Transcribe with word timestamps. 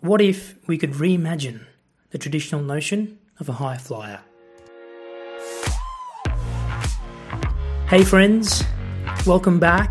What 0.00 0.20
if 0.20 0.54
we 0.68 0.78
could 0.78 0.92
reimagine 0.92 1.62
the 2.10 2.18
traditional 2.18 2.62
notion 2.62 3.18
of 3.40 3.48
a 3.48 3.54
high 3.54 3.78
flyer? 3.78 4.20
Hey, 7.88 8.04
friends, 8.04 8.62
welcome 9.26 9.58
back, 9.58 9.90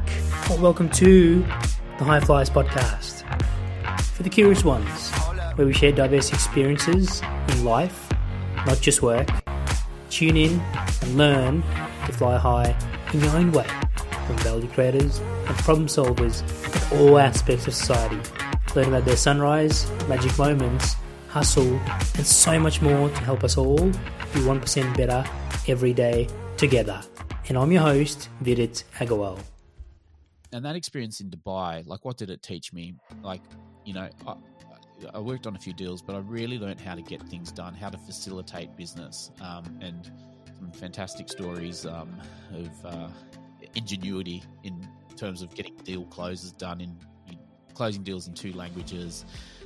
or 0.49 0.57
welcome 0.59 0.89
to 0.91 1.41
the 1.41 2.05
High 2.05 2.21
Flyers 2.21 2.49
podcast. 2.49 3.23
For 4.13 4.23
the 4.23 4.29
curious 4.29 4.63
ones, 4.63 5.11
where 5.55 5.67
we 5.67 5.73
share 5.73 5.91
diverse 5.91 6.31
experiences 6.31 7.21
in 7.49 7.65
life, 7.65 8.09
not 8.65 8.79
just 8.79 9.01
work, 9.01 9.27
tune 10.09 10.37
in 10.37 10.61
and 11.01 11.17
learn 11.17 11.63
to 12.05 12.13
fly 12.13 12.37
high 12.37 12.73
in 13.13 13.19
your 13.19 13.35
own 13.35 13.51
way 13.51 13.67
from 14.25 14.37
value 14.37 14.69
creators 14.69 15.19
and 15.19 15.57
problem 15.57 15.87
solvers 15.87 16.43
in 16.93 16.97
all 16.97 17.19
aspects 17.19 17.67
of 17.67 17.73
society 17.73 18.21
learn 18.75 18.87
about 18.87 19.05
their 19.05 19.17
sunrise, 19.17 19.89
magic 20.07 20.37
moments, 20.37 20.95
hustle, 21.29 21.79
and 22.15 22.25
so 22.25 22.59
much 22.59 22.81
more 22.81 23.09
to 23.09 23.19
help 23.21 23.43
us 23.43 23.57
all 23.57 23.77
be 23.77 24.39
1% 24.41 24.97
better 24.97 25.23
every 25.67 25.93
day 25.93 26.27
together. 26.57 27.01
And 27.49 27.57
I'm 27.57 27.71
your 27.71 27.81
host, 27.81 28.29
Vidit 28.41 28.83
Agarwal. 28.95 29.39
And 30.51 30.65
that 30.65 30.75
experience 30.75 31.19
in 31.19 31.29
Dubai, 31.29 31.85
like 31.85 32.05
what 32.05 32.17
did 32.17 32.29
it 32.29 32.41
teach 32.41 32.73
me? 32.73 32.95
Like, 33.21 33.41
you 33.85 33.93
know, 33.93 34.09
I, 34.25 34.35
I 35.13 35.19
worked 35.19 35.45
on 35.47 35.55
a 35.55 35.59
few 35.59 35.73
deals, 35.73 36.01
but 36.01 36.15
I 36.15 36.19
really 36.19 36.57
learned 36.57 36.79
how 36.79 36.95
to 36.95 37.01
get 37.01 37.21
things 37.23 37.51
done, 37.51 37.73
how 37.73 37.89
to 37.89 37.97
facilitate 37.97 38.75
business, 38.75 39.31
um, 39.41 39.79
and 39.81 40.11
some 40.57 40.71
fantastic 40.71 41.29
stories 41.29 41.85
um, 41.85 42.19
of 42.53 42.85
uh, 42.85 43.09
ingenuity 43.75 44.43
in 44.63 44.87
terms 45.15 45.41
of 45.41 45.53
getting 45.53 45.75
deal 45.77 46.05
closes 46.05 46.51
done 46.51 46.81
in 46.81 46.97
closing 47.77 48.01
deals 48.01 48.27
in 48.27 48.33
two 48.33 48.51
languages, 48.53 49.23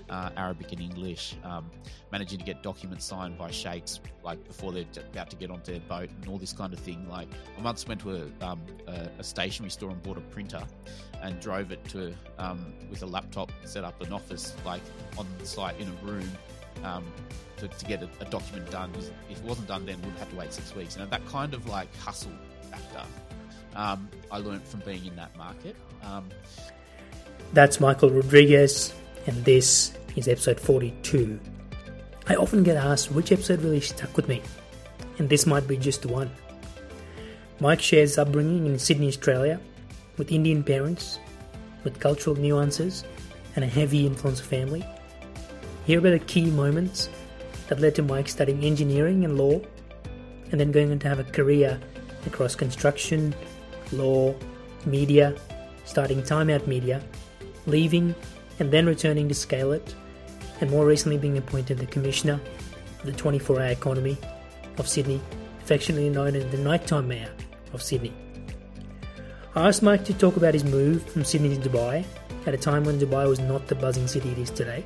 uh, 0.09 0.29
Arabic 0.35 0.73
and 0.73 0.81
English, 0.81 1.37
um, 1.45 1.71
managing 2.11 2.37
to 2.37 2.43
get 2.43 2.61
documents 2.61 3.05
signed 3.05 3.37
by 3.37 3.49
sheikhs 3.49 4.01
like 4.21 4.45
before 4.45 4.73
they're 4.73 4.83
about 5.13 5.29
to 5.29 5.37
get 5.37 5.49
onto 5.49 5.71
their 5.71 5.79
boat 5.87 6.09
and 6.09 6.27
all 6.27 6.37
this 6.37 6.51
kind 6.51 6.73
of 6.73 6.79
thing. 6.79 7.07
Like 7.09 7.29
I 7.57 7.61
once 7.61 7.87
went 7.87 8.01
to 8.01 8.11
a, 8.11 8.45
um, 8.45 8.61
a, 8.85 9.09
a 9.17 9.23
stationery 9.23 9.71
store 9.71 9.91
and 9.91 10.03
bought 10.03 10.17
a 10.17 10.21
printer 10.21 10.61
and 11.23 11.39
drove 11.39 11.71
it 11.71 11.83
to 11.85 12.13
um, 12.37 12.73
with 12.89 13.01
a 13.01 13.05
laptop, 13.05 13.49
set 13.63 13.85
up 13.85 14.01
an 14.01 14.11
office 14.11 14.53
like 14.65 14.81
on 15.17 15.25
site 15.45 15.79
in 15.79 15.87
a 15.87 16.05
room. 16.05 16.29
Um, 16.83 17.05
to, 17.57 17.67
to, 17.67 17.85
get 17.85 18.01
a, 18.01 18.09
a 18.21 18.25
document 18.25 18.71
done 18.71 18.91
if 19.29 19.37
it 19.37 19.43
wasn't 19.43 19.67
done 19.67 19.85
then 19.85 20.01
we'd 20.01 20.17
have 20.17 20.31
to 20.31 20.35
wait 20.35 20.51
six 20.51 20.73
weeks. 20.75 20.97
Know 20.97 21.05
that 21.05 21.23
kind 21.27 21.53
of 21.53 21.67
like 21.67 21.95
hustle 21.97 22.31
factor. 22.71 23.05
Um, 23.75 24.09
I 24.31 24.39
learned 24.39 24.63
from 24.63 24.79
being 24.79 25.05
in 25.05 25.15
that 25.17 25.35
market. 25.37 25.75
That's 27.53 27.81
Michael 27.81 28.11
Rodrigues, 28.11 28.93
and 29.27 29.43
this 29.43 29.91
is 30.15 30.29
episode 30.29 30.57
42. 30.57 31.37
I 32.27 32.35
often 32.35 32.63
get 32.63 32.77
asked 32.77 33.11
which 33.11 33.33
episode 33.33 33.61
really 33.61 33.81
stuck 33.81 34.15
with 34.15 34.29
me, 34.29 34.41
and 35.17 35.27
this 35.27 35.45
might 35.45 35.67
be 35.67 35.75
just 35.75 36.05
one. 36.05 36.31
Mike 37.59 37.81
shares 37.81 38.17
upbringing 38.17 38.67
in 38.67 38.79
Sydney, 38.79 39.09
Australia, 39.09 39.59
with 40.17 40.31
Indian 40.31 40.63
parents, 40.63 41.19
with 41.83 41.99
cultural 41.99 42.37
nuances, 42.37 43.03
and 43.57 43.65
a 43.65 43.67
heavy 43.67 44.07
influence 44.07 44.39
of 44.39 44.45
family. 44.45 44.85
Hear 45.85 45.99
about 45.99 46.11
the 46.11 46.19
key 46.19 46.49
moments 46.49 47.09
that 47.67 47.81
led 47.81 47.95
to 47.95 48.01
Mike 48.01 48.29
studying 48.29 48.63
engineering 48.63 49.25
and 49.25 49.37
law, 49.37 49.59
and 50.51 50.57
then 50.57 50.71
going 50.71 50.89
on 50.89 50.99
to 50.99 51.09
have 51.09 51.19
a 51.19 51.25
career 51.25 51.77
across 52.25 52.55
construction, 52.55 53.35
law, 53.91 54.33
media, 54.85 55.35
starting 55.83 56.23
Time 56.23 56.49
Out 56.49 56.65
Media, 56.65 57.03
leaving 57.65 58.15
and 58.59 58.71
then 58.71 58.85
returning 58.85 59.27
to 59.27 59.35
scale 59.35 59.71
it, 59.71 59.95
and 60.59 60.69
more 60.69 60.85
recently 60.85 61.17
being 61.17 61.37
appointed 61.37 61.77
the 61.77 61.85
Commissioner 61.87 62.39
of 62.99 63.05
the 63.05 63.11
24 63.11 63.59
hour 63.59 63.67
economy 63.67 64.17
of 64.77 64.87
Sydney, 64.87 65.21
affectionately 65.61 66.09
known 66.09 66.35
as 66.35 66.49
the 66.51 66.57
Nighttime 66.57 67.07
Mayor 67.07 67.31
of 67.73 67.81
Sydney. 67.81 68.13
I 69.55 69.67
asked 69.67 69.83
Mike 69.83 70.05
to 70.05 70.13
talk 70.13 70.37
about 70.37 70.53
his 70.53 70.63
move 70.63 71.03
from 71.09 71.25
Sydney 71.25 71.57
to 71.57 71.69
Dubai 71.69 72.05
at 72.45 72.53
a 72.53 72.57
time 72.57 72.83
when 72.83 72.99
Dubai 72.99 73.27
was 73.27 73.39
not 73.39 73.67
the 73.67 73.75
buzzing 73.75 74.07
city 74.07 74.29
it 74.29 74.37
is 74.37 74.49
today, 74.49 74.85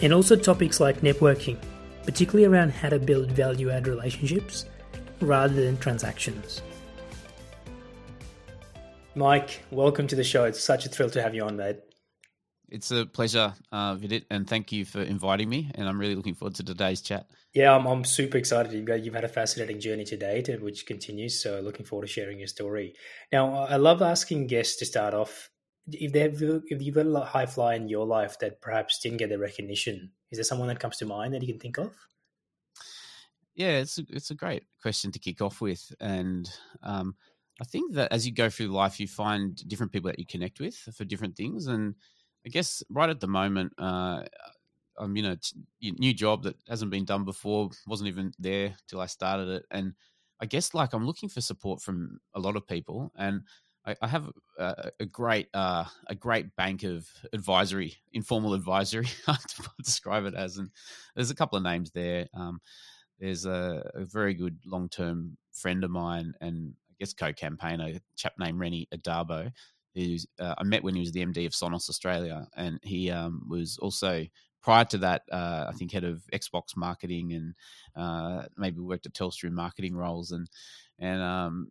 and 0.00 0.12
also 0.12 0.36
topics 0.36 0.80
like 0.80 1.00
networking, 1.00 1.58
particularly 2.04 2.46
around 2.46 2.70
how 2.70 2.88
to 2.88 2.98
build 2.98 3.30
value 3.30 3.70
add 3.70 3.86
relationships 3.86 4.64
rather 5.20 5.54
than 5.54 5.76
transactions. 5.78 6.62
Mike, 9.18 9.64
welcome 9.72 10.06
to 10.06 10.14
the 10.14 10.22
show. 10.22 10.44
It's 10.44 10.62
such 10.62 10.86
a 10.86 10.88
thrill 10.88 11.10
to 11.10 11.20
have 11.20 11.34
you 11.34 11.42
on, 11.42 11.56
mate. 11.56 11.78
It's 12.68 12.92
a 12.92 13.04
pleasure, 13.04 13.52
uh, 13.72 13.96
Vidit, 13.96 14.26
and 14.30 14.46
thank 14.46 14.70
you 14.70 14.84
for 14.84 15.02
inviting 15.02 15.48
me. 15.48 15.72
And 15.74 15.88
I'm 15.88 15.98
really 15.98 16.14
looking 16.14 16.36
forward 16.36 16.54
to 16.54 16.62
today's 16.62 17.00
chat. 17.00 17.26
Yeah, 17.52 17.74
I'm, 17.74 17.84
I'm 17.86 18.04
super 18.04 18.38
excited. 18.38 18.72
You've, 18.72 19.04
you've 19.04 19.14
had 19.14 19.24
a 19.24 19.28
fascinating 19.28 19.80
journey 19.80 20.04
to 20.04 20.16
date, 20.16 20.62
which 20.62 20.86
continues. 20.86 21.42
So, 21.42 21.58
looking 21.58 21.84
forward 21.84 22.06
to 22.06 22.12
sharing 22.12 22.38
your 22.38 22.46
story. 22.46 22.94
Now, 23.32 23.56
I 23.64 23.74
love 23.74 24.02
asking 24.02 24.46
guests 24.46 24.76
to 24.76 24.86
start 24.86 25.14
off 25.14 25.50
if 25.90 26.12
they 26.12 26.20
have, 26.20 26.40
if 26.40 26.80
you've 26.80 26.94
got 26.94 27.06
a 27.06 27.24
high 27.24 27.46
fly 27.46 27.74
in 27.74 27.88
your 27.88 28.06
life 28.06 28.38
that 28.38 28.60
perhaps 28.60 29.00
didn't 29.00 29.18
get 29.18 29.30
the 29.30 29.38
recognition. 29.38 30.12
Is 30.30 30.38
there 30.38 30.44
someone 30.44 30.68
that 30.68 30.78
comes 30.78 30.96
to 30.98 31.06
mind 31.06 31.34
that 31.34 31.42
you 31.42 31.48
can 31.48 31.58
think 31.58 31.78
of? 31.78 31.92
Yeah, 33.56 33.78
it's 33.78 33.98
a, 33.98 34.04
it's 34.10 34.30
a 34.30 34.36
great 34.36 34.62
question 34.80 35.10
to 35.10 35.18
kick 35.18 35.40
off 35.40 35.60
with, 35.60 35.92
and 35.98 36.48
um, 36.84 37.16
I 37.60 37.64
think 37.64 37.94
that 37.94 38.12
as 38.12 38.26
you 38.26 38.32
go 38.32 38.48
through 38.48 38.68
life, 38.68 39.00
you 39.00 39.08
find 39.08 39.56
different 39.68 39.92
people 39.92 40.08
that 40.10 40.18
you 40.18 40.26
connect 40.26 40.60
with 40.60 40.76
for 40.76 41.04
different 41.04 41.36
things. 41.36 41.66
And 41.66 41.94
I 42.46 42.50
guess 42.50 42.82
right 42.88 43.10
at 43.10 43.20
the 43.20 43.26
moment, 43.26 43.72
uh, 43.78 44.22
I'm 44.96 45.16
in 45.16 45.24
a 45.24 45.38
new 45.80 46.14
job 46.14 46.44
that 46.44 46.56
hasn't 46.68 46.90
been 46.90 47.04
done 47.04 47.24
before, 47.24 47.70
wasn't 47.86 48.08
even 48.08 48.32
there 48.38 48.76
till 48.88 49.00
I 49.00 49.06
started 49.06 49.48
it. 49.48 49.64
And 49.70 49.94
I 50.40 50.46
guess 50.46 50.74
like 50.74 50.92
I'm 50.92 51.06
looking 51.06 51.28
for 51.28 51.40
support 51.40 51.82
from 51.82 52.20
a 52.34 52.40
lot 52.40 52.56
of 52.56 52.66
people. 52.66 53.12
And 53.16 53.42
I, 54.02 54.06
have 54.06 54.30
a, 54.58 54.90
a 55.00 55.06
great 55.06 55.48
uh, 55.54 55.84
a 56.08 56.14
great 56.14 56.54
bank 56.56 56.82
of 56.82 57.08
advisory, 57.32 57.96
informal 58.12 58.54
advisory, 58.54 59.08
I 59.26 59.36
describe 59.82 60.26
it 60.26 60.34
as. 60.34 60.58
And 60.58 60.70
there's 61.14 61.30
a 61.30 61.34
couple 61.34 61.56
of 61.56 61.64
names 61.64 61.90
there. 61.92 62.28
Um, 62.34 62.60
there's 63.18 63.46
a, 63.46 63.90
a, 63.94 64.04
very 64.04 64.34
good 64.34 64.58
long 64.66 64.88
term 64.88 65.36
friend 65.52 65.84
of 65.84 65.90
mine, 65.90 66.34
and 66.40 66.74
guess 66.98 67.12
co-campaigner, 67.12 67.98
chap 68.16 68.34
named 68.38 68.58
Rennie 68.58 68.88
Adabo, 68.94 69.50
who 69.94 70.16
uh, 70.40 70.54
I 70.58 70.62
met 70.64 70.82
when 70.82 70.94
he 70.94 71.00
was 71.00 71.12
the 71.12 71.24
MD 71.24 71.46
of 71.46 71.52
Sonos 71.52 71.88
Australia, 71.88 72.46
and 72.56 72.78
he 72.82 73.10
um, 73.10 73.46
was 73.48 73.78
also 73.78 74.26
prior 74.62 74.84
to 74.84 74.98
that, 74.98 75.22
uh, 75.32 75.66
I 75.68 75.72
think 75.72 75.92
head 75.92 76.04
of 76.04 76.22
Xbox 76.32 76.76
marketing 76.76 77.32
and 77.32 77.54
uh, 77.96 78.44
maybe 78.56 78.80
worked 78.80 79.06
at 79.06 79.14
Telstra 79.14 79.44
in 79.44 79.54
marketing 79.54 79.96
roles, 79.96 80.32
and 80.32 80.48
and 80.98 81.22
um, 81.22 81.70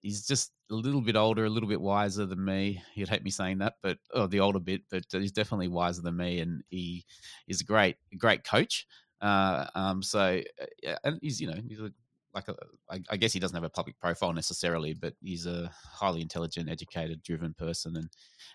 he's 0.00 0.26
just 0.26 0.52
a 0.70 0.74
little 0.74 1.00
bit 1.00 1.16
older, 1.16 1.44
a 1.44 1.50
little 1.50 1.68
bit 1.68 1.80
wiser 1.80 2.26
than 2.26 2.44
me. 2.44 2.82
He'd 2.94 3.08
hate 3.08 3.24
me 3.24 3.30
saying 3.30 3.58
that, 3.58 3.74
but 3.82 3.98
oh, 4.12 4.26
the 4.26 4.40
older 4.40 4.60
bit, 4.60 4.82
but 4.90 5.04
he's 5.10 5.32
definitely 5.32 5.68
wiser 5.68 6.02
than 6.02 6.16
me, 6.16 6.40
and 6.40 6.62
he 6.68 7.04
is 7.46 7.60
a 7.60 7.64
great, 7.64 7.96
great 8.16 8.44
coach. 8.44 8.86
Uh, 9.20 9.66
um, 9.74 10.02
so, 10.02 10.40
uh, 10.86 10.94
and 11.04 11.18
he's 11.22 11.40
you 11.40 11.48
know 11.48 11.60
he's 11.66 11.80
a 11.80 11.92
like 12.34 12.48
a, 12.48 12.54
I, 12.90 13.00
I 13.10 13.16
guess 13.16 13.32
he 13.32 13.40
doesn't 13.40 13.54
have 13.54 13.64
a 13.64 13.70
public 13.70 13.98
profile 13.98 14.32
necessarily, 14.32 14.94
but 14.94 15.14
he's 15.22 15.46
a 15.46 15.70
highly 15.82 16.20
intelligent, 16.20 16.68
educated, 16.68 17.22
driven 17.22 17.54
person, 17.54 17.96
and 17.96 18.08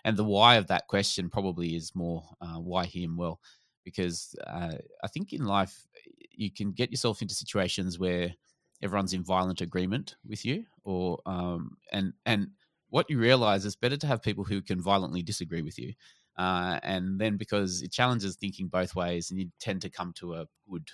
and 0.04 0.16
the 0.16 0.24
why 0.24 0.56
of 0.56 0.66
that 0.68 0.86
question 0.88 1.30
probably 1.30 1.74
is 1.74 1.94
more 1.94 2.24
uh, 2.40 2.58
why 2.58 2.86
him. 2.86 3.16
Well, 3.16 3.40
because 3.84 4.34
uh, 4.46 4.72
I 5.02 5.08
think 5.08 5.32
in 5.32 5.44
life 5.44 5.86
you 6.30 6.50
can 6.50 6.72
get 6.72 6.90
yourself 6.90 7.22
into 7.22 7.34
situations 7.34 7.98
where 7.98 8.34
everyone's 8.82 9.12
in 9.12 9.24
violent 9.24 9.60
agreement 9.60 10.16
with 10.26 10.44
you, 10.44 10.64
or 10.84 11.20
um, 11.26 11.76
and 11.92 12.12
and 12.26 12.48
what 12.90 13.10
you 13.10 13.18
realize 13.18 13.64
is 13.64 13.76
better 13.76 13.96
to 13.96 14.06
have 14.06 14.22
people 14.22 14.44
who 14.44 14.62
can 14.62 14.80
violently 14.80 15.22
disagree 15.22 15.62
with 15.62 15.78
you. 15.78 15.92
Uh, 16.36 16.80
and 16.82 17.20
then 17.20 17.36
because 17.36 17.82
it 17.82 17.92
challenges 17.92 18.36
thinking 18.36 18.68
both 18.68 18.94
ways, 18.96 19.30
and 19.30 19.38
you 19.38 19.48
tend 19.60 19.82
to 19.82 19.90
come 19.90 20.12
to 20.14 20.34
a 20.34 20.46
good 20.70 20.88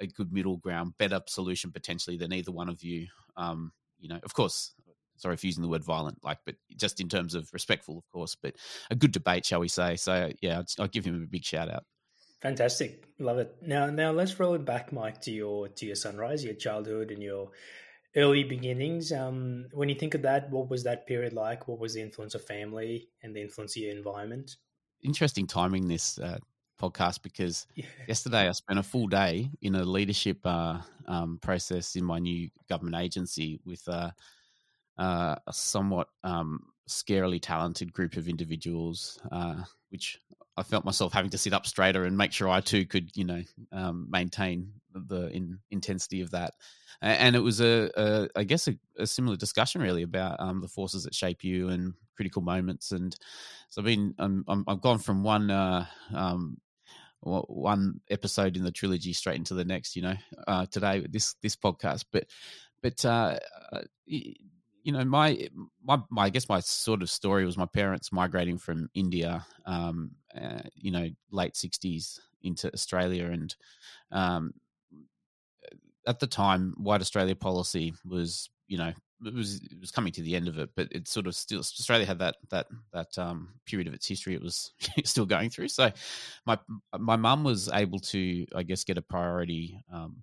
a 0.00 0.06
good 0.06 0.32
middle 0.32 0.56
ground, 0.56 0.94
better 0.98 1.20
solution 1.26 1.72
potentially 1.72 2.16
than 2.16 2.32
either 2.32 2.52
one 2.52 2.68
of 2.68 2.82
you. 2.82 3.06
Um, 3.36 3.72
you 3.98 4.08
know, 4.08 4.20
of 4.22 4.34
course, 4.34 4.74
sorry 5.16 5.36
for 5.36 5.46
using 5.46 5.62
the 5.62 5.68
word 5.68 5.84
violent, 5.84 6.22
like, 6.22 6.38
but 6.44 6.56
just 6.76 7.00
in 7.00 7.08
terms 7.08 7.34
of 7.34 7.48
respectful, 7.52 7.98
of 7.98 8.08
course, 8.10 8.36
but 8.40 8.54
a 8.90 8.94
good 8.94 9.12
debate, 9.12 9.46
shall 9.46 9.60
we 9.60 9.68
say? 9.68 9.96
So, 9.96 10.30
yeah, 10.40 10.62
I'll, 10.78 10.88
give 10.88 11.04
him 11.04 11.22
a 11.22 11.26
big 11.26 11.44
shout 11.44 11.70
out. 11.70 11.84
Fantastic, 12.40 13.04
love 13.18 13.38
it. 13.38 13.56
Now, 13.62 13.86
now 13.86 14.10
let's 14.10 14.38
roll 14.38 14.54
it 14.54 14.64
back, 14.64 14.92
Mike, 14.92 15.20
to 15.22 15.30
your 15.30 15.68
to 15.68 15.86
your 15.86 15.96
sunrise, 15.96 16.44
your 16.44 16.54
childhood, 16.54 17.10
and 17.10 17.22
your 17.22 17.50
early 18.16 18.44
beginnings. 18.44 19.12
Um, 19.12 19.66
when 19.72 19.88
you 19.88 19.94
think 19.94 20.14
of 20.14 20.22
that, 20.22 20.50
what 20.50 20.68
was 20.68 20.84
that 20.84 21.06
period 21.06 21.32
like? 21.32 21.66
What 21.68 21.78
was 21.78 21.94
the 21.94 22.02
influence 22.02 22.34
of 22.34 22.44
family 22.44 23.08
and 23.22 23.34
the 23.34 23.40
influence 23.40 23.76
of 23.76 23.82
your 23.82 23.96
environment? 23.96 24.56
Interesting 25.02 25.46
timing 25.46 25.88
this, 25.88 26.18
uh, 26.18 26.38
podcast 26.80 27.22
because 27.22 27.66
yeah. 27.74 27.84
yesterday 28.08 28.48
I 28.48 28.52
spent 28.52 28.78
a 28.78 28.82
full 28.82 29.06
day 29.06 29.50
in 29.62 29.74
a 29.74 29.84
leadership 29.84 30.38
uh, 30.44 30.78
um, 31.06 31.38
process 31.40 31.96
in 31.96 32.04
my 32.04 32.18
new 32.18 32.50
government 32.68 32.96
agency 32.96 33.60
with 33.64 33.86
uh, 33.88 34.10
uh, 34.98 35.36
a 35.46 35.52
somewhat 35.52 36.08
um, 36.22 36.60
scarily 36.88 37.40
talented 37.40 37.92
group 37.92 38.16
of 38.16 38.28
individuals, 38.28 39.18
uh, 39.32 39.62
which 39.90 40.18
I 40.56 40.62
felt 40.62 40.84
myself 40.84 41.12
having 41.12 41.30
to 41.30 41.38
sit 41.38 41.52
up 41.52 41.66
straighter 41.66 42.04
and 42.04 42.16
make 42.16 42.32
sure 42.32 42.48
I 42.48 42.60
too 42.60 42.84
could, 42.84 43.16
you 43.16 43.24
know, 43.24 43.42
um, 43.72 44.06
maintain 44.10 44.72
the 44.94 45.28
in, 45.28 45.58
intensity 45.70 46.20
of 46.20 46.30
that. 46.32 46.54
And 47.02 47.36
it 47.36 47.40
was 47.40 47.60
a, 47.60 47.90
a 47.96 48.28
I 48.36 48.44
guess, 48.44 48.68
a, 48.68 48.76
a, 48.98 49.06
similar 49.06 49.36
discussion 49.36 49.82
really 49.82 50.02
about 50.02 50.40
um, 50.40 50.60
the 50.60 50.68
forces 50.68 51.04
that 51.04 51.14
shape 51.14 51.44
you 51.44 51.68
and 51.68 51.94
critical 52.16 52.40
moments. 52.40 52.92
And 52.92 53.14
so 53.68 53.82
I've 53.82 53.86
been, 53.86 54.14
I'm, 54.18 54.44
i 54.48 54.72
have 54.72 54.80
gone 54.80 54.98
from 54.98 55.22
one, 55.22 55.50
uh, 55.50 55.86
um, 56.14 56.58
one 57.20 58.00
episode 58.10 58.56
in 58.56 58.64
the 58.64 58.70
trilogy 58.70 59.12
straight 59.12 59.36
into 59.36 59.54
the 59.54 59.64
next. 59.64 59.96
You 59.96 60.02
know, 60.02 60.14
uh, 60.46 60.66
today 60.66 61.00
with 61.00 61.12
this 61.12 61.34
this 61.42 61.56
podcast, 61.56 62.04
but 62.12 62.26
but 62.82 63.02
uh, 63.04 63.38
uh 63.72 63.80
you 64.84 64.92
know, 64.92 65.04
my, 65.04 65.48
my, 65.82 65.98
my, 66.10 66.24
I 66.24 66.30
guess 66.30 66.48
my 66.48 66.60
sort 66.60 67.00
of 67.00 67.08
story 67.08 67.46
was 67.46 67.56
my 67.56 67.66
parents 67.66 68.12
migrating 68.12 68.58
from 68.58 68.90
India, 68.94 69.44
um, 69.64 70.10
uh, 70.38 70.60
you 70.74 70.92
know, 70.92 71.08
late 71.30 71.54
'60s 71.54 72.18
into 72.42 72.70
Australia, 72.72 73.26
and 73.26 73.56
um, 74.12 74.52
at 76.06 76.20
the 76.20 76.26
time, 76.26 76.74
White 76.76 77.00
Australia 77.00 77.34
policy 77.34 77.94
was, 78.04 78.50
you 78.66 78.78
know, 78.78 78.92
it 79.24 79.34
was 79.34 79.62
it 79.62 79.80
was 79.80 79.90
coming 79.90 80.12
to 80.12 80.22
the 80.22 80.36
end 80.36 80.48
of 80.48 80.58
it, 80.58 80.70
but 80.76 80.88
it 80.90 81.08
sort 81.08 81.26
of 81.26 81.34
still 81.34 81.60
Australia 81.60 82.06
had 82.06 82.18
that 82.18 82.36
that 82.50 82.66
that 82.92 83.16
um, 83.18 83.54
period 83.66 83.88
of 83.88 83.94
its 83.94 84.06
history 84.06 84.34
it 84.36 84.42
was 84.42 84.72
still 85.04 85.26
going 85.26 85.50
through. 85.50 85.68
So, 85.68 85.90
my 86.46 86.58
my 86.98 87.16
mum 87.16 87.44
was 87.44 87.68
able 87.72 88.00
to, 88.00 88.46
I 88.54 88.62
guess, 88.62 88.84
get 88.84 88.98
a 88.98 89.02
priority 89.02 89.82
um, 89.92 90.22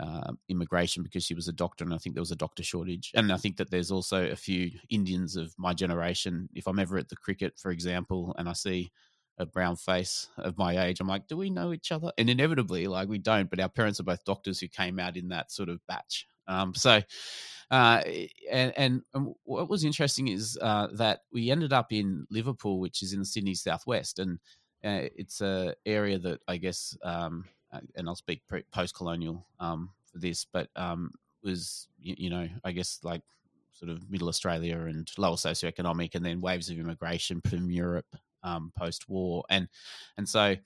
uh, 0.00 0.32
immigration 0.48 1.02
because 1.02 1.24
she 1.24 1.34
was 1.34 1.48
a 1.48 1.52
doctor, 1.52 1.84
and 1.84 1.94
I 1.94 1.98
think 1.98 2.14
there 2.14 2.22
was 2.22 2.32
a 2.32 2.36
doctor 2.36 2.62
shortage. 2.62 3.12
And 3.14 3.32
I 3.32 3.36
think 3.36 3.56
that 3.56 3.70
there's 3.70 3.90
also 3.90 4.30
a 4.30 4.36
few 4.36 4.70
Indians 4.90 5.36
of 5.36 5.54
my 5.58 5.72
generation. 5.72 6.48
If 6.54 6.66
I'm 6.66 6.78
ever 6.78 6.98
at 6.98 7.08
the 7.08 7.16
cricket, 7.16 7.54
for 7.58 7.70
example, 7.70 8.34
and 8.38 8.48
I 8.48 8.52
see 8.52 8.90
a 9.38 9.46
brown 9.46 9.76
face 9.76 10.28
of 10.38 10.58
my 10.58 10.86
age, 10.86 11.00
I'm 11.00 11.08
like, 11.08 11.26
do 11.26 11.36
we 11.36 11.50
know 11.50 11.72
each 11.72 11.92
other? 11.92 12.12
And 12.18 12.28
inevitably, 12.28 12.86
like 12.86 13.08
we 13.08 13.18
don't, 13.18 13.50
but 13.50 13.60
our 13.60 13.68
parents 13.68 14.00
are 14.00 14.04
both 14.04 14.24
doctors 14.24 14.60
who 14.60 14.68
came 14.68 14.98
out 14.98 15.16
in 15.16 15.28
that 15.28 15.50
sort 15.50 15.68
of 15.68 15.80
batch. 15.86 16.26
Um, 16.48 16.74
so, 16.74 17.00
uh, 17.70 18.02
and, 18.50 18.72
and, 18.76 19.02
what 19.44 19.70
was 19.70 19.84
interesting 19.84 20.28
is 20.28 20.58
uh, 20.60 20.88
that 20.94 21.20
we 21.32 21.50
ended 21.50 21.72
up 21.72 21.92
in 21.92 22.26
Liverpool, 22.30 22.80
which 22.80 23.02
is 23.02 23.12
in 23.12 23.20
the 23.20 23.24
Sydney 23.24 23.54
southwest, 23.54 24.18
and 24.18 24.38
uh, 24.84 25.08
it's 25.16 25.40
a 25.40 25.74
area 25.86 26.18
that 26.18 26.40
I 26.48 26.56
guess 26.56 26.96
um, 27.02 27.44
uh, 27.72 27.80
and 27.96 28.08
I'll 28.08 28.16
speak 28.16 28.42
post 28.72 28.94
colonial 28.94 29.46
um, 29.60 29.90
for 30.10 30.18
this, 30.18 30.44
but 30.44 30.68
um, 30.76 31.12
was 31.42 31.88
you, 31.98 32.14
you, 32.18 32.30
know 32.30 32.48
I 32.64 32.72
guess 32.72 32.98
like 33.02 33.22
sort 33.72 33.90
of 33.90 34.10
middle 34.10 34.28
Australia 34.28 34.78
and 34.80 35.08
lower 35.16 35.36
socioeconomic, 35.36 36.14
and 36.14 36.24
then 36.24 36.40
waves 36.40 36.68
of 36.68 36.78
immigration 36.78 37.40
from 37.48 37.70
Europe 37.70 38.16
um, 38.42 38.72
post 38.76 39.08
war, 39.08 39.44
and 39.48 39.68
and 40.16 40.28
so 40.28 40.56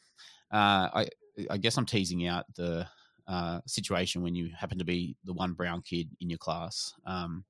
uh, 0.53 0.89
I 0.95 1.09
I 1.51 1.57
guess 1.59 1.77
I'm 1.77 1.87
teasing 1.87 2.27
out 2.27 2.47
the 2.55 2.87
uh, 3.27 3.61
situation 3.67 4.23
when 4.23 4.35
you 4.35 4.51
happen 4.57 4.79
to 4.79 4.85
be 4.85 5.17
the 5.25 5.33
one 5.33 5.53
brown 5.53 5.83
kid 5.83 6.09
in 6.21 6.31
your 6.31 6.39
class, 6.39 6.95
um, 7.05 7.45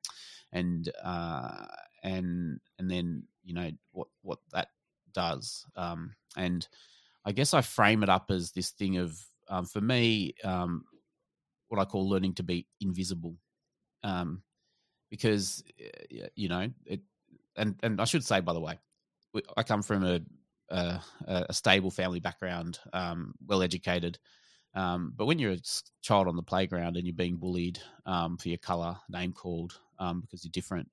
and 0.53 0.91
uh, 1.05 1.67
and 2.03 2.61
and 2.79 2.91
then 2.91 3.25
you 3.45 3.55
know 3.55 3.71
what 3.93 4.09
what 4.23 4.39
that 4.53 4.69
does, 5.13 5.67
um, 5.77 6.15
and 6.37 6.67
I 7.25 7.33
guess 7.33 7.55
I 7.55 7.61
frame 7.61 8.03
it 8.03 8.09
up 8.09 8.31
as 8.31 8.53
this 8.53 8.71
thing 8.71 8.97
of 8.97 9.19
um, 9.49 9.67
for 9.67 9.81
me, 9.81 10.35
um, 10.45 10.85
what 11.69 11.81
I 11.81 11.85
call 11.85 12.09
learning 12.09 12.35
to 12.35 12.43
be 12.43 12.67
invisible, 12.81 13.37
um, 14.03 14.43
because 15.11 15.63
you 16.35 16.49
know 16.49 16.71
it, 16.87 17.01
and 17.57 17.77
and 17.83 18.01
I 18.01 18.05
should 18.05 18.25
say 18.25 18.41
by 18.41 18.53
the 18.53 18.61
way, 18.61 18.79
I 19.57 19.63
come 19.63 19.83
from 19.83 20.05
a 20.05 20.21
a, 20.69 21.01
a 21.29 21.53
stable 21.53 21.91
family 21.93 22.19
background, 22.21 22.81
um, 22.93 23.35
well 23.47 23.63
educated. 23.63 24.19
Um, 24.75 25.13
but 25.17 25.27
when 25.27 25.39
you're 25.39 25.53
a 25.53 25.61
child 26.03 26.29
on 26.29 26.37
the 26.37 26.43
playground 26.43 26.97
and 26.97 27.07
you're 27.07 27.15
being 27.15 27.37
bullied 27.37 27.79
um, 28.05 28.37
for 28.37 28.49
your 28.49 28.59
color, 28.59 28.97
name 29.09 29.33
called 29.33 29.81
because 29.99 30.45
you're 30.45 30.51
different, 30.53 30.89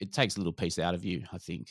it 0.00 0.12
takes 0.12 0.36
a 0.36 0.40
little 0.40 0.52
piece 0.52 0.78
out 0.78 0.94
of 0.94 1.04
you, 1.04 1.24
I 1.32 1.38
think. 1.38 1.68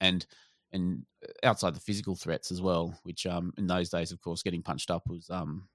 and 0.00 0.26
and 0.72 1.04
outside 1.42 1.74
the 1.74 1.80
physical 1.80 2.14
threats 2.14 2.52
as 2.52 2.60
well, 2.60 2.98
which 3.02 3.26
um, 3.26 3.52
in 3.56 3.66
those 3.66 3.88
days, 3.88 4.12
of 4.12 4.20
course, 4.20 4.42
getting 4.42 4.62
punched 4.62 4.90
up 4.90 5.08
was 5.08 5.28
um, 5.30 5.68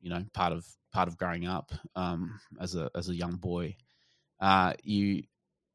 you 0.00 0.10
know 0.10 0.24
part 0.32 0.52
of 0.52 0.66
part 0.92 1.08
of 1.08 1.16
growing 1.18 1.46
up 1.46 1.72
um, 1.96 2.40
as 2.60 2.74
a 2.74 2.90
as 2.94 3.08
a 3.08 3.14
young 3.16 3.36
boy. 3.36 3.76
Uh, 4.40 4.72
you 4.82 5.22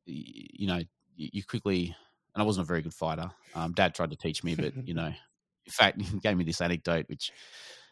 you 0.06 0.68
know 0.68 0.82
you, 1.16 1.44
quickly, 1.44 1.96
and 2.34 2.42
I 2.42 2.46
wasn't 2.46 2.66
a 2.66 2.68
very 2.68 2.82
good 2.82 2.94
fighter. 2.94 3.30
Um, 3.56 3.74
Dad 3.74 3.94
tried 3.94 4.12
to 4.12 4.16
teach 4.16 4.44
me, 4.44 4.56
but 4.56 4.74
you 4.88 4.94
know, 4.94 5.08
in 5.08 5.72
fact, 5.72 6.02
he 6.02 6.20
gave 6.20 6.38
me 6.38 6.44
this 6.44 6.62
anecdote, 6.62 7.06
which 7.08 7.32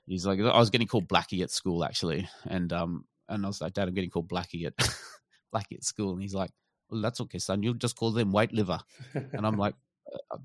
he's 0.07 0.25
like, 0.25 0.39
I 0.39 0.57
was 0.57 0.69
getting 0.69 0.87
called 0.87 1.07
Blackie 1.07 1.43
at 1.43 1.51
school 1.51 1.83
actually, 1.83 2.27
and 2.45 2.71
um, 2.73 3.05
and 3.29 3.45
I 3.45 3.47
was 3.47 3.61
like, 3.61 3.73
Dad, 3.73 3.87
I'm 3.87 3.93
getting 3.93 4.09
called 4.09 4.29
Blackie 4.29 4.65
at 4.65 4.75
Blackie 5.53 5.77
at 5.77 5.83
school, 5.83 6.13
and 6.13 6.21
he's 6.21 6.35
like, 6.35 6.51
well, 6.89 7.01
that's 7.01 7.21
okay, 7.21 7.39
son. 7.39 7.63
You'll 7.63 7.73
just 7.75 7.95
call 7.95 8.11
them 8.11 8.31
white 8.31 8.53
liver, 8.53 8.79
and 9.13 9.45
I'm 9.45 9.57
like. 9.57 9.75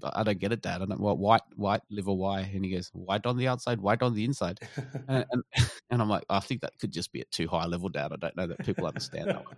I 0.04 0.22
don't 0.22 0.38
get 0.38 0.52
it, 0.52 0.62
Dad. 0.62 0.80
I 0.80 0.84
don't 0.84 1.00
what 1.00 1.18
white 1.18 1.40
white 1.56 1.80
liver 1.90 2.12
why? 2.12 2.42
And 2.42 2.64
he 2.64 2.70
goes 2.70 2.88
white 2.92 3.26
on 3.26 3.36
the 3.36 3.48
outside, 3.48 3.80
white 3.80 4.00
on 4.00 4.14
the 4.14 4.24
inside, 4.24 4.60
and, 5.08 5.24
and, 5.32 5.42
and 5.90 6.00
I'm 6.00 6.08
like, 6.08 6.22
I 6.30 6.38
think 6.38 6.60
that 6.60 6.78
could 6.78 6.92
just 6.92 7.10
be 7.10 7.20
at 7.20 7.30
too 7.32 7.48
high 7.48 7.66
level, 7.66 7.88
Dad. 7.88 8.12
I 8.12 8.16
don't 8.16 8.36
know 8.36 8.46
that 8.46 8.64
people 8.64 8.86
understand 8.86 9.26
that 9.26 9.44
one. 9.44 9.56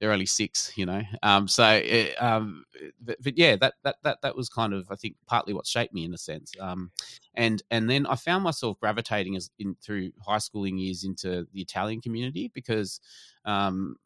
They're 0.00 0.12
only 0.12 0.26
six, 0.26 0.72
you 0.76 0.86
know. 0.86 1.02
Um, 1.22 1.48
so, 1.48 1.66
it, 1.68 2.20
um, 2.22 2.64
but, 3.00 3.16
but, 3.22 3.38
yeah, 3.38 3.56
that 3.56 3.74
that 3.84 3.96
that 4.02 4.22
that 4.22 4.36
was 4.36 4.48
kind 4.48 4.72
of 4.72 4.86
I 4.90 4.96
think 4.96 5.16
partly 5.26 5.54
what 5.54 5.66
shaped 5.66 5.94
me 5.94 6.04
in 6.04 6.14
a 6.14 6.18
sense. 6.18 6.52
Um, 6.60 6.90
and 7.34 7.62
and 7.70 7.88
then 7.88 8.06
I 8.06 8.16
found 8.16 8.44
myself 8.44 8.78
gravitating 8.80 9.36
as 9.36 9.50
in 9.58 9.76
through 9.82 10.12
high 10.20 10.38
schooling 10.38 10.78
years 10.78 11.04
into 11.04 11.46
the 11.52 11.60
Italian 11.60 12.00
community 12.00 12.50
because 12.52 13.00
um, 13.44 13.96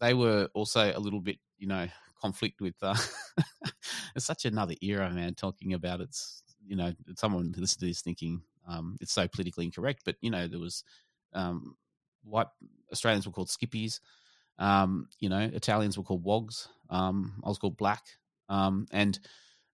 they 0.00 0.14
were 0.14 0.48
also 0.54 0.92
a 0.94 1.00
little 1.00 1.20
bit, 1.20 1.38
you 1.58 1.66
know, 1.66 1.86
conflict 2.20 2.60
with. 2.60 2.74
Uh, 2.82 2.96
it's 4.16 4.24
such 4.24 4.44
another 4.44 4.74
era, 4.80 5.10
man. 5.10 5.34
Talking 5.34 5.74
about 5.74 6.00
it's 6.00 6.42
you 6.66 6.76
know 6.76 6.92
someone 7.16 7.52
listening 7.56 7.80
to 7.80 7.86
this 7.86 8.00
thinking 8.00 8.42
um, 8.68 8.96
it's 9.00 9.12
so 9.12 9.28
politically 9.28 9.64
incorrect, 9.64 10.02
but 10.04 10.16
you 10.20 10.30
know 10.30 10.46
there 10.46 10.60
was 10.60 10.84
um, 11.32 11.76
white 12.24 12.48
Australians 12.92 13.26
were 13.26 13.32
called 13.32 13.48
skippies. 13.48 14.00
Um, 14.58 15.08
you 15.20 15.28
know, 15.28 15.50
Italians 15.52 15.96
were 15.96 16.04
called 16.04 16.24
wogs. 16.24 16.68
Um, 16.88 17.40
I 17.44 17.48
was 17.48 17.58
called 17.58 17.76
black, 17.76 18.04
um, 18.48 18.86
and 18.90 19.18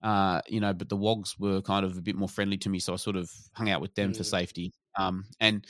uh, 0.02 0.42
you 0.48 0.60
know, 0.60 0.74
but 0.74 0.90
the 0.90 0.96
wogs 0.96 1.38
were 1.40 1.62
kind 1.62 1.86
of 1.86 1.98
a 1.98 2.02
bit 2.02 2.16
more 2.16 2.30
friendly 2.30 2.58
to 2.60 2.70
me, 2.70 2.80
so 2.80 2.94
I 2.94 2.98
sort 2.98 3.16
of 3.16 3.32
hung 3.54 3.70
out 3.70 3.82
with 3.82 3.96
them 3.96 4.14
mm. 4.14 4.18
for 4.18 4.24
safety. 4.24 4.74
Um, 4.98 5.26
and 5.40 5.66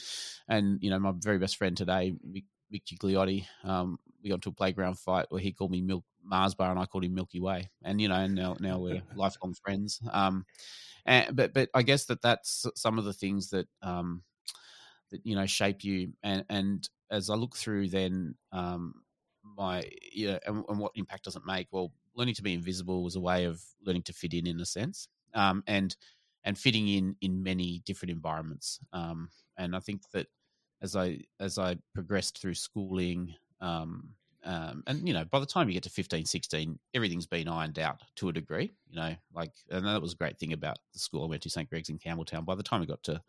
and 0.48 0.80
you 0.82 0.90
know, 0.90 1.00
my 1.00 1.14
very 1.18 1.40
best 1.40 1.58
friend 1.58 1.76
today, 1.76 2.14
Mick 2.28 2.44
Gigliotti, 2.86 3.46
um, 3.64 3.98
we 4.22 4.30
got 4.30 4.36
into 4.36 4.50
a 4.50 4.54
playground 4.54 5.00
fight 5.00 5.28
where 5.30 5.42
he 5.42 5.52
called 5.52 5.72
me 5.72 5.82
Milk 5.82 6.04
Mars 6.24 6.54
Bar 6.54 6.72
and 6.72 6.80
I 6.80 6.86
called 6.86 7.06
him 7.06 7.16
Milky 7.16 7.40
Way, 7.40 7.70
and 7.84 8.00
you 8.00 8.08
know, 8.08 8.16
and 8.16 8.36
now 8.36 8.56
now 8.60 8.80
we're 8.80 9.02
lifelong 9.16 9.54
friends. 9.54 10.00
Um, 10.12 10.46
and, 11.06 11.36
but 11.36 11.54
but 11.54 11.70
I 11.74 11.82
guess 11.82 12.06
that 12.06 12.22
that's 12.22 12.66
some 12.76 13.00
of 13.00 13.06
the 13.06 13.14
things 13.14 13.50
that 13.50 13.68
um, 13.82 14.24
that 15.12 15.26
you 15.26 15.36
know 15.36 15.46
shape 15.46 15.84
you, 15.84 16.14
and 16.24 16.46
and 16.50 16.90
as 17.12 17.30
I 17.30 17.36
look 17.36 17.56
through, 17.56 17.90
then 17.90 18.36
um, 18.52 18.96
my 19.44 19.90
yeah, 20.14 20.40
and, 20.46 20.64
and 20.68 20.80
what 20.80 20.92
impact 20.96 21.26
does 21.26 21.36
it 21.36 21.46
make? 21.46 21.68
Well, 21.72 21.92
learning 22.16 22.36
to 22.36 22.44
be 22.44 22.54
invisible 22.54 23.04
was 23.04 23.16
a 23.16 23.22
way 23.22 23.46
of 23.46 23.62
learning 23.86 24.04
to 24.04 24.14
fit 24.14 24.34
in, 24.34 24.48
in 24.48 24.60
a 24.60 24.66
sense, 24.66 25.08
um, 25.34 25.64
and 25.68 25.96
and 26.44 26.58
fitting 26.58 26.88
in 26.88 27.16
in 27.22 27.44
many 27.44 27.82
different 27.86 28.12
environments. 28.12 28.80
Um, 28.94 29.30
and 29.58 29.76
I 29.76 29.80
think 29.80 30.02
that 30.14 30.28
as 30.82 30.96
I 30.96 31.22
as 31.40 31.58
I 31.58 31.78
progressed 31.94 32.40
through 32.40 32.56
schooling, 32.56 33.34
um, 33.62 34.10
um, 34.44 34.84
and 34.88 35.08
you 35.08 35.14
know, 35.14 35.26
by 35.26 35.40
the 35.40 35.46
time 35.46 35.68
you 35.68 35.74
get 35.74 35.84
to 35.84 35.90
15, 35.90 36.26
16, 36.26 36.80
everything's 36.94 37.28
been 37.28 37.48
ironed 37.48 37.80
out 37.80 38.02
to 38.16 38.30
a 38.30 38.34
degree. 38.34 38.72
You 38.90 38.96
know, 38.96 39.16
like 39.34 39.52
and 39.70 39.86
that 39.86 40.02
was 40.02 40.14
a 40.14 40.18
great 40.18 40.38
thing 40.38 40.54
about 40.54 40.80
the 40.94 41.00
school 41.00 41.24
I 41.24 41.28
went 41.28 41.42
to, 41.44 41.50
St. 41.50 41.70
Greg's 41.70 41.90
in 41.90 42.00
Campbelltown. 42.00 42.46
By 42.46 42.56
the 42.56 42.64
time 42.64 42.82
I 42.82 42.86
got 42.86 43.04
to 43.04 43.22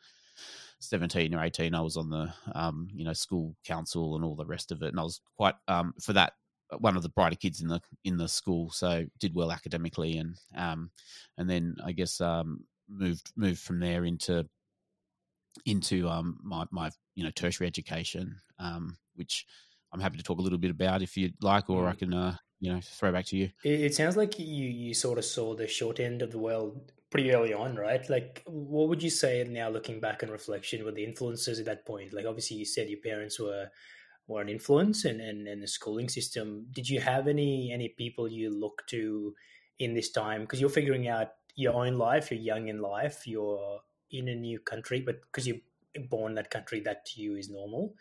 17 0.80 1.34
or 1.34 1.42
18, 1.42 1.74
I 1.74 1.80
was 1.80 1.96
on 1.96 2.10
the 2.10 2.32
um, 2.54 2.88
you 2.92 3.04
know 3.04 3.12
school 3.12 3.54
council 3.64 4.16
and 4.16 4.24
all 4.24 4.34
the 4.34 4.46
rest 4.46 4.72
of 4.72 4.82
it, 4.82 4.88
and 4.88 5.00
I 5.00 5.02
was 5.02 5.20
quite 5.36 5.54
um, 5.68 5.94
for 6.00 6.12
that 6.14 6.32
one 6.78 6.96
of 6.96 7.02
the 7.02 7.08
brighter 7.08 7.36
kids 7.36 7.60
in 7.60 7.68
the 7.68 7.80
in 8.04 8.16
the 8.16 8.28
school, 8.28 8.70
so 8.70 9.06
did 9.18 9.34
well 9.34 9.52
academically, 9.52 10.18
and 10.18 10.36
um, 10.56 10.90
and 11.36 11.48
then 11.48 11.76
I 11.84 11.92
guess 11.92 12.20
um, 12.20 12.64
moved 12.88 13.32
moved 13.36 13.60
from 13.60 13.80
there 13.80 14.04
into 14.04 14.46
into 15.66 16.08
um, 16.08 16.38
my 16.42 16.64
my 16.70 16.90
you 17.14 17.24
know 17.24 17.30
tertiary 17.30 17.66
education, 17.66 18.40
um, 18.58 18.96
which 19.14 19.46
I'm 19.92 20.00
happy 20.00 20.16
to 20.18 20.22
talk 20.22 20.38
a 20.38 20.42
little 20.42 20.58
bit 20.58 20.70
about 20.70 21.02
if 21.02 21.16
you'd 21.16 21.42
like, 21.42 21.68
or 21.68 21.88
I 21.88 21.92
mm. 21.92 21.98
can 21.98 22.14
uh, 22.14 22.36
you 22.60 22.72
know 22.72 22.80
throw 22.82 23.12
back 23.12 23.26
to 23.26 23.36
you. 23.36 23.50
It 23.64 23.94
sounds 23.94 24.16
like 24.16 24.38
you 24.38 24.46
you 24.46 24.94
sort 24.94 25.18
of 25.18 25.24
saw 25.24 25.54
the 25.54 25.66
short 25.66 26.00
end 26.00 26.22
of 26.22 26.30
the 26.30 26.38
world 26.38 26.92
pretty 27.10 27.32
early 27.32 27.52
on, 27.52 27.76
right? 27.76 28.08
Like, 28.08 28.42
what 28.46 28.88
would 28.88 29.02
you 29.02 29.10
say 29.10 29.44
now, 29.48 29.68
looking 29.68 30.00
back 30.00 30.22
in 30.22 30.30
reflection, 30.30 30.84
were 30.84 30.92
the 30.92 31.04
influences 31.04 31.58
at 31.58 31.66
that 31.66 31.84
point? 31.84 32.12
Like, 32.12 32.26
obviously, 32.26 32.56
you 32.58 32.64
said 32.64 32.88
your 32.88 33.00
parents 33.00 33.38
were 33.38 33.68
were 34.26 34.40
an 34.40 34.48
influence, 34.48 35.04
and 35.04 35.20
and, 35.20 35.48
and 35.48 35.62
the 35.62 35.68
schooling 35.68 36.08
system. 36.08 36.66
Did 36.72 36.88
you 36.88 37.00
have 37.00 37.28
any 37.28 37.72
any 37.72 37.88
people 37.88 38.28
you 38.28 38.50
look 38.50 38.82
to? 38.88 39.34
in 39.80 39.94
this 39.94 40.10
time 40.10 40.42
because 40.42 40.60
you're 40.60 40.70
figuring 40.70 41.08
out 41.08 41.32
your 41.56 41.74
own 41.74 41.98
life. 41.98 42.30
You're 42.30 42.40
young 42.40 42.68
in 42.68 42.80
life. 42.80 43.26
You're 43.26 43.80
in 44.12 44.28
a 44.28 44.34
new 44.34 44.60
country, 44.60 45.00
but 45.00 45.20
because 45.22 45.48
you're 45.48 45.56
born 46.08 46.32
in 46.32 46.36
that 46.36 46.50
country, 46.50 46.80
that 46.80 47.04
to 47.06 47.20
you 47.20 47.34
is 47.34 47.50
normal. 47.50 47.94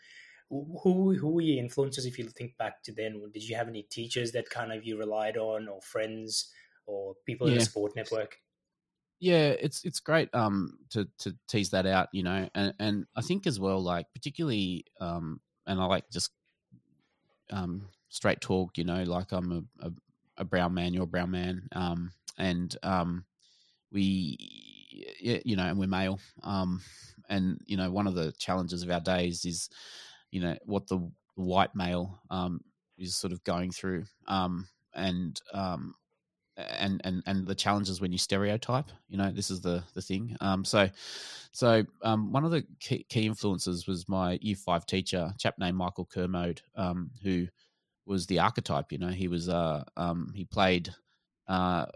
Who 0.50 1.16
who 1.16 1.30
were 1.30 1.40
your 1.40 1.58
influences? 1.58 2.06
If 2.06 2.18
you 2.18 2.28
think 2.28 2.56
back 2.58 2.82
to 2.84 2.92
then, 2.92 3.22
did 3.32 3.48
you 3.48 3.56
have 3.56 3.68
any 3.68 3.82
teachers 3.82 4.32
that 4.32 4.50
kind 4.50 4.72
of 4.72 4.84
you 4.84 4.98
relied 4.98 5.36
on, 5.36 5.68
or 5.68 5.80
friends, 5.80 6.52
or 6.86 7.14
people 7.24 7.46
yeah. 7.46 7.52
in 7.52 7.58
the 7.58 7.64
sport 7.64 7.94
network? 7.96 8.38
Yeah, 9.20 9.48
it's 9.50 9.84
it's 9.84 10.00
great 10.00 10.34
um 10.34 10.78
to 10.90 11.06
to 11.18 11.36
tease 11.46 11.70
that 11.70 11.84
out, 11.86 12.08
you 12.12 12.22
know, 12.22 12.48
and 12.54 12.72
and 12.78 13.06
I 13.14 13.20
think 13.20 13.46
as 13.46 13.60
well, 13.60 13.82
like 13.82 14.06
particularly 14.14 14.86
um, 14.98 15.40
and 15.66 15.78
I 15.78 15.84
like 15.84 16.08
just 16.10 16.30
um 17.50 17.88
straight 18.08 18.40
talk, 18.40 18.76
you 18.76 18.84
know, 18.84 19.02
like 19.04 19.32
I'm 19.32 19.52
a, 19.52 19.86
a, 19.86 19.92
a 20.38 20.44
brown 20.44 20.74
man, 20.74 20.92
you're 20.94 21.04
a 21.04 21.06
brown 21.06 21.30
man, 21.30 21.68
um, 21.72 22.10
and 22.38 22.76
um, 22.82 23.24
we, 23.92 24.36
you 25.20 25.56
know, 25.56 25.64
and 25.66 25.78
we're 25.78 25.86
male, 25.88 26.20
um, 26.42 26.82
and 27.28 27.60
you 27.66 27.76
know, 27.76 27.90
one 27.90 28.06
of 28.06 28.14
the 28.14 28.32
challenges 28.38 28.82
of 28.82 28.90
our 28.90 29.00
days 29.00 29.44
is, 29.44 29.70
you 30.30 30.40
know, 30.40 30.56
what 30.64 30.88
the 30.88 31.10
white 31.36 31.74
male 31.74 32.20
um 32.30 32.60
is 32.98 33.16
sort 33.16 33.32
of 33.32 33.44
going 33.44 33.70
through, 33.70 34.04
um, 34.28 34.68
and 34.94 35.40
um, 35.54 35.94
and 36.56 37.00
and 37.04 37.22
and 37.26 37.46
the 37.46 37.54
challenges 37.54 38.00
when 38.00 38.12
you 38.12 38.18
stereotype 38.18 38.90
you 39.08 39.16
know 39.16 39.30
this 39.30 39.50
is 39.50 39.60
the 39.60 39.82
the 39.94 40.02
thing 40.02 40.36
um 40.40 40.64
so 40.64 40.88
so 41.52 41.84
um 42.02 42.32
one 42.32 42.44
of 42.44 42.50
the 42.50 42.64
key, 42.80 43.04
key 43.08 43.26
influences 43.26 43.86
was 43.86 44.08
my 44.08 44.38
year 44.42 44.56
five 44.56 44.84
teacher 44.86 45.32
chap 45.38 45.54
named 45.58 45.76
michael 45.76 46.04
kermode 46.04 46.60
um 46.76 47.10
who 47.22 47.46
was 48.06 48.26
the 48.26 48.40
archetype. 48.40 48.92
You 48.92 48.98
know, 48.98 49.08
he 49.08 49.28
was 49.28 49.48
uh 49.48 49.84
um 49.96 50.32
he 50.34 50.44
played 50.44 50.94
uh 51.48 51.86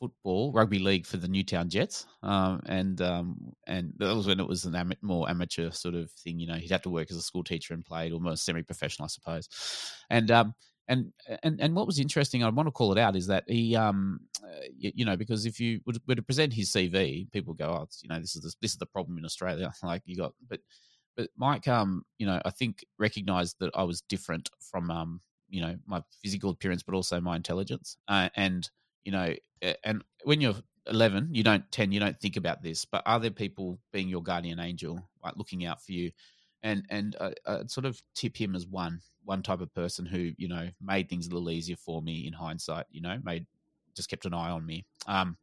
football 0.00 0.52
rugby 0.52 0.78
league 0.78 1.06
for 1.06 1.16
the 1.16 1.28
Newtown 1.28 1.68
Jets, 1.68 2.06
um, 2.22 2.60
and 2.66 3.00
um, 3.02 3.52
and 3.66 3.92
that 3.98 4.14
was 4.14 4.26
when 4.26 4.40
it 4.40 4.46
was 4.46 4.64
an 4.64 4.76
am- 4.76 4.92
more 5.02 5.28
amateur 5.28 5.70
sort 5.70 5.94
of 5.94 6.10
thing. 6.12 6.38
You 6.38 6.46
know, 6.46 6.54
he'd 6.54 6.70
have 6.70 6.82
to 6.82 6.90
work 6.90 7.10
as 7.10 7.16
a 7.16 7.22
school 7.22 7.42
teacher 7.44 7.74
and 7.74 7.84
played 7.84 8.12
almost 8.12 8.44
semi-professional, 8.44 9.06
I 9.06 9.08
suppose. 9.08 9.48
And 10.10 10.30
um, 10.30 10.54
and 10.88 11.12
and 11.42 11.60
and 11.60 11.74
what 11.74 11.86
was 11.86 11.98
interesting, 11.98 12.42
I 12.42 12.48
want 12.48 12.66
to 12.66 12.72
call 12.72 12.92
it 12.92 12.98
out, 12.98 13.14
is 13.14 13.26
that 13.26 13.44
he 13.46 13.76
um, 13.76 14.20
uh, 14.42 14.66
you, 14.76 15.04
know, 15.04 15.16
because 15.16 15.44
if 15.44 15.60
you 15.60 15.80
were 16.06 16.14
to 16.14 16.22
present 16.22 16.52
his 16.52 16.70
CV, 16.70 17.30
people 17.30 17.52
go, 17.54 17.66
oh, 17.66 17.88
you 18.02 18.08
know, 18.08 18.18
this 18.18 18.34
is 18.34 18.42
the, 18.42 18.54
this 18.62 18.72
is 18.72 18.78
the 18.78 18.86
problem 18.86 19.18
in 19.18 19.24
Australia. 19.24 19.72
Like 19.82 20.02
you 20.06 20.16
got, 20.16 20.32
but 20.48 20.60
but 21.16 21.28
Mike, 21.36 21.68
um, 21.68 22.04
you 22.18 22.26
know, 22.26 22.40
I 22.44 22.50
think 22.50 22.84
recognized 22.98 23.56
that 23.60 23.70
I 23.74 23.82
was 23.82 24.02
different 24.02 24.50
from, 24.60 24.90
um, 24.90 25.20
you 25.48 25.60
know, 25.60 25.76
my 25.86 26.02
physical 26.22 26.50
appearance, 26.50 26.82
but 26.82 26.94
also 26.94 27.20
my 27.20 27.36
intelligence. 27.36 27.96
Uh, 28.06 28.28
and 28.36 28.68
you 29.04 29.12
know, 29.12 29.34
and 29.84 30.02
when 30.24 30.40
you're 30.40 30.54
11, 30.86 31.28
you 31.32 31.42
don't 31.42 31.70
10, 31.70 31.92
you 31.92 32.00
don't 32.00 32.18
think 32.20 32.36
about 32.36 32.62
this. 32.62 32.84
But 32.84 33.02
are 33.04 33.20
there 33.20 33.30
people 33.30 33.78
being 33.92 34.08
your 34.08 34.22
guardian 34.22 34.60
angel, 34.60 35.00
like 35.22 35.36
looking 35.36 35.66
out 35.66 35.82
for 35.82 35.92
you? 35.92 36.12
And 36.62 36.84
and 36.90 37.14
uh, 37.20 37.30
uh, 37.46 37.66
sort 37.66 37.86
of 37.86 38.00
tip 38.14 38.36
him 38.36 38.54
as 38.54 38.66
one 38.66 39.00
one 39.28 39.42
type 39.42 39.60
of 39.60 39.72
person 39.74 40.06
who 40.06 40.32
you 40.38 40.48
know 40.48 40.68
made 40.80 41.08
things 41.08 41.26
a 41.26 41.30
little 41.30 41.50
easier 41.50 41.76
for 41.76 42.00
me 42.00 42.26
in 42.26 42.32
hindsight. 42.32 42.86
You 42.90 43.02
know, 43.02 43.18
made 43.22 43.46
just 43.94 44.08
kept 44.08 44.24
an 44.24 44.32
eye 44.32 44.50
on 44.50 44.64
me. 44.64 44.86
Um, 45.06 45.36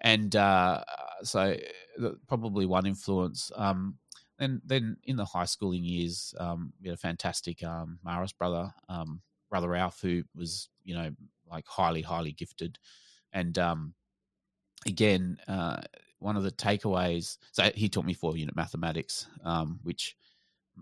and 0.00 0.34
uh, 0.36 0.84
so 1.22 1.56
probably 2.28 2.64
one 2.64 2.86
influence. 2.86 3.50
Um, 3.56 3.98
then 4.38 4.62
then 4.64 4.96
in 5.04 5.16
the 5.16 5.24
high 5.24 5.46
schooling 5.46 5.84
years, 5.84 6.32
um, 6.38 6.72
we 6.80 6.88
had 6.88 6.94
a 6.94 7.00
fantastic 7.00 7.64
um, 7.64 7.98
Marist 8.06 8.38
brother, 8.38 8.72
um, 8.88 9.20
brother 9.50 9.68
Ralph, 9.68 10.00
who 10.00 10.22
was 10.36 10.68
you 10.84 10.94
know 10.94 11.10
like 11.50 11.66
highly 11.66 12.02
highly 12.02 12.32
gifted, 12.32 12.78
and 13.32 13.58
um, 13.58 13.94
again 14.86 15.38
uh, 15.48 15.80
one 16.20 16.36
of 16.36 16.44
the 16.44 16.52
takeaways. 16.52 17.38
So 17.50 17.68
he 17.74 17.88
taught 17.88 18.06
me 18.06 18.14
four 18.14 18.36
unit 18.36 18.54
mathematics, 18.54 19.26
um, 19.44 19.80
which 19.82 20.16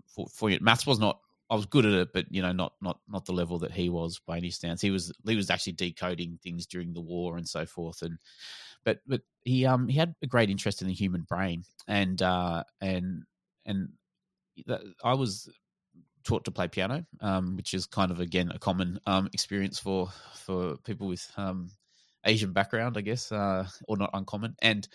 four, 0.05 0.27
four 0.27 0.49
unit 0.49 0.61
maths 0.61 0.85
was 0.85 0.99
not. 0.99 1.19
I 1.51 1.55
was 1.55 1.67
good 1.67 1.85
at 1.85 1.93
it, 1.93 2.13
but 2.13 2.25
you 2.31 2.41
know, 2.41 2.53
not 2.53 2.73
not 2.81 2.99
not 3.09 3.25
the 3.25 3.33
level 3.33 3.59
that 3.59 3.73
he 3.73 3.89
was 3.89 4.19
by 4.25 4.37
any 4.37 4.51
stance. 4.51 4.81
He 4.81 4.91
was 4.91 5.11
he 5.27 5.35
was 5.35 5.49
actually 5.51 5.73
decoding 5.73 6.39
things 6.41 6.65
during 6.65 6.93
the 6.93 7.01
war 7.01 7.37
and 7.37 7.47
so 7.47 7.65
forth, 7.67 8.01
and 8.01 8.17
but 8.85 9.01
but 9.05 9.21
he 9.43 9.65
um 9.65 9.87
he 9.89 9.97
had 9.97 10.15
a 10.23 10.27
great 10.27 10.49
interest 10.49 10.81
in 10.81 10.87
the 10.87 10.93
human 10.93 11.23
brain 11.23 11.63
and 11.87 12.21
uh 12.21 12.63
and 12.81 13.23
and 13.65 13.89
I 15.03 15.13
was 15.13 15.49
taught 16.23 16.45
to 16.45 16.51
play 16.51 16.67
piano, 16.67 17.05
um, 17.21 17.55
which 17.55 17.73
is 17.73 17.85
kind 17.85 18.11
of 18.11 18.19
again 18.19 18.51
a 18.51 18.59
common 18.59 18.99
um, 19.05 19.29
experience 19.33 19.79
for 19.79 20.09
for 20.35 20.77
people 20.77 21.07
with 21.07 21.29
um, 21.37 21.71
Asian 22.25 22.53
background, 22.53 22.97
I 22.97 23.01
guess, 23.01 23.31
uh, 23.31 23.67
or 23.87 23.97
not 23.97 24.11
uncommon. 24.13 24.55
And 24.61 24.87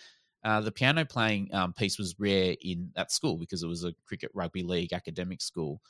uh, 0.43 0.61
the 0.61 0.71
piano 0.71 1.05
playing 1.05 1.53
um, 1.53 1.73
piece 1.73 1.97
was 1.97 2.15
rare 2.19 2.55
in 2.61 2.91
that 2.95 3.11
school 3.11 3.37
because 3.37 3.63
it 3.63 3.67
was 3.67 3.83
a 3.83 3.93
cricket 4.05 4.31
rugby 4.33 4.63
league 4.63 4.93
academic 4.93 5.41
school, 5.41 5.81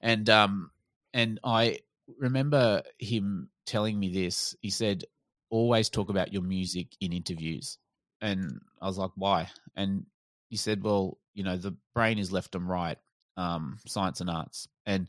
and 0.00 0.28
um, 0.30 0.70
and 1.12 1.40
I 1.44 1.80
remember 2.18 2.82
him 2.98 3.50
telling 3.66 3.98
me 3.98 4.12
this. 4.12 4.56
He 4.60 4.70
said, 4.70 5.04
"Always 5.50 5.90
talk 5.90 6.10
about 6.10 6.32
your 6.32 6.42
music 6.42 6.88
in 7.00 7.12
interviews," 7.12 7.78
and 8.20 8.60
I 8.80 8.86
was 8.86 8.98
like, 8.98 9.12
"Why?" 9.16 9.48
And 9.76 10.06
he 10.48 10.56
said, 10.56 10.82
"Well, 10.82 11.18
you 11.34 11.42
know 11.42 11.56
the 11.56 11.76
brain 11.94 12.18
is 12.18 12.32
left 12.32 12.54
and 12.54 12.68
right 12.68 12.98
um, 13.36 13.78
science 13.86 14.20
and 14.20 14.30
arts 14.30 14.68
and 14.86 15.08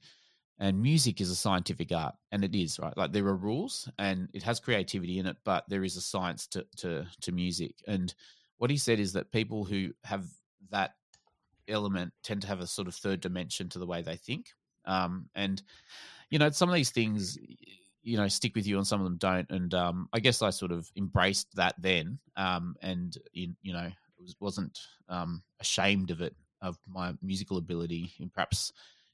and 0.58 0.82
music 0.82 1.22
is 1.22 1.30
a 1.30 1.36
scientific 1.36 1.92
art 1.92 2.16
and 2.32 2.44
it 2.44 2.56
is 2.56 2.80
right 2.80 2.98
like 2.98 3.12
there 3.12 3.26
are 3.28 3.36
rules 3.36 3.90
and 4.00 4.30
it 4.34 4.44
has 4.44 4.60
creativity 4.60 5.20
in 5.20 5.28
it 5.28 5.38
but 5.46 5.64
there 5.70 5.84
is 5.84 5.96
a 5.96 6.02
science 6.02 6.48
to 6.48 6.66
to 6.76 7.06
to 7.22 7.32
music 7.32 7.76
and 7.88 8.16
what 8.58 8.72
he 8.72 8.78
said 8.78 9.00
is 9.00 9.14
that 9.14 9.32
people 9.32 9.64
who 9.64 9.92
have 10.04 10.26
that 10.72 10.96
element 11.68 12.14
tend 12.24 12.42
to 12.42 12.48
have 12.48 12.60
a 12.60 12.68
sort 12.68 12.88
of 12.88 12.96
third 12.96 13.20
dimension 13.20 13.70
to 13.70 13.80
the 13.80 13.86
way 13.86 14.02
they 14.02 14.16
think 14.16 14.48
um, 14.86 15.30
and 15.36 15.62
you 16.30 16.40
know 16.40 16.50
some 16.50 16.70
of 16.70 16.76
these 16.76 16.92
things 16.92 17.38
you 18.04 18.18
know 18.18 18.28
stick 18.28 18.56
with 18.56 18.68
you 18.68 18.78
and 18.78 18.88
some 18.88 19.02
of 19.02 19.06
them 19.06 19.18
don't 19.18 19.50
and 19.50 19.74
um, 19.74 20.08
i 20.14 20.20
guess 20.20 20.42
i 20.42 20.50
sort 20.50 20.72
of 20.72 20.90
embraced 20.96 21.48
that 21.56 21.76
then 21.80 22.20
um, 22.38 22.76
and 22.82 23.18
in, 23.34 23.56
you 23.62 23.74
know 23.74 23.90
was, 24.20 24.36
wasn't 24.40 24.80
um, 25.10 25.42
ashamed 25.60 26.12
of 26.12 26.22
it 26.22 26.36
of 26.62 26.78
my 26.88 27.14
musical 27.22 27.58
ability 27.58 28.14
and 28.20 28.34
perhaps 28.34 28.72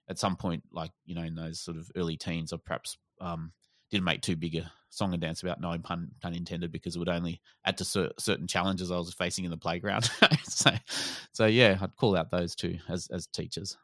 at 0.10 0.20
some 0.20 0.36
point 0.36 0.64
like 0.72 0.92
you 1.06 1.16
know 1.16 1.24
in 1.24 1.36
those 1.36 1.60
sort 1.60 1.78
of 1.78 1.90
early 1.96 2.18
teens 2.18 2.54
i 2.54 2.58
perhaps 2.64 2.98
um, 3.20 3.52
didn't 3.92 4.06
make 4.06 4.22
too 4.22 4.36
big 4.36 4.56
a 4.56 4.72
song 4.90 5.14
and 5.14 5.22
dance 5.22 5.42
about 5.42 5.62
no 5.62 5.78
pun, 5.80 6.10
pun 6.22 6.34
intended 6.34 6.72
because 6.72 6.96
it 6.96 7.00
would 7.00 7.10
only 7.10 7.42
add 7.66 7.78
to 7.78 7.86
cer- 7.86 8.12
certain 8.20 8.46
challenges 8.48 8.92
i 8.92 8.98
was 8.98 9.14
facing 9.14 9.46
in 9.46 9.52
the 9.52 9.58
playground. 9.58 10.10
So 10.44 10.72
so 11.32 11.46
yeah 11.46 11.78
i'd 11.80 11.96
call 11.96 12.18
out 12.18 12.30
those 12.30 12.56
two 12.56 12.78
as 12.90 13.08
as 13.12 13.28
teachers. 13.28 13.78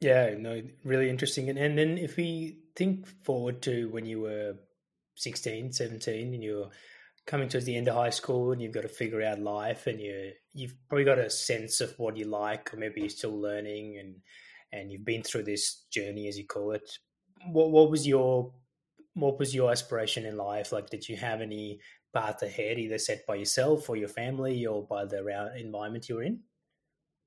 Yeah 0.00 0.34
no 0.38 0.62
really 0.84 1.10
interesting. 1.10 1.50
And, 1.50 1.58
and 1.58 1.76
then 1.76 1.98
if 1.98 2.16
we 2.16 2.58
think 2.76 3.06
forward 3.24 3.62
to 3.62 3.88
when 3.90 4.06
you 4.06 4.20
were 4.20 4.54
16 5.16 5.72
17 5.72 6.34
and 6.34 6.42
you're 6.42 6.70
coming 7.26 7.48
towards 7.48 7.66
the 7.66 7.76
end 7.76 7.88
of 7.88 7.94
high 7.94 8.10
school 8.10 8.52
and 8.52 8.60
you've 8.62 8.72
got 8.72 8.82
to 8.82 8.88
figure 8.88 9.22
out 9.22 9.38
life 9.38 9.86
and 9.86 10.00
you 10.00 10.32
you've 10.54 10.74
probably 10.88 11.04
got 11.04 11.18
a 11.18 11.30
sense 11.30 11.80
of 11.80 11.94
what 11.98 12.16
you 12.16 12.24
like 12.24 12.72
or 12.72 12.78
maybe 12.78 13.00
you're 13.00 13.10
still 13.10 13.38
learning 13.38 13.98
and 13.98 14.16
and 14.72 14.90
you've 14.90 15.04
been 15.04 15.22
through 15.22 15.44
this 15.44 15.84
journey 15.90 16.28
as 16.28 16.38
you 16.38 16.46
call 16.46 16.72
it. 16.72 16.90
What 17.50 17.70
what 17.70 17.90
was 17.90 18.06
your 18.06 18.52
what 19.14 19.38
was 19.38 19.54
your 19.54 19.70
aspiration 19.70 20.24
in 20.24 20.36
life? 20.36 20.72
Like 20.72 20.90
did 20.90 21.08
you 21.08 21.16
have 21.16 21.40
any 21.40 21.80
path 22.14 22.42
ahead 22.42 22.78
either 22.78 22.98
set 22.98 23.26
by 23.26 23.36
yourself 23.36 23.88
or 23.88 23.96
your 23.96 24.08
family 24.08 24.66
or 24.66 24.84
by 24.84 25.04
the 25.04 25.52
environment 25.56 26.08
you 26.08 26.16
were 26.16 26.22
in? 26.22 26.40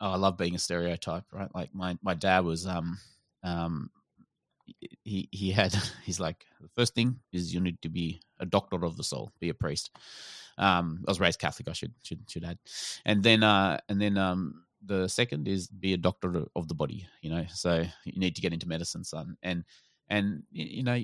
Oh 0.02 0.12
i 0.12 0.16
love 0.18 0.38
being 0.38 0.56
a 0.56 0.60
stereotype 0.60 1.24
right? 1.32 1.54
Like 1.56 1.74
my 1.74 1.98
my 2.02 2.14
dad 2.14 2.44
was 2.44 2.68
um 2.68 2.98
um 3.44 3.90
he 5.04 5.30
he 5.32 5.52
had 5.52 5.74
he's 6.04 6.20
like 6.20 6.46
the 6.62 6.70
first 6.70 6.96
thing 6.96 7.20
is 7.32 7.54
you 7.54 7.60
need 7.60 7.82
to 7.82 7.90
be 7.90 8.22
a 8.40 8.46
doctor 8.46 8.84
of 8.84 8.98
the 8.98 9.04
soul, 9.04 9.32
be 9.40 9.50
a 9.50 9.54
priest. 9.54 9.92
Um, 10.58 11.04
I 11.08 11.12
was 11.12 11.20
raised 11.20 11.40
Catholic, 11.40 11.70
I 11.70 11.74
should 11.74 11.94
should 12.04 12.20
should 12.30 12.46
add, 12.46 12.58
and 13.06 13.24
then 13.24 13.44
uh, 13.44 13.78
and 13.90 14.02
then 14.02 14.18
um, 14.18 14.64
the 14.86 15.08
second 15.08 15.48
is 15.48 15.68
be 15.68 15.94
a 15.94 15.98
doctor 15.98 16.46
of 16.56 16.68
the 16.68 16.74
body. 16.76 17.08
You 17.22 17.30
know, 17.30 17.46
so 17.54 17.84
you 18.06 18.20
need 18.20 18.36
to 18.36 18.42
get 18.42 18.54
into 18.54 18.68
medicine, 18.68 19.04
son, 19.04 19.38
and 19.44 19.64
and 20.10 20.44
you 20.52 20.84
know, 20.84 21.02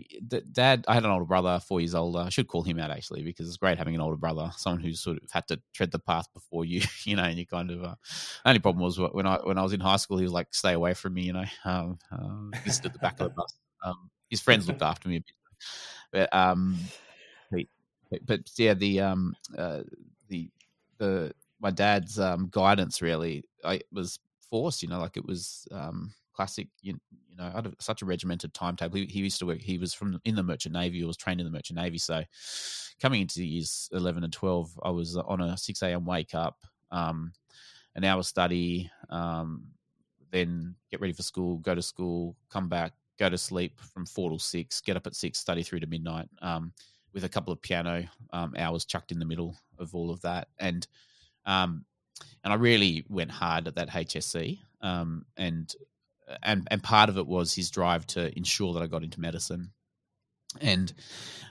dad. 0.51 0.85
I 0.87 0.93
had 0.93 1.03
an 1.03 1.11
older 1.11 1.25
brother, 1.25 1.59
four 1.59 1.79
years 1.79 1.95
older. 1.95 2.19
I 2.19 2.29
should 2.29 2.47
call 2.47 2.61
him 2.61 2.79
out 2.79 2.91
actually 2.91 3.23
because 3.23 3.47
it's 3.47 3.57
great 3.57 3.77
having 3.77 3.95
an 3.95 4.01
older 4.01 4.17
brother, 4.17 4.51
someone 4.57 4.81
who's 4.81 4.99
sort 4.99 5.17
of 5.17 5.31
had 5.31 5.47
to 5.47 5.59
tread 5.73 5.91
the 5.91 5.99
path 5.99 6.31
before 6.33 6.65
you. 6.65 6.81
You 7.03 7.15
know, 7.15 7.23
and 7.23 7.37
you 7.37 7.47
kind 7.47 7.71
of. 7.71 7.83
Uh, 7.83 7.95
only 8.45 8.59
problem 8.59 8.83
was 8.83 8.99
when 8.99 9.25
I 9.25 9.37
when 9.37 9.57
I 9.57 9.63
was 9.63 9.73
in 9.73 9.79
high 9.79 9.95
school, 9.95 10.17
he 10.17 10.23
was 10.23 10.33
like, 10.33 10.53
"Stay 10.53 10.73
away 10.73 10.93
from 10.93 11.15
me," 11.15 11.23
you 11.23 11.33
know. 11.33 11.45
Um, 11.65 11.97
uh, 12.11 12.57
just 12.63 12.85
at 12.85 12.93
the 12.93 12.99
back 12.99 13.19
of 13.19 13.29
the 13.29 13.29
bus. 13.35 13.53
Um, 13.83 14.11
his 14.29 14.39
friends 14.39 14.67
looked 14.67 14.83
after 14.83 15.09
me 15.09 15.17
a 15.17 15.19
bit, 15.19 15.33
but 16.11 16.33
um, 16.33 16.77
but, 18.11 18.25
but 18.25 18.39
yeah, 18.57 18.75
the 18.75 18.99
um, 19.01 19.35
uh, 19.57 19.81
the 20.27 20.49
the 20.97 21.33
my 21.59 21.71
dad's 21.71 22.19
um 22.19 22.49
guidance 22.51 23.01
really, 23.01 23.43
I 23.63 23.81
was 23.91 24.19
forced. 24.49 24.83
You 24.83 24.89
know, 24.89 24.99
like 24.99 25.17
it 25.17 25.25
was 25.25 25.67
um, 25.71 26.13
classic. 26.33 26.67
You, 26.81 26.99
you 27.29 27.37
know, 27.37 27.71
such 27.79 28.01
a 28.01 28.05
regimented 28.05 28.53
timetable. 28.53 28.97
He, 28.97 29.05
he, 29.05 29.19
used 29.19 29.39
to 29.39 29.45
work. 29.45 29.61
He 29.61 29.77
was 29.77 29.93
from 29.93 30.19
in 30.25 30.35
the 30.35 30.43
Merchant 30.43 30.73
Navy. 30.73 30.99
He 30.99 31.03
was 31.03 31.17
trained 31.17 31.39
in 31.39 31.45
the 31.45 31.51
Merchant 31.51 31.77
Navy. 31.77 31.97
So, 31.97 32.23
coming 33.01 33.21
into 33.21 33.43
years 33.43 33.89
eleven 33.93 34.23
and 34.23 34.33
twelve, 34.33 34.71
I 34.83 34.89
was 34.89 35.17
on 35.17 35.41
a 35.41 35.57
six 35.57 35.81
a.m. 35.81 36.05
wake 36.05 36.35
up, 36.35 36.57
um, 36.91 37.33
an 37.95 38.03
hour 38.03 38.23
study, 38.23 38.89
um, 39.09 39.67
then 40.31 40.75
get 40.89 41.01
ready 41.01 41.13
for 41.13 41.23
school, 41.23 41.57
go 41.57 41.75
to 41.75 41.81
school, 41.81 42.35
come 42.49 42.69
back, 42.69 42.93
go 43.19 43.29
to 43.29 43.37
sleep 43.37 43.79
from 43.93 44.05
four 44.05 44.29
till 44.29 44.39
six, 44.39 44.81
get 44.81 44.97
up 44.97 45.07
at 45.07 45.15
six, 45.15 45.39
study 45.39 45.63
through 45.63 45.79
to 45.79 45.87
midnight, 45.87 46.29
um, 46.41 46.73
with 47.13 47.23
a 47.23 47.29
couple 47.29 47.51
of 47.51 47.61
piano 47.61 48.05
um, 48.31 48.53
hours 48.57 48.85
chucked 48.85 49.11
in 49.11 49.19
the 49.19 49.25
middle 49.25 49.55
of 49.79 49.93
all 49.93 50.11
of 50.11 50.21
that, 50.21 50.47
and 50.59 50.87
um, 51.45 51.85
and 52.43 52.53
I 52.53 52.55
really 52.55 53.05
went 53.09 53.31
hard 53.31 53.67
at 53.67 53.75
that 53.75 53.89
HSC, 53.89 54.59
um, 54.81 55.25
and 55.37 55.73
and 56.43 56.67
and 56.71 56.83
part 56.83 57.09
of 57.09 57.17
it 57.17 57.27
was 57.27 57.53
his 57.53 57.69
drive 57.69 58.05
to 58.07 58.35
ensure 58.37 58.73
that 58.73 58.83
I 58.83 58.87
got 58.87 59.03
into 59.03 59.21
medicine, 59.21 59.71
and 60.59 60.91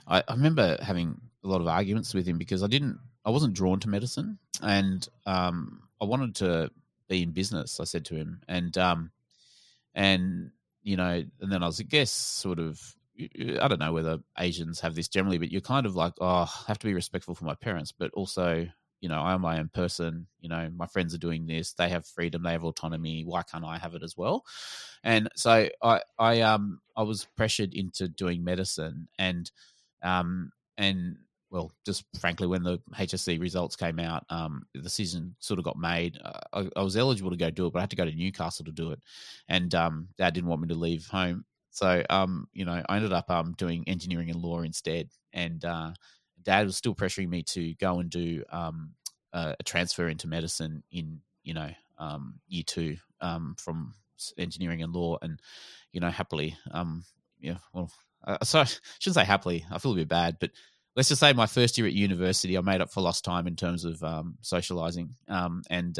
I, 0.07 0.23
I 0.27 0.33
remember 0.33 0.77
having 0.81 1.19
a 1.43 1.47
lot 1.47 1.61
of 1.61 1.67
arguments 1.67 2.13
with 2.13 2.27
him 2.27 2.37
because 2.37 2.63
I 2.63 2.67
didn't, 2.67 2.99
I 3.25 3.31
wasn't 3.31 3.53
drawn 3.53 3.79
to 3.79 3.89
medicine, 3.89 4.37
and 4.61 5.07
um, 5.25 5.83
I 6.01 6.05
wanted 6.05 6.35
to 6.35 6.71
be 7.09 7.23
in 7.23 7.31
business. 7.31 7.79
I 7.79 7.85
said 7.85 8.05
to 8.05 8.15
him, 8.15 8.41
and 8.47 8.77
um, 8.77 9.11
and 9.93 10.51
you 10.83 10.97
know, 10.97 11.23
and 11.39 11.51
then 11.51 11.63
I 11.63 11.67
was, 11.67 11.79
I 11.79 11.83
guess, 11.83 12.11
sort 12.11 12.59
of, 12.59 12.81
I 13.19 13.67
don't 13.67 13.79
know 13.79 13.93
whether 13.93 14.19
Asians 14.39 14.79
have 14.79 14.95
this 14.95 15.07
generally, 15.07 15.37
but 15.37 15.51
you're 15.51 15.61
kind 15.61 15.85
of 15.85 15.95
like, 15.95 16.13
oh, 16.19 16.25
I 16.27 16.63
have 16.67 16.79
to 16.79 16.87
be 16.87 16.93
respectful 16.93 17.35
for 17.35 17.45
my 17.45 17.55
parents, 17.55 17.91
but 17.91 18.11
also, 18.13 18.67
you 19.01 19.09
know, 19.09 19.19
I 19.19 19.33
am 19.33 19.41
my 19.41 19.59
own 19.59 19.69
person. 19.73 20.27
You 20.39 20.49
know, 20.49 20.69
my 20.75 20.85
friends 20.85 21.13
are 21.13 21.19
doing 21.19 21.45
this; 21.45 21.73
they 21.73 21.89
have 21.89 22.05
freedom, 22.05 22.43
they 22.43 22.51
have 22.51 22.63
autonomy. 22.63 23.23
Why 23.25 23.43
can't 23.43 23.65
I 23.65 23.77
have 23.77 23.95
it 23.95 24.03
as 24.03 24.15
well? 24.15 24.45
And 25.03 25.29
so 25.35 25.67
I, 25.81 26.01
I, 26.17 26.41
um, 26.41 26.79
I 26.95 27.01
was 27.01 27.25
pressured 27.35 27.73
into 27.73 28.07
doing 28.07 28.43
medicine, 28.43 29.07
and, 29.17 29.51
um, 30.03 30.51
and 30.77 31.17
well, 31.49 31.71
just 31.85 32.05
frankly, 32.19 32.47
when 32.47 32.63
the 32.63 32.79
HSC 32.93 33.39
results 33.41 33.75
came 33.75 33.99
out, 33.99 34.23
um, 34.29 34.63
the 34.73 34.81
decision 34.81 35.35
sort 35.39 35.59
of 35.59 35.65
got 35.65 35.77
made. 35.77 36.17
Uh, 36.23 36.39
I, 36.53 36.69
I, 36.77 36.83
was 36.83 36.95
eligible 36.95 37.31
to 37.31 37.37
go 37.37 37.49
do 37.49 37.65
it, 37.65 37.73
but 37.73 37.79
I 37.79 37.81
had 37.81 37.89
to 37.89 37.95
go 37.97 38.05
to 38.05 38.15
Newcastle 38.15 38.65
to 38.65 38.71
do 38.71 38.91
it, 38.91 39.01
and 39.49 39.73
um, 39.75 40.07
Dad 40.17 40.33
didn't 40.33 40.49
want 40.49 40.61
me 40.61 40.69
to 40.69 40.75
leave 40.75 41.07
home. 41.07 41.43
So, 41.71 42.03
um, 42.09 42.47
you 42.53 42.65
know, 42.65 42.83
I 42.87 42.95
ended 42.97 43.13
up 43.13 43.31
um, 43.31 43.53
doing 43.57 43.83
engineering 43.87 44.29
and 44.29 44.41
law 44.41 44.61
instead, 44.61 45.09
and 45.33 45.63
uh, 45.65 45.91
Dad 46.43 46.65
was 46.65 46.77
still 46.77 46.95
pressuring 46.95 47.29
me 47.29 47.43
to 47.43 47.73
go 47.75 47.99
and 47.99 48.09
do 48.09 48.43
um, 48.51 48.91
a, 49.33 49.55
a, 49.59 49.63
transfer 49.63 50.07
into 50.07 50.27
medicine 50.27 50.83
in, 50.91 51.19
you 51.43 51.53
know, 51.53 51.69
um, 51.97 52.39
year 52.47 52.63
two 52.65 52.97
um, 53.19 53.55
from 53.59 53.93
engineering 54.37 54.81
and 54.81 54.93
law, 54.93 55.17
and 55.21 55.39
you 55.91 55.99
know, 55.99 56.09
happily, 56.09 56.57
um, 56.71 57.03
yeah, 57.39 57.57
well, 57.73 57.91
uh, 58.25 58.37
I 58.41 58.45
shouldn't 58.45 59.15
say 59.15 59.25
happily. 59.25 59.65
I 59.71 59.77
feel 59.77 59.93
a 59.93 59.95
bit 59.95 60.07
bad, 60.07 60.37
but 60.39 60.51
let's 60.95 61.09
just 61.09 61.21
say 61.21 61.33
my 61.33 61.47
first 61.47 61.77
year 61.77 61.87
at 61.87 61.93
university, 61.93 62.57
I 62.57 62.61
made 62.61 62.81
up 62.81 62.91
for 62.91 63.01
lost 63.01 63.25
time 63.25 63.47
in 63.47 63.55
terms 63.55 63.85
of 63.85 64.01
um, 64.03 64.37
socializing, 64.41 65.15
and 65.27 65.97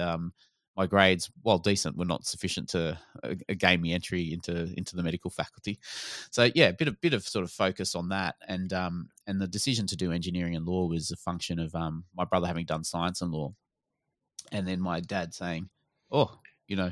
my 0.82 0.88
grades, 0.88 1.30
while 1.44 1.60
decent, 1.60 1.96
were 1.96 2.06
not 2.06 2.26
sufficient 2.26 2.68
to 2.70 2.98
uh, 3.24 3.36
gain 3.60 3.80
me 3.80 3.94
entry 3.94 4.34
into 4.34 4.74
into 4.78 4.96
the 4.96 5.04
medical 5.04 5.30
faculty. 5.30 5.78
So 6.32 6.50
yeah, 6.56 6.70
a 6.70 6.74
bit 6.74 6.88
of 6.88 7.00
bit 7.02 7.14
of 7.14 7.28
sort 7.28 7.46
of 7.46 7.52
focus 7.52 7.94
on 7.94 8.10
that, 8.10 8.36
and 8.48 8.74
um, 8.74 9.10
and 9.28 9.40
the 9.40 9.48
decision 9.48 9.86
to 9.88 9.96
do 9.96 10.12
engineering 10.12 10.56
and 10.56 10.66
law 10.66 10.88
was 10.88 11.12
a 11.12 11.16
function 11.18 11.60
of 11.60 11.76
um, 11.76 12.04
my 12.18 12.26
brother 12.26 12.48
having 12.48 12.66
done 12.66 12.84
science 12.84 13.22
and 13.22 13.32
law, 13.32 13.54
and 14.52 14.68
then 14.68 14.82
my 14.82 15.00
dad 15.02 15.36
saying, 15.36 15.70
"Oh, 16.12 16.32
you 16.68 16.76
know." 16.76 16.92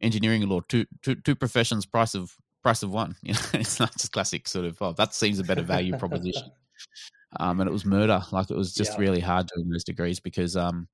Engineering 0.00 0.42
and 0.42 0.52
law, 0.52 0.60
two, 0.68 0.86
two, 1.02 1.16
two 1.16 1.34
professions, 1.34 1.84
price 1.84 2.14
of 2.14 2.32
price 2.62 2.84
of 2.84 2.92
one. 2.92 3.16
You 3.24 3.32
know, 3.32 3.40
it's 3.54 3.80
not 3.80 3.90
just 3.94 4.12
classic 4.12 4.46
sort 4.46 4.64
of. 4.64 4.80
Oh, 4.80 4.92
that 4.92 5.12
seems 5.12 5.40
a 5.40 5.42
better 5.42 5.62
value 5.62 5.98
proposition 5.98 6.52
um, 7.40 7.60
and 7.60 7.68
it 7.68 7.72
was 7.72 7.84
murder. 7.84 8.22
Like 8.30 8.50
it 8.52 8.56
was 8.56 8.72
just 8.72 8.92
yeah. 8.92 9.00
really 9.00 9.18
hard 9.20 9.48
doing 9.52 9.68
those 9.68 9.82
degrees 9.82 10.20
because 10.20 10.56
um, 10.56 10.86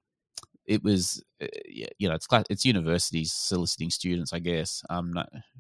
it 0.67 0.83
was 0.83 1.23
uh, 1.43 1.47
you 1.69 2.09
know 2.09 2.15
it's 2.15 2.27
it's 2.51 2.65
universities 2.65 3.33
soliciting 3.33 3.91
students, 3.91 4.33
I 4.33 4.39
guess, 4.39 4.83
um, 4.91 5.15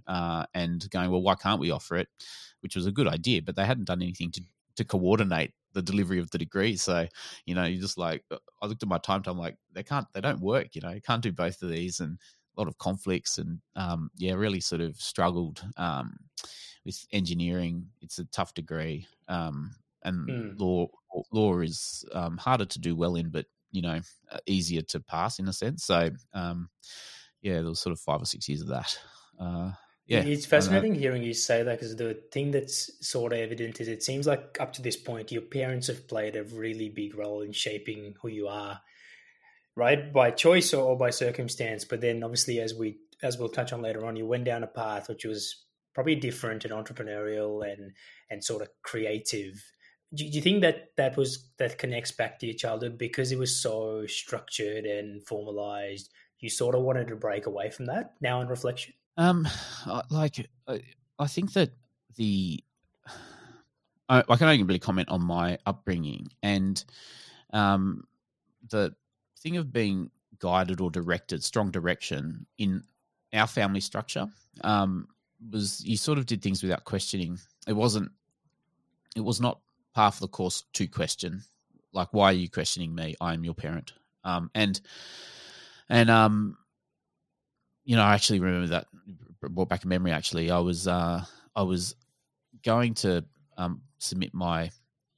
uh, 0.07 0.47
and 0.55 0.89
going 0.91 1.11
well, 1.11 1.23
why 1.23 1.35
can't 1.35 1.61
we 1.61 1.71
offer 1.71 1.97
it? 1.97 2.09
Which 2.61 2.77
was 2.77 2.87
a 2.87 2.93
good 2.93 3.09
idea, 3.09 3.43
but 3.43 3.57
they 3.57 3.67
hadn't 3.67 3.87
done 3.87 4.03
anything 4.03 4.31
to 4.33 4.43
to 4.77 4.85
coordinate 4.85 5.53
the 5.73 5.83
delivery 5.83 6.19
of 6.19 6.31
the 6.31 6.39
degree. 6.39 6.77
So 6.77 7.07
you 7.47 7.55
know, 7.55 7.65
you 7.65 7.81
just 7.81 7.99
like 7.99 8.25
uh, 8.31 8.39
I 8.63 8.67
looked 8.67 8.83
at 8.83 8.89
my 8.89 8.99
timetable, 8.99 9.41
like 9.41 9.57
they 9.73 9.83
can't, 9.83 10.07
they 10.15 10.21
don't 10.21 10.41
work. 10.41 10.75
You 10.75 10.81
know, 10.81 10.91
you 10.91 11.03
can't 11.03 11.23
do 11.23 11.33
both 11.33 11.63
of 11.63 11.69
these, 11.69 12.01
and 12.01 12.19
a 12.57 12.61
lot 12.61 12.69
of 12.69 12.79
conflicts, 12.79 13.39
and 13.39 13.59
um, 13.77 14.11
yeah, 14.17 14.35
really 14.35 14.61
sort 14.61 14.81
of 14.81 14.97
struggled 14.97 15.63
um, 15.77 16.17
with 16.85 17.05
engineering. 17.13 17.87
It's 18.01 18.19
a 18.19 18.25
tough 18.27 18.55
degree. 18.55 19.07
Um, 19.29 19.75
and 20.05 20.29
mm. 20.29 20.61
law 20.61 20.87
law 21.33 21.61
is 21.61 22.05
um, 22.13 22.37
harder 22.37 22.65
to 22.67 22.79
do 22.79 22.95
well 22.95 23.17
in, 23.17 23.31
but 23.31 23.47
you 23.75 23.83
know 23.83 24.01
uh, 24.31 24.39
easier 24.47 24.83
to 24.83 25.01
pass 25.01 25.39
in 25.39 25.49
a 25.49 25.53
sense. 25.53 25.85
So 25.85 26.11
um, 26.33 26.71
yeah, 27.43 27.55
there 27.55 27.65
was 27.65 27.81
sort 27.81 27.93
of 27.93 28.01
five 28.01 28.23
or 28.23 28.27
six 28.27 28.49
years 28.49 28.63
of 28.63 28.69
that. 28.69 28.99
Uh, 29.39 29.73
yeah, 30.07 30.21
it's 30.21 30.47
fascinating 30.47 30.95
hearing 30.95 31.23
you 31.23 31.35
say 31.35 31.63
that 31.63 31.79
because 31.79 31.97
the 31.97 32.21
thing 32.31 32.51
that's 32.51 32.91
sort 33.07 33.33
of 33.33 33.39
evident 33.39 33.81
is 33.81 33.89
it 33.89 34.03
seems 34.03 34.27
like 34.27 34.59
up 34.61 34.75
to 34.75 34.83
this 34.83 34.97
point 34.97 35.33
your 35.33 35.43
parents 35.43 35.87
have 35.87 36.07
played 36.07 36.37
a 36.37 36.45
really 36.45 36.91
big 36.91 37.17
role 37.17 37.41
in 37.41 37.53
shaping 37.53 38.15
who 38.21 38.29
you 38.29 38.47
are, 38.47 38.81
right? 39.77 40.13
By 40.13 40.31
choice 40.31 40.75
or, 40.75 40.85
or 40.85 40.99
by 40.99 41.11
circumstance. 41.11 41.85
But 41.85 42.01
then 42.01 42.23
obviously, 42.23 42.61
as 42.61 42.75
we 42.75 42.99
as 43.23 43.39
we'll 43.39 43.49
touch 43.49 43.73
on 43.73 43.83
later 43.83 44.07
on, 44.07 44.17
you 44.17 44.27
went 44.27 44.45
down 44.45 44.63
a 44.63 44.69
path 44.69 45.09
which 45.09 45.25
was 45.25 45.65
probably 45.95 46.17
different 46.17 46.65
and 46.65 46.73
entrepreneurial 46.73 47.67
and 47.67 47.93
and 48.31 48.45
sort 48.45 48.63
of 48.63 48.69
creative 48.83 49.65
do 50.13 50.25
you 50.25 50.41
think 50.41 50.61
that 50.63 50.91
that 50.97 51.17
was 51.17 51.51
that 51.59 51.79
connects 51.79 52.13
back 52.13 52.39
to 52.39 52.47
your 52.47 52.55
childhood 52.55 52.99
because 52.99 53.33
it 53.33 53.39
was 53.39 53.61
so 53.61 54.07
structured 54.07 54.85
and 54.85 55.25
formalized? 55.27 56.11
You 56.41 56.51
sort 56.51 56.75
of 56.75 56.83
wanted 56.83 57.09
to 57.09 57.17
break 57.17 57.47
away 57.47 57.71
from 57.71 57.87
that 57.87 58.15
now 58.21 58.41
in 58.41 58.49
reflection? 58.49 58.95
Um 59.17 59.49
like 60.11 60.49
i 61.21 61.27
think 61.29 61.53
that 61.53 61.71
the 62.17 62.63
I, 64.09 64.25
I 64.29 64.37
can 64.37 64.49
only 64.49 64.65
really 64.65 64.81
comment 64.81 65.09
on 65.09 65.23
my 65.23 65.57
upbringing 65.67 66.27
and 66.43 66.85
um 67.53 68.03
the 68.69 68.95
thing 69.39 69.57
of 69.57 69.73
being 69.73 70.11
guided 70.41 70.81
or 70.81 70.91
directed 70.91 71.45
strong 71.45 71.71
direction 71.71 72.45
in 72.59 72.83
our 73.33 73.47
family 73.47 73.81
structure 73.81 74.27
um 74.63 75.07
was 75.51 75.85
you 75.85 75.97
sort 75.97 76.19
of 76.19 76.27
did 76.27 76.43
things 76.43 76.63
without 76.63 76.85
questioning. 76.85 77.39
It 77.67 77.73
wasn't 77.75 78.11
it 79.17 79.21
was 79.21 79.41
not 79.41 79.61
half 79.95 80.17
of 80.17 80.21
the 80.21 80.29
course 80.29 80.65
to 80.75 80.87
question, 80.87 81.43
like, 81.93 82.09
why 82.13 82.27
are 82.27 82.33
you 82.33 82.51
questioning 82.51 82.95
me? 82.95 83.15
I 83.21 83.35
am 83.35 83.45
your 83.45 83.55
parent. 83.55 83.93
Um, 84.25 84.51
and 84.55 84.81
and 85.89 86.11
um, 86.11 86.57
you 87.85 87.97
know, 87.97 88.03
I 88.03 88.15
actually 88.15 88.41
remember 88.41 88.69
that 88.69 88.87
brought 89.41 89.69
back 89.69 89.85
a 89.85 89.89
memory. 89.89 90.13
Actually, 90.13 90.51
I 90.51 90.59
was 90.59 90.89
uh, 90.89 91.25
I 91.55 91.63
was 91.63 91.95
going 92.65 92.95
to 92.95 93.25
um, 93.57 93.83
submit 93.99 94.35
my 94.35 94.71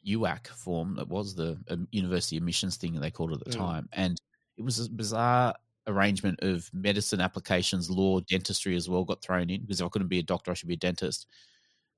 UAC 0.06 0.48
form. 0.48 0.96
That 0.96 1.08
was 1.08 1.34
the 1.34 1.58
um, 1.70 1.88
university 1.90 2.36
admissions 2.36 2.76
thing 2.76 2.94
that 2.94 3.00
they 3.00 3.10
called 3.10 3.32
it 3.32 3.40
at 3.40 3.46
the 3.46 3.56
mm. 3.56 3.58
time, 3.58 3.88
and 3.92 4.20
it 4.56 4.62
was 4.62 4.80
a 4.80 4.90
bizarre 4.90 5.54
arrangement 5.86 6.40
of 6.42 6.68
medicine 6.72 7.20
applications, 7.20 7.88
law, 7.88 8.18
dentistry 8.20 8.74
as 8.74 8.88
well 8.88 9.04
got 9.04 9.22
thrown 9.22 9.50
in 9.50 9.60
because 9.60 9.80
if 9.80 9.86
I 9.86 9.88
couldn't 9.88 10.08
be 10.08 10.18
a 10.18 10.24
doctor, 10.24 10.50
I 10.50 10.54
should 10.54 10.68
be 10.68 10.74
a 10.74 10.78
dentist. 10.78 11.26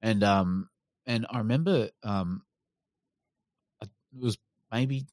And 0.03 0.23
um, 0.23 0.69
and 1.07 1.27
I 1.31 1.39
remember 1.39 1.89
um, 2.03 2.43
was 4.17 4.39
maybe 4.73 5.07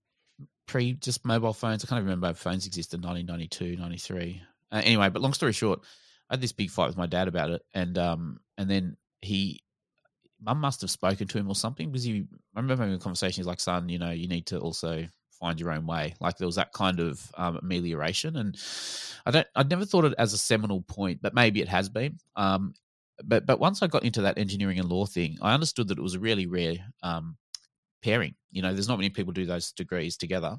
pre 0.68 0.94
just 0.94 1.26
mobile 1.26 1.54
phones. 1.54 1.84
I 1.84 1.88
can't 1.88 2.04
remember 2.04 2.30
if 2.30 2.38
phones 2.38 2.68
existed 2.68 3.04
1992, 3.04 3.82
93. 3.82 4.42
Uh, 4.72 4.82
anyway, 4.84 5.10
but 5.10 5.22
long 5.22 5.34
story 5.34 5.54
short, 5.54 5.82
I 6.30 6.34
had 6.34 6.42
this 6.42 6.52
big 6.52 6.70
fight 6.70 6.88
with 6.88 6.98
my 6.98 7.06
dad 7.06 7.28
about 7.28 7.52
it, 7.52 7.62
and 7.74 7.98
um, 7.98 8.40
and 8.58 8.70
then 8.70 8.98
he, 9.22 9.62
mum 10.42 10.60
must 10.60 10.82
have 10.82 10.92
spoken 10.92 11.28
to 11.28 11.38
him 11.38 11.48
or 11.48 11.56
something 11.56 11.92
because 11.92 12.04
he. 12.04 12.26
I 12.56 12.60
remember 12.60 12.84
having 12.84 12.96
a 12.96 13.00
conversation. 13.00 13.42
He's 13.42 13.48
like, 13.48 13.60
"Son, 13.60 13.90
you 13.90 14.00
know, 14.00 14.12
you 14.12 14.28
need 14.28 14.48
to 14.48 14.60
also 14.60 15.08
find 15.40 15.60
your 15.60 15.72
own 15.72 15.86
way." 15.86 16.16
Like 16.20 16.38
there 16.38 16.48
was 16.48 16.56
that 16.56 16.74
kind 16.74 17.00
of 17.00 17.32
um, 17.38 17.58
amelioration, 17.58 18.36
and 18.38 18.58
I 19.26 19.32
don't. 19.32 19.48
I'd 19.56 19.70
never 19.70 19.86
thought 19.86 20.06
it 20.06 20.16
as 20.18 20.34
a 20.34 20.38
seminal 20.38 20.82
point, 20.82 21.22
but 21.22 21.34
maybe 21.34 21.62
it 21.62 21.70
has 21.70 21.90
been. 21.90 22.18
Um, 22.36 22.74
but 23.24 23.46
but 23.46 23.60
once 23.60 23.82
I 23.82 23.88
got 23.88 24.04
into 24.04 24.24
that 24.24 24.38
engineering 24.38 24.80
and 24.80 24.90
law 24.90 25.06
thing, 25.06 25.38
I 25.42 25.54
understood 25.54 25.90
that 25.90 25.98
it 25.98 26.04
was 26.04 26.16
a 26.16 26.20
really 26.20 26.48
rare 26.48 26.78
um, 27.04 27.38
pairing. 28.04 28.36
You 28.56 28.62
know, 28.62 28.74
there's 28.74 28.88
not 28.88 28.98
many 28.98 29.10
people 29.10 29.34
do 29.34 29.46
those 29.46 29.74
degrees 29.74 30.16
together, 30.16 30.58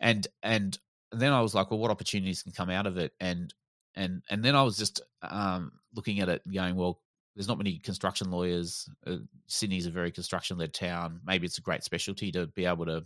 and 0.00 0.26
and 0.42 0.78
then 1.12 1.32
I 1.32 1.42
was 1.42 1.54
like, 1.54 1.70
well, 1.70 1.78
what 1.78 1.90
opportunities 1.90 2.42
can 2.42 2.52
come 2.52 2.70
out 2.70 2.86
of 2.86 2.96
it? 2.96 3.12
And 3.20 3.52
and 3.94 4.22
and 4.30 4.42
then 4.42 4.56
I 4.56 4.62
was 4.62 4.78
just 4.78 5.02
um, 5.20 5.72
looking 5.94 6.20
at 6.20 6.30
it, 6.30 6.40
going, 6.50 6.74
well, 6.74 7.02
there's 7.36 7.46
not 7.46 7.58
many 7.58 7.78
construction 7.78 8.30
lawyers. 8.30 8.88
Uh, 9.06 9.16
Sydney's 9.46 9.84
a 9.84 9.90
very 9.90 10.10
construction 10.10 10.56
led 10.56 10.72
town. 10.72 11.20
Maybe 11.26 11.46
it's 11.46 11.58
a 11.58 11.62
great 11.62 11.84
specialty 11.84 12.32
to 12.32 12.46
be 12.46 12.64
able 12.64 12.86
to 12.86 13.04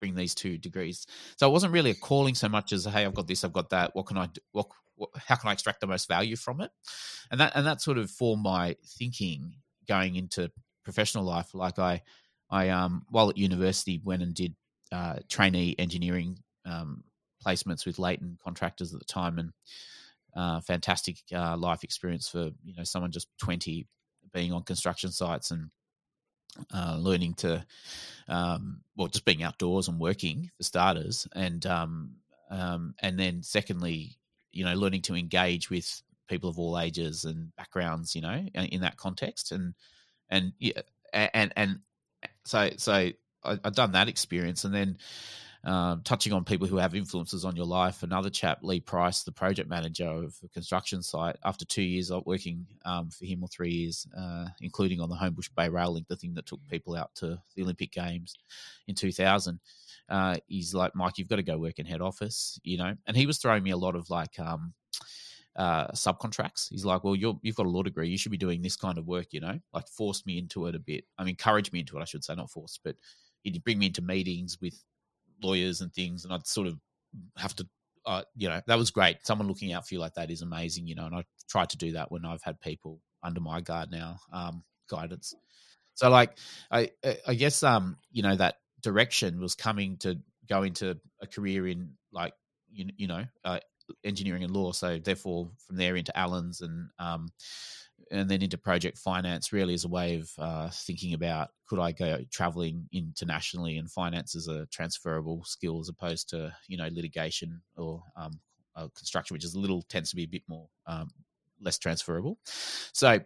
bring 0.00 0.14
these 0.14 0.34
two 0.34 0.58
degrees. 0.58 1.06
So 1.38 1.48
it 1.48 1.52
wasn't 1.52 1.72
really 1.72 1.92
a 1.92 1.94
calling 1.94 2.34
so 2.34 2.50
much 2.50 2.72
as, 2.72 2.84
hey, 2.84 3.06
I've 3.06 3.14
got 3.14 3.26
this, 3.26 3.42
I've 3.42 3.54
got 3.54 3.70
that. 3.70 3.94
What 3.94 4.04
can 4.04 4.18
I 4.18 4.26
do? 4.26 4.40
What 4.52 4.66
how 5.16 5.36
can 5.36 5.48
I 5.48 5.52
extract 5.52 5.80
the 5.80 5.86
most 5.86 6.08
value 6.08 6.36
from 6.36 6.60
it, 6.60 6.70
and 7.30 7.40
that 7.40 7.52
and 7.54 7.66
that 7.66 7.80
sort 7.80 7.96
of 7.96 8.10
formed 8.10 8.42
my 8.42 8.76
thinking 8.98 9.54
going 9.88 10.16
into 10.16 10.50
professional 10.84 11.24
life. 11.24 11.54
Like 11.54 11.78
I, 11.78 12.02
I 12.52 12.68
um 12.68 13.04
while 13.08 13.30
at 13.30 13.36
university 13.36 14.00
went 14.04 14.22
and 14.22 14.34
did 14.34 14.54
uh, 14.92 15.16
trainee 15.28 15.74
engineering 15.78 16.38
um, 16.66 17.02
placements 17.44 17.86
with 17.86 17.98
Leighton 17.98 18.38
contractors 18.44 18.92
at 18.92 19.00
the 19.00 19.06
time, 19.06 19.38
and 19.38 19.52
uh, 20.36 20.60
fantastic 20.60 21.16
uh, 21.34 21.56
life 21.56 21.82
experience 21.82 22.28
for 22.28 22.50
you 22.62 22.74
know 22.76 22.84
someone 22.84 23.10
just 23.10 23.28
twenty 23.38 23.88
being 24.32 24.52
on 24.52 24.62
construction 24.62 25.10
sites 25.10 25.50
and 25.50 25.70
uh, 26.74 26.96
learning 26.98 27.34
to, 27.34 27.64
um, 28.28 28.80
well, 28.96 29.08
just 29.08 29.24
being 29.24 29.42
outdoors 29.42 29.88
and 29.88 29.98
working 29.98 30.50
for 30.56 30.62
starters, 30.62 31.26
and 31.34 31.64
um, 31.66 32.12
um, 32.50 32.94
and 33.00 33.18
then 33.18 33.42
secondly, 33.42 34.16
you 34.52 34.64
know, 34.64 34.74
learning 34.74 35.02
to 35.02 35.14
engage 35.14 35.70
with 35.70 36.02
people 36.28 36.50
of 36.50 36.58
all 36.58 36.78
ages 36.78 37.24
and 37.24 37.54
backgrounds, 37.56 38.14
you 38.14 38.20
know, 38.20 38.46
in 38.54 38.82
that 38.82 38.96
context, 38.96 39.52
and 39.52 39.74
and 40.28 40.52
yeah, 40.58 40.82
and 41.12 41.52
and 41.56 41.80
so 42.44 42.70
so 42.76 42.92
I, 42.92 43.12
I've 43.44 43.74
done 43.74 43.92
that 43.92 44.08
experience, 44.08 44.64
and 44.64 44.74
then 44.74 44.98
um, 45.64 46.02
touching 46.02 46.32
on 46.32 46.44
people 46.44 46.66
who 46.66 46.76
have 46.76 46.94
influences 46.94 47.44
on 47.44 47.54
your 47.54 47.66
life. 47.66 48.02
Another 48.02 48.30
chap, 48.30 48.58
Lee 48.62 48.80
Price, 48.80 49.22
the 49.22 49.32
project 49.32 49.68
manager 49.68 50.08
of 50.08 50.34
a 50.44 50.48
construction 50.48 51.02
site, 51.02 51.36
after 51.44 51.64
two 51.64 51.82
years 51.82 52.10
of 52.10 52.26
working 52.26 52.66
um, 52.84 53.10
for 53.10 53.24
him 53.24 53.42
or 53.42 53.48
three 53.48 53.70
years, 53.70 54.06
uh, 54.16 54.46
including 54.60 55.00
on 55.00 55.08
the 55.08 55.16
Homebush 55.16 55.50
Bay 55.56 55.68
Rail 55.68 55.92
Link, 55.92 56.08
the 56.08 56.16
thing 56.16 56.34
that 56.34 56.46
took 56.46 56.60
people 56.68 56.96
out 56.96 57.14
to 57.16 57.38
the 57.54 57.62
Olympic 57.62 57.92
Games 57.92 58.34
in 58.88 58.94
2000. 58.94 59.60
Uh, 60.08 60.36
he's 60.48 60.74
like, 60.74 60.94
Mike, 60.94 61.18
you've 61.18 61.28
got 61.28 61.36
to 61.36 61.42
go 61.42 61.58
work 61.58 61.78
in 61.78 61.86
head 61.86 62.00
office, 62.00 62.58
you 62.64 62.76
know. 62.76 62.94
And 63.06 63.16
he 63.16 63.26
was 63.26 63.38
throwing 63.38 63.62
me 63.62 63.70
a 63.70 63.76
lot 63.76 63.94
of 63.94 64.10
like, 64.10 64.38
um, 64.40 64.74
uh, 65.56 65.88
subcontracts. 65.88 66.68
He's 66.70 66.84
like, 66.84 67.04
well, 67.04 67.16
you're, 67.16 67.38
you've 67.42 67.56
got 67.56 67.66
a 67.66 67.70
law 67.70 67.82
degree. 67.82 68.08
You 68.08 68.18
should 68.18 68.32
be 68.32 68.38
doing 68.38 68.62
this 68.62 68.76
kind 68.76 68.98
of 68.98 69.06
work, 69.06 69.28
you 69.32 69.40
know, 69.40 69.58
like 69.72 69.88
forced 69.88 70.26
me 70.26 70.38
into 70.38 70.66
it 70.66 70.74
a 70.74 70.78
bit. 70.78 71.04
I 71.18 71.24
mean, 71.24 71.30
encouraged 71.30 71.72
me 71.72 71.80
into 71.80 71.98
it, 71.98 72.02
I 72.02 72.04
should 72.06 72.24
say, 72.24 72.34
not 72.34 72.50
forced, 72.50 72.80
but 72.84 72.96
he'd 73.42 73.62
bring 73.64 73.78
me 73.78 73.86
into 73.86 74.02
meetings 74.02 74.58
with 74.60 74.82
lawyers 75.42 75.80
and 75.80 75.92
things, 75.92 76.24
and 76.24 76.32
I'd 76.32 76.46
sort 76.46 76.68
of 76.68 76.78
have 77.36 77.54
to, 77.56 77.66
uh, 78.06 78.22
you 78.36 78.48
know, 78.48 78.60
that 78.66 78.78
was 78.78 78.90
great. 78.90 79.18
Someone 79.26 79.48
looking 79.48 79.72
out 79.72 79.86
for 79.86 79.94
you 79.94 80.00
like 80.00 80.14
that 80.14 80.30
is 80.30 80.42
amazing, 80.42 80.86
you 80.86 80.94
know. 80.94 81.06
And 81.06 81.14
I 81.14 81.24
tried 81.48 81.70
to 81.70 81.76
do 81.76 81.92
that 81.92 82.10
when 82.10 82.24
I've 82.24 82.42
had 82.42 82.60
people 82.60 83.00
under 83.22 83.40
my 83.40 83.60
guard 83.60 83.90
now, 83.90 84.18
um, 84.32 84.62
guidance. 84.88 85.34
So, 85.94 86.08
like, 86.08 86.38
I, 86.70 86.90
I 87.26 87.34
guess, 87.34 87.62
um, 87.62 87.98
you 88.10 88.22
know, 88.22 88.34
that 88.36 88.56
direction 88.80 89.40
was 89.40 89.54
coming 89.54 89.98
to 89.98 90.18
go 90.48 90.62
into 90.62 90.98
a 91.20 91.26
career 91.26 91.66
in 91.66 91.94
like, 92.12 92.32
you, 92.70 92.86
you 92.96 93.06
know, 93.06 93.24
uh, 93.44 93.60
engineering 94.04 94.44
and 94.44 94.52
law. 94.52 94.72
So, 94.72 94.98
therefore, 94.98 95.50
from 95.66 95.76
there 95.76 95.96
into 95.96 96.16
Allens 96.16 96.60
and 96.60 96.88
um, 96.98 97.28
and 98.10 98.28
then 98.28 98.42
into 98.42 98.58
project 98.58 98.98
finance 98.98 99.52
really 99.52 99.74
as 99.74 99.84
a 99.84 99.88
way 99.88 100.16
of 100.16 100.30
uh, 100.38 100.68
thinking 100.70 101.14
about 101.14 101.50
could 101.66 101.78
I 101.78 101.92
go 101.92 102.18
traveling 102.30 102.88
internationally 102.92 103.78
and 103.78 103.90
finance 103.90 104.34
as 104.34 104.48
a 104.48 104.66
transferable 104.66 105.44
skill 105.44 105.80
as 105.80 105.88
opposed 105.88 106.28
to 106.30 106.54
you 106.68 106.76
know 106.76 106.88
litigation 106.92 107.62
or 107.76 108.02
um, 108.16 108.40
uh, 108.76 108.88
construction, 108.96 109.34
which 109.34 109.44
is 109.44 109.54
a 109.54 109.60
little 109.60 109.82
tends 109.82 110.10
to 110.10 110.16
be 110.16 110.24
a 110.24 110.28
bit 110.28 110.42
more 110.48 110.68
um, 110.86 111.08
less 111.60 111.78
transferable. 111.78 112.38
So, 112.92 113.20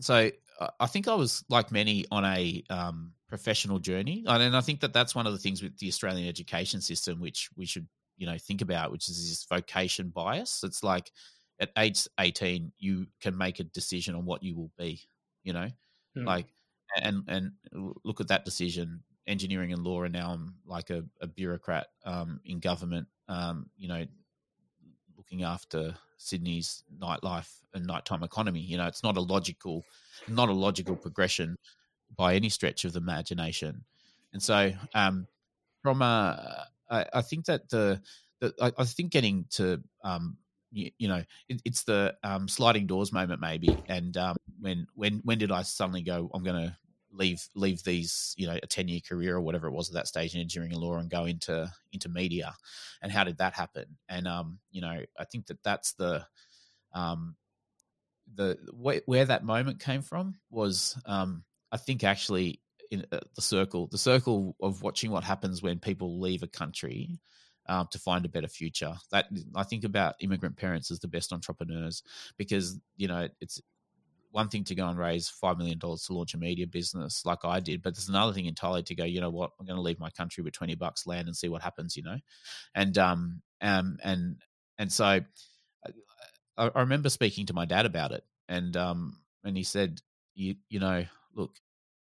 so 0.00 0.30
uh, 0.60 0.68
I 0.80 0.86
think 0.86 1.08
I 1.08 1.14
was 1.14 1.44
like 1.48 1.72
many 1.72 2.04
on 2.10 2.24
a 2.24 2.62
um, 2.70 3.12
professional 3.28 3.78
journey, 3.78 4.24
and 4.26 4.56
I 4.56 4.60
think 4.60 4.80
that 4.80 4.92
that's 4.92 5.14
one 5.14 5.26
of 5.26 5.32
the 5.32 5.38
things 5.38 5.62
with 5.62 5.78
the 5.78 5.88
Australian 5.88 6.28
education 6.28 6.80
system, 6.80 7.20
which 7.20 7.48
we 7.56 7.66
should 7.66 7.86
you 8.16 8.26
know 8.26 8.36
think 8.38 8.62
about, 8.62 8.92
which 8.92 9.08
is 9.08 9.18
this 9.18 9.44
vocation 9.44 10.08
bias. 10.08 10.62
It's 10.64 10.82
like 10.82 11.10
at 11.60 11.70
age 11.78 12.06
18 12.18 12.72
you 12.78 13.06
can 13.20 13.36
make 13.36 13.60
a 13.60 13.64
decision 13.64 14.14
on 14.14 14.24
what 14.24 14.42
you 14.42 14.56
will 14.56 14.70
be 14.78 15.00
you 15.42 15.52
know 15.52 15.68
mm. 16.16 16.24
like 16.24 16.46
and 17.00 17.22
and 17.28 17.52
look 18.04 18.20
at 18.20 18.28
that 18.28 18.44
decision 18.44 19.00
engineering 19.26 19.72
and 19.72 19.82
law 19.84 20.02
and 20.02 20.12
now 20.12 20.30
i'm 20.30 20.54
like 20.66 20.90
a, 20.90 21.04
a 21.20 21.26
bureaucrat 21.26 21.86
um, 22.04 22.40
in 22.44 22.58
government 22.58 23.06
um, 23.28 23.66
you 23.76 23.88
know 23.88 24.04
looking 25.16 25.42
after 25.44 25.94
sydney's 26.18 26.82
nightlife 27.00 27.60
and 27.72 27.86
nighttime 27.86 28.22
economy 28.22 28.60
you 28.60 28.76
know 28.76 28.86
it's 28.86 29.02
not 29.02 29.16
a 29.16 29.20
logical 29.20 29.82
not 30.28 30.48
a 30.48 30.52
logical 30.52 30.96
progression 30.96 31.56
by 32.16 32.34
any 32.34 32.48
stretch 32.48 32.84
of 32.84 32.92
the 32.92 33.00
imagination 33.00 33.84
and 34.32 34.42
so 34.42 34.72
um, 34.94 35.26
from 35.82 36.02
a 36.02 36.66
I, 36.94 37.06
I 37.14 37.22
think 37.22 37.46
that 37.46 37.68
the, 37.68 38.02
the 38.40 38.54
I, 38.60 38.72
I 38.78 38.84
think 38.84 39.12
getting 39.12 39.46
to 39.50 39.82
um, 40.02 40.38
you, 40.70 40.90
you 40.98 41.08
know, 41.08 41.24
it, 41.48 41.62
it's 41.64 41.84
the 41.84 42.16
um, 42.22 42.48
sliding 42.48 42.86
doors 42.86 43.12
moment 43.12 43.40
maybe. 43.40 43.82
And 43.86 44.16
um, 44.16 44.36
when 44.60 44.86
when 44.94 45.20
when 45.24 45.38
did 45.38 45.52
I 45.52 45.62
suddenly 45.62 46.02
go? 46.02 46.30
I'm 46.34 46.42
going 46.44 46.66
to 46.68 46.76
leave 47.12 47.48
leave 47.54 47.82
these 47.84 48.34
you 48.36 48.46
know 48.46 48.58
a 48.60 48.66
10 48.66 48.88
year 48.88 49.00
career 49.00 49.36
or 49.36 49.40
whatever 49.40 49.68
it 49.68 49.72
was 49.72 49.88
at 49.88 49.94
that 49.94 50.08
stage 50.08 50.34
in 50.34 50.40
engineering 50.40 50.72
and 50.72 50.80
law 50.82 50.96
and 50.96 51.08
go 51.08 51.26
into 51.26 51.72
into 51.92 52.08
media 52.08 52.52
and 53.02 53.12
how 53.12 53.22
did 53.22 53.38
that 53.38 53.54
happen 53.54 53.96
and 54.08 54.26
um 54.26 54.58
you 54.72 54.80
know 54.80 55.00
i 55.16 55.24
think 55.24 55.46
that 55.46 55.62
that's 55.62 55.92
the 55.92 56.26
um 56.92 57.36
the 58.34 58.58
where, 58.72 59.02
where 59.06 59.24
that 59.24 59.44
moment 59.44 59.80
came 59.80 60.02
from 60.02 60.38
was 60.50 60.98
um 61.06 61.44
i 61.72 61.76
think 61.76 62.02
actually 62.04 62.60
in 62.90 63.04
uh, 63.12 63.20
the 63.34 63.42
circle 63.42 63.86
the 63.88 63.98
circle 63.98 64.56
of 64.60 64.82
watching 64.82 65.10
what 65.10 65.24
happens 65.24 65.62
when 65.62 65.78
people 65.78 66.20
leave 66.20 66.42
a 66.42 66.48
country 66.48 67.20
um, 67.66 67.88
to 67.90 67.98
find 67.98 68.24
a 68.24 68.28
better 68.28 68.48
future. 68.48 68.94
That 69.10 69.26
I 69.54 69.62
think 69.62 69.84
about 69.84 70.16
immigrant 70.20 70.56
parents 70.56 70.90
as 70.90 71.00
the 71.00 71.08
best 71.08 71.32
entrepreneurs 71.32 72.02
because 72.36 72.78
you 72.96 73.08
know 73.08 73.28
it's 73.40 73.60
one 74.30 74.48
thing 74.48 74.64
to 74.64 74.74
go 74.74 74.88
and 74.88 74.98
raise 74.98 75.28
five 75.28 75.58
million 75.58 75.78
dollars 75.78 76.02
to 76.02 76.12
launch 76.12 76.34
a 76.34 76.38
media 76.38 76.66
business 76.66 77.24
like 77.24 77.44
I 77.44 77.60
did, 77.60 77.82
but 77.82 77.94
there's 77.94 78.08
another 78.08 78.32
thing 78.32 78.46
entirely 78.46 78.82
to 78.82 78.94
go. 78.94 79.04
You 79.04 79.20
know 79.20 79.30
what? 79.30 79.52
I'm 79.58 79.66
going 79.66 79.76
to 79.76 79.82
leave 79.82 80.00
my 80.00 80.10
country 80.10 80.42
with 80.42 80.52
twenty 80.54 80.74
bucks 80.74 81.06
land 81.06 81.28
and 81.28 81.36
see 81.36 81.48
what 81.48 81.62
happens. 81.62 81.96
You 81.96 82.02
know, 82.02 82.18
and 82.74 82.98
um 82.98 83.42
um 83.60 83.98
and 84.02 84.42
and 84.78 84.92
so 84.92 85.20
I, 86.56 86.70
I 86.74 86.80
remember 86.80 87.10
speaking 87.10 87.46
to 87.46 87.54
my 87.54 87.64
dad 87.64 87.86
about 87.86 88.12
it, 88.12 88.24
and 88.48 88.76
um 88.76 89.20
and 89.44 89.56
he 89.56 89.62
said, 89.62 90.00
you 90.34 90.56
you 90.68 90.80
know, 90.80 91.04
look, 91.34 91.56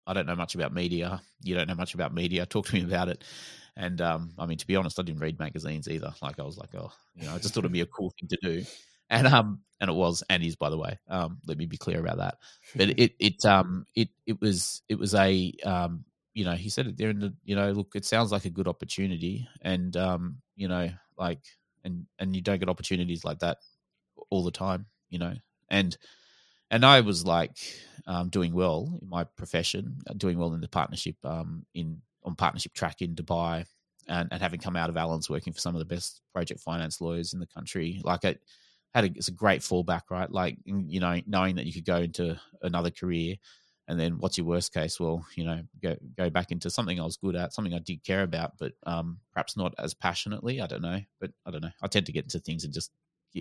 I 0.06 0.12
don't 0.14 0.26
know 0.26 0.36
much 0.36 0.54
about 0.54 0.72
media. 0.72 1.20
You 1.42 1.54
don't 1.54 1.68
know 1.68 1.74
much 1.74 1.94
about 1.94 2.14
media. 2.14 2.46
Talk 2.46 2.66
to 2.66 2.74
me 2.74 2.82
about 2.82 3.08
it. 3.08 3.24
And 3.76 4.00
um, 4.00 4.32
I 4.38 4.46
mean, 4.46 4.58
to 4.58 4.66
be 4.66 4.76
honest, 4.76 4.98
I 4.98 5.02
didn't 5.02 5.20
read 5.20 5.38
magazines 5.38 5.88
either. 5.88 6.14
Like 6.22 6.40
I 6.40 6.44
was 6.44 6.56
like, 6.56 6.74
oh, 6.74 6.92
you 7.14 7.26
know, 7.26 7.34
I 7.34 7.38
just 7.38 7.52
thought 7.54 7.60
it'd 7.60 7.72
be 7.72 7.82
a 7.82 7.86
cool 7.86 8.12
thing 8.18 8.28
to 8.30 8.38
do. 8.42 8.64
And 9.10 9.26
um, 9.26 9.60
and 9.80 9.90
it 9.90 9.94
was, 9.94 10.22
and 10.30 10.42
is 10.42 10.56
by 10.56 10.70
the 10.70 10.78
way. 10.78 10.98
Um, 11.08 11.38
let 11.46 11.58
me 11.58 11.66
be 11.66 11.76
clear 11.76 12.00
about 12.00 12.18
that. 12.18 12.38
But 12.74 12.98
it 12.98 13.12
it 13.18 13.44
um 13.44 13.86
it 13.94 14.08
it 14.26 14.40
was 14.40 14.82
it 14.88 14.98
was 14.98 15.14
a 15.14 15.52
um 15.64 16.04
you 16.34 16.44
know 16.44 16.52
he 16.52 16.68
said 16.70 16.86
it 16.86 16.96
there 16.96 17.10
in 17.10 17.20
the 17.20 17.34
you 17.44 17.54
know 17.56 17.70
look 17.72 17.92
it 17.94 18.04
sounds 18.04 18.32
like 18.32 18.44
a 18.44 18.50
good 18.50 18.68
opportunity 18.68 19.48
and 19.62 19.96
um 19.96 20.36
you 20.54 20.68
know 20.68 20.90
like 21.16 21.40
and 21.84 22.06
and 22.18 22.36
you 22.36 22.42
don't 22.42 22.58
get 22.58 22.68
opportunities 22.68 23.24
like 23.24 23.38
that 23.38 23.58
all 24.30 24.44
the 24.44 24.50
time 24.50 24.86
you 25.08 25.18
know 25.18 25.34
and 25.70 25.96
and 26.70 26.84
I 26.84 27.00
was 27.00 27.24
like 27.24 27.56
um, 28.06 28.28
doing 28.28 28.54
well 28.54 28.98
in 29.00 29.08
my 29.08 29.24
profession, 29.24 29.98
uh, 30.08 30.14
doing 30.16 30.38
well 30.38 30.54
in 30.54 30.60
the 30.60 30.68
partnership 30.68 31.16
um, 31.24 31.66
in 31.74 32.00
on 32.24 32.34
partnership 32.34 32.72
track 32.72 33.02
in 33.02 33.14
Dubai 33.14 33.64
and, 34.08 34.28
and 34.30 34.42
having 34.42 34.60
come 34.60 34.76
out 34.76 34.90
of 34.90 34.96
Allens 34.96 35.30
working 35.30 35.52
for 35.52 35.60
some 35.60 35.74
of 35.74 35.78
the 35.78 35.84
best 35.84 36.20
project 36.32 36.60
finance 36.60 37.00
lawyers 37.00 37.32
in 37.32 37.40
the 37.40 37.46
country. 37.46 38.00
Like 38.04 38.24
it 38.24 38.40
had 38.94 39.04
a, 39.04 39.08
it's 39.14 39.28
a 39.28 39.32
great 39.32 39.60
fallback, 39.60 40.02
right? 40.10 40.30
Like, 40.30 40.58
you 40.64 41.00
know, 41.00 41.20
knowing 41.26 41.56
that 41.56 41.66
you 41.66 41.72
could 41.72 41.84
go 41.84 41.98
into 41.98 42.38
another 42.62 42.90
career 42.90 43.36
and 43.88 43.98
then 43.98 44.18
what's 44.18 44.36
your 44.36 44.46
worst 44.46 44.74
case? 44.74 44.98
Well, 44.98 45.24
you 45.36 45.44
know, 45.44 45.62
go, 45.80 45.96
go 46.16 46.30
back 46.30 46.50
into 46.50 46.70
something 46.70 46.98
I 46.98 47.04
was 47.04 47.16
good 47.16 47.36
at, 47.36 47.52
something 47.52 47.74
I 47.74 47.78
did 47.78 48.02
care 48.04 48.22
about, 48.22 48.58
but 48.58 48.72
um, 48.84 49.18
perhaps 49.32 49.56
not 49.56 49.74
as 49.78 49.94
passionately. 49.94 50.60
I 50.60 50.66
don't 50.66 50.82
know, 50.82 51.00
but 51.20 51.30
I 51.44 51.50
don't 51.52 51.62
know. 51.62 51.70
I 51.82 51.86
tend 51.86 52.06
to 52.06 52.12
get 52.12 52.24
into 52.24 52.40
things 52.40 52.64
and 52.64 52.74
just 52.74 52.90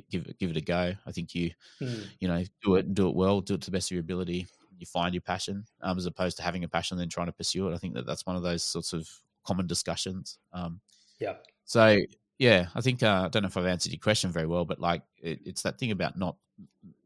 give 0.09 0.25
it, 0.27 0.39
give 0.39 0.49
it 0.49 0.57
a 0.57 0.61
go. 0.61 0.93
I 1.05 1.11
think 1.11 1.35
you, 1.35 1.51
mm. 1.81 2.05
you 2.19 2.27
know, 2.27 2.43
do 2.63 2.75
it 2.75 2.85
and 2.85 2.95
do 2.95 3.09
it 3.09 3.15
well, 3.15 3.41
do 3.41 3.55
it 3.55 3.61
to 3.61 3.65
the 3.65 3.75
best 3.75 3.87
of 3.87 3.95
your 3.95 4.01
ability, 4.01 4.47
you 4.79 4.85
find 4.85 5.13
your 5.13 5.21
passion 5.21 5.65
um, 5.81 5.97
as 5.97 6.05
opposed 6.05 6.37
to 6.37 6.43
having 6.43 6.63
a 6.63 6.67
passion 6.67 6.95
and 6.95 7.01
then 7.01 7.09
trying 7.09 7.27
to 7.27 7.33
pursue 7.33 7.67
it. 7.69 7.73
I 7.73 7.77
think 7.77 7.93
that 7.93 8.05
that's 8.05 8.25
one 8.25 8.35
of 8.35 8.43
those 8.43 8.63
sorts 8.63 8.93
of 8.93 9.09
common 9.43 9.67
discussions. 9.67 10.37
Um, 10.53 10.79
yeah. 11.19 11.35
So 11.65 11.97
yeah, 12.37 12.67
I 12.75 12.81
think 12.81 13.03
uh, 13.03 13.23
I 13.25 13.27
don't 13.29 13.43
know 13.43 13.47
if 13.47 13.57
I've 13.57 13.65
answered 13.65 13.91
your 13.91 13.99
question 13.99 14.31
very 14.31 14.47
well, 14.47 14.65
but 14.65 14.79
like 14.79 15.01
it, 15.21 15.39
it's 15.45 15.61
that 15.63 15.79
thing 15.79 15.91
about 15.91 16.17
not 16.17 16.35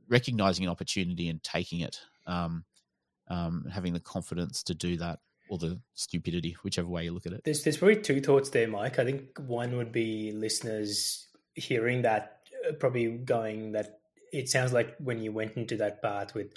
recognizing 0.08 0.66
an 0.66 0.72
opportunity 0.72 1.30
and 1.30 1.42
taking 1.44 1.82
it, 1.82 2.00
um, 2.26 2.64
um, 3.28 3.66
having 3.72 3.94
the 3.94 4.00
confidence 4.00 4.64
to 4.64 4.74
do 4.74 4.98
that, 4.98 5.20
or 5.50 5.58
the 5.58 5.80
stupidity, 5.94 6.56
whichever 6.64 6.88
way 6.88 7.04
you 7.04 7.12
look 7.12 7.26
at 7.26 7.34
it. 7.34 7.42
There's 7.46 7.64
there's 7.64 7.78
probably 7.78 7.98
two 7.98 8.22
thoughts 8.22 8.50
there, 8.50 8.68
Mike. 8.68 8.98
I 8.98 9.06
think 9.06 9.38
one 9.46 9.78
would 9.78 9.92
be 9.92 10.32
listeners 10.32 11.28
hearing 11.54 12.02
that, 12.04 12.39
probably 12.80 13.08
going 13.10 13.72
that 13.74 14.00
it 14.32 14.50
sounds 14.50 14.74
like 14.74 14.96
when 15.00 15.22
you 15.22 15.32
went 15.32 15.58
into 15.58 15.78
that 15.78 16.02
path 16.02 16.34
with 16.34 16.54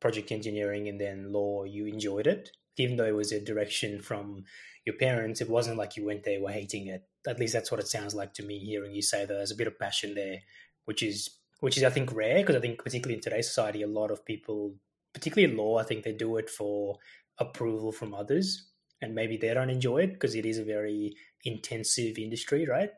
project 0.00 0.30
engineering 0.32 0.88
and 0.88 1.00
then 1.00 1.32
law, 1.32 1.64
you 1.64 1.86
enjoyed 1.86 2.26
it, 2.26 2.50
even 2.76 2.96
though 2.96 3.04
it 3.06 3.14
was 3.14 3.32
a 3.32 3.40
direction 3.40 4.00
from 4.00 4.44
your 4.84 4.96
parents. 4.96 5.40
It 5.40 5.50
wasn't 5.50 5.78
like 5.78 5.96
you 5.96 6.04
went 6.04 6.24
there 6.24 6.40
were 6.40 6.50
hating 6.50 6.86
it. 6.86 7.02
At 7.26 7.40
least 7.40 7.52
that's 7.52 7.70
what 7.70 7.80
it 7.80 7.88
sounds 7.88 8.14
like 8.14 8.34
to 8.34 8.42
me. 8.42 8.58
Hearing 8.58 8.94
you 8.94 9.02
say 9.02 9.24
that 9.24 9.32
there's 9.32 9.50
a 9.50 9.56
bit 9.56 9.66
of 9.66 9.78
passion 9.78 10.14
there, 10.14 10.38
which 10.84 11.02
is 11.02 11.30
which 11.60 11.76
is 11.76 11.84
I 11.84 11.90
think 11.90 12.12
rare 12.12 12.36
because 12.36 12.56
I 12.56 12.60
think 12.60 12.82
particularly 12.82 13.14
in 13.14 13.22
today's 13.22 13.48
society, 13.48 13.82
a 13.82 13.88
lot 13.88 14.10
of 14.10 14.24
people, 14.24 14.74
particularly 15.14 15.54
law, 15.54 15.78
I 15.78 15.84
think 15.84 16.04
they 16.04 16.12
do 16.12 16.36
it 16.36 16.50
for 16.50 16.98
approval 17.38 17.92
from 17.92 18.14
others, 18.14 18.70
and 19.02 19.14
maybe 19.14 19.36
they 19.36 19.52
don't 19.54 19.70
enjoy 19.70 19.98
it 19.98 20.12
because 20.12 20.34
it 20.34 20.46
is 20.46 20.58
a 20.58 20.64
very 20.64 21.14
intensive 21.44 22.18
industry, 22.18 22.66
right? 22.66 22.90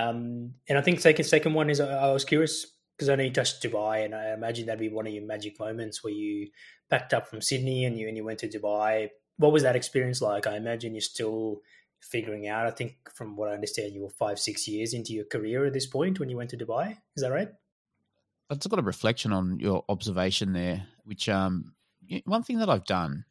Um, 0.00 0.54
and 0.68 0.78
I 0.78 0.82
think 0.82 1.00
second 1.00 1.24
second 1.24 1.54
one 1.54 1.70
is 1.70 1.80
I, 1.80 2.08
I 2.08 2.12
was 2.12 2.24
curious 2.24 2.66
because 2.96 3.08
I 3.08 3.20
you 3.22 3.30
touched 3.30 3.62
Dubai, 3.62 4.04
and 4.04 4.14
I 4.14 4.32
imagine 4.32 4.66
that'd 4.66 4.80
be 4.80 4.88
one 4.88 5.06
of 5.06 5.12
your 5.12 5.24
magic 5.24 5.58
moments 5.58 6.02
where 6.04 6.12
you 6.12 6.48
packed 6.90 7.14
up 7.14 7.28
from 7.28 7.40
Sydney 7.40 7.84
and 7.84 7.98
you 7.98 8.08
and 8.08 8.16
you 8.16 8.24
went 8.24 8.38
to 8.40 8.48
Dubai. 8.48 9.08
What 9.36 9.52
was 9.52 9.62
that 9.62 9.76
experience 9.76 10.20
like? 10.20 10.46
I 10.46 10.56
imagine 10.56 10.94
you're 10.94 11.00
still 11.00 11.60
figuring 12.00 12.48
out. 12.48 12.66
I 12.66 12.70
think 12.70 12.96
from 13.14 13.36
what 13.36 13.48
I 13.48 13.54
understand, 13.54 13.94
you 13.94 14.02
were 14.02 14.10
five 14.10 14.38
six 14.38 14.68
years 14.68 14.94
into 14.94 15.12
your 15.12 15.24
career 15.24 15.66
at 15.66 15.72
this 15.72 15.86
point 15.86 16.20
when 16.20 16.28
you 16.28 16.36
went 16.36 16.50
to 16.50 16.56
Dubai. 16.56 16.96
Is 17.16 17.22
that 17.22 17.32
right? 17.32 17.48
That's 18.48 18.66
got 18.66 18.78
a 18.78 18.82
reflection 18.82 19.32
on 19.32 19.60
your 19.60 19.84
observation 19.88 20.52
there. 20.52 20.86
Which 21.04 21.28
um, 21.28 21.72
one 22.24 22.42
thing 22.42 22.58
that 22.58 22.68
I've 22.68 22.84
done 22.84 23.24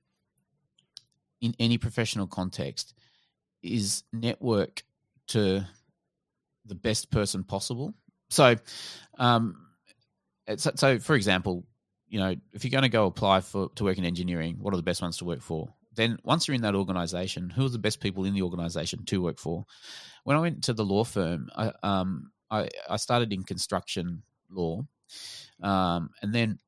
in 1.42 1.56
any 1.60 1.78
professional 1.78 2.28
context 2.28 2.94
is 3.62 4.04
network 4.12 4.84
to 5.28 5.68
the 6.70 6.76
best 6.76 7.12
person 7.12 7.44
possible. 7.44 7.94
So, 8.30 8.56
um, 9.18 9.68
so, 10.58 11.00
for 11.00 11.16
example, 11.16 11.66
you 12.08 12.20
know, 12.20 12.36
if 12.54 12.64
you're 12.64 12.72
going 12.72 12.84
to 12.84 12.90
go 12.90 13.06
apply 13.06 13.42
for 13.42 13.70
to 13.76 13.84
work 13.84 13.98
in 13.98 14.06
engineering, 14.06 14.58
what 14.60 14.74
are 14.74 14.78
the 14.78 14.84
best 14.84 15.02
ones 15.02 15.18
to 15.18 15.26
work 15.26 15.42
for? 15.42 15.74
Then 15.96 16.18
once 16.24 16.48
you're 16.48 16.56
in 16.56 16.62
that 16.62 16.76
organization, 16.76 17.50
who 17.50 17.66
are 17.66 17.70
the 17.70 17.78
best 17.78 18.00
people 18.00 18.26
in 18.26 18.34
the 18.34 18.42
organization 18.42 19.06
to 19.06 19.22
work 19.22 19.38
for? 19.38 19.66
When 20.24 20.38
I 20.38 20.40
went 20.40 20.64
to 20.66 20.74
the 20.74 20.86
law 20.86 21.04
firm, 21.04 21.50
I 21.56 21.72
um 21.84 22.32
I, 22.50 22.70
I 22.90 22.98
started 22.98 23.32
in 23.32 23.44
construction 23.44 24.24
law, 24.50 24.86
um, 25.62 26.10
and 26.22 26.34
then 26.34 26.60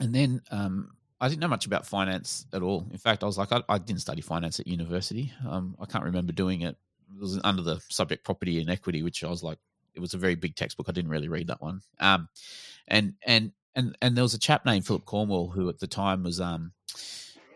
and 0.00 0.14
then 0.14 0.40
um, 0.50 0.90
I 1.20 1.28
didn't 1.28 1.40
know 1.40 1.48
much 1.48 1.66
about 1.66 1.86
finance 1.86 2.46
at 2.52 2.62
all. 2.62 2.86
In 2.90 2.98
fact, 2.98 3.22
I 3.22 3.26
was 3.26 3.38
like, 3.38 3.52
I, 3.52 3.62
I 3.68 3.78
didn't 3.78 4.00
study 4.00 4.22
finance 4.22 4.58
at 4.60 4.66
university. 4.66 5.32
Um, 5.46 5.76
I 5.80 5.86
can't 5.86 6.04
remember 6.04 6.32
doing 6.32 6.62
it. 6.62 6.76
It 7.14 7.20
was 7.20 7.40
under 7.44 7.62
the 7.62 7.80
subject 7.88 8.24
property 8.24 8.60
and 8.60 8.70
equity, 8.70 9.02
which 9.02 9.22
I 9.22 9.28
was 9.28 9.42
like, 9.42 9.58
it 9.94 10.00
was 10.00 10.14
a 10.14 10.18
very 10.18 10.34
big 10.34 10.56
textbook. 10.56 10.88
I 10.88 10.92
didn't 10.92 11.10
really 11.10 11.28
read 11.28 11.48
that 11.48 11.62
one. 11.62 11.80
Um, 12.00 12.28
and 12.88 13.14
and 13.24 13.52
and 13.74 13.96
and 14.02 14.16
there 14.16 14.24
was 14.24 14.34
a 14.34 14.38
chap 14.38 14.64
named 14.66 14.86
Philip 14.86 15.04
Cornwall 15.04 15.48
who 15.48 15.68
at 15.68 15.78
the 15.78 15.86
time 15.86 16.22
was 16.24 16.40
um, 16.40 16.72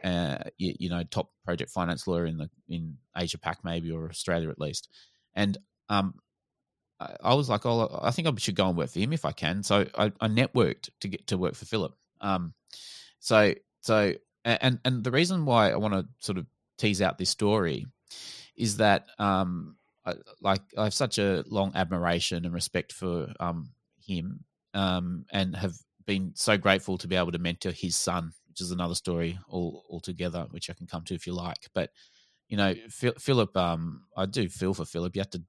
uh, 0.05 0.38
you, 0.57 0.75
you 0.79 0.88
know, 0.88 1.03
top 1.05 1.31
project 1.44 1.71
finance 1.71 2.07
lawyer 2.07 2.27
in 2.27 2.38
the 2.38 2.51
in 2.68 2.97
Asia 3.16 3.38
Pac 3.38 3.64
maybe 3.64 3.90
or 3.90 4.09
Australia 4.09 4.51
at 4.51 4.61
least. 4.61 4.88
And 5.35 5.59
um, 5.88 6.14
I, 7.01 7.16
I 7.23 7.35
was 7.35 7.49
like, 7.49 7.66
oh, 7.66 8.01
I 8.03 8.11
think 8.11 8.29
I 8.29 8.33
should 8.37 8.57
go 8.57 8.68
and 8.68 8.77
work 8.77 8.90
for 8.90 9.01
him 9.01 9.12
if 9.12 9.25
I 9.25 9.33
can. 9.33 9.62
So 9.62 9.87
I, 9.97 10.12
I 10.21 10.29
networked 10.29 10.90
to 11.01 11.09
get 11.09 11.29
to 11.29 11.38
work 11.38 11.55
for 11.55 11.64
Philip. 11.64 11.94
Um, 12.21 12.55
so 13.21 13.55
so 13.81 14.14
and 14.44 14.79
and 14.85 15.05
the 15.05 15.11
reason 15.11 15.44
why 15.44 15.71
I 15.71 15.77
want 15.77 15.94
to 15.94 16.07
sort 16.18 16.38
of 16.38 16.47
tease 16.79 17.03
out 17.03 17.18
this 17.18 17.31
story 17.31 17.87
is 18.59 18.79
that 18.79 19.07
um, 19.18 19.77
I, 20.05 20.14
like 20.42 20.62
I 20.77 20.85
have 20.85 20.94
such 20.94 21.18
a 21.18 21.44
long 21.49 21.73
admiration 21.75 22.44
and 22.44 22.55
respect 22.55 22.92
for 22.92 23.33
um, 23.40 23.71
him, 24.05 24.44
um, 24.75 25.25
and 25.33 25.57
have 25.57 25.75
been 26.07 26.33
so 26.35 26.59
grateful 26.59 26.99
to 26.99 27.09
be 27.09 27.16
able 27.16 27.33
to 27.33 27.38
mentor 27.38 27.71
his 27.73 27.97
son, 27.97 28.33
which 28.49 28.61
is 28.61 28.73
another 28.73 28.97
story 28.97 29.38
all 29.49 29.85
altogether, 29.90 30.47
which 30.51 30.71
I 30.71 30.75
can 30.75 30.87
come 30.88 31.05
to 31.05 31.14
if 31.14 31.27
you 31.27 31.35
like. 31.35 31.68
But 31.75 31.90
you 32.49 32.57
know, 32.57 32.75
Philip, 32.90 33.57
um, 33.57 34.05
I 34.16 34.27
do 34.27 34.49
feel 34.49 34.75
for 34.75 34.85
Philip. 34.87 35.14
You 35.16 35.21
have 35.21 35.31
to 35.31 35.42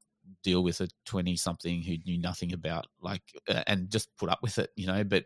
deal 0.44 0.64
with 0.64 0.82
a 0.82 0.88
20 1.06 1.36
something 1.36 1.82
who 1.82 1.98
knew 2.06 2.20
nothing 2.20 2.54
about 2.54 2.86
like 3.02 3.24
and 3.68 3.90
just 3.90 4.16
put 4.18 4.30
up 4.30 4.40
with 4.44 4.60
it 4.60 4.70
you 4.76 4.86
know 4.86 5.04
but 5.04 5.26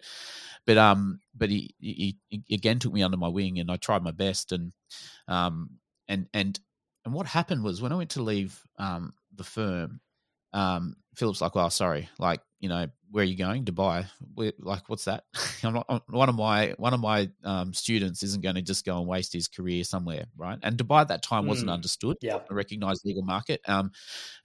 but 0.65 0.77
um 0.77 1.19
but 1.35 1.49
he, 1.49 1.75
he, 1.79 2.17
he 2.29 2.43
again 2.55 2.79
took 2.79 2.93
me 2.93 3.03
under 3.03 3.17
my 3.17 3.27
wing 3.27 3.59
and 3.59 3.69
I 3.69 3.75
tried 3.77 4.03
my 4.03 4.11
best 4.11 4.51
and 4.53 4.71
um 5.27 5.71
and 6.07 6.27
and 6.33 6.59
and 7.05 7.13
what 7.13 7.25
happened 7.25 7.63
was 7.63 7.81
when 7.81 7.91
I 7.91 7.95
went 7.95 8.11
to 8.11 8.21
leave 8.21 8.59
um 8.77 9.13
the 9.35 9.43
firm 9.43 9.99
um 10.53 10.95
Philip's 11.15 11.41
like 11.41 11.55
well 11.55 11.69
sorry 11.69 12.09
like 12.19 12.41
you 12.59 12.69
know 12.69 12.87
where 13.13 13.21
are 13.21 13.27
you 13.27 13.37
going? 13.37 13.63
Dubai. 13.63 14.07
We're, 14.35 14.53
like, 14.57 14.89
what's 14.89 15.05
that? 15.05 15.25
I'm 15.63 15.75
not, 15.75 16.03
one 16.09 16.29
of 16.29 16.35
my 16.35 16.73
one 16.77 16.95
of 16.95 16.99
my 16.99 17.29
um, 17.43 17.71
students 17.71 18.23
isn't 18.23 18.41
going 18.41 18.55
to 18.55 18.61
just 18.63 18.85
go 18.85 18.97
and 18.97 19.07
waste 19.07 19.33
his 19.33 19.47
career 19.47 19.83
somewhere, 19.83 20.25
right? 20.35 20.57
And 20.63 20.79
Dubai 20.79 21.01
at 21.01 21.09
that 21.09 21.21
time 21.21 21.45
wasn't 21.45 21.69
mm. 21.69 21.75
understood, 21.75 22.17
yeah, 22.21 22.39
a 22.49 22.55
recognised 22.55 23.05
legal 23.05 23.21
market. 23.21 23.61
Um, 23.67 23.91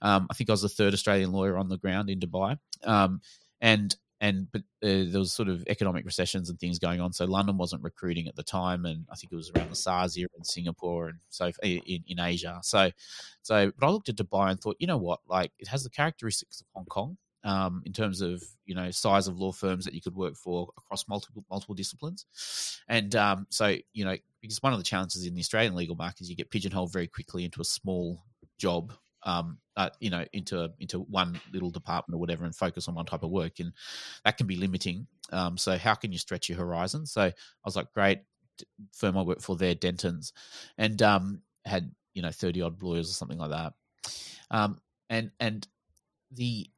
um, 0.03 0.27
I 0.29 0.35
think 0.35 0.51
I 0.51 0.53
was 0.53 0.61
the 0.61 0.69
third 0.69 0.93
Australian 0.93 1.31
lawyer 1.31 1.57
on 1.57 1.67
the 1.67 1.79
ground 1.79 2.11
in 2.11 2.19
Dubai, 2.19 2.59
um, 2.83 3.21
and 3.59 3.95
and 4.21 4.47
but 4.51 4.61
uh, 4.83 5.05
there 5.09 5.19
was 5.19 5.33
sort 5.33 5.49
of 5.49 5.63
economic 5.67 6.05
recessions 6.05 6.49
and 6.49 6.59
things 6.59 6.79
going 6.79 6.99
on. 6.99 7.13
So 7.13 7.25
London 7.25 7.57
wasn't 7.57 7.83
recruiting 7.83 8.27
at 8.27 8.35
the 8.35 8.43
time, 8.43 8.85
and 8.85 9.05
I 9.11 9.15
think 9.15 9.31
it 9.31 9.35
was 9.35 9.51
around 9.51 9.69
the 9.69 9.75
SARS 9.75 10.17
era 10.17 10.29
in 10.37 10.43
Singapore 10.43 11.09
and 11.09 11.19
so 11.29 11.51
in, 11.63 12.03
in 12.07 12.19
Asia. 12.19 12.59
So, 12.63 12.91
so 13.41 13.71
but 13.77 13.87
I 13.87 13.89
looked 13.89 14.09
at 14.09 14.15
Dubai 14.15 14.51
and 14.51 14.59
thought, 14.59 14.77
you 14.79 14.87
know 14.87 14.97
what, 14.97 15.19
like 15.27 15.51
it 15.59 15.67
has 15.67 15.83
the 15.83 15.89
characteristics 15.89 16.61
of 16.61 16.67
Hong 16.73 16.85
Kong 16.85 17.17
um, 17.43 17.81
in 17.85 17.93
terms 17.93 18.21
of 18.21 18.43
you 18.65 18.75
know 18.75 18.91
size 18.91 19.27
of 19.27 19.37
law 19.37 19.51
firms 19.51 19.85
that 19.85 19.93
you 19.93 20.01
could 20.01 20.15
work 20.15 20.35
for 20.35 20.69
across 20.77 21.07
multiple 21.07 21.43
multiple 21.49 21.75
disciplines, 21.75 22.25
and 22.87 23.15
um, 23.15 23.47
so 23.49 23.75
you 23.93 24.05
know 24.05 24.15
because 24.41 24.61
one 24.61 24.73
of 24.73 24.79
the 24.79 24.83
challenges 24.83 25.25
in 25.25 25.33
the 25.33 25.39
Australian 25.39 25.75
legal 25.75 25.95
market 25.95 26.21
is 26.21 26.29
you 26.29 26.35
get 26.35 26.49
pigeonholed 26.49 26.91
very 26.91 27.07
quickly 27.07 27.45
into 27.45 27.61
a 27.61 27.65
small 27.65 28.23
job, 28.57 28.93
um, 29.23 29.57
uh, 29.75 29.89
you 29.99 30.09
know, 30.09 30.25
into 30.33 30.71
into 30.79 30.99
one 30.99 31.39
little 31.53 31.69
department 31.69 32.15
or 32.15 32.19
whatever, 32.19 32.45
and 32.45 32.55
focus 32.55 32.87
on 32.87 32.95
one 32.95 33.05
type 33.05 33.23
of 33.23 33.29
work, 33.29 33.59
and 33.59 33.73
that 34.25 34.37
can 34.37 34.47
be 34.47 34.55
limiting. 34.55 35.07
Um, 35.31 35.57
so 35.57 35.77
how 35.77 35.95
can 35.95 36.11
you 36.11 36.17
stretch 36.17 36.49
your 36.49 36.57
horizon? 36.57 37.05
So 37.05 37.21
I 37.21 37.33
was 37.65 37.75
like, 37.75 37.93
great 37.93 38.19
firm 38.93 39.17
I 39.17 39.21
work 39.21 39.41
for 39.41 39.55
there, 39.55 39.75
Dentons, 39.75 40.31
and 40.77 41.01
um, 41.01 41.41
had 41.65 41.91
you 42.13 42.21
know 42.21 42.31
thirty 42.31 42.61
odd 42.61 42.81
lawyers 42.81 43.09
or 43.09 43.13
something 43.13 43.37
like 43.37 43.51
that, 43.51 43.73
um, 44.51 44.79
and 45.09 45.31
and 45.39 45.67
the 46.31 46.69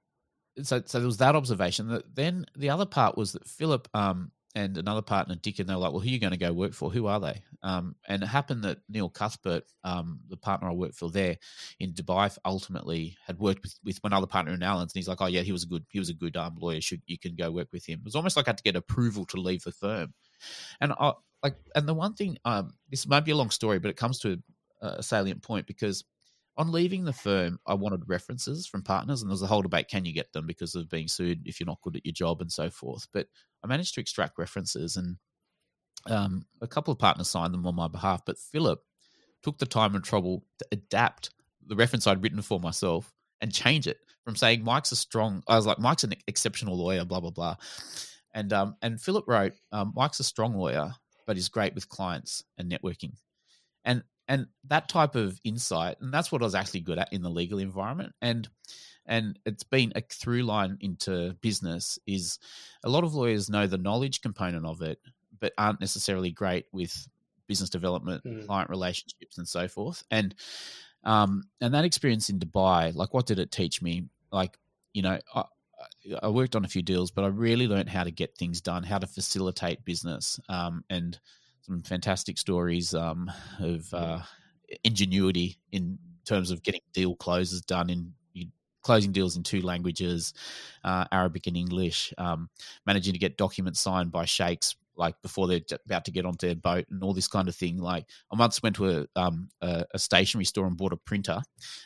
so 0.64 0.82
so 0.86 1.00
there 1.00 1.08
was 1.08 1.18
that 1.18 1.36
observation. 1.36 1.88
That 1.90 2.16
Then 2.16 2.46
the 2.58 2.70
other 2.70 2.86
part 2.86 3.18
was 3.18 3.34
that 3.34 3.48
Philip 3.48 3.88
um, 3.94 4.32
and 4.54 4.78
another 4.78 5.02
partner, 5.02 5.36
Dick, 5.36 5.60
and 5.60 5.70
they're 5.70 5.78
like, 5.78 5.92
"Well, 5.92 6.02
who 6.02 6.10
are 6.10 6.12
you 6.12 6.20
going 6.20 6.32
to 6.32 6.38
go 6.38 6.52
work 6.52 6.74
for? 6.74 6.92
Who 6.92 7.08
are 7.08 7.20
they?" 7.20 7.42
Um, 7.64 7.96
and 8.08 8.24
it 8.24 8.28
happened 8.28 8.64
that 8.64 8.80
Neil 8.90 9.10
Cuthbert, 9.10 9.64
um, 9.84 10.20
the 10.30 10.38
partner 10.38 10.70
I 10.70 10.74
worked 10.74 10.96
for 10.96 11.10
there 11.10 11.38
in 11.80 11.94
Dubai, 11.94 12.38
ultimately 12.44 13.18
had 13.26 13.40
worked 13.40 13.64
with, 13.64 13.80
with 13.84 14.04
one 14.04 14.14
other 14.14 14.28
partner 14.28 14.54
in 14.54 14.64
Allens, 14.64 14.94
and 14.94 15.00
he's 15.00 15.08
like, 15.08 15.22
"Oh 15.22 15.28
yeah, 15.28 15.42
he 15.42 15.52
was 15.52 15.64
a 15.64 15.68
good 15.68 15.86
he 15.90 16.00
was 16.00 16.10
a 16.10 16.14
good 16.14 16.36
um, 16.38 16.56
lawyer. 16.60 16.82
Should 16.82 17.02
you 17.06 17.18
can 17.18 17.36
go 17.36 17.52
work 17.52 17.70
with 17.72 17.86
him?" 17.86 18.00
It 18.00 18.06
was 18.06 18.16
almost 18.16 18.36
like 18.36 18.48
I 18.48 18.50
had 18.50 18.58
to 18.58 18.64
get 18.64 18.76
approval 18.76 19.26
to 19.28 19.38
leave 19.38 19.64
the 19.64 19.72
firm, 19.72 20.14
and 20.82 20.94
I 20.94 21.14
like 21.44 21.56
and 21.76 21.88
the 21.88 21.94
one 21.94 22.14
thing 22.14 22.38
um, 22.46 22.74
this 22.90 23.08
might 23.08 23.26
be 23.26 23.32
a 23.32 23.38
long 23.38 23.52
story, 23.52 23.80
but 23.80 23.90
it 23.90 23.98
comes 23.98 24.20
to 24.20 24.42
a, 24.82 24.88
a 24.88 25.04
salient 25.04 25.42
point 25.42 25.66
because 25.68 26.04
on 26.58 26.72
leaving 26.72 27.06
the 27.06 27.14
firm, 27.14 27.60
I 27.66 27.74
wanted 27.74 28.10
references 28.10 28.68
from 28.68 28.84
partners, 28.84 29.22
and 29.22 29.30
there 29.30 29.34
was 29.34 29.42
a 29.42 29.48
whole 29.48 29.62
debate: 29.62 29.88
can 29.88 30.06
you 30.06 30.14
get 30.14 30.34
them 30.34 30.46
because 30.46 30.76
of 30.76 30.90
being 30.90 31.08
sued 31.08 31.48
if 31.48 31.60
you're 31.60 31.68
not 31.68 31.82
good 31.82 31.96
at 31.96 32.06
your 32.06 32.14
job 32.14 32.42
and 32.42 32.52
so 32.52 32.70
forth. 32.70 33.08
But 33.14 33.28
I 33.64 33.68
managed 33.68 33.94
to 33.96 34.02
extract 34.02 34.38
references, 34.38 34.98
and 34.98 35.18
um, 36.10 36.46
a 36.62 36.68
couple 36.68 36.92
of 36.92 37.00
partners 37.00 37.30
signed 37.30 37.54
them 37.54 37.66
on 37.66 37.76
my 37.76 37.88
behalf. 37.88 38.22
But 38.26 38.38
Philip 38.38 38.82
took 39.44 39.58
the 39.58 39.66
time 39.66 39.96
and 39.96 40.04
trouble 40.04 40.44
to 40.60 40.66
adapt 40.72 41.32
the 41.66 41.76
reference 41.76 42.08
I'd 42.08 42.24
written 42.24 42.42
for 42.42 42.60
myself 42.60 43.12
and 43.40 43.54
change 43.54 43.88
it 43.88 43.98
from 44.24 44.36
saying 44.36 44.64
Mike's 44.64 44.92
a 44.92 44.96
strong. 44.96 45.44
I 45.48 45.56
was 45.56 45.66
like, 45.66 45.80
Mike's 45.80 46.04
an 46.04 46.14
exceptional 46.28 46.78
lawyer, 46.78 47.06
blah 47.06 47.20
blah 47.20 47.32
blah, 47.32 47.56
and 48.34 48.52
um, 48.54 48.76
and 48.82 49.02
Philip 49.02 49.26
wrote, 49.28 49.54
um, 49.72 49.94
Mike's 49.96 50.20
a 50.20 50.24
strong 50.24 50.56
lawyer, 50.56 50.94
but 51.28 51.36
he's 51.36 51.50
great 51.50 51.76
with 51.76 51.90
clients 51.90 52.44
and 52.58 52.72
networking. 52.72 53.14
And 53.84 54.04
and 54.28 54.48
that 54.68 54.88
type 54.88 55.16
of 55.16 55.40
insight 55.44 55.98
and 56.00 56.14
that's 56.14 56.32
what 56.32 56.42
i 56.42 56.46
was 56.46 56.56
actually 56.56 56.80
good 56.80 56.98
at 56.98 57.12
in 57.12 57.22
the 57.22 57.30
legal 57.30 57.60
environment 57.60 58.14
and 58.22 58.48
and 59.12 59.38
it's 59.46 59.64
been 59.64 59.92
a 59.96 60.02
through 60.02 60.44
line 60.44 60.78
into 60.80 61.34
business 61.42 62.00
is 62.08 62.40
a 62.84 62.90
lot 62.90 63.04
of 63.04 63.14
lawyers 63.14 63.50
know 63.50 63.68
the 63.68 63.78
knowledge 63.78 64.22
component 64.22 64.66
of 64.66 64.82
it 64.82 65.00
but 65.40 65.54
aren't 65.58 65.82
necessarily 65.82 66.32
great 66.32 66.66
with 66.72 67.08
business 67.48 67.70
development 67.70 68.24
mm. 68.24 68.46
client 68.46 68.70
relationships 68.70 69.38
and 69.38 69.48
so 69.48 69.68
forth. 69.68 70.04
And 70.10 70.34
um 71.04 71.44
and 71.60 71.74
that 71.74 71.86
experience 71.86 72.30
in 72.30 72.40
dubai 72.40 72.96
like 72.96 73.14
what 73.14 73.28
did 73.28 73.38
it 73.38 73.52
teach 73.52 73.82
me? 73.82 74.06
Like 74.32 74.58
you 74.94 75.02
know 75.02 75.20
I, 75.36 75.44
I 76.24 76.30
worked 76.30 76.56
on 76.56 76.64
a 76.64 76.70
few 76.70 76.82
deals, 76.82 77.12
but 77.12 77.26
I 77.26 77.28
really 77.28 77.68
learned 77.68 77.90
how 77.90 78.04
to 78.04 78.12
get 78.12 78.38
things 78.38 78.62
done, 78.62 78.84
how 78.84 79.00
to 79.00 79.08
facilitate 79.08 79.84
business, 79.84 80.40
um, 80.48 80.84
and 80.90 81.20
some 81.62 81.82
fantastic 81.82 82.38
stories 82.38 82.94
um, 82.94 83.32
of 83.60 83.94
uh, 83.94 84.20
ingenuity 84.84 85.58
in 85.72 85.98
terms 86.26 86.52
of 86.52 86.64
getting 86.64 86.82
deal 86.94 87.16
closes 87.16 87.62
done 87.62 87.90
in 87.90 88.14
closing 88.82 89.12
deals 89.12 89.38
in 89.38 89.44
two 89.44 89.62
languages, 89.62 90.34
uh, 90.84 91.06
Arabic 91.12 91.48
and 91.48 91.58
English, 91.58 92.14
um, 92.18 92.50
managing 92.86 93.14
to 93.14 93.20
get 93.20 93.38
documents 93.38 93.80
signed 93.80 94.12
by 94.12 94.26
sheikhs 94.26 94.76
like 94.96 95.22
before 95.22 95.48
they're 95.48 95.62
about 95.86 96.06
to 96.06 96.12
get 96.12 96.26
onto 96.26 96.48
their 96.48 96.56
boat 96.56 96.86
and 96.90 97.04
all 97.04 97.14
this 97.14 97.28
kind 97.28 97.48
of 97.48 97.56
thing. 97.56 97.78
Like 97.78 98.06
I 98.32 98.38
once 98.38 98.62
went 98.62 98.76
to 98.78 98.90
a 98.90 99.06
um, 99.16 99.50
a, 99.62 99.86
a, 99.94 100.00
stationery 100.00 100.46
store 100.46 100.68
and 100.68 100.78
bought 100.78 100.94
a 100.94 100.98
printer 100.98 101.42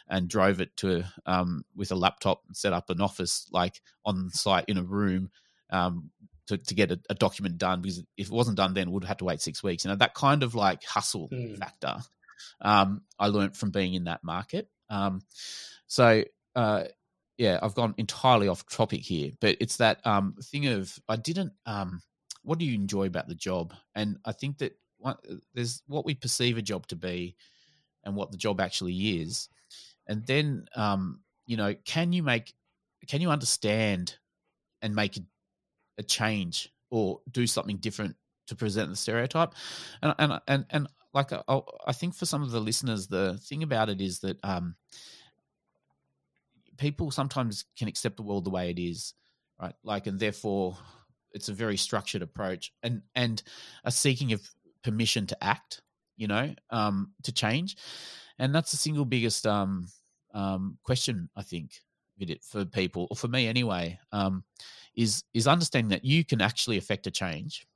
and 0.10 0.28
drove 0.28 0.60
it 0.60 0.76
to 0.78 1.06
um, 1.26 1.64
with 1.76 1.92
a 1.92 1.96
laptop 1.96 2.42
and 2.48 2.58
set 2.58 2.74
up 2.74 2.90
an 2.90 3.02
office 3.02 3.48
like 3.52 3.82
on 4.06 4.30
site 4.32 4.66
in 4.68 4.78
a 4.78 4.84
room 4.84 5.30
um, 5.70 6.12
to, 6.48 6.58
to 6.58 6.76
get 6.76 6.92
a, 6.92 7.00
a, 7.10 7.16
document 7.16 7.58
done 7.58 7.82
because 7.82 8.00
if 8.18 8.28
it 8.28 8.32
wasn't 8.32 8.58
done 8.58 8.74
then, 8.74 8.92
we'd 8.92 9.04
have 9.04 9.18
to 9.18 9.26
wait 9.26 9.42
six 9.42 9.64
weeks. 9.64 9.86
You 9.86 9.92
know 9.92 9.98
that 9.98 10.14
kind 10.14 10.44
of 10.44 10.56
like 10.56 10.84
hustle 10.84 11.30
mm. 11.30 11.58
factor. 11.58 11.98
Um, 12.62 13.02
I 13.18 13.28
learned 13.28 13.56
from 13.56 13.72
being 13.72 13.94
in 13.94 14.06
that 14.06 14.24
market. 14.24 14.68
Um, 14.90 15.22
so 15.88 16.24
uh, 16.56 16.86
yeah, 17.38 17.60
I've 17.62 17.76
gone 17.76 17.94
entirely 17.98 18.48
off 18.48 18.66
topic 18.68 19.02
here, 19.02 19.32
but 19.42 19.58
it's 19.60 19.78
that 19.78 20.06
um, 20.06 20.36
thing 20.42 20.68
of 20.68 20.98
I 21.10 21.18
didn't. 21.18 21.54
Um, 21.66 22.02
what 22.44 22.60
do 22.60 22.66
you 22.66 22.76
enjoy 22.76 23.08
about 23.08 23.28
the 23.28 23.36
job? 23.36 23.74
And 23.96 24.18
I 24.24 24.32
think 24.32 24.60
that 24.60 24.78
what, 24.98 25.26
there's 25.54 25.82
what 25.88 26.06
we 26.06 26.16
perceive 26.16 26.58
a 26.58 26.62
job 26.62 26.88
to 26.88 26.96
be, 26.96 27.36
and 28.04 28.16
what 28.16 28.32
the 28.32 28.38
job 28.38 28.62
actually 28.62 29.20
is, 29.22 29.50
and 30.08 30.26
then 30.26 30.68
um, 30.76 31.20
you 31.46 31.58
know, 31.58 31.76
can 31.86 32.14
you 32.14 32.24
make, 32.24 32.54
can 33.08 33.22
you 33.22 33.30
understand, 33.30 34.16
and 34.82 34.96
make 34.96 35.18
a, 35.18 35.22
a 35.98 36.04
change 36.04 36.70
or 36.90 37.20
do 37.32 37.46
something 37.48 37.78
different 37.78 38.16
to 38.48 38.56
present 38.56 38.90
the 38.90 38.96
stereotype? 38.96 39.54
And 40.02 40.16
and 40.20 40.40
and 40.48 40.66
and 40.70 40.88
like 41.14 41.34
I, 41.34 41.62
I 41.86 41.92
think 41.92 42.16
for 42.16 42.26
some 42.26 42.44
of 42.44 42.52
the 42.52 42.62
listeners, 42.62 43.08
the 43.08 43.38
thing 43.44 43.64
about 43.64 43.90
it 43.90 44.00
is 44.00 44.20
that 44.20 44.38
um, 44.44 44.76
people 46.78 47.12
sometimes 47.12 47.66
can 47.78 47.88
accept 47.88 48.18
the 48.18 48.24
world 48.24 48.46
the 48.46 48.50
way 48.50 48.70
it 48.70 48.80
is, 48.80 49.14
right? 49.62 49.74
Like, 49.84 50.08
and 50.08 50.20
therefore, 50.20 50.78
it's 51.32 51.50
a 51.50 51.54
very 51.54 51.78
structured 51.78 52.22
approach, 52.22 52.72
and 52.84 53.02
and 53.16 53.42
a 53.84 53.92
seeking 53.92 54.34
of 54.34 54.42
permission 54.84 55.28
to 55.28 55.44
act, 55.44 55.82
you 56.18 56.28
know, 56.28 56.54
um, 56.70 57.12
to 57.24 57.32
change, 57.32 57.78
and 58.40 58.54
that's 58.54 58.72
the 58.72 58.78
single 58.78 59.06
biggest 59.06 59.46
um, 59.46 59.88
um, 60.34 60.78
question 60.84 61.30
I 61.36 61.44
think 61.44 61.72
for 62.42 62.66
people, 62.66 63.08
or 63.10 63.16
for 63.16 63.28
me 63.28 63.48
anyway, 63.48 64.00
um, 64.12 64.44
is 64.96 65.24
is 65.34 65.48
understanding 65.48 65.90
that 65.90 66.06
you 66.06 66.24
can 66.24 66.42
actually 66.42 66.78
affect 66.78 67.08
a 67.08 67.12
change, 67.12 67.68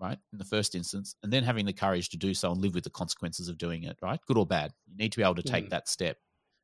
right? 0.00 0.18
In 0.32 0.38
the 0.38 0.44
first 0.44 0.74
instance, 0.74 1.16
and 1.22 1.32
then 1.32 1.44
having 1.44 1.66
the 1.66 1.72
courage 1.72 2.08
to 2.10 2.16
do 2.16 2.34
so 2.34 2.50
and 2.52 2.60
live 2.60 2.74
with 2.74 2.84
the 2.84 2.90
consequences 2.90 3.48
of 3.48 3.58
doing 3.58 3.84
it, 3.84 3.96
right? 4.02 4.20
Good 4.26 4.38
or 4.38 4.46
bad, 4.46 4.72
you 4.86 4.96
need 4.96 5.12
to 5.12 5.18
be 5.18 5.24
able 5.24 5.36
to 5.36 5.42
take 5.42 5.66
mm. 5.66 5.70
that 5.70 5.88
step 5.88 6.18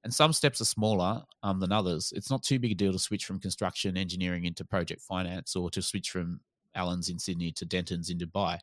and 0.05 0.13
some 0.13 0.33
steps 0.33 0.61
are 0.61 0.67
smaller 0.67 1.23
um, 1.43 1.61
than 1.61 1.73
others. 1.73 2.13
It's 2.15 2.31
not 2.31 2.43
too 2.43 2.59
big 2.59 2.73
a 2.73 2.75
deal 2.75 2.93
to 2.93 2.99
switch 2.99 3.25
from 3.25 3.39
construction 3.39 3.97
engineering 3.97 4.45
into 4.45 4.65
project 4.65 5.03
finance 5.03 5.55
or 5.55 5.71
to 5.71 5.83
switch 5.83 6.11
from 6.11 6.41
Allens 6.75 7.09
in 7.09 7.19
Sydney 7.19 7.53
to 7.53 7.67
Dentons 7.67 8.11
in 8.11 8.19
Dubai. 8.19 8.59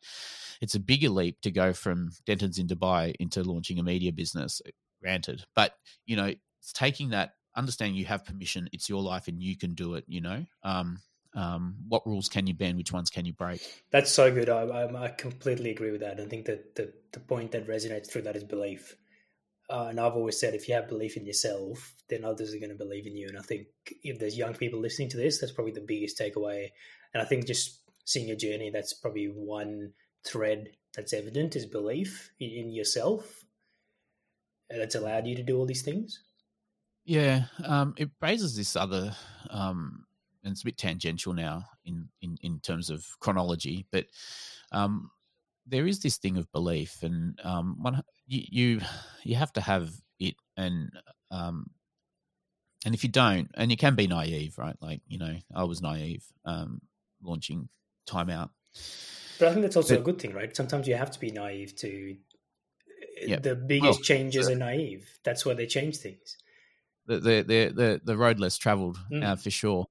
It's 0.61 0.75
a 0.75 0.79
bigger 0.79 1.09
leap 1.09 1.41
to 1.41 1.51
go 1.51 1.73
from 1.73 2.11
Dentons 2.27 2.59
in 2.59 2.67
Dubai 2.67 3.13
into 3.19 3.43
launching 3.43 3.79
a 3.79 3.83
media 3.83 4.11
business, 4.11 4.61
granted. 5.01 5.45
But, 5.55 5.73
you 6.05 6.15
know, 6.15 6.33
it's 6.59 6.73
taking 6.73 7.09
that, 7.09 7.33
understanding 7.55 7.95
you 7.95 8.05
have 8.05 8.25
permission, 8.25 8.69
it's 8.73 8.89
your 8.89 9.01
life 9.01 9.27
and 9.27 9.41
you 9.41 9.57
can 9.57 9.73
do 9.73 9.95
it, 9.95 10.05
you 10.07 10.21
know? 10.21 10.45
Um, 10.63 10.99
um, 11.35 11.75
what 11.87 12.05
rules 12.05 12.29
can 12.29 12.47
you 12.47 12.53
bend? 12.53 12.77
Which 12.77 12.91
ones 12.91 13.09
can 13.09 13.25
you 13.25 13.33
break? 13.33 13.61
That's 13.91 14.11
so 14.11 14.31
good. 14.31 14.49
I, 14.49 14.61
I, 14.61 15.03
I 15.05 15.07
completely 15.09 15.69
agree 15.69 15.91
with 15.91 16.01
that. 16.01 16.19
I 16.19 16.25
think 16.25 16.45
that 16.45 16.75
the, 16.75 16.91
the 17.11 17.19
point 17.19 17.51
that 17.51 17.67
resonates 17.67 18.09
through 18.09 18.23
that 18.23 18.35
is 18.35 18.43
belief 18.43 18.95
uh, 19.69 19.87
and 19.89 19.99
I've 19.99 20.15
always 20.15 20.39
said 20.39 20.55
if 20.55 20.67
you 20.67 20.73
have 20.73 20.87
belief 20.87 21.15
in 21.15 21.25
yourself, 21.25 21.93
then 22.09 22.25
others 22.25 22.53
are 22.53 22.59
going 22.59 22.71
to 22.71 22.75
believe 22.75 23.05
in 23.05 23.15
you. 23.15 23.27
And 23.27 23.37
I 23.37 23.41
think 23.41 23.67
if 24.03 24.19
there's 24.19 24.37
young 24.37 24.55
people 24.55 24.79
listening 24.79 25.09
to 25.09 25.17
this, 25.17 25.39
that's 25.39 25.51
probably 25.51 25.73
the 25.73 25.81
biggest 25.81 26.19
takeaway. 26.19 26.69
And 27.13 27.21
I 27.21 27.25
think 27.25 27.45
just 27.45 27.81
seeing 28.05 28.27
your 28.27 28.37
journey, 28.37 28.71
that's 28.71 28.93
probably 28.93 29.25
one 29.25 29.93
thread 30.25 30.69
that's 30.95 31.13
evident 31.13 31.55
is 31.55 31.67
belief 31.67 32.31
in, 32.39 32.71
yourself 32.71 33.45
that's 34.69 34.95
allowed 34.95 35.27
you 35.27 35.35
to 35.35 35.43
do 35.43 35.57
all 35.57 35.65
these 35.65 35.83
things. 35.83 36.23
Yeah, 37.05 37.43
um, 37.65 37.93
it 37.97 38.09
raises 38.21 38.55
this 38.55 38.75
other, 38.75 39.15
um, 39.49 40.05
and 40.43 40.51
it's 40.51 40.61
a 40.61 40.65
bit 40.65 40.77
tangential 40.77 41.33
now 41.33 41.65
in, 41.85 42.09
in, 42.21 42.37
in 42.41 42.59
terms 42.59 42.89
of 42.89 43.05
chronology, 43.19 43.85
but 43.91 44.05
um, 44.71 45.09
there 45.69 45.87
is 45.87 45.99
this 45.99 46.17
thing 46.17 46.37
of 46.37 46.51
belief, 46.51 47.03
and 47.03 47.39
um, 47.43 47.77
one 47.81 48.01
you, 48.27 48.43
you 48.49 48.81
you 49.23 49.35
have 49.35 49.53
to 49.53 49.61
have 49.61 49.91
it, 50.19 50.35
and 50.57 50.91
um, 51.31 51.69
and 52.85 52.95
if 52.95 53.03
you 53.03 53.09
don't, 53.09 53.49
and 53.55 53.71
you 53.71 53.77
can 53.77 53.95
be 53.95 54.07
naive, 54.07 54.57
right? 54.57 54.75
Like 54.81 55.01
you 55.07 55.19
know, 55.19 55.35
I 55.53 55.63
was 55.63 55.81
naive 55.81 56.25
um, 56.45 56.81
launching 57.21 57.69
timeout. 58.07 58.49
But 59.37 59.49
I 59.49 59.51
think 59.51 59.63
that's 59.63 59.75
also 59.75 59.95
but, 59.95 60.01
a 60.01 60.03
good 60.03 60.19
thing, 60.19 60.33
right? 60.33 60.55
Sometimes 60.55 60.87
you 60.87 60.95
have 60.95 61.11
to 61.11 61.19
be 61.19 61.31
naive 61.31 61.75
to. 61.77 62.15
Yeah. 63.21 63.39
The 63.39 63.55
biggest 63.55 63.99
well, 63.99 64.03
changes 64.03 64.47
uh, 64.47 64.53
are 64.53 64.55
naive. 64.55 65.09
That's 65.25 65.45
why 65.45 65.53
they 65.53 65.65
change 65.65 65.97
things. 65.97 66.37
The 67.05 67.19
the 67.19 67.41
the 67.41 67.73
the, 67.73 68.01
the 68.03 68.17
road 68.17 68.39
less 68.39 68.57
traveled 68.57 68.97
mm. 69.11 69.23
uh, 69.23 69.35
for 69.35 69.49
sure, 69.49 69.87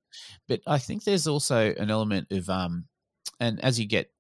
but 0.47 0.61
I 0.67 0.79
think 0.79 1.05
there's 1.05 1.27
also 1.27 1.75
an 1.75 1.91
element 1.91 2.29
of 2.31 2.49
um, 2.49 2.87
and 3.41 3.63
as 3.63 3.79
you 3.79 3.87
get 3.87 4.11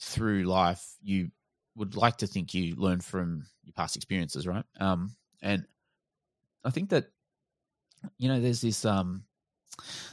through 0.00 0.44
life, 0.44 0.84
you 1.02 1.30
would 1.76 1.96
like 1.96 2.16
to 2.18 2.26
think 2.26 2.54
you 2.54 2.74
learn 2.76 3.00
from 3.00 3.44
your 3.64 3.72
past 3.72 3.96
experiences, 3.96 4.46
right? 4.46 4.64
Um, 4.78 5.14
and 5.42 5.64
I 6.64 6.70
think 6.70 6.90
that 6.90 7.06
you 8.18 8.28
know, 8.28 8.40
there's 8.40 8.60
this 8.60 8.84
um, 8.84 9.24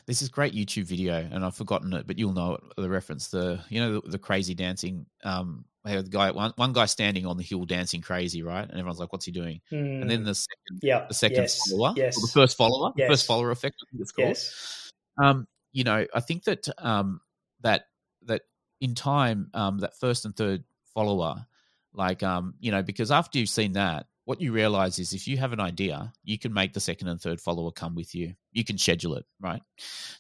there's 0.06 0.20
this 0.20 0.30
great 0.30 0.54
YouTube 0.54 0.86
video, 0.86 1.28
and 1.32 1.44
I've 1.44 1.56
forgotten 1.56 1.94
it, 1.94 2.08
but 2.08 2.18
you'll 2.18 2.34
know 2.34 2.56
it, 2.56 2.62
the 2.78 2.90
reference. 2.90 3.30
The 3.30 3.60
you 3.70 3.80
know 3.80 4.00
the, 4.02 4.12
the 4.12 4.20
crazy 4.20 4.54
dancing. 4.54 5.06
Um, 5.24 5.66
the 5.84 6.04
guy 6.04 6.32
one 6.32 6.52
one 6.58 6.74
guy 6.74 6.86
standing 6.86 7.26
on 7.26 7.38
the 7.38 7.44
hill 7.44 7.64
dancing 7.64 8.02
crazy, 8.02 8.44
right? 8.44 8.64
And 8.64 8.74
everyone's 8.74 9.00
like, 9.00 9.12
"What's 9.14 9.26
he 9.26 9.32
doing?" 9.32 9.62
Mm. 9.72 10.02
And 10.02 10.10
then 10.10 10.20
hmm. 10.20 10.26
the 10.26 10.36
second, 10.36 10.80
yeah, 10.82 11.06
the 11.08 11.14
second 11.14 11.44
yes. 11.44 11.70
follower, 11.70 11.94
yes. 11.96 12.22
the 12.22 12.28
first 12.28 12.58
follower, 12.58 12.92
yes. 12.98 13.08
the 13.08 13.14
first 13.14 13.26
follower 13.26 13.52
effect, 13.52 13.76
I 13.82 13.86
think 13.92 14.02
it's 14.02 14.12
called. 14.12 14.28
Yes. 14.30 14.92
Um, 15.22 15.48
you 15.72 15.86
know, 15.86 16.06
I 16.14 16.20
think 16.20 16.44
that 16.44 16.68
um, 16.78 17.22
that 17.62 17.86
that 18.24 18.42
in 18.82 18.96
time, 18.96 19.50
um, 19.54 19.80
that 19.80 20.00
first 20.00 20.26
and 20.26 20.36
third 20.36 20.64
follower, 20.94 21.46
like, 21.94 22.24
um, 22.24 22.56
you 22.60 22.72
know, 22.72 22.84
because 22.84 23.12
after 23.12 23.40
you've 23.40 23.50
seen 23.50 23.74
that, 23.74 24.08
what 24.26 24.42
you 24.42 24.52
realize 24.52 25.00
is 25.00 25.14
if 25.14 25.28
you 25.28 25.38
have 25.38 25.54
an 25.54 25.60
idea, 25.62 26.12
you 26.24 26.38
can 26.38 26.54
make 26.54 26.74
the 26.74 26.82
second 26.82 27.08
and 27.08 27.20
third 27.20 27.40
follower 27.40 27.72
come 27.72 27.96
with 27.96 28.14
you. 28.14 28.34
You 28.52 28.66
can 28.66 28.78
schedule 28.78 29.16
it, 29.16 29.26
right? 29.40 29.62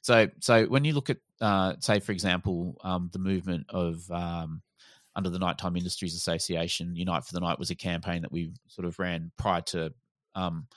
So, 0.01 0.29
so 0.39 0.65
when 0.65 0.85
you 0.85 0.93
look 0.93 1.09
at, 1.09 1.17
uh, 1.41 1.73
say, 1.81 1.99
for 1.99 2.13
example, 2.13 2.77
um, 2.83 3.09
the 3.11 3.19
movement 3.19 3.65
of 3.69 4.09
um, 4.09 4.61
under 5.13 5.29
the 5.29 5.39
Nighttime 5.39 5.75
Industries 5.75 6.15
Association, 6.15 6.95
Unite 6.95 7.25
for 7.25 7.33
the 7.33 7.41
Night 7.41 7.59
was 7.59 7.69
a 7.69 7.75
campaign 7.75 8.21
that 8.21 8.31
we 8.31 8.53
sort 8.67 8.87
of 8.87 8.97
ran 8.97 9.31
prior 9.37 9.61
to 9.61 9.93
um, 10.35 10.67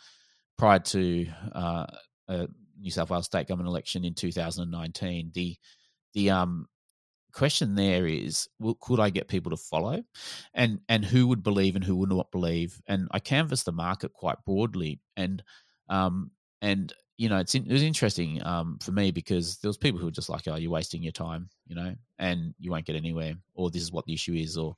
prior 0.58 0.80
to 0.80 1.26
uh, 1.52 1.86
New 2.80 2.90
South 2.90 3.10
Wales 3.10 3.26
state 3.26 3.46
government 3.46 3.68
election 3.68 4.04
in 4.04 4.14
2019. 4.14 5.30
The 5.34 5.56
the 6.14 6.30
um 6.30 6.66
question 7.32 7.74
there 7.74 8.06
is 8.06 8.48
well, 8.58 8.76
could 8.80 9.00
i 9.00 9.10
get 9.10 9.28
people 9.28 9.50
to 9.50 9.56
follow? 9.56 10.02
And 10.54 10.80
and 10.88 11.04
who 11.04 11.26
would 11.28 11.42
believe 11.42 11.76
and 11.76 11.84
who 11.84 11.96
would 11.96 12.10
not 12.10 12.30
believe? 12.30 12.80
And 12.86 13.08
i 13.12 13.18
canvassed 13.18 13.64
the 13.66 13.72
market 13.72 14.12
quite 14.12 14.44
broadly 14.44 15.00
and 15.16 15.42
um 15.88 16.30
and 16.62 16.92
you 17.16 17.28
know 17.28 17.38
it's 17.38 17.54
in, 17.54 17.66
it 17.66 17.72
was 17.72 17.82
interesting 17.82 18.44
um 18.46 18.78
for 18.80 18.92
me 18.92 19.10
because 19.10 19.58
there 19.58 19.68
was 19.68 19.76
people 19.76 20.00
who 20.00 20.06
were 20.06 20.10
just 20.10 20.30
like 20.30 20.48
oh 20.48 20.56
you're 20.56 20.70
wasting 20.70 21.02
your 21.02 21.12
time 21.12 21.50
you 21.66 21.74
know 21.74 21.94
and 22.18 22.54
you 22.58 22.70
won't 22.70 22.86
get 22.86 22.96
anywhere 22.96 23.34
or 23.54 23.70
this 23.70 23.82
is 23.82 23.92
what 23.92 24.06
the 24.06 24.14
issue 24.14 24.32
is 24.32 24.56
or 24.56 24.74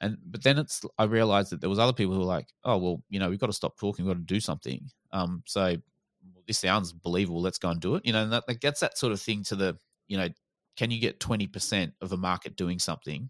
and 0.00 0.16
but 0.26 0.42
then 0.42 0.58
it's 0.58 0.82
i 0.98 1.04
realized 1.04 1.50
that 1.50 1.60
there 1.60 1.68
was 1.68 1.78
other 1.78 1.92
people 1.92 2.14
who 2.14 2.20
were 2.20 2.26
like 2.26 2.48
oh 2.64 2.78
well 2.78 3.02
you 3.10 3.18
know 3.18 3.28
we've 3.28 3.38
got 3.38 3.48
to 3.48 3.52
stop 3.52 3.76
talking 3.78 4.04
we've 4.04 4.14
got 4.14 4.18
to 4.18 4.34
do 4.34 4.40
something. 4.40 4.80
Um 5.12 5.42
so 5.46 5.60
well, 5.60 6.42
this 6.46 6.58
sounds 6.58 6.92
believable 6.92 7.42
let's 7.42 7.58
go 7.58 7.68
and 7.68 7.80
do 7.80 7.96
it 7.96 8.06
you 8.06 8.14
know 8.14 8.22
and 8.22 8.32
that, 8.32 8.46
that 8.46 8.60
gets 8.60 8.80
that 8.80 8.96
sort 8.96 9.12
of 9.12 9.20
thing 9.20 9.44
to 9.44 9.54
the 9.56 9.78
you 10.08 10.16
know 10.16 10.28
can 10.76 10.90
you 10.90 11.00
get 11.00 11.20
20% 11.20 11.92
of 12.00 12.12
a 12.12 12.16
market 12.16 12.56
doing 12.56 12.78
something? 12.78 13.28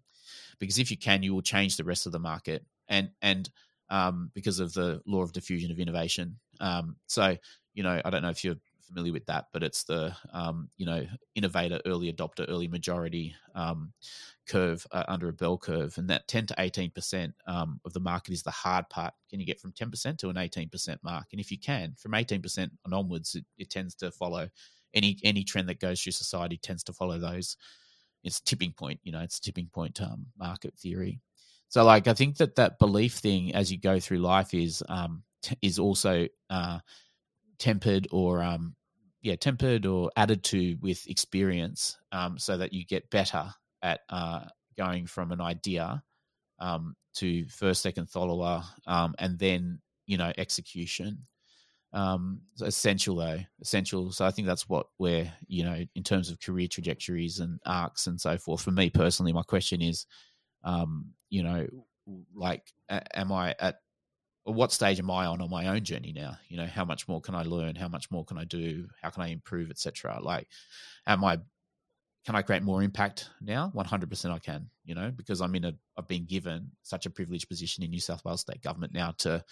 Because 0.58 0.78
if 0.78 0.90
you 0.90 0.96
can, 0.96 1.22
you 1.22 1.34
will 1.34 1.42
change 1.42 1.76
the 1.76 1.84
rest 1.84 2.06
of 2.06 2.12
the 2.12 2.18
market. 2.18 2.64
And, 2.88 3.10
and, 3.22 3.48
um, 3.90 4.30
because 4.34 4.60
of 4.60 4.72
the 4.72 5.00
law 5.06 5.22
of 5.22 5.32
diffusion 5.32 5.70
of 5.70 5.78
innovation. 5.78 6.38
Um, 6.60 6.96
so, 7.06 7.36
you 7.74 7.82
know, 7.82 8.00
I 8.04 8.10
don't 8.10 8.22
know 8.22 8.30
if 8.30 8.44
you're 8.44 8.56
familiar 8.86 9.12
with 9.12 9.26
that, 9.26 9.46
but 9.52 9.62
it's 9.62 9.84
the, 9.84 10.14
um, 10.32 10.68
you 10.76 10.86
know, 10.86 11.06
innovator, 11.34 11.80
early 11.86 12.12
adopter, 12.12 12.46
early 12.48 12.68
majority 12.68 13.34
um, 13.54 13.92
curve 14.46 14.86
uh, 14.92 15.04
under 15.08 15.28
a 15.28 15.32
bell 15.32 15.58
curve. 15.58 15.96
And 15.98 16.08
that 16.10 16.28
10 16.28 16.46
to 16.46 16.54
18% 16.54 17.32
um, 17.46 17.80
of 17.84 17.92
the 17.92 18.00
market 18.00 18.32
is 18.32 18.42
the 18.42 18.50
hard 18.50 18.88
part. 18.88 19.14
Can 19.30 19.40
you 19.40 19.46
get 19.46 19.60
from 19.60 19.72
10% 19.72 20.18
to 20.18 20.28
an 20.28 20.36
18% 20.36 20.98
mark? 21.02 21.26
And 21.32 21.40
if 21.40 21.50
you 21.50 21.58
can, 21.58 21.94
from 21.98 22.12
18% 22.12 22.58
and 22.58 22.94
onwards, 22.94 23.34
it, 23.34 23.44
it 23.58 23.70
tends 23.70 23.94
to 23.96 24.10
follow 24.10 24.48
any 24.94 25.18
any 25.24 25.44
trend 25.44 25.68
that 25.68 25.80
goes 25.80 26.00
through 26.00 26.12
society 26.12 26.56
tends 26.56 26.84
to 26.84 26.92
follow 26.92 27.18
those. 27.18 27.56
It's 28.22 28.40
tipping 28.40 28.72
point, 28.72 29.00
you 29.02 29.12
know, 29.12 29.20
it's 29.20 29.38
tipping 29.38 29.68
point 29.72 30.00
um, 30.00 30.26
market 30.38 30.74
theory. 30.78 31.20
So, 31.68 31.84
like, 31.84 32.06
I 32.06 32.14
think 32.14 32.36
that 32.38 32.54
that 32.56 32.78
belief 32.78 33.14
thing 33.14 33.54
as 33.54 33.70
you 33.70 33.78
go 33.78 34.00
through 34.00 34.18
life 34.18 34.54
is 34.54 34.82
um, 34.88 35.24
t- 35.42 35.58
is 35.60 35.78
also 35.78 36.28
uh, 36.48 36.78
tempered 37.58 38.08
or 38.12 38.42
um, 38.42 38.74
yeah, 39.22 39.36
tempered 39.36 39.86
or 39.86 40.10
added 40.16 40.44
to 40.44 40.76
with 40.80 41.08
experience, 41.08 41.98
um, 42.12 42.38
so 42.38 42.56
that 42.56 42.72
you 42.72 42.84
get 42.84 43.10
better 43.10 43.46
at 43.82 44.00
uh, 44.08 44.40
going 44.76 45.06
from 45.06 45.32
an 45.32 45.40
idea 45.40 46.02
um, 46.58 46.94
to 47.14 47.46
first, 47.48 47.82
second 47.82 48.08
follower, 48.10 48.62
um, 48.86 49.14
and 49.18 49.38
then 49.38 49.80
you 50.06 50.16
know 50.16 50.32
execution. 50.38 51.26
Um, 51.94 52.40
essential 52.60 53.14
though, 53.14 53.38
essential. 53.62 54.10
So 54.10 54.26
I 54.26 54.32
think 54.32 54.48
that's 54.48 54.68
what 54.68 54.88
we're 54.98 55.32
you 55.46 55.64
know 55.64 55.84
in 55.94 56.02
terms 56.02 56.28
of 56.28 56.40
career 56.40 56.66
trajectories 56.66 57.38
and 57.38 57.60
arcs 57.66 58.08
and 58.08 58.20
so 58.20 58.36
forth. 58.36 58.62
For 58.62 58.72
me 58.72 58.90
personally, 58.90 59.32
my 59.32 59.44
question 59.44 59.80
is, 59.80 60.06
um, 60.64 61.06
you 61.30 61.44
know, 61.44 61.66
like, 62.34 62.72
am 62.88 63.30
I 63.30 63.54
at 63.60 63.76
what 64.44 64.72
stage 64.72 64.98
am 64.98 65.10
I 65.10 65.26
on 65.26 65.40
on 65.40 65.50
my 65.50 65.68
own 65.68 65.84
journey 65.84 66.12
now? 66.12 66.36
You 66.48 66.56
know, 66.56 66.66
how 66.66 66.84
much 66.84 67.06
more 67.08 67.20
can 67.20 67.34
I 67.36 67.42
learn? 67.42 67.76
How 67.76 67.88
much 67.88 68.10
more 68.10 68.24
can 68.24 68.38
I 68.38 68.44
do? 68.44 68.88
How 69.00 69.10
can 69.10 69.22
I 69.22 69.28
improve, 69.28 69.70
etc. 69.70 70.18
Like, 70.20 70.48
am 71.06 71.24
I 71.24 71.38
can 72.24 72.34
I 72.34 72.42
create 72.42 72.62
more 72.62 72.82
impact 72.82 73.28
now? 73.40 73.70
One 73.74 73.84
hundred 73.84 74.08
percent, 74.08 74.34
I 74.34 74.38
can. 74.38 74.68
You 74.84 74.94
know, 74.94 75.10
because 75.14 75.40
I'm 75.40 75.54
in 75.54 75.64
a 75.64 75.74
I've 75.96 76.08
been 76.08 76.24
given 76.24 76.70
such 76.82 77.06
a 77.06 77.10
privileged 77.10 77.48
position 77.48 77.84
in 77.84 77.90
New 77.90 78.00
South 78.00 78.24
Wales 78.24 78.40
state 78.40 78.62
government 78.62 78.94
now 78.94 79.12
to 79.18 79.44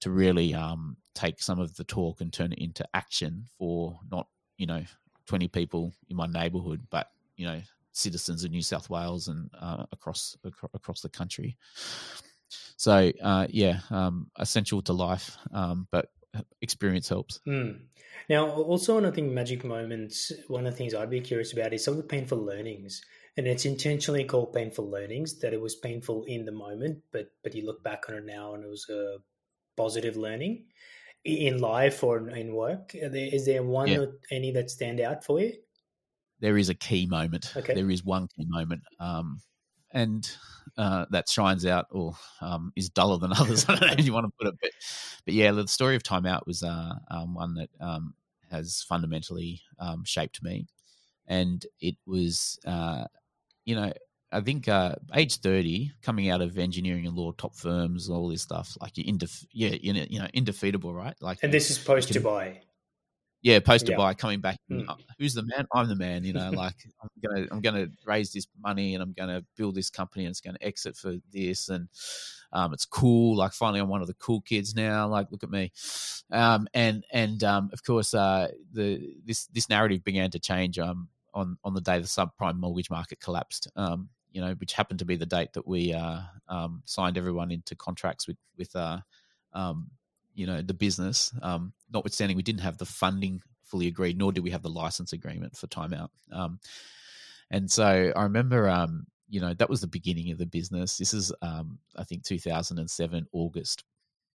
to 0.00 0.10
really 0.10 0.54
um, 0.54 0.96
take 1.14 1.42
some 1.42 1.58
of 1.58 1.74
the 1.76 1.84
talk 1.84 2.20
and 2.20 2.32
turn 2.32 2.52
it 2.52 2.58
into 2.58 2.86
action 2.94 3.44
for 3.58 3.98
not 4.10 4.28
you 4.56 4.66
know 4.66 4.82
twenty 5.26 5.48
people 5.48 5.92
in 6.08 6.16
my 6.16 6.26
neighbourhood, 6.26 6.86
but 6.90 7.08
you 7.36 7.46
know 7.46 7.60
citizens 7.92 8.44
of 8.44 8.50
New 8.50 8.62
South 8.62 8.88
Wales 8.88 9.28
and 9.28 9.50
uh, 9.60 9.84
across 9.92 10.36
across 10.74 11.00
the 11.00 11.08
country. 11.08 11.56
So 12.76 13.10
uh, 13.22 13.46
yeah, 13.50 13.80
um, 13.90 14.30
essential 14.38 14.82
to 14.82 14.92
life, 14.92 15.36
um, 15.52 15.88
but 15.90 16.10
experience 16.60 17.08
helps. 17.08 17.40
Mm. 17.46 17.80
Now, 18.28 18.48
also 18.50 18.96
on 18.96 19.06
I 19.06 19.10
think 19.10 19.32
magic 19.32 19.64
moments, 19.64 20.32
one 20.48 20.66
of 20.66 20.72
the 20.72 20.76
things 20.76 20.94
I'd 20.94 21.10
be 21.10 21.20
curious 21.20 21.52
about 21.52 21.72
is 21.72 21.84
some 21.84 21.92
of 21.92 21.98
the 21.98 22.06
painful 22.06 22.38
learnings, 22.38 23.02
and 23.36 23.46
it's 23.46 23.64
intentionally 23.64 24.24
called 24.24 24.52
painful 24.52 24.90
learnings. 24.90 25.40
That 25.40 25.52
it 25.52 25.60
was 25.60 25.74
painful 25.74 26.24
in 26.24 26.44
the 26.44 26.52
moment, 26.52 26.98
but 27.12 27.32
but 27.42 27.54
you 27.54 27.66
look 27.66 27.82
back 27.82 28.04
on 28.08 28.14
it 28.14 28.24
now 28.24 28.54
and 28.54 28.64
it 28.64 28.68
was 28.68 28.88
a 28.88 29.18
positive 29.76 30.16
learning 30.16 30.64
in 31.24 31.58
life 31.58 32.02
or 32.02 32.28
in 32.28 32.54
work. 32.54 32.92
Is 32.94 33.46
there 33.46 33.62
one 33.62 33.88
yeah. 33.88 33.98
or 33.98 34.12
any 34.30 34.50
that 34.52 34.70
stand 34.70 35.00
out 35.00 35.24
for 35.24 35.40
you? 35.40 35.52
There 36.40 36.58
is 36.58 36.68
a 36.68 36.74
key 36.74 37.06
moment. 37.06 37.52
Okay. 37.56 37.74
There 37.74 37.90
is 37.90 38.04
one 38.04 38.26
key 38.36 38.46
moment. 38.48 38.82
Um, 38.98 39.38
and 39.92 40.28
uh, 40.76 41.06
that 41.10 41.28
shines 41.28 41.66
out 41.66 41.86
or 41.90 42.14
um, 42.40 42.72
is 42.76 42.88
duller 42.88 43.18
than 43.18 43.32
others. 43.38 43.64
I 43.68 43.72
don't 43.72 43.82
know 43.82 43.88
how 43.88 44.02
you 44.02 44.12
want 44.12 44.26
to 44.26 44.32
put 44.38 44.48
it, 44.48 44.58
but 44.60 44.70
but 45.24 45.34
yeah, 45.34 45.52
the 45.52 45.68
story 45.68 45.96
of 45.96 46.02
Time 46.02 46.26
Out 46.26 46.46
was 46.46 46.62
uh, 46.62 46.94
um, 47.10 47.34
one 47.34 47.54
that 47.54 47.70
um, 47.80 48.14
has 48.50 48.82
fundamentally 48.88 49.60
um, 49.78 50.04
shaped 50.04 50.42
me, 50.42 50.66
and 51.26 51.64
it 51.80 51.96
was 52.06 52.58
uh, 52.66 53.04
you 53.64 53.74
know 53.76 53.92
I 54.30 54.40
think 54.40 54.68
uh, 54.68 54.96
age 55.14 55.36
thirty, 55.38 55.92
coming 56.02 56.30
out 56.30 56.40
of 56.40 56.58
engineering 56.58 57.06
and 57.06 57.14
law 57.14 57.32
top 57.32 57.54
firms, 57.54 58.08
all 58.08 58.28
this 58.28 58.42
stuff 58.42 58.76
like 58.80 58.96
you're 58.96 59.12
indef- 59.12 59.46
yeah 59.52 59.76
you 59.80 59.92
know, 59.92 60.04
you 60.08 60.18
know 60.18 60.28
indefeatable, 60.32 60.94
right? 60.94 61.14
Like 61.20 61.38
and 61.42 61.52
this 61.52 61.70
is 61.70 61.78
post 61.78 62.08
Dubai 62.10 62.60
yeah, 63.42 63.60
poster 63.60 63.92
yeah. 63.92 64.12
coming 64.14 64.40
back. 64.40 64.58
Mm. 64.70 64.86
Who's 65.18 65.34
the 65.34 65.42
man? 65.42 65.66
I'm 65.74 65.88
the 65.88 65.96
man. 65.96 66.24
You 66.24 66.32
know, 66.32 66.50
like 66.50 66.76
I'm 67.02 67.08
gonna 67.22 67.46
I'm 67.50 67.60
gonna 67.60 67.88
raise 68.06 68.32
this 68.32 68.46
money 68.62 68.94
and 68.94 69.02
I'm 69.02 69.12
gonna 69.12 69.44
build 69.56 69.74
this 69.74 69.90
company 69.90 70.24
and 70.24 70.30
it's 70.30 70.40
gonna 70.40 70.58
exit 70.60 70.96
for 70.96 71.16
this 71.32 71.68
and 71.68 71.88
um, 72.52 72.72
it's 72.72 72.84
cool. 72.84 73.36
Like 73.36 73.52
finally, 73.52 73.80
I'm 73.80 73.88
one 73.88 74.00
of 74.00 74.06
the 74.06 74.14
cool 74.14 74.40
kids 74.40 74.74
now. 74.74 75.08
Like 75.08 75.28
look 75.30 75.42
at 75.42 75.50
me. 75.50 75.72
Um, 76.30 76.68
and 76.72 77.04
and 77.12 77.42
um, 77.44 77.70
of 77.72 77.82
course, 77.84 78.14
uh, 78.14 78.48
the 78.72 79.14
this 79.24 79.46
this 79.46 79.68
narrative 79.68 80.04
began 80.04 80.30
to 80.30 80.38
change. 80.38 80.78
Um, 80.78 81.08
on 81.34 81.56
on 81.64 81.74
the 81.74 81.80
day 81.80 81.98
the 81.98 82.06
subprime 82.06 82.58
mortgage 82.58 82.90
market 82.90 83.20
collapsed. 83.20 83.68
Um, 83.76 84.08
you 84.30 84.40
know, 84.40 84.54
which 84.54 84.72
happened 84.72 84.98
to 85.00 85.04
be 85.04 85.16
the 85.16 85.26
date 85.26 85.52
that 85.52 85.66
we 85.66 85.92
uh, 85.92 86.20
um, 86.48 86.82
signed 86.86 87.18
everyone 87.18 87.50
into 87.50 87.74
contracts 87.74 88.26
with 88.26 88.38
with 88.56 88.74
uh, 88.74 88.98
um, 89.52 89.90
you 90.34 90.46
know 90.46 90.62
the 90.62 90.74
business. 90.74 91.32
Um, 91.42 91.72
notwithstanding, 91.92 92.36
we 92.36 92.42
didn't 92.42 92.62
have 92.62 92.78
the 92.78 92.86
funding 92.86 93.42
fully 93.64 93.86
agreed, 93.86 94.18
nor 94.18 94.32
did 94.32 94.44
we 94.44 94.50
have 94.50 94.62
the 94.62 94.68
license 94.68 95.12
agreement 95.12 95.56
for 95.56 95.66
timeout. 95.66 96.10
Um, 96.30 96.60
and 97.50 97.70
so 97.70 98.12
I 98.14 98.22
remember, 98.22 98.68
um, 98.68 99.06
you 99.28 99.40
know, 99.40 99.54
that 99.54 99.70
was 99.70 99.80
the 99.80 99.86
beginning 99.86 100.30
of 100.30 100.38
the 100.38 100.46
business. 100.46 100.98
This 100.98 101.14
is, 101.14 101.32
um, 101.42 101.78
I 101.96 102.04
think, 102.04 102.22
2007 102.24 103.26
August, 103.32 103.84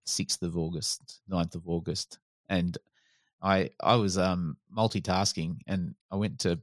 6th 0.08 0.41
of 0.41 0.58
August, 0.58 1.22
9th 1.30 1.56
of 1.56 1.68
August, 1.68 2.20
and 2.50 2.78
I 3.41 3.72
I 3.82 3.95
was 3.95 4.18
um, 4.18 4.58
multitasking, 4.76 5.60
and 5.68 5.95
I 6.12 6.16
went 6.16 6.39
to 6.39 6.60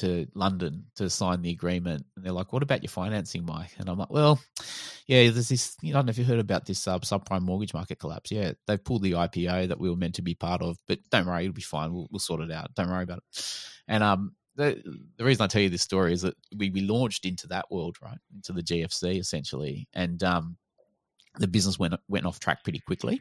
to 0.00 0.26
London 0.34 0.84
to 0.96 1.08
sign 1.08 1.42
the 1.42 1.50
agreement. 1.50 2.04
And 2.16 2.24
they're 2.24 2.32
like, 2.32 2.52
"What 2.52 2.62
about 2.62 2.82
your 2.82 2.90
financing, 2.90 3.44
Mike?" 3.44 3.72
And 3.78 3.88
I'm 3.88 3.98
like, 3.98 4.10
"Well, 4.10 4.40
yeah, 5.06 5.30
there's 5.30 5.48
this. 5.48 5.76
You 5.82 5.92
know, 5.92 5.98
I 5.98 6.00
don't 6.00 6.06
know 6.06 6.10
if 6.10 6.18
you 6.18 6.24
heard 6.24 6.38
about 6.38 6.66
this 6.66 6.86
uh, 6.86 6.98
subprime 7.00 7.42
mortgage 7.42 7.74
market 7.74 7.98
collapse. 7.98 8.30
Yeah, 8.30 8.52
they 8.66 8.76
pulled 8.76 9.02
the 9.02 9.12
IPO 9.12 9.68
that 9.68 9.80
we 9.80 9.90
were 9.90 9.96
meant 9.96 10.16
to 10.16 10.22
be 10.22 10.34
part 10.34 10.62
of, 10.62 10.78
but 10.86 10.98
don't 11.10 11.26
worry, 11.26 11.44
it'll 11.44 11.54
be 11.54 11.62
fine. 11.62 11.92
We'll, 11.92 12.08
we'll 12.10 12.18
sort 12.18 12.40
it 12.40 12.50
out. 12.50 12.74
Don't 12.74 12.90
worry 12.90 13.04
about 13.04 13.18
it." 13.18 13.44
And 13.88 14.02
um, 14.02 14.34
the 14.56 14.82
the 15.16 15.24
reason 15.24 15.42
I 15.42 15.46
tell 15.46 15.62
you 15.62 15.70
this 15.70 15.82
story 15.82 16.12
is 16.12 16.22
that 16.22 16.34
we 16.56 16.70
we 16.70 16.82
launched 16.82 17.24
into 17.24 17.46
that 17.48 17.70
world, 17.70 17.96
right, 18.02 18.18
into 18.34 18.52
the 18.52 18.62
GFC 18.62 19.18
essentially, 19.18 19.88
and 19.92 20.22
um, 20.22 20.56
the 21.38 21.48
business 21.48 21.78
went 21.78 21.94
went 22.08 22.26
off 22.26 22.40
track 22.40 22.62
pretty 22.62 22.80
quickly. 22.80 23.20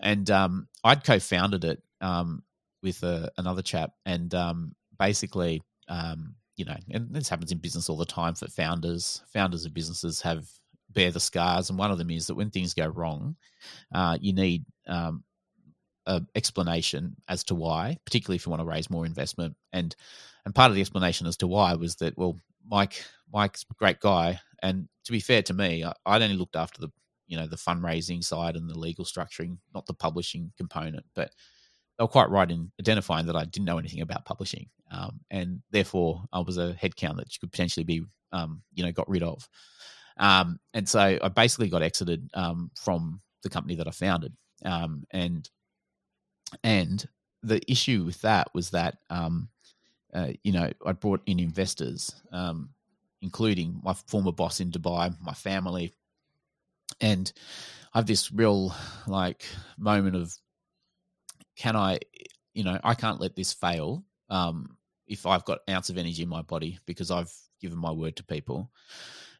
And 0.00 0.30
um, 0.30 0.68
I'd 0.84 1.02
co-founded 1.02 1.64
it 1.64 1.82
um, 2.00 2.44
with 2.82 3.02
a, 3.02 3.06
uh, 3.06 3.28
another 3.36 3.62
chap, 3.62 3.90
and 4.06 4.32
um, 4.34 4.74
basically 4.98 5.62
um, 5.88 6.34
you 6.56 6.64
know, 6.64 6.76
and 6.90 7.08
this 7.10 7.28
happens 7.28 7.52
in 7.52 7.58
business 7.58 7.88
all 7.88 7.96
the 7.96 8.04
time 8.04 8.34
for 8.34 8.48
founders. 8.48 9.22
Founders 9.32 9.64
of 9.64 9.74
businesses 9.74 10.20
have 10.22 10.46
bear 10.90 11.10
the 11.10 11.20
scars, 11.20 11.70
and 11.70 11.78
one 11.78 11.90
of 11.90 11.98
them 11.98 12.10
is 12.10 12.26
that 12.26 12.34
when 12.34 12.50
things 12.50 12.74
go 12.74 12.86
wrong, 12.86 13.36
uh, 13.94 14.18
you 14.20 14.32
need 14.32 14.64
um, 14.86 15.22
a 16.06 16.22
explanation 16.34 17.14
as 17.28 17.44
to 17.44 17.54
why, 17.54 17.96
particularly 18.04 18.36
if 18.36 18.46
you 18.46 18.50
want 18.50 18.60
to 18.60 18.66
raise 18.66 18.90
more 18.90 19.06
investment. 19.06 19.54
And 19.72 19.94
and 20.44 20.54
part 20.54 20.70
of 20.70 20.74
the 20.74 20.80
explanation 20.80 21.26
as 21.26 21.36
to 21.38 21.46
why 21.46 21.74
was 21.74 21.96
that 21.96 22.16
well, 22.18 22.36
Mike 22.66 23.04
Mike's 23.32 23.64
a 23.70 23.74
great 23.74 24.00
guy, 24.00 24.40
and 24.62 24.88
to 25.04 25.12
be 25.12 25.20
fair 25.20 25.42
to 25.42 25.54
me, 25.54 25.84
I, 25.84 25.92
I'd 26.06 26.22
only 26.22 26.36
looked 26.36 26.56
after 26.56 26.80
the 26.80 26.88
you 27.28 27.36
know 27.36 27.46
the 27.46 27.56
fundraising 27.56 28.24
side 28.24 28.56
and 28.56 28.68
the 28.68 28.78
legal 28.78 29.04
structuring, 29.04 29.58
not 29.74 29.86
the 29.86 29.94
publishing 29.94 30.52
component, 30.56 31.04
but 31.14 31.30
they 31.98 32.04
were 32.04 32.08
quite 32.08 32.30
right 32.30 32.50
in 32.50 32.70
identifying 32.80 33.26
that 33.26 33.36
I 33.36 33.44
didn't 33.44 33.66
know 33.66 33.78
anything 33.78 34.00
about 34.00 34.24
publishing, 34.24 34.68
um, 34.90 35.20
and 35.30 35.62
therefore 35.70 36.22
I 36.32 36.40
was 36.40 36.56
a 36.56 36.76
headcount 36.80 37.16
that 37.16 37.28
could 37.40 37.50
potentially 37.50 37.84
be, 37.84 38.04
um, 38.32 38.62
you 38.72 38.84
know, 38.84 38.92
got 38.92 39.08
rid 39.08 39.22
of. 39.22 39.48
Um, 40.16 40.60
and 40.72 40.88
so 40.88 41.18
I 41.20 41.28
basically 41.28 41.68
got 41.68 41.82
exited 41.82 42.30
um, 42.34 42.70
from 42.80 43.20
the 43.42 43.50
company 43.50 43.76
that 43.76 43.88
I 43.88 43.90
founded, 43.90 44.32
um, 44.64 45.04
and 45.10 45.48
and 46.62 47.06
the 47.42 47.60
issue 47.70 48.04
with 48.04 48.20
that 48.22 48.48
was 48.54 48.70
that, 48.70 48.98
um, 49.10 49.48
uh, 50.12 50.28
you 50.42 50.52
know, 50.52 50.70
I 50.84 50.92
brought 50.92 51.22
in 51.26 51.38
investors, 51.38 52.14
including 53.20 53.80
my 53.82 53.94
former 54.06 54.32
boss 54.32 54.60
in 54.60 54.70
Dubai, 54.70 55.14
my 55.20 55.34
family, 55.34 55.94
and 57.00 57.32
I 57.92 57.98
have 57.98 58.06
this 58.06 58.32
real 58.32 58.74
like 59.06 59.44
moment 59.76 60.16
of 60.16 60.36
can 61.58 61.76
I, 61.76 61.98
you 62.54 62.64
know, 62.64 62.78
I 62.84 62.94
can't 62.94 63.20
let 63.20 63.36
this 63.36 63.52
fail 63.52 64.04
um, 64.30 64.76
if 65.06 65.26
I've 65.26 65.44
got 65.44 65.60
ounce 65.68 65.90
of 65.90 65.98
energy 65.98 66.22
in 66.22 66.28
my 66.28 66.42
body 66.42 66.78
because 66.86 67.10
I've 67.10 67.32
given 67.60 67.76
my 67.76 67.90
word 67.90 68.16
to 68.16 68.24
people. 68.24 68.70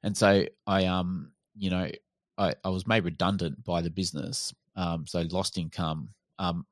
And 0.03 0.17
so 0.17 0.45
I, 0.67 0.85
um, 0.87 1.31
you 1.57 1.71
know, 1.71 1.89
I, 2.37 2.55
I 2.65 2.69
was 2.69 2.87
made 2.87 3.05
redundant 3.05 3.65
by 3.65 3.81
the 3.81 3.91
business, 3.91 4.53
um, 4.77 5.07
so 5.07 5.23
lost 5.31 5.59
income. 5.59 6.09
Um, 6.39 6.67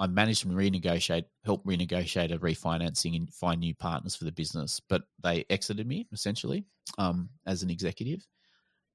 I 0.00 0.06
managed 0.06 0.42
to 0.42 0.48
renegotiate, 0.48 1.24
help 1.44 1.64
renegotiate 1.64 2.32
a 2.32 2.38
refinancing 2.38 3.16
and 3.16 3.32
find 3.32 3.60
new 3.60 3.74
partners 3.74 4.14
for 4.14 4.24
the 4.24 4.32
business, 4.32 4.80
but 4.88 5.02
they 5.22 5.44
exited 5.50 5.86
me 5.86 6.06
essentially 6.12 6.64
um, 6.98 7.28
as 7.46 7.62
an 7.62 7.70
executive, 7.70 8.24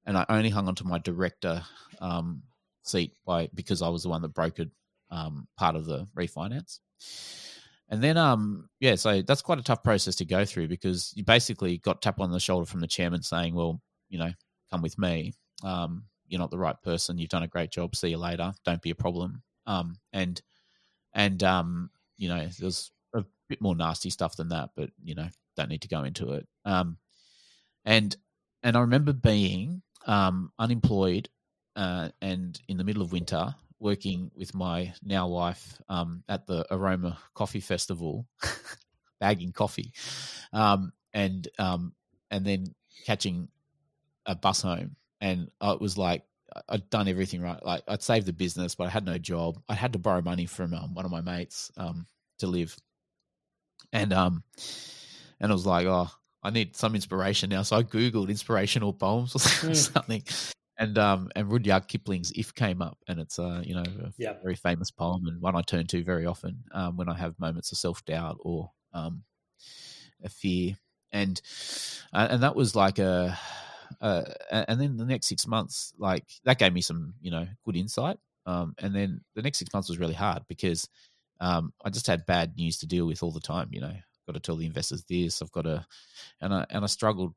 and 0.05 0.17
I 0.17 0.25
only 0.29 0.49
hung 0.49 0.67
onto 0.69 0.85
my 0.85 0.99
director 0.99 1.61
um, 1.99 2.41
seat 2.83 3.15
by 3.25 3.49
because 3.53 3.81
I 3.81 3.89
was 3.89 4.03
the 4.03 4.09
one 4.09 4.21
that 4.21 4.33
brokered 4.33 4.71
um, 5.13 5.47
part 5.57 5.75
of 5.75 5.85
the 5.85 6.07
refinance. 6.17 6.79
And 7.89 8.01
then, 8.01 8.17
um, 8.17 8.69
yeah, 8.79 8.95
so 8.95 9.21
that's 9.21 9.41
quite 9.43 9.59
a 9.59 9.63
tough 9.63 9.83
process 9.83 10.15
to 10.15 10.25
go 10.25 10.45
through 10.45 10.67
because 10.67 11.13
you 11.15 11.23
basically 11.23 11.77
got 11.77 12.01
tap 12.01 12.19
on 12.19 12.31
the 12.31 12.39
shoulder 12.39 12.65
from 12.65 12.79
the 12.79 12.87
chairman 12.87 13.21
saying, 13.21 13.53
"Well, 13.53 13.81
you 14.09 14.17
know, 14.17 14.31
come 14.71 14.81
with 14.81 14.97
me. 14.97 15.33
Um, 15.63 16.05
you're 16.27 16.39
not 16.39 16.49
the 16.49 16.57
right 16.57 16.81
person. 16.81 17.17
You've 17.17 17.29
done 17.29 17.43
a 17.43 17.47
great 17.47 17.71
job. 17.71 17.95
See 17.95 18.09
you 18.09 18.17
later. 18.17 18.53
Don't 18.65 18.81
be 18.81 18.89
a 18.89 18.95
problem." 18.95 19.43
Um, 19.67 19.97
and 20.11 20.41
and 21.13 21.43
um, 21.43 21.91
you 22.17 22.29
know, 22.29 22.47
there's 22.59 22.91
a 23.13 23.23
bit 23.47 23.61
more 23.61 23.75
nasty 23.75 24.09
stuff 24.09 24.35
than 24.35 24.49
that, 24.49 24.71
but 24.75 24.89
you 25.03 25.13
know, 25.13 25.27
don't 25.55 25.69
need 25.69 25.83
to 25.83 25.87
go 25.87 26.03
into 26.03 26.31
it. 26.33 26.47
Um, 26.65 26.97
and 27.85 28.15
and 28.63 28.75
I 28.75 28.79
remember 28.79 29.13
being 29.13 29.83
um, 30.07 30.51
unemployed 30.57 31.29
uh, 31.75 32.09
and 32.21 32.59
in 32.67 32.77
the 32.77 32.83
middle 32.83 33.03
of 33.03 33.11
winter 33.11 33.53
working 33.83 34.31
with 34.33 34.55
my 34.55 34.93
now 35.03 35.27
wife 35.27 35.81
um, 35.89 36.23
at 36.29 36.47
the 36.47 36.65
Aroma 36.71 37.19
Coffee 37.35 37.59
Festival, 37.59 38.25
bagging 39.19 39.51
coffee, 39.51 39.91
um, 40.53 40.93
and 41.13 41.47
um, 41.59 41.93
and 42.31 42.45
then 42.45 42.73
catching 43.05 43.49
a 44.25 44.35
bus 44.35 44.61
home, 44.61 44.95
and 45.19 45.51
it 45.61 45.81
was 45.81 45.97
like 45.97 46.23
I'd 46.69 46.89
done 46.89 47.07
everything 47.07 47.41
right. 47.41 47.63
Like 47.63 47.83
I'd 47.87 48.01
saved 48.01 48.25
the 48.25 48.33
business, 48.33 48.75
but 48.75 48.87
I 48.87 48.89
had 48.89 49.05
no 49.05 49.17
job. 49.17 49.61
I 49.67 49.73
had 49.73 49.93
to 49.93 49.99
borrow 49.99 50.21
money 50.21 50.45
from 50.45 50.73
um, 50.73 50.93
one 50.93 51.05
of 51.05 51.11
my 51.11 51.21
mates 51.21 51.71
um, 51.77 52.07
to 52.39 52.47
live, 52.47 52.75
and 53.91 54.13
um, 54.13 54.43
and 55.39 55.51
I 55.51 55.53
was 55.53 55.65
like, 55.65 55.85
oh, 55.87 56.09
I 56.41 56.49
need 56.51 56.75
some 56.75 56.95
inspiration 56.95 57.49
now. 57.49 57.63
So 57.63 57.75
I 57.75 57.83
googled 57.83 58.29
inspirational 58.29 58.93
poems 58.93 59.35
or 59.35 59.39
mm. 59.39 59.75
something, 59.75 60.23
and 60.77 60.97
um, 60.97 61.29
and 61.35 61.51
Rudyard 61.51 61.87
Kipling's 61.87 62.31
"If" 62.35 62.53
came 62.53 62.81
up, 62.81 62.97
and 63.07 63.19
it's 63.19 63.39
uh, 63.39 63.61
you 63.65 63.75
know, 63.75 63.83
a 63.83 64.13
very 64.41 64.55
famous 64.55 64.91
poem 64.91 65.27
and 65.27 65.41
one 65.41 65.55
I 65.55 65.61
turn 65.61 65.87
to 65.87 66.03
very 66.03 66.25
often 66.25 66.63
um, 66.73 66.97
when 66.97 67.09
I 67.09 67.17
have 67.17 67.39
moments 67.39 67.71
of 67.71 67.77
self 67.77 68.03
doubt 68.05 68.37
or 68.41 68.71
um, 68.93 69.23
a 70.23 70.29
fear, 70.29 70.75
and 71.11 71.41
uh, 72.13 72.27
and 72.31 72.43
that 72.43 72.55
was 72.55 72.75
like 72.75 72.99
a 72.99 73.37
uh, 74.01 74.23
and 74.51 74.79
then 74.79 74.97
the 74.97 75.05
next 75.05 75.27
six 75.27 75.47
months, 75.47 75.93
like 75.97 76.25
that 76.43 76.59
gave 76.59 76.73
me 76.73 76.81
some, 76.81 77.13
you 77.21 77.31
know, 77.31 77.47
good 77.65 77.75
insight. 77.75 78.17
Um, 78.45 78.75
and 78.79 78.93
then 78.93 79.21
the 79.35 79.41
next 79.41 79.59
six 79.59 79.73
months 79.73 79.89
was 79.89 79.99
really 79.99 80.13
hard 80.13 80.43
because 80.47 80.89
um, 81.39 81.73
I 81.83 81.89
just 81.89 82.07
had 82.07 82.25
bad 82.25 82.55
news 82.57 82.77
to 82.79 82.87
deal 82.87 83.05
with 83.05 83.23
all 83.23 83.31
the 83.31 83.39
time. 83.39 83.69
You 83.71 83.81
know, 83.81 83.87
I've 83.87 84.25
got 84.27 84.33
to 84.33 84.39
tell 84.39 84.55
the 84.55 84.65
investors 84.65 85.03
this. 85.07 85.41
I've 85.41 85.51
got 85.51 85.63
to, 85.63 85.85
and 86.41 86.53
I 86.53 86.65
and 86.69 86.83
I 86.83 86.87
struggled 86.87 87.35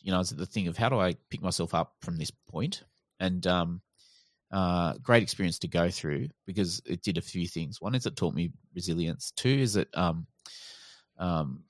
you 0.00 0.12
know, 0.12 0.22
the 0.22 0.46
thing 0.46 0.68
of 0.68 0.76
how 0.76 0.88
do 0.88 0.98
I 0.98 1.14
pick 1.30 1.42
myself 1.42 1.74
up 1.74 1.94
from 2.00 2.16
this 2.16 2.30
point? 2.30 2.82
And 3.20 3.46
um, 3.46 3.80
uh, 4.52 4.94
great 5.02 5.22
experience 5.22 5.58
to 5.60 5.68
go 5.68 5.90
through 5.90 6.28
because 6.46 6.80
it 6.86 7.02
did 7.02 7.18
a 7.18 7.22
few 7.22 7.46
things. 7.48 7.80
One 7.80 7.94
is 7.94 8.06
it 8.06 8.16
taught 8.16 8.34
me 8.34 8.52
resilience. 8.74 9.32
Two 9.36 9.48
is 9.48 9.76
it 9.76 9.88
um, 9.94 10.26
um, 11.18 11.64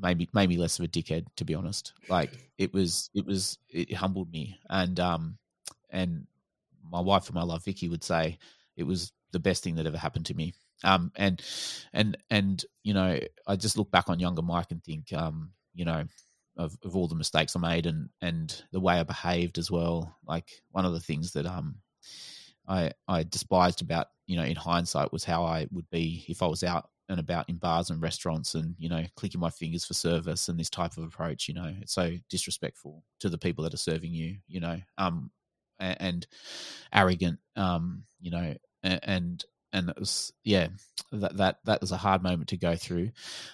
maybe 0.00 0.28
maybe 0.32 0.56
less 0.56 0.78
of 0.78 0.84
a 0.84 0.88
dickhead 0.88 1.26
to 1.36 1.44
be 1.44 1.54
honest 1.54 1.92
like 2.08 2.30
it 2.58 2.72
was 2.72 3.10
it 3.14 3.26
was 3.26 3.58
it 3.68 3.92
humbled 3.92 4.30
me 4.30 4.58
and 4.70 4.98
um 4.98 5.36
and 5.90 6.26
my 6.90 7.00
wife 7.00 7.26
and 7.26 7.34
my 7.34 7.42
love 7.42 7.64
vicky 7.64 7.88
would 7.88 8.02
say 8.02 8.38
it 8.76 8.84
was 8.84 9.12
the 9.32 9.38
best 9.38 9.62
thing 9.62 9.74
that 9.74 9.86
ever 9.86 9.98
happened 9.98 10.26
to 10.26 10.34
me 10.34 10.54
um 10.84 11.12
and 11.16 11.42
and 11.92 12.16
and 12.30 12.64
you 12.82 12.94
know 12.94 13.18
i 13.46 13.56
just 13.56 13.76
look 13.76 13.90
back 13.90 14.08
on 14.08 14.18
younger 14.18 14.42
mike 14.42 14.70
and 14.70 14.82
think 14.82 15.12
um 15.12 15.50
you 15.74 15.84
know 15.84 16.04
of, 16.60 16.76
of 16.84 16.94
all 16.94 17.08
the 17.08 17.14
mistakes 17.14 17.56
i 17.56 17.58
made 17.58 17.86
and 17.86 18.08
and 18.20 18.62
the 18.72 18.80
way 18.80 18.94
i 19.00 19.02
behaved 19.02 19.58
as 19.58 19.70
well. 19.70 20.16
Like 20.26 20.50
one 20.70 20.84
of 20.84 20.92
the 20.92 21.00
things 21.00 21.32
that 21.32 21.46
um 21.46 21.76
i 22.68 22.92
i 23.08 23.22
despised 23.22 23.82
about 23.82 24.08
you 24.26 24.36
know 24.36 24.44
in 24.44 24.56
hindsight 24.56 25.12
was 25.12 25.24
how 25.24 25.44
i 25.44 25.66
would 25.72 25.88
be 25.90 26.24
if 26.28 26.42
i 26.42 26.46
was 26.46 26.62
out 26.62 26.90
and 27.08 27.18
about 27.18 27.48
in 27.48 27.56
bars 27.56 27.90
and 27.90 28.00
restaurants 28.00 28.54
and 28.54 28.74
you 28.78 28.88
know 28.88 29.02
clicking 29.16 29.40
my 29.40 29.50
fingers 29.50 29.84
for 29.84 29.94
service 29.94 30.48
and 30.48 30.58
this 30.58 30.70
type 30.70 30.96
of 30.96 31.04
approach 31.04 31.48
you 31.48 31.54
know. 31.54 31.74
It's 31.80 31.92
so 31.92 32.12
disrespectful 32.28 33.02
to 33.20 33.28
the 33.28 33.38
people 33.38 33.64
that 33.64 33.74
are 33.74 33.78
serving 33.78 34.14
you 34.14 34.36
you 34.46 34.60
know 34.60 34.78
um 34.98 35.30
and, 35.80 36.26
arrogant 36.92 37.38
um 37.56 38.04
you 38.20 38.30
know 38.30 38.54
and 38.82 39.00
and 39.02 39.44
it 39.72 39.98
was 39.98 40.32
yeah 40.44 40.68
that 41.12 41.36
that 41.36 41.58
that 41.64 41.80
was 41.80 41.92
a 41.92 41.96
hard 41.96 42.22
moment 42.22 42.48
to 42.48 42.56
go 42.56 42.74
through 42.74 43.10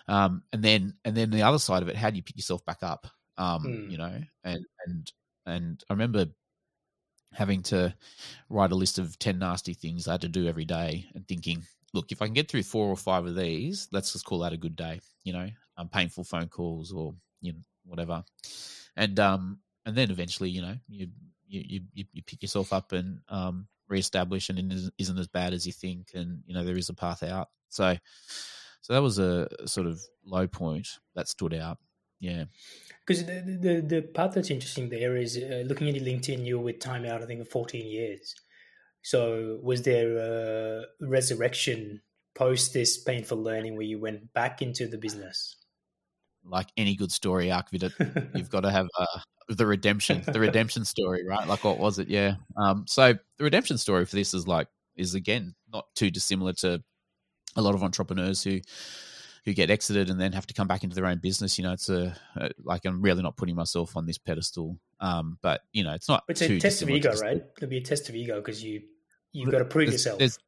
um 0.08 0.42
and 0.52 0.62
then 0.62 0.94
and 1.04 1.16
then 1.16 1.30
the 1.30 1.42
other 1.42 1.58
side 1.58 1.82
of 1.82 1.88
it 1.88 1.96
how 1.96 2.10
do 2.10 2.16
you 2.16 2.22
pick 2.22 2.36
yourself 2.36 2.64
back 2.64 2.82
up 2.82 3.06
um 3.38 3.64
mm. 3.64 3.90
you 3.90 3.98
know 3.98 4.18
and 4.44 4.64
and 4.86 5.12
and 5.44 5.84
i 5.90 5.92
remember 5.92 6.26
having 7.32 7.62
to 7.62 7.94
write 8.48 8.72
a 8.72 8.76
list 8.76 8.98
of 8.98 9.18
10 9.18 9.38
nasty 9.38 9.74
things 9.74 10.08
i 10.08 10.12
had 10.12 10.22
to 10.22 10.28
do 10.28 10.48
every 10.48 10.64
day 10.64 11.06
and 11.14 11.28
thinking 11.28 11.62
look, 11.96 12.12
if 12.12 12.22
I 12.22 12.26
can 12.26 12.34
get 12.34 12.48
through 12.48 12.62
four 12.62 12.88
or 12.88 12.96
five 12.96 13.26
of 13.26 13.34
these, 13.34 13.88
let's 13.90 14.12
just 14.12 14.24
call 14.24 14.40
that 14.40 14.52
a 14.52 14.58
good 14.58 14.76
day. 14.76 15.00
You 15.24 15.32
know, 15.32 15.48
um, 15.76 15.88
painful 15.88 16.22
phone 16.22 16.48
calls 16.48 16.92
or 16.92 17.14
you 17.40 17.54
know 17.54 17.58
whatever, 17.84 18.22
and 18.96 19.18
um, 19.18 19.58
and 19.84 19.96
then 19.96 20.10
eventually, 20.10 20.50
you 20.50 20.62
know, 20.62 20.76
you 20.86 21.08
you 21.48 21.80
you, 21.94 22.04
you 22.12 22.22
pick 22.22 22.42
yourself 22.42 22.72
up 22.72 22.92
and 22.92 23.20
um, 23.28 23.66
reestablish, 23.89 24.49
and 24.49 24.91
isn't 24.99 25.18
as 25.18 25.28
bad 25.28 25.53
as 25.53 25.66
you 25.66 25.72
think, 25.72 26.09
and 26.14 26.43
you 26.47 26.55
know 26.55 26.64
there 26.64 26.76
is 26.76 26.89
a 26.89 26.95
path 26.95 27.22
out. 27.22 27.49
So, 27.68 27.97
so 28.80 28.93
that 28.93 29.03
was 29.03 29.18
a 29.18 29.49
sort 29.66 29.87
of 29.87 30.01
low 30.24 30.47
point 30.47 30.89
that 31.14 31.28
stood 31.28 31.55
out. 31.55 31.78
Yeah. 32.20 32.45
Because 33.07 33.24
the, 33.26 33.59
the 33.61 33.80
the 33.80 34.03
part 34.03 34.32
that's 34.32 34.51
interesting 34.51 34.89
there 34.89 35.16
is 35.16 35.37
uh, 35.37 35.64
looking 35.66 35.89
at 35.89 35.95
your 35.95 36.05
LinkedIn, 36.05 36.45
you 36.45 36.59
were 36.59 36.64
with 36.64 36.80
Time 36.80 37.05
Out, 37.05 37.22
I 37.22 37.26
think, 37.26 37.45
for 37.45 37.51
14 37.51 37.87
years. 37.87 38.34
So, 39.03 39.59
was 39.62 39.82
there 39.82 40.16
a 40.16 40.84
resurrection 41.01 42.03
post 42.34 42.72
this 42.72 42.99
painful 42.99 43.39
learning 43.39 43.76
where 43.76 43.87
you 43.87 44.01
went 44.01 44.32
back 44.32 44.62
into 44.62 44.89
the 44.89 44.99
business? 44.99 45.57
Like 46.45 46.68
any 46.76 46.97
good 46.97 47.12
story 47.12 47.51
arc, 47.51 47.66
you've 47.70 48.51
got 48.51 48.61
to 48.61 48.70
have 48.70 48.89
uh, 48.99 49.20
the 49.49 49.66
redemption, 49.66 50.22
the 50.26 50.40
redemption 50.40 50.84
story, 50.84 51.24
right? 51.26 51.47
Like 51.47 51.64
what 51.64 51.78
was 51.78 51.99
it? 51.99 52.09
Yeah. 52.09 52.36
Um, 52.57 52.84
so 52.86 53.14
the 53.38 53.44
redemption 53.44 53.78
story 53.78 54.05
for 54.05 54.16
this 54.16 54.34
is 54.34 54.47
like 54.47 54.68
is 54.97 55.14
again 55.14 55.55
not 55.72 55.86
too 55.94 56.11
dissimilar 56.11 56.53
to 56.55 56.82
a 57.55 57.62
lot 57.62 57.74
of 57.74 57.82
entrepreneurs 57.82 58.42
who 58.42 58.61
who 59.44 59.55
get 59.55 59.70
exited 59.70 60.11
and 60.11 60.20
then 60.20 60.32
have 60.32 60.47
to 60.49 60.55
come 60.55 60.66
back 60.66 60.82
into 60.82 60.97
their 60.97 61.07
own 61.07 61.18
business. 61.18 61.57
You 61.57 61.64
know, 61.64 61.72
it's 61.72 61.88
a, 61.88 62.16
a 62.36 62.51
like 62.62 62.84
I'm 62.84 63.01
really 63.01 63.22
not 63.22 63.36
putting 63.36 63.55
myself 63.55 63.97
on 63.97 64.07
this 64.07 64.18
pedestal, 64.18 64.78
um, 65.01 65.38
but 65.42 65.62
you 65.72 65.84
know, 65.84 65.94
it's 65.94 66.09
not. 66.09 66.24
It's 66.28 66.42
a 66.42 66.59
test 66.59 66.82
of 66.82 66.90
ego, 66.90 67.12
right? 67.16 67.42
It'll 67.57 67.68
be 67.68 67.78
a 67.78 67.82
test 67.82 68.09
of 68.09 68.14
ego 68.14 68.36
because 68.36 68.62
you 68.62 68.82
You've 69.36 69.51
got 69.51 69.59
to 69.59 69.64
prove 69.64 69.88
there's, 69.88 70.05
yourself. 70.05 70.18
There's, 70.18 70.38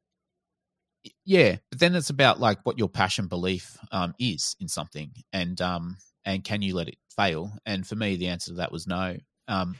yeah, 1.24 1.57
but 1.70 1.78
then 1.78 1.94
it's 1.94 2.11
about 2.11 2.40
like 2.40 2.64
what 2.64 2.78
your 2.78 2.88
passion 2.88 3.26
belief 3.26 3.76
um, 3.92 4.14
is 4.18 4.57
in 4.61 4.68
something, 4.68 5.12
and 5.32 5.61
um, 5.61 5.96
and 6.29 6.45
can 6.45 6.61
you 6.61 6.74
let 6.74 6.89
it 6.89 6.99
fail? 7.16 7.53
And 7.64 7.87
for 7.87 7.97
me, 7.97 8.16
the 8.16 8.29
answer 8.29 8.51
to 8.51 8.57
that 8.59 8.70
was 8.70 8.87
no. 8.87 9.16
Um, 9.49 9.76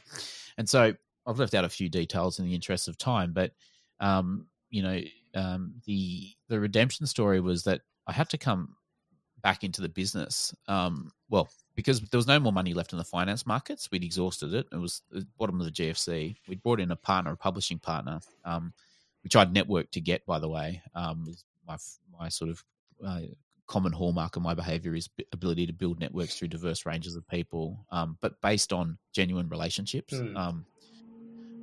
and 0.57 0.67
so 0.67 0.95
I've 1.27 1.37
left 1.37 1.53
out 1.53 1.63
a 1.63 1.69
few 1.69 1.89
details 1.89 2.39
in 2.39 2.45
the 2.45 2.55
interest 2.55 2.87
of 2.87 2.97
time, 2.97 3.33
but 3.33 3.51
um, 3.99 4.47
you 4.71 4.81
know, 4.81 4.99
um, 5.35 5.75
the 5.85 6.31
the 6.47 6.59
redemption 6.59 7.05
story 7.05 7.39
was 7.39 7.63
that 7.65 7.81
I 8.07 8.13
had 8.13 8.29
to 8.29 8.37
come 8.37 8.75
back 9.43 9.63
into 9.63 9.81
the 9.81 9.89
business. 9.89 10.53
Um, 10.67 11.11
well, 11.29 11.49
because 11.75 12.01
there 12.01 12.17
was 12.17 12.27
no 12.27 12.39
more 12.39 12.51
money 12.51 12.73
left 12.73 12.93
in 12.93 12.97
the 12.97 13.05
finance 13.05 13.45
markets, 13.45 13.89
we'd 13.91 14.03
exhausted 14.03 14.55
it. 14.55 14.65
It 14.71 14.77
was 14.77 15.03
the 15.11 15.27
bottom 15.37 15.59
of 15.61 15.65
the 15.65 15.71
GFC. 15.71 16.35
We'd 16.47 16.63
brought 16.63 16.79
in 16.79 16.89
a 16.89 16.95
partner, 16.95 17.31
a 17.31 17.37
publishing 17.37 17.77
partner. 17.77 18.21
Um, 18.43 18.73
which 19.23 19.35
I'd 19.35 19.53
networked 19.53 19.91
to 19.91 20.01
get, 20.01 20.25
by 20.25 20.39
the 20.39 20.49
way. 20.49 20.81
Um, 20.95 21.35
my 21.67 21.77
my 22.17 22.29
sort 22.29 22.49
of 22.49 22.63
uh, 23.05 23.21
common 23.69 23.93
hallmark 23.93 24.35
of 24.35 24.41
my 24.41 24.55
behavior 24.55 24.95
is 24.95 25.07
ability 25.31 25.67
to 25.67 25.71
build 25.71 25.99
networks 25.99 26.35
through 26.35 26.47
diverse 26.47 26.87
ranges 26.87 27.15
of 27.15 27.25
people, 27.27 27.85
um, 27.91 28.17
but 28.19 28.41
based 28.41 28.73
on 28.73 28.97
genuine 29.13 29.47
relationships. 29.47 30.15
Mm. 30.15 30.35
Um, 30.35 30.65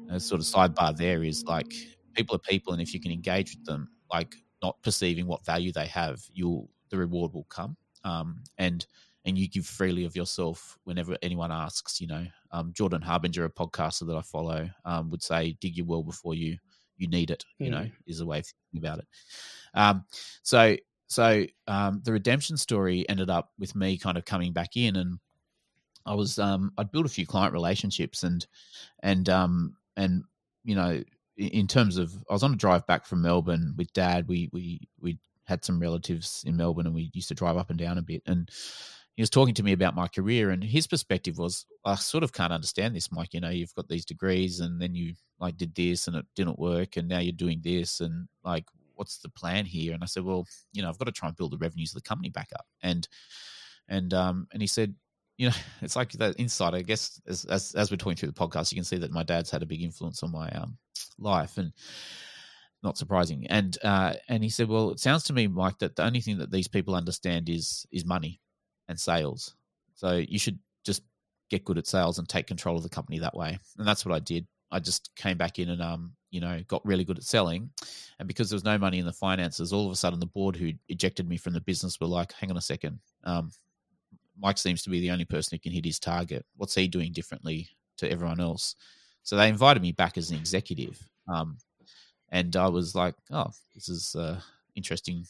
a 0.09 0.21
sort 0.21 0.41
of 0.41 0.47
sidebar 0.47 0.97
there 0.97 1.25
is 1.25 1.45
like 1.45 1.75
people 2.15 2.37
are 2.37 2.39
people, 2.39 2.73
and 2.73 2.81
if 2.81 2.95
you 2.95 3.01
can 3.01 3.11
engage 3.11 3.57
with 3.57 3.65
them, 3.67 3.91
like 4.11 4.37
not 4.63 4.81
perceiving 4.83 5.27
what 5.27 5.45
value 5.45 5.73
they 5.73 5.89
have, 5.89 6.23
you'll 6.33 6.71
the 6.91 6.97
reward 6.97 7.35
will 7.35 7.45
come. 7.45 7.77
Um, 8.05 8.45
and 8.57 8.87
and 9.25 9.37
you 9.37 9.49
give 9.49 9.67
freely 9.67 10.05
of 10.05 10.15
yourself 10.15 10.79
whenever 10.85 11.17
anyone 11.23 11.51
asks. 11.51 12.01
You 12.01 12.07
know, 12.07 12.25
um, 12.53 12.73
Jordan 12.73 13.03
Harbinger, 13.03 13.45
a 13.45 13.51
podcaster 13.51 14.07
that 14.07 14.17
I 14.17 14.23
follow, 14.23 14.71
um, 14.85 15.11
would 15.11 15.25
say, 15.25 15.57
"Dig 15.61 15.77
your 15.77 15.87
well 15.87 16.05
before 16.05 16.37
you 16.37 16.57
you 16.99 17.09
need 17.09 17.33
it. 17.33 17.45
You 17.59 17.67
mm. 17.67 17.73
know, 17.73 17.91
is 18.07 18.21
a 18.21 18.27
way 18.27 18.39
of 18.39 18.47
thinking 18.47 18.87
about 18.87 19.01
it. 19.01 19.07
Um, 19.75 20.05
so 20.45 20.77
so 21.07 21.45
um, 21.69 22.01
the 22.05 22.13
redemption 22.13 22.57
story 22.57 23.09
ended 23.09 23.31
up 23.31 23.51
with 23.59 23.75
me 23.75 23.99
kind 23.99 24.19
of 24.19 24.25
coming 24.25 24.53
back 24.53 24.77
in, 24.77 24.97
and 24.97 25.19
I 26.05 26.15
was 26.15 26.39
um, 26.39 26.73
I'd 26.79 26.91
built 26.91 27.07
a 27.07 27.11
few 27.11 27.27
client 27.27 27.53
relationships, 27.53 28.23
and 28.23 28.47
and 29.03 29.29
um, 29.29 29.77
and 29.97 30.25
you 30.65 30.75
know, 30.75 31.03
in 31.37 31.67
terms 31.67 31.97
of 31.97 32.13
I 32.29 32.33
was 32.33 32.43
on 32.43 32.55
a 32.55 32.57
drive 32.57 32.87
back 32.87 33.07
from 33.07 33.23
Melbourne 33.23 33.75
with 33.77 33.93
Dad. 33.93 34.29
We 34.29 34.51
we 34.53 34.89
we 35.01 35.19
had 35.45 35.65
some 35.65 35.81
relatives 35.81 36.43
in 36.47 36.57
Melbourne, 36.57 36.87
and 36.87 36.95
we 36.95 37.11
used 37.15 37.29
to 37.29 37.35
drive 37.35 37.57
up 37.57 37.71
and 37.71 37.79
down 37.79 37.99
a 37.99 38.03
bit, 38.03 38.23
and 38.27 38.51
he 39.17 39.23
was 39.23 39.31
talking 39.31 39.55
to 39.55 39.63
me 39.63 39.73
about 39.73 39.95
my 39.95 40.09
career 40.09 40.51
and 40.51 40.63
his 40.63 40.87
perspective 40.87 41.39
was 41.39 41.65
i 41.85 41.95
sort 41.95 42.23
of 42.23 42.33
can't 42.33 42.53
understand 42.53 42.95
this 42.95 43.11
mike 43.11 43.33
you 43.33 43.41
know 43.41 43.49
you've 43.49 43.75
got 43.75 43.89
these 43.89 44.05
degrees 44.05 44.61
and 44.61 44.81
then 44.81 44.95
you 44.95 45.15
like 45.41 45.57
did 45.57 45.75
this 45.75 46.07
and 46.07 46.17
it 46.17 46.27
didn't 46.35 46.59
work 46.59 46.97
and 46.97 47.09
now 47.09 47.19
you're 47.19 47.33
doing 47.33 47.61
this 47.65 48.01
and 48.01 48.29
like 48.45 48.67
what's 48.97 49.19
the 49.19 49.29
plan 49.31 49.65
here 49.65 49.95
and 49.95 50.03
i 50.03 50.07
said 50.07 50.25
well 50.25 50.45
you 50.73 50.83
know 50.83 50.89
i've 50.89 50.99
got 50.99 51.07
to 51.07 51.13
try 51.13 51.29
and 51.29 51.37
build 51.37 51.53
the 51.53 51.59
revenues 51.59 51.91
of 51.95 52.03
the 52.03 52.09
company 52.09 52.31
back 52.31 52.49
up 52.55 52.67
and 52.83 53.09
and 53.89 54.13
um 54.13 54.47
and 54.53 54.61
he 54.61 54.67
said 54.67 54.95
you 55.37 55.49
know 55.49 55.55
it's 55.83 55.97
like 55.97 56.13
that 56.13 56.35
insight 56.39 56.75
i 56.75 56.83
guess 56.83 57.21
as 57.27 57.45
as, 57.47 57.75
as 57.75 57.91
we're 57.91 57.97
talking 57.97 58.17
through 58.17 58.31
the 58.31 58.35
podcast 58.35 58.73
you 58.73 58.77
can 58.77 58.85
see 58.85 58.99
that 58.99 59.13
my 59.13 59.23
dad's 59.23 59.51
had 59.51 59.63
a 59.63 59.67
big 59.67 59.83
influence 59.83 60.23
on 60.23 60.33
my 60.33 60.49
um 60.51 60.77
life 61.19 61.57
and 61.59 61.73
not 62.83 62.99
surprising 62.99 63.47
and 63.49 63.79
uh 63.85 64.13
and 64.29 64.43
he 64.43 64.51
said 64.51 64.69
well 64.69 64.91
it 64.91 65.01
sounds 65.01 65.25
to 65.25 65.33
me 65.33 65.47
mike 65.47 65.79
that 65.79 65.97
the 65.97 66.05
only 66.05 66.21
thing 66.21 66.39
that 66.39 66.51
these 66.51 66.69
people 66.69 66.95
understand 66.95 67.49
is 67.49 67.87
is 67.91 68.05
money 68.05 68.41
and 68.89 68.99
sales. 68.99 69.55
So 69.95 70.17
you 70.17 70.39
should 70.39 70.59
just 70.85 71.03
get 71.51 71.65
good 71.65 71.79
at 71.79 71.87
sales 71.87 72.19
and 72.19 72.29
take 72.29 72.47
control 72.47 72.77
of 72.77 72.83
the 72.83 72.89
company 72.89 73.19
that 73.21 73.37
way. 73.37 73.59
And 73.79 73.87
that's 73.87 74.05
what 74.05 74.15
I 74.15 74.21
did. 74.21 74.47
I 74.77 74.81
just 74.81 75.11
came 75.17 75.39
back 75.39 75.59
in 75.59 75.71
and 75.71 75.83
um, 75.83 76.13
you 76.31 76.41
know, 76.41 76.61
got 76.69 76.85
really 76.85 77.05
good 77.05 77.17
at 77.17 77.25
selling. 77.25 77.71
And 78.19 78.29
because 78.29 78.51
there 78.51 78.57
was 78.57 78.65
no 78.65 78.77
money 78.77 78.99
in 78.99 79.07
the 79.07 79.13
finances, 79.13 79.73
all 79.73 79.87
of 79.87 79.93
a 79.93 79.97
sudden 79.97 80.21
the 80.21 80.27
board 80.27 80.55
who 80.55 80.73
ejected 80.89 81.27
me 81.27 81.39
from 81.39 81.55
the 81.55 81.61
business 81.63 81.99
were 81.99 82.07
like, 82.07 82.33
hang 82.33 82.51
on 82.51 82.59
a 82.59 82.63
second. 82.63 82.99
Um, 83.25 83.51
Mike 84.39 84.59
seems 84.59 84.83
to 84.83 84.91
be 84.91 85.01
the 85.01 85.11
only 85.11 85.25
person 85.25 85.57
who 85.57 85.61
can 85.61 85.73
hit 85.73 85.87
his 85.87 85.99
target. 85.99 86.45
What's 86.57 86.75
he 86.75 86.89
doing 86.89 87.13
differently 87.13 87.71
to 87.97 88.11
everyone 88.11 88.39
else? 88.39 88.77
So 89.23 89.35
they 89.35 89.49
invited 89.49 89.83
me 89.83 89.93
back 89.93 90.19
as 90.19 90.31
an 90.31 90.37
executive, 90.37 91.03
um, 91.27 91.57
and 92.31 92.55
I 92.55 92.69
was 92.69 92.95
like, 92.95 93.15
"Oh, 93.31 93.51
this 93.75 93.89
is 93.89 94.15
uh, 94.15 94.41
interesting 94.77 95.25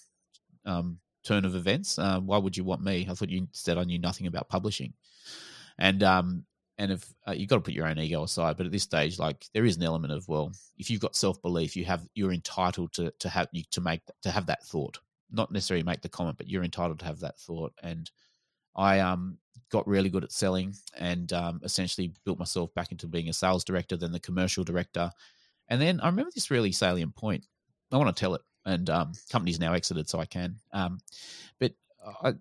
um, 0.66 0.99
turn 1.24 1.44
of 1.44 1.55
events. 1.55 1.99
Uh, 1.99 2.20
why 2.20 2.36
would 2.36 2.57
you 2.57 2.64
want 2.64 2.82
me? 2.82 3.07
I 3.09 3.14
thought 3.14 3.30
you 3.30 3.49
said 3.53 3.78
I 3.78 3.84
knew 3.84 3.99
nothing 3.99 4.26
about 4.26 4.51
publishing." 4.51 4.92
And 5.78 6.03
um, 6.03 6.44
and 6.79 6.93
if 6.93 7.12
uh, 7.27 7.33
you've 7.33 7.49
got 7.49 7.57
to 7.57 7.62
put 7.62 7.74
your 7.74 7.87
own 7.87 7.99
ego 7.99 8.22
aside, 8.22 8.57
but 8.57 8.66
at 8.66 8.72
this 8.72 8.83
stage, 8.83 9.18
like 9.18 9.47
there 9.55 9.64
is 9.64 9.77
an 9.77 9.83
element 9.83 10.12
of 10.12 10.29
well, 10.29 10.53
if 10.77 10.91
you've 10.91 11.01
got 11.01 11.16
self 11.16 11.41
belief, 11.41 11.77
you 11.77 11.85
have 11.85 12.07
you're 12.14 12.33
entitled 12.33 12.93
to 12.95 13.12
to 13.18 13.29
have 13.29 13.49
you 13.53 13.62
to 13.70 13.81
make 13.81 14.03
to 14.22 14.31
have 14.31 14.47
that 14.47 14.64
thought, 14.64 14.99
not 15.31 15.51
necessarily 15.51 15.83
make 15.85 16.03
the 16.03 16.09
comment, 16.09 16.37
but 16.37 16.49
you're 16.49 16.64
entitled 16.64 16.99
to 16.99 17.07
have 17.07 17.20
that 17.20 17.39
thought. 17.39 17.72
And 17.83 18.11
I 18.74 19.01
um 19.01 19.39
got 19.70 19.87
really 19.89 20.11
good 20.11 20.24
at 20.24 20.33
selling 20.33 20.74
and 20.97 21.33
um, 21.33 21.61
essentially 21.64 22.12
built 22.24 22.39
myself 22.39 22.72
back 22.74 22.93
into 22.93 23.09
being 23.09 23.29
a 23.29 23.33
sales 23.33 23.64
director, 23.64 23.97
then 23.97 24.12
the 24.12 24.20
commercial 24.20 24.62
director, 24.62 25.11
and 25.68 25.81
then 25.81 26.01
I 26.01 26.07
remember 26.07 26.31
this 26.35 26.51
really 26.51 26.72
salient 26.72 27.16
point. 27.16 27.47
I 27.91 27.97
want 27.97 28.14
to 28.14 28.20
tell 28.20 28.35
it, 28.35 28.43
and 28.64 28.89
um, 28.91 29.12
company's 29.31 29.61
now 29.61 29.72
exited, 29.72 30.09
so 30.09 30.18
I 30.20 30.27
can. 30.27 30.57
Um, 30.72 30.99
but 31.59 31.72
I, 32.22 32.35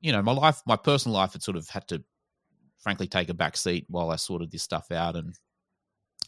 you 0.00 0.12
know, 0.12 0.22
my 0.22 0.32
life, 0.32 0.62
my 0.66 0.76
personal 0.76 1.16
life, 1.16 1.32
had 1.32 1.42
sort 1.42 1.56
of 1.56 1.68
had 1.68 1.86
to 1.88 2.02
frankly 2.82 3.06
take 3.06 3.28
a 3.28 3.34
back 3.34 3.56
seat 3.56 3.86
while 3.88 4.10
I 4.10 4.16
sorted 4.16 4.50
this 4.50 4.62
stuff 4.62 4.90
out 4.90 5.16
and 5.16 5.38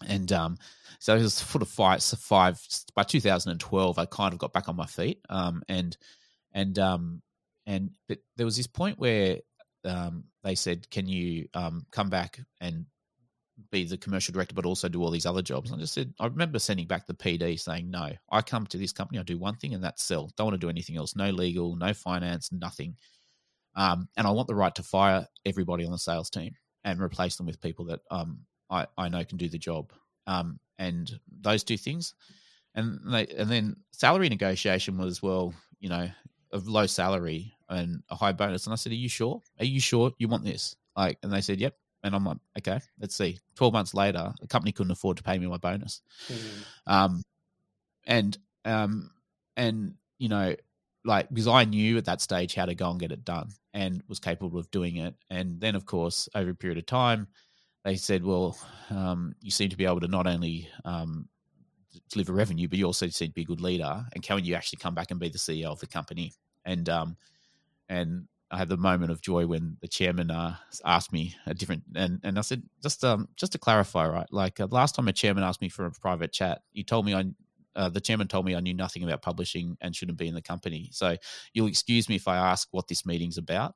and 0.09 0.33
um, 0.33 0.57
so 0.99 1.15
it 1.15 1.23
was 1.23 1.35
sort 1.35 1.63
of 1.63 1.69
five, 1.69 2.03
five 2.03 2.61
by 2.95 3.03
2012 3.03 3.99
I 3.99 4.07
kind 4.07 4.33
of 4.33 4.39
got 4.39 4.53
back 4.53 4.69
on 4.69 4.77
my 4.77 4.87
feet 4.87 5.21
um, 5.29 5.63
and 5.69 5.97
and 6.53 6.79
um, 6.79 7.23
and 7.67 7.91
but 8.09 8.19
there 8.37 8.47
was 8.47 8.57
this 8.57 8.67
point 8.67 8.99
where 8.99 9.39
um, 9.85 10.25
they 10.43 10.55
said 10.55 10.89
can 10.91 11.07
you 11.07 11.49
um, 11.55 11.87
come 11.91 12.09
back 12.11 12.41
and 12.61 12.87
be 13.71 13.85
the 13.85 13.97
commercial 13.97 14.33
director 14.33 14.55
but 14.55 14.67
also 14.67 14.89
do 14.89 15.03
all 15.03 15.11
these 15.11 15.27
other 15.27 15.43
jobs? 15.43 15.71
And 15.71 15.79
I 15.79 15.83
just 15.83 15.95
said 15.95 16.13
I 16.19 16.27
remember 16.27 16.59
sending 16.59 16.87
back 16.87 17.07
the 17.07 17.15
PD 17.15 17.59
saying 17.59 17.91
no. 17.91 18.11
I 18.31 18.43
come 18.43 18.67
to 18.67 18.79
this 18.79 18.93
company 18.93 19.19
I 19.19 19.23
do 19.23 19.39
one 19.39 19.57
thing 19.57 19.75
and 19.75 19.85
that's 19.85 20.03
sell. 20.03 20.31
Don't 20.37 20.47
want 20.47 20.61
to 20.61 20.67
do 20.67 20.71
anything 20.71 20.97
else. 20.97 21.17
No 21.17 21.31
legal 21.31 21.77
no 21.77 21.95
finance 21.95 22.51
nothing 22.53 22.97
um, 23.77 24.09
and 24.16 24.27
I 24.27 24.31
want 24.31 24.49
the 24.49 24.55
right 24.55 24.75
to 24.77 24.83
fire 24.83 25.27
everybody 25.45 25.85
on 25.85 25.93
the 25.93 25.99
sales 25.99 26.31
team 26.31 26.55
and 26.85 27.01
replace 27.01 27.37
them 27.37 27.47
with 27.47 27.61
people 27.61 27.87
that 27.87 28.01
um, 28.11 28.41
I, 28.70 28.87
I 28.97 29.09
know 29.09 29.25
can 29.25 29.39
do 29.39 29.49
the 29.49 29.59
job. 29.59 29.93
Um, 30.27 30.59
and 30.79 31.11
those 31.41 31.64
two 31.64 31.77
things. 31.77 32.14
And 32.75 33.01
they, 33.07 33.27
and 33.27 33.51
then 33.51 33.77
salary 33.93 34.29
negotiation 34.29 34.99
was 34.99 35.22
well, 35.22 35.55
you 35.81 35.89
know, 35.89 36.11
a 36.53 36.59
low 36.59 36.87
salary 36.87 37.53
and 37.68 38.03
a 38.11 38.16
high 38.16 38.33
bonus. 38.33 38.66
And 38.66 38.72
I 38.72 38.77
said, 38.77 38.93
"Are 38.93 38.97
you 38.97 39.09
sure? 39.09 39.43
Are 39.61 39.64
you 39.64 39.81
sure 39.81 40.12
you 40.18 40.29
want 40.29 40.45
this?" 40.45 40.75
Like, 40.97 41.18
and 41.22 41.33
they 41.33 41.41
said, 41.41 41.61
"Yep." 41.61 41.77
And 42.03 42.14
I'm 42.14 42.25
like, 42.25 42.39
"Okay, 42.59 42.81
let's 42.99 43.14
see." 43.14 43.39
Twelve 43.55 43.72
months 43.72 43.95
later, 43.95 44.33
the 44.41 44.49
company 44.49 44.72
couldn't 44.72 44.91
afford 44.91 45.18
to 45.18 45.22
pay 45.22 45.39
me 45.39 45.47
my 45.47 45.59
bonus. 45.59 46.01
Mm-hmm. 46.29 46.93
Um, 46.93 47.22
and 48.07 48.37
um, 48.64 49.11
and 49.57 49.95
you 50.18 50.29
know, 50.29 50.57
like 51.05 51.29
because 51.29 51.49
I 51.49 51.65
knew 51.65 51.99
at 51.99 52.07
that 52.07 52.21
stage 52.21 52.55
how 52.55 52.67
to 52.67 52.75
go 52.75 52.91
and 52.91 53.01
get 53.01 53.13
it 53.13 53.25
done 53.25 53.51
and 53.75 54.03
was 54.09 54.21
capable 54.21 54.59
of 54.59 54.71
doing 54.71 54.97
it. 54.97 55.15
And 55.31 55.61
then, 55.61 55.75
of 55.75 55.87
course, 55.87 56.29
over 56.35 56.51
a 56.51 56.55
period 56.55 56.79
of 56.79 56.87
time, 56.87 57.29
they 57.85 57.97
said, 57.97 58.25
"Well, 58.25 58.57
um, 58.91 59.35
you 59.41 59.51
seem 59.51 59.71
to 59.71 59.77
be 59.77 59.85
able 59.87 60.01
to 60.01 60.09
not 60.09 60.27
only 60.27 60.69
um, 60.85 61.29
deliver 62.11 62.33
revenue, 62.33 62.69
but 62.69 62.79
you 62.79 62.87
also 62.87 63.09
seem 63.09 63.29
to 63.29 63.35
be 63.35 63.43
a 63.43 63.47
good 63.47 63.61
leader. 63.61 64.05
And 64.15 64.23
can 64.23 64.45
you 64.45 64.55
actually 64.55 64.79
come 64.79 64.95
back 64.95 65.11
and 65.11 65.21
be 65.21 65.29
the 65.29 65.39
CEO 65.39 65.67
of 65.67 65.81
the 65.81 65.87
company?" 65.87 66.33
And 66.65 66.89
um, 66.89 67.17
and 67.89 68.29
I 68.51 68.59
had 68.59 68.69
the 68.69 68.77
moment 68.77 69.11
of 69.11 69.21
joy 69.21 69.47
when 69.47 69.77
the 69.81 69.89
chairman 69.89 70.31
uh, 70.31 70.57
asked 70.85 71.13
me 71.13 71.35
a 71.47 71.55
different, 71.55 71.83
and, 71.97 72.21
and 72.23 72.39
I 72.39 72.43
said, 72.43 72.63
just 72.83 73.03
um, 73.05 73.29
just 73.37 73.53
to 73.53 73.59
clarify, 73.59 74.07
right? 74.07 74.27
Like 74.31 74.61
uh, 74.61 74.69
last 74.71 74.95
time 74.95 75.09
a 75.09 75.13
chairman 75.13 75.43
asked 75.43 75.61
me 75.61 75.69
for 75.69 75.87
a 75.87 75.91
private 75.91 76.33
chat, 76.33 76.63
he 76.73 76.85
told 76.85 77.05
me 77.07 77.15
I 77.15 77.25
uh, 77.77 77.89
the 77.89 78.01
chairman 78.01 78.29
told 78.29 78.47
me 78.47 78.55
I 78.55 78.61
knew 78.61 78.75
nothing 78.75 79.03
about 79.05 79.22
publishing 79.22 79.77
and 79.81 79.95
shouldn't 79.95 80.18
be 80.18 80.29
in 80.29 80.35
the 80.35 80.43
company. 80.43 80.89
So 80.93 81.16
you'll 81.53 81.66
excuse 81.66 82.09
me 82.09 82.16
if 82.16 82.29
I 82.29 82.37
ask 82.37 82.68
what 82.70 82.89
this 82.89 83.07
meeting's 83.07 83.39
about. 83.39 83.75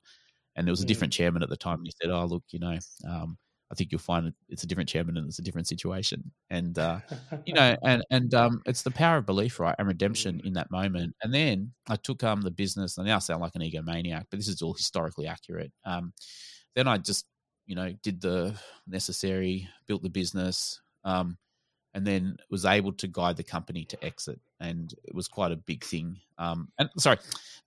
And 0.57 0.67
there 0.67 0.73
was 0.73 0.83
a 0.83 0.85
mm. 0.85 0.89
different 0.89 1.13
chairman 1.13 1.43
at 1.43 1.49
the 1.49 1.57
time, 1.57 1.79
and 1.79 1.87
he 1.87 1.93
said, 2.03 2.11
"Oh, 2.11 2.25
look, 2.25 2.43
you 2.51 2.59
know, 2.59 2.77
um, 3.09 3.39
I 3.71 3.75
think 3.75 3.93
you'll 3.93 4.01
find 4.01 4.33
it's 4.49 4.65
a 4.65 4.67
different 4.67 4.89
chairman 4.89 5.17
and 5.17 5.29
it's 5.29 5.39
a 5.39 5.43
different 5.43 5.69
situation." 5.69 6.33
And 6.51 6.77
uh, 6.79 6.99
you 7.47 7.55
know, 7.55 7.77
and 7.85 8.05
and 8.11 8.35
um, 8.35 8.63
it's 8.67 8.83
the 8.83 8.91
power 8.91 9.19
of 9.19 9.27
belief, 9.27 9.61
right, 9.61 9.77
and 9.79 9.87
redemption 9.87 10.41
in 10.45 10.55
that 10.55 10.73
moment. 10.73 11.15
And 11.23 11.33
then 11.33 11.73
I 11.89 11.95
took 11.95 12.25
um 12.25 12.41
the 12.41 12.51
business. 12.51 12.99
I 12.99 13.05
now 13.05 13.21
sound 13.21 13.41
like 13.41 13.55
an 13.55 13.63
egomaniac, 13.63 14.25
but 14.31 14.39
this 14.39 14.49
is 14.49 14.61
all 14.61 14.75
historically 14.75 15.29
accurate. 15.29 15.71
Um, 15.85 16.13
then 16.75 16.89
I 16.89 16.99
just 16.99 17.27
you 17.67 17.77
know 17.77 17.93
did 18.03 18.21
the 18.21 18.55
necessary, 18.89 19.69
built 19.87 20.03
the 20.03 20.11
business. 20.11 20.81
Um, 21.05 21.39
and 21.99 22.07
then 22.07 22.37
was 22.49 22.65
able 22.65 22.93
to 22.93 23.09
guide 23.09 23.37
the 23.37 23.43
company 23.43 23.85
to 23.85 24.05
exit. 24.05 24.39
And 24.61 24.95
it 25.03 25.13
was 25.13 25.27
quite 25.27 25.51
a 25.51 25.57
big 25.57 25.83
thing. 25.83 26.21
Um, 26.39 26.69
and 26.79 26.89
sorry, 26.97 27.19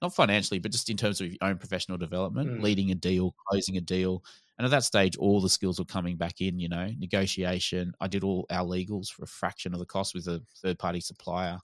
not 0.01 0.15
financially, 0.15 0.57
but 0.57 0.71
just 0.71 0.89
in 0.89 0.95
terms 0.95 1.19
of 1.19 1.27
your 1.27 1.38
own 1.41 1.57
professional 1.57 1.97
development, 1.97 2.49
mm. 2.49 2.63
leading 2.63 2.91
a 2.91 2.95
deal, 2.95 3.36
closing 3.49 3.75
a 3.75 3.82
deal. 3.82 4.23
And 4.57 4.63
at 4.63 4.71
that 4.71 4.86
stage, 4.86 5.17
all 5.17 5.41
the 5.41 5.49
skills 5.49 5.79
were 5.79 5.86
coming 5.86 6.15
back 6.15 6.39
in, 6.39 6.59
you 6.59 6.69
know, 6.69 6.89
negotiation. 6.97 7.93
I 7.99 8.07
did 8.07 8.23
all 8.23 8.45
our 8.49 8.65
legals 8.65 9.09
for 9.09 9.23
a 9.23 9.27
fraction 9.27 9.73
of 9.73 9.79
the 9.79 9.86
cost 9.86 10.15
with 10.15 10.29
a 10.29 10.41
third 10.61 10.79
party 10.79 11.01
supplier 11.01 11.59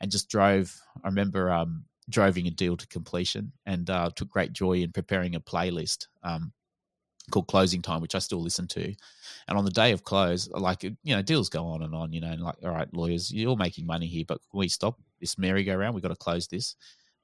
and 0.00 0.08
just 0.08 0.28
drove. 0.28 0.72
I 1.02 1.08
remember 1.08 1.50
um, 1.50 1.86
driving 2.08 2.46
a 2.46 2.52
deal 2.52 2.76
to 2.76 2.86
completion 2.86 3.50
and 3.66 3.90
uh, 3.90 4.10
took 4.14 4.28
great 4.28 4.52
joy 4.52 4.74
in 4.74 4.92
preparing 4.92 5.34
a 5.34 5.40
playlist. 5.40 6.06
Um, 6.22 6.52
called 7.30 7.46
Closing 7.46 7.82
Time, 7.82 8.00
which 8.00 8.14
I 8.14 8.18
still 8.18 8.42
listen 8.42 8.66
to. 8.68 8.94
And 9.48 9.58
on 9.58 9.64
the 9.64 9.70
day 9.70 9.92
of 9.92 10.04
close, 10.04 10.48
like 10.50 10.82
you 10.82 10.96
know, 11.04 11.22
deals 11.22 11.48
go 11.48 11.66
on 11.66 11.82
and 11.82 11.94
on. 11.94 12.12
You 12.12 12.20
know, 12.20 12.30
and 12.30 12.42
like, 12.42 12.56
all 12.62 12.70
right, 12.70 12.92
lawyers, 12.92 13.32
you're 13.32 13.56
making 13.56 13.86
money 13.86 14.06
here, 14.06 14.24
but 14.26 14.38
can 14.50 14.58
we 14.58 14.68
stop 14.68 14.98
this 15.20 15.38
merry-go-round? 15.38 15.94
We've 15.94 16.02
got 16.02 16.08
to 16.08 16.16
close 16.16 16.46
this. 16.46 16.76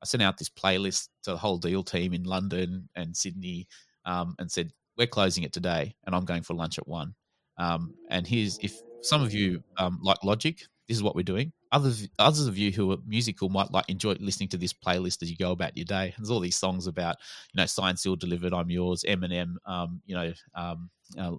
I 0.02 0.06
sent 0.06 0.22
out 0.22 0.38
this 0.38 0.48
playlist 0.48 1.08
to 1.24 1.32
the 1.32 1.36
whole 1.36 1.58
deal 1.58 1.82
team 1.82 2.14
in 2.14 2.22
London 2.24 2.88
and 2.94 3.16
Sydney, 3.16 3.66
um, 4.04 4.34
and 4.38 4.50
said 4.50 4.72
we're 4.96 5.06
closing 5.06 5.44
it 5.44 5.52
today, 5.52 5.94
and 6.06 6.14
I'm 6.14 6.24
going 6.24 6.42
for 6.42 6.54
lunch 6.54 6.78
at 6.78 6.88
one. 6.88 7.14
Um, 7.56 7.94
and 8.10 8.26
here's 8.26 8.58
if 8.58 8.80
some 9.02 9.22
of 9.22 9.32
you 9.32 9.62
um, 9.76 9.98
like 10.02 10.22
Logic, 10.24 10.60
this 10.88 10.96
is 10.96 11.02
what 11.02 11.14
we're 11.14 11.22
doing. 11.22 11.52
Others, 11.70 12.08
others 12.18 12.46
of 12.46 12.56
you 12.56 12.72
who 12.72 12.92
are 12.92 12.96
musical 13.06 13.50
might 13.50 13.70
like 13.70 13.84
enjoy 13.88 14.16
listening 14.20 14.48
to 14.50 14.56
this 14.56 14.72
playlist 14.72 15.22
as 15.22 15.30
you 15.30 15.36
go 15.36 15.52
about 15.52 15.76
your 15.76 15.84
day. 15.84 16.14
There's 16.16 16.30
all 16.30 16.40
these 16.40 16.56
songs 16.56 16.86
about, 16.86 17.16
you 17.52 17.60
know, 17.60 17.66
Signed, 17.66 17.98
Sealed, 17.98 18.20
Delivered, 18.20 18.54
I'm 18.54 18.70
Yours, 18.70 19.04
Eminem, 19.06 19.56
um, 19.66 20.00
you 20.06 20.14
know, 20.14 20.32
um, 20.54 20.88
uh, 21.18 21.32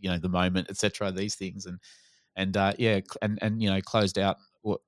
you 0.00 0.10
know, 0.10 0.18
the 0.18 0.28
moment, 0.28 0.70
etc. 0.70 1.10
These 1.10 1.34
things, 1.34 1.66
and 1.66 1.80
and 2.36 2.56
uh, 2.56 2.72
yeah, 2.78 3.00
and 3.20 3.38
and 3.42 3.60
you 3.60 3.68
know, 3.68 3.80
closed 3.80 4.18
out 4.18 4.36
what 4.62 4.80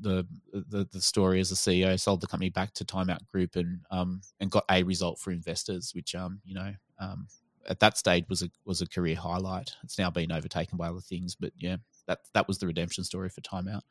the, 0.00 0.26
the 0.52 0.88
the 0.90 1.00
story 1.00 1.40
as 1.40 1.52
a 1.52 1.54
CEO, 1.54 1.98
sold 2.00 2.22
the 2.22 2.26
company 2.26 2.50
back 2.50 2.72
to 2.74 2.84
Timeout 2.84 3.26
Group, 3.30 3.56
and 3.56 3.80
um 3.90 4.22
and 4.40 4.50
got 4.50 4.64
a 4.70 4.82
result 4.84 5.18
for 5.18 5.32
investors, 5.32 5.92
which 5.94 6.14
um 6.14 6.40
you 6.44 6.54
know 6.54 6.72
um 6.98 7.26
at 7.68 7.80
that 7.80 7.98
stage 7.98 8.24
was 8.28 8.42
a 8.42 8.50
was 8.64 8.80
a 8.80 8.86
career 8.86 9.16
highlight. 9.16 9.72
It's 9.82 9.98
now 9.98 10.10
been 10.10 10.32
overtaken 10.32 10.78
by 10.78 10.88
other 10.88 11.00
things, 11.00 11.34
but 11.34 11.52
yeah, 11.58 11.76
that 12.06 12.20
that 12.34 12.48
was 12.48 12.58
the 12.58 12.66
redemption 12.66 13.04
story 13.04 13.28
for 13.28 13.40
Timeout. 13.40 13.82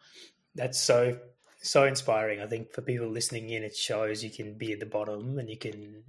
That's 0.55 0.79
so 0.79 1.17
so 1.61 1.85
inspiring. 1.85 2.41
I 2.41 2.47
think 2.47 2.73
for 2.73 2.81
people 2.81 3.07
listening 3.07 3.49
in, 3.49 3.63
it 3.63 3.75
shows 3.75 4.23
you 4.23 4.29
can 4.29 4.57
be 4.57 4.73
at 4.73 4.79
the 4.79 4.85
bottom 4.85 5.39
and 5.39 5.49
you 5.49 5.57
can 5.57 6.03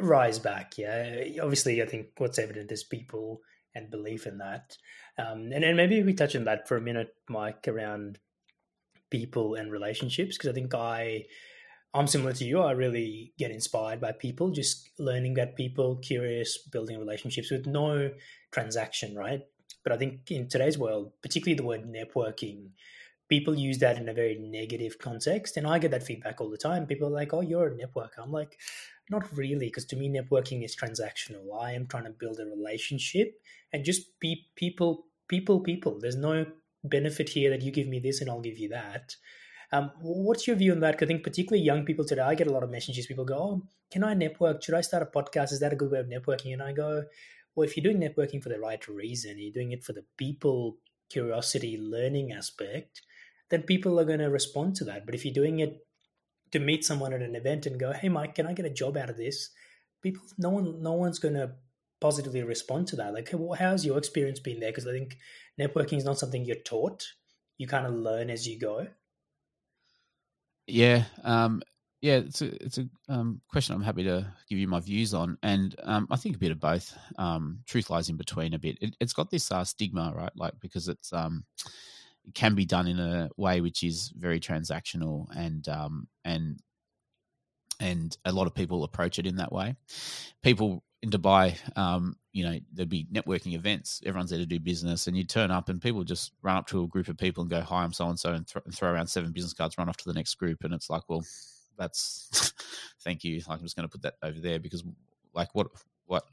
rise 0.00 0.38
back. 0.38 0.78
Yeah, 0.78 1.22
obviously, 1.42 1.82
I 1.82 1.86
think 1.86 2.08
what's 2.18 2.38
evident 2.38 2.70
is 2.72 2.84
people 2.84 3.40
and 3.74 3.90
belief 3.90 4.26
in 4.26 4.38
that. 4.38 4.76
Um, 5.18 5.50
and 5.52 5.62
then 5.62 5.76
maybe 5.76 6.02
we 6.02 6.14
touch 6.14 6.36
on 6.36 6.44
that 6.44 6.68
for 6.68 6.76
a 6.76 6.80
minute, 6.80 7.14
Mike, 7.28 7.66
around 7.66 8.18
people 9.10 9.54
and 9.54 9.70
relationships, 9.70 10.36
because 10.36 10.50
I 10.50 10.54
think 10.54 10.74
I. 10.74 11.26
I'm 11.94 12.06
similar 12.06 12.34
to 12.34 12.44
you. 12.44 12.60
I 12.60 12.72
really 12.72 13.32
get 13.38 13.50
inspired 13.50 13.98
by 13.98 14.12
people, 14.12 14.50
just 14.50 14.90
learning 14.98 15.32
about 15.38 15.56
people, 15.56 15.96
curious, 15.96 16.58
building 16.58 16.98
relationships 16.98 17.50
with 17.50 17.66
no 17.66 18.10
transaction, 18.52 19.16
right? 19.16 19.40
But 19.82 19.92
I 19.92 19.96
think 19.96 20.30
in 20.30 20.48
today's 20.48 20.78
world, 20.78 21.12
particularly 21.22 21.56
the 21.56 21.64
word 21.64 21.84
networking, 21.84 22.70
people 23.28 23.58
use 23.58 23.78
that 23.78 23.98
in 23.98 24.08
a 24.08 24.14
very 24.14 24.38
negative 24.38 24.98
context. 24.98 25.56
And 25.56 25.66
I 25.66 25.78
get 25.78 25.90
that 25.90 26.02
feedback 26.02 26.40
all 26.40 26.50
the 26.50 26.56
time. 26.56 26.86
People 26.86 27.08
are 27.08 27.12
like, 27.12 27.32
oh, 27.32 27.40
you're 27.40 27.68
a 27.68 27.70
networker. 27.70 28.18
I'm 28.22 28.32
like, 28.32 28.58
not 29.10 29.36
really, 29.36 29.66
because 29.66 29.84
to 29.86 29.96
me, 29.96 30.08
networking 30.08 30.64
is 30.64 30.76
transactional. 30.76 31.60
I 31.60 31.72
am 31.72 31.86
trying 31.86 32.04
to 32.04 32.10
build 32.10 32.40
a 32.40 32.44
relationship 32.44 33.40
and 33.72 33.84
just 33.84 34.18
be 34.20 34.46
people, 34.56 35.06
people, 35.28 35.60
people. 35.60 35.98
There's 36.00 36.16
no 36.16 36.46
benefit 36.84 37.28
here 37.28 37.50
that 37.50 37.62
you 37.62 37.70
give 37.70 37.88
me 37.88 37.98
this 37.98 38.20
and 38.20 38.30
I'll 38.30 38.40
give 38.40 38.58
you 38.58 38.68
that. 38.70 39.16
Um, 39.70 39.90
what's 40.00 40.46
your 40.46 40.56
view 40.56 40.72
on 40.72 40.80
that? 40.80 41.02
I 41.02 41.06
think 41.06 41.22
particularly 41.22 41.62
young 41.62 41.84
people 41.84 42.04
today, 42.04 42.22
I 42.22 42.34
get 42.34 42.46
a 42.46 42.52
lot 42.52 42.62
of 42.62 42.70
messages. 42.70 43.06
People 43.06 43.26
go, 43.26 43.36
"Oh, 43.36 43.62
can 43.90 44.02
I 44.02 44.14
network? 44.14 44.62
Should 44.62 44.74
I 44.74 44.80
start 44.80 45.02
a 45.02 45.06
podcast? 45.06 45.52
Is 45.52 45.60
that 45.60 45.74
a 45.74 45.76
good 45.76 45.90
way 45.90 45.98
of 45.98 46.06
networking?" 46.06 46.54
And 46.54 46.62
I 46.62 46.72
go, 46.72 47.04
well, 47.58 47.66
if 47.66 47.76
you're 47.76 47.82
doing 47.82 48.00
networking 48.00 48.40
for 48.40 48.50
the 48.50 48.60
right 48.60 48.86
reason, 48.86 49.36
you're 49.36 49.52
doing 49.52 49.72
it 49.72 49.82
for 49.82 49.92
the 49.92 50.04
people 50.16 50.78
curiosity 51.10 51.76
learning 51.76 52.30
aspect, 52.30 53.02
then 53.50 53.62
people 53.62 53.98
are 53.98 54.04
going 54.04 54.20
to 54.20 54.30
respond 54.30 54.76
to 54.76 54.84
that. 54.84 55.04
But 55.04 55.16
if 55.16 55.24
you're 55.24 55.34
doing 55.34 55.58
it 55.58 55.84
to 56.52 56.60
meet 56.60 56.84
someone 56.84 57.12
at 57.12 57.20
an 57.20 57.34
event 57.34 57.66
and 57.66 57.80
go, 57.80 57.92
hey, 57.92 58.08
Mike, 58.08 58.36
can 58.36 58.46
I 58.46 58.52
get 58.52 58.64
a 58.64 58.70
job 58.70 58.96
out 58.96 59.10
of 59.10 59.16
this? 59.16 59.50
people, 60.02 60.22
no 60.38 60.50
one, 60.50 60.80
no 60.80 60.92
one's 60.92 61.18
going 61.18 61.34
to 61.34 61.50
positively 62.00 62.44
respond 62.44 62.86
to 62.88 62.96
that. 62.96 63.12
Like, 63.12 63.30
well, 63.32 63.58
how's 63.58 63.84
your 63.84 63.98
experience 63.98 64.38
been 64.38 64.60
there? 64.60 64.70
Because 64.70 64.86
I 64.86 64.92
think 64.92 65.18
networking 65.60 65.98
is 65.98 66.04
not 66.04 66.20
something 66.20 66.44
you're 66.44 66.56
taught; 66.56 67.08
you 67.56 67.66
kind 67.66 67.86
of 67.86 67.92
learn 67.92 68.30
as 68.30 68.46
you 68.46 68.56
go. 68.56 68.86
Yeah, 70.68 71.06
um, 71.24 71.62
yeah, 72.00 72.18
it's 72.18 72.42
a 72.42 72.64
it's 72.64 72.78
a 72.78 72.88
um, 73.08 73.40
question 73.48 73.74
I'm 73.74 73.82
happy 73.82 74.04
to 74.04 74.26
give 74.48 74.58
you 74.58 74.68
my 74.68 74.78
views 74.78 75.14
on, 75.14 75.36
and 75.42 75.74
um, 75.82 76.06
I 76.10 76.16
think 76.16 76.36
a 76.36 76.38
bit 76.38 76.52
of 76.52 76.60
both. 76.60 76.96
Um, 77.16 77.60
truth 77.66 77.90
lies 77.90 78.08
in 78.08 78.16
between 78.16 78.54
a 78.54 78.58
bit. 78.58 78.78
It, 78.80 78.96
has 79.00 79.12
got 79.12 79.30
this 79.30 79.50
uh, 79.50 79.64
stigma, 79.64 80.12
right? 80.14 80.30
Like 80.36 80.54
because 80.60 80.86
it's 80.86 81.12
um, 81.12 81.44
it 82.24 82.34
can 82.34 82.54
be 82.54 82.66
done 82.66 82.86
in 82.86 83.00
a 83.00 83.30
way 83.36 83.60
which 83.60 83.82
is 83.82 84.12
very 84.16 84.38
transactional, 84.38 85.26
and 85.36 85.68
um, 85.68 86.06
and 86.24 86.60
and 87.80 88.16
a 88.24 88.32
lot 88.32 88.46
of 88.46 88.54
people 88.54 88.84
approach 88.84 89.18
it 89.18 89.26
in 89.26 89.36
that 89.36 89.52
way. 89.52 89.74
People 90.42 90.84
in 91.02 91.10
Dubai, 91.10 91.56
um, 91.76 92.16
you 92.32 92.44
know, 92.44 92.60
there'd 92.72 92.88
be 92.88 93.08
networking 93.12 93.54
events. 93.54 94.00
Everyone's 94.06 94.30
there 94.30 94.38
to 94.38 94.46
do 94.46 94.60
business, 94.60 95.08
and 95.08 95.16
you 95.16 95.24
turn 95.24 95.50
up, 95.50 95.68
and 95.68 95.82
people 95.82 96.04
just 96.04 96.30
run 96.42 96.58
up 96.58 96.68
to 96.68 96.84
a 96.84 96.86
group 96.86 97.08
of 97.08 97.18
people 97.18 97.42
and 97.42 97.50
go, 97.50 97.60
"Hi, 97.60 97.82
I'm 97.82 97.92
so 97.92 98.08
and 98.08 98.20
so," 98.20 98.34
and 98.34 98.46
throw 98.72 98.92
around 98.92 99.08
seven 99.08 99.32
business 99.32 99.52
cards, 99.52 99.76
run 99.78 99.88
off 99.88 99.96
to 99.96 100.08
the 100.08 100.14
next 100.14 100.36
group, 100.36 100.62
and 100.62 100.72
it's 100.72 100.88
like, 100.88 101.02
well 101.08 101.24
that's 101.78 102.52
thank 103.04 103.24
you. 103.24 103.40
Like 103.48 103.58
I'm 103.58 103.64
just 103.64 103.76
going 103.76 103.88
to 103.88 103.92
put 103.92 104.02
that 104.02 104.14
over 104.22 104.38
there 104.40 104.58
because 104.58 104.84
like 105.34 105.54
what 105.54 105.68
what 106.06 106.24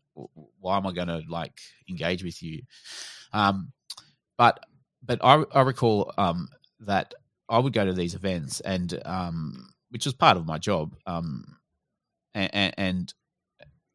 why 0.60 0.78
am 0.78 0.88
I 0.88 0.92
going 0.92 1.08
to 1.08 1.22
like 1.30 1.60
engage 1.90 2.24
with 2.24 2.42
you? 2.42 2.64
Um, 3.34 3.72
but 4.38 4.60
but 5.04 5.20
I 5.24 5.44
I 5.54 5.62
recall 5.62 6.14
um 6.18 6.50
that 6.82 7.14
I 7.50 7.60
would 7.60 7.74
go 7.74 7.86
to 7.86 7.94
these 7.94 8.16
events 8.16 8.60
and 8.62 9.02
um 9.06 9.70
which 9.90 10.06
was 10.06 10.14
part 10.14 10.38
of 10.38 10.46
my 10.46 10.58
job 10.58 10.96
um 11.06 11.58
and, 12.34 12.74
and 12.78 13.14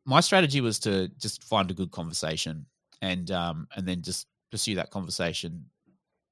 my 0.07 0.21
strategy 0.21 0.61
was 0.61 0.79
to 0.81 1.09
just 1.19 1.45
find 1.45 1.71
a 1.71 1.75
good 1.75 1.91
conversation 1.91 2.67
and 3.03 3.31
um 3.31 3.69
and 3.77 3.87
then 3.87 4.03
just 4.03 4.27
pursue 4.51 4.77
that 4.77 4.91
conversation 4.91 5.67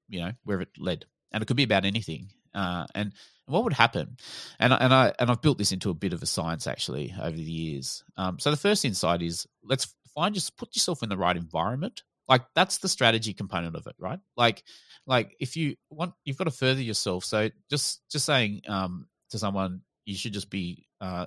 you 0.09 0.21
know 0.21 0.33
where 0.45 0.61
it 0.61 0.69
led 0.79 1.05
and 1.33 1.43
it 1.43 1.47
could 1.47 1.57
be 1.57 1.65
about 1.65 1.85
anything 1.85 2.29
uh, 2.55 2.87
and 2.95 3.13
what 3.47 3.65
would 3.65 3.73
happen? 3.73 4.17
And 4.59 4.73
and 4.73 4.93
I 4.93 5.13
and 5.19 5.31
I've 5.31 5.43
built 5.43 5.59
this 5.59 5.73
into 5.73 5.91
a 5.91 5.95
bit 5.95 6.13
of 6.13 6.23
a 6.23 6.27
science 6.27 6.67
actually 6.67 7.15
over 7.21 7.37
the 7.37 7.43
years. 7.43 8.05
Um, 8.17 8.39
so 8.39 8.51
the 8.51 8.57
first 8.57 8.85
insight 8.85 9.23
is 9.23 9.47
let's 9.63 9.95
find 10.15 10.35
just 10.35 10.57
put 10.57 10.75
yourself 10.75 11.03
in 11.03 11.09
the 11.09 11.17
right 11.17 11.37
environment. 11.37 12.03
Like 12.29 12.43
that's 12.55 12.79
the 12.79 12.89
strategy 12.89 13.33
component 13.33 13.75
of 13.75 13.87
it, 13.87 13.97
right? 13.99 14.21
Like 14.37 14.63
like 15.07 15.35
if 15.41 15.57
you 15.57 15.77
want, 15.91 16.13
you've 16.25 16.37
got 16.37 16.45
to 16.45 16.51
further 16.51 16.83
yourself. 16.83 17.25
So 17.25 17.51
just 17.71 18.03
just 18.11 18.27
saying 18.27 18.63
um, 18.69 19.07
to 19.31 19.39
someone, 19.39 19.83
you 20.05 20.15
should 20.15 20.35
just 20.35 20.51
be 20.51 20.87
uh, 21.01 21.25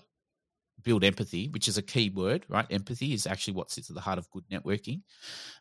build 0.83 1.03
empathy, 1.03 1.47
which 1.49 1.67
is 1.67 1.77
a 1.77 1.81
key 1.81 2.09
word, 2.09 2.45
right? 2.47 2.65
Empathy 2.69 3.13
is 3.13 3.25
actually 3.27 3.53
what 3.55 3.71
sits 3.71 3.89
at 3.89 3.95
the 3.95 4.01
heart 4.01 4.19
of 4.19 4.29
good 4.29 4.43
networking. 4.51 5.01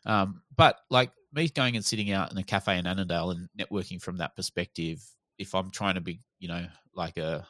Um, 0.05 0.41
but 0.55 0.77
like 0.89 1.11
me 1.33 1.49
going 1.49 1.75
and 1.75 1.85
sitting 1.85 2.11
out 2.11 2.31
in 2.31 2.37
a 2.37 2.43
cafe 2.43 2.77
in 2.77 2.85
Annandale 2.85 3.31
and 3.31 3.49
networking 3.57 4.01
from 4.01 4.17
that 4.17 4.35
perspective 4.35 5.03
if 5.41 5.55
I'm 5.55 5.71
trying 5.71 5.95
to 5.95 6.01
be, 6.01 6.19
you 6.39 6.47
know, 6.47 6.65
like 6.95 7.17
a 7.17 7.45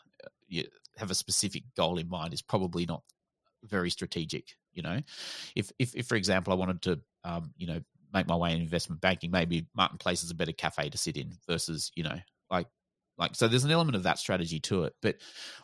have 0.97 1.11
a 1.11 1.15
specific 1.15 1.63
goal 1.75 1.97
in 1.97 2.09
mind, 2.09 2.33
is 2.33 2.41
probably 2.41 2.85
not 2.85 3.03
very 3.63 3.89
strategic. 3.89 4.55
You 4.73 4.83
know, 4.83 5.01
if 5.55 5.71
if, 5.77 5.95
if 5.95 6.07
for 6.07 6.15
example, 6.15 6.53
I 6.53 6.55
wanted 6.55 6.81
to, 6.83 6.99
um, 7.23 7.53
you 7.57 7.67
know, 7.67 7.81
make 8.13 8.27
my 8.27 8.35
way 8.35 8.53
in 8.53 8.61
investment 8.61 9.01
banking, 9.01 9.31
maybe 9.31 9.67
Martin 9.75 9.97
Place 9.97 10.23
is 10.23 10.31
a 10.31 10.35
better 10.35 10.53
cafe 10.53 10.89
to 10.89 10.97
sit 10.97 11.17
in 11.17 11.33
versus, 11.47 11.91
you 11.95 12.03
know, 12.03 12.17
like 12.49 12.67
like 13.17 13.35
so 13.35 13.47
there's 13.47 13.65
an 13.65 13.71
element 13.71 13.95
of 13.97 14.03
that 14.03 14.19
strategy 14.19 14.59
to 14.61 14.85
it. 14.85 14.95
But 15.01 15.17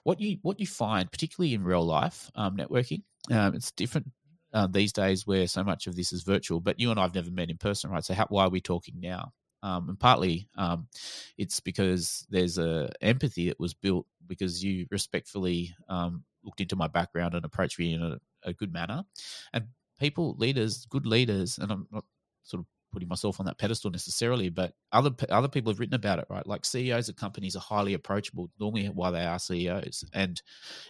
what 0.04 0.20
you 0.20 0.38
what 0.42 0.60
you 0.60 0.68
find 0.68 1.12
particularly 1.12 1.54
in 1.54 1.64
real 1.64 1.86
life 1.86 2.30
um, 2.36 2.58
networking 2.58 3.04
um, 3.32 3.56
it's 3.56 3.72
different 3.72 4.12
uh, 4.54 4.68
these 4.68 4.94
days 4.94 5.28
where 5.28 5.48
so 5.48 5.64
much 5.64 5.88
of 5.88 5.96
this 5.96 6.14
is 6.14 6.24
virtual 6.24 6.60
but 6.60 6.80
you 6.80 6.90
and 6.90 7.00
i've 7.00 7.14
never 7.14 7.30
met 7.30 7.50
in 7.50 7.58
person 7.58 7.90
right? 7.90 8.06
So 8.06 8.14
how, 8.14 8.26
why 8.30 8.46
are 8.46 8.50
we 8.50 8.62
talking 8.62 8.96
now 9.00 9.34
um, 9.64 9.90
and 9.90 10.00
partly 10.00 10.48
um, 10.56 10.88
it's 11.38 11.60
because 11.60 12.26
there's 12.30 12.58
a 12.58 12.90
empathy 13.02 13.48
that 13.48 13.60
was 13.60 13.74
built 13.74 14.06
because 14.28 14.64
you 14.64 14.86
respectfully 14.92 15.76
um, 15.90 16.24
looked 16.44 16.62
into 16.62 16.76
my 16.76 16.88
background 16.88 17.34
and 17.34 17.46
approached 17.46 17.80
me 17.80 17.94
in 17.94 18.02
a, 18.02 18.18
a, 18.44 18.54
good 18.54 18.72
manner. 18.72 19.04
And 19.54 19.66
people, 20.00 20.36
leaders, 20.38 20.86
good 20.90 21.06
leaders, 21.06 21.58
and 21.58 21.72
I'm 21.72 21.88
not 21.92 22.06
sort 22.44 22.62
of 22.62 22.66
putting 22.92 23.08
myself 23.08 23.40
on 23.40 23.46
that 23.46 23.58
pedestal 23.58 23.92
necessarily, 23.92 24.50
but 24.50 24.74
other 24.92 25.12
other 25.30 25.48
people 25.48 25.72
have 25.72 25.80
written 25.80 25.96
about 25.96 26.20
it, 26.20 26.26
right? 26.30 26.46
Like 26.46 26.66
CEOs 26.66 27.10
of 27.10 27.16
companies 27.16 27.56
are 27.56 27.60
highly 27.62 27.94
approachable, 27.94 28.50
normally 28.60 28.88
why 28.88 29.12
they 29.12 29.26
are 29.26 29.40
CEOs, 29.40 30.06
and 30.14 30.42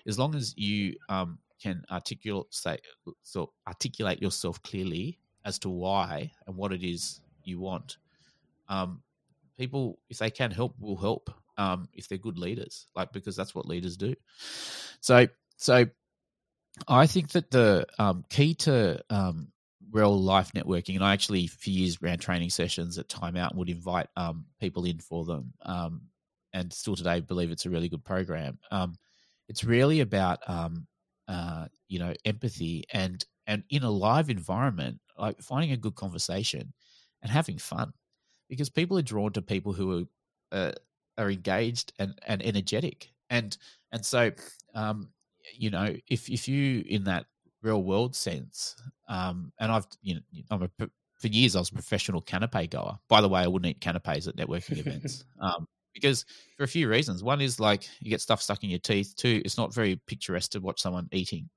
as 0.05 0.19
long 0.19 0.35
as 0.35 0.55
you 0.57 0.95
um, 1.09 1.39
can 1.61 1.83
articulate 1.91 2.45
say, 2.51 2.77
so 3.23 3.51
articulate 3.67 4.21
yourself 4.21 4.61
clearly 4.61 5.19
as 5.45 5.57
to 5.59 5.69
why 5.69 6.31
and 6.45 6.55
what 6.55 6.73
it 6.73 6.83
is 6.83 7.21
you 7.43 7.59
want 7.59 7.97
um, 8.69 9.01
people, 9.57 9.99
if 10.09 10.19
they 10.19 10.29
can 10.29 10.51
help, 10.51 10.75
will 10.79 10.97
help. 10.97 11.29
Um, 11.59 11.89
if 11.93 12.07
they're 12.07 12.19
good 12.19 12.37
leaders, 12.37 12.85
like 12.95 13.11
because 13.11 13.35
that's 13.35 13.55
what 13.55 13.65
leaders 13.65 13.97
do. 13.97 14.13
So, 14.99 15.27
so 15.55 15.87
I 16.87 17.07
think 17.07 17.31
that 17.31 17.49
the 17.49 17.87
um, 17.97 18.25
key 18.29 18.53
to 18.55 19.03
um, 19.09 19.47
real 19.91 20.21
life 20.21 20.51
networking, 20.53 20.95
and 20.95 21.03
I 21.03 21.13
actually 21.13 21.47
for 21.47 21.69
years 21.69 22.01
ran 22.01 22.19
training 22.19 22.51
sessions 22.51 22.97
at 22.97 23.09
Time 23.09 23.35
Out 23.35 23.51
and 23.51 23.59
would 23.59 23.69
invite 23.69 24.07
um, 24.15 24.45
people 24.59 24.85
in 24.85 24.99
for 24.99 25.25
them, 25.25 25.53
um, 25.63 26.01
and 26.53 26.71
still 26.71 26.95
today 26.95 27.21
believe 27.21 27.49
it's 27.51 27.65
a 27.65 27.71
really 27.71 27.89
good 27.89 28.03
program. 28.03 28.59
Um, 28.69 28.95
it's 29.49 29.63
really 29.63 30.01
about 30.01 30.39
um, 30.47 30.85
uh, 31.27 31.67
you 31.87 31.99
know 31.99 32.13
empathy 32.25 32.83
and 32.93 33.23
and 33.47 33.63
in 33.69 33.83
a 33.83 33.89
live 33.89 34.29
environment, 34.29 34.99
like 35.17 35.41
finding 35.41 35.71
a 35.71 35.77
good 35.77 35.95
conversation 35.95 36.73
and 37.21 37.31
having 37.31 37.57
fun 37.57 37.93
because 38.49 38.69
people 38.69 38.97
are 38.97 39.03
drawn 39.03 39.31
to 39.33 39.41
people 39.41 39.73
who 39.73 39.99
are 39.99 40.57
uh, 40.57 40.71
are 41.17 41.31
engaged 41.31 41.93
and, 41.99 42.19
and 42.27 42.43
energetic 42.45 43.09
and 43.29 43.57
and 43.91 44.05
so 44.05 44.31
um, 44.75 45.09
you 45.55 45.69
know 45.69 45.95
if 46.07 46.29
if 46.29 46.47
you 46.47 46.83
in 46.87 47.03
that 47.05 47.25
real 47.61 47.83
world 47.83 48.15
sense 48.15 48.75
um, 49.09 49.51
and 49.59 49.71
I've 49.71 49.87
you 50.01 50.15
know 50.15 50.21
I'm 50.51 50.63
a 50.63 50.87
for 51.19 51.27
years 51.27 51.55
I 51.55 51.59
was 51.59 51.69
a 51.69 51.73
professional 51.73 52.21
canapé 52.21 52.69
goer. 52.69 52.99
By 53.09 53.21
the 53.21 53.29
way, 53.29 53.41
I 53.41 53.47
wouldn't 53.47 53.69
eat 53.69 53.81
canapés 53.81 54.27
at 54.27 54.35
networking 54.35 54.77
events 54.77 55.25
um, 55.41 55.67
because 55.93 56.25
for 56.57 56.63
a 56.63 56.67
few 56.67 56.87
reasons. 56.87 57.23
One 57.23 57.41
is 57.41 57.59
like 57.59 57.87
you 57.99 58.09
get 58.09 58.21
stuff 58.21 58.41
stuck 58.41 58.63
in 58.63 58.69
your 58.69 58.79
teeth. 58.79 59.15
Two, 59.17 59.41
it's 59.43 59.57
not 59.57 59.73
very 59.73 59.99
picturesque 60.07 60.51
to 60.51 60.59
watch 60.59 60.79
someone 60.79 61.07
eating, 61.11 61.49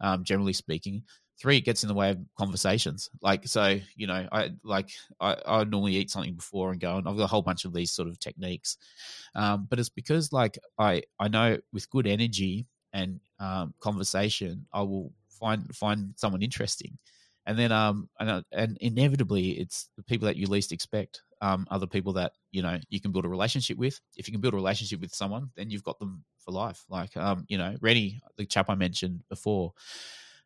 um, 0.00 0.24
generally 0.24 0.52
speaking 0.52 1.04
three 1.40 1.58
it 1.58 1.64
gets 1.64 1.82
in 1.82 1.88
the 1.88 1.94
way 1.94 2.10
of 2.10 2.18
conversations. 2.36 3.08
Like 3.22 3.46
so 3.46 3.78
you 3.96 4.06
know 4.06 4.28
i 4.32 4.50
like 4.64 4.90
i, 5.20 5.36
I 5.46 5.64
normally 5.64 5.96
eat 5.96 6.10
something 6.10 6.34
before 6.34 6.72
and 6.72 6.80
go 6.80 6.96
and 6.96 7.08
i've 7.08 7.16
got 7.16 7.24
a 7.24 7.28
whole 7.28 7.42
bunch 7.42 7.64
of 7.64 7.72
these 7.72 7.92
sort 7.92 8.08
of 8.08 8.18
techniques. 8.18 8.76
Um, 9.34 9.66
but 9.68 9.78
it's 9.78 9.88
because 9.88 10.32
like 10.32 10.58
i 10.78 11.02
i 11.18 11.28
know 11.28 11.58
with 11.72 11.90
good 11.90 12.06
energy 12.06 12.66
and 12.92 13.20
um, 13.40 13.74
conversation 13.80 14.66
i 14.72 14.82
will 14.82 15.12
find 15.38 15.74
find 15.74 16.12
someone 16.16 16.42
interesting. 16.42 16.98
And 17.46 17.58
then 17.58 17.72
um 17.72 18.08
and, 18.20 18.30
uh, 18.30 18.42
and 18.52 18.76
inevitably 18.80 19.52
it's 19.52 19.88
the 19.96 20.02
people 20.02 20.26
that 20.26 20.36
you 20.36 20.46
least 20.46 20.72
expect 20.72 21.22
um 21.40 21.66
the 21.78 21.86
people 21.86 22.12
that 22.14 22.32
you 22.50 22.62
know 22.62 22.78
you 22.90 23.00
can 23.00 23.12
build 23.12 23.24
a 23.24 23.28
relationship 23.28 23.78
with. 23.78 23.98
If 24.16 24.28
you 24.28 24.32
can 24.32 24.40
build 24.40 24.54
a 24.54 24.56
relationship 24.56 25.00
with 25.00 25.14
someone 25.14 25.50
then 25.56 25.70
you've 25.70 25.84
got 25.84 25.98
them 25.98 26.24
for 26.44 26.50
life. 26.52 26.84
Like 26.88 27.16
um 27.16 27.44
you 27.48 27.56
know 27.56 27.76
rennie 27.80 28.20
the 28.36 28.44
chap 28.44 28.68
i 28.68 28.74
mentioned 28.74 29.22
before 29.30 29.72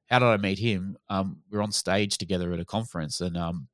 how 0.09 0.19
did 0.19 0.27
I 0.27 0.37
meet 0.37 0.59
him? 0.59 0.97
Um, 1.09 1.39
we 1.51 1.59
are 1.59 1.63
on 1.63 1.73
stage 1.73 2.19
together 2.19 2.53
at 2.53 2.61
a 2.61 2.65
conference, 2.65 3.21
and 3.21 3.37
um, 3.37 3.69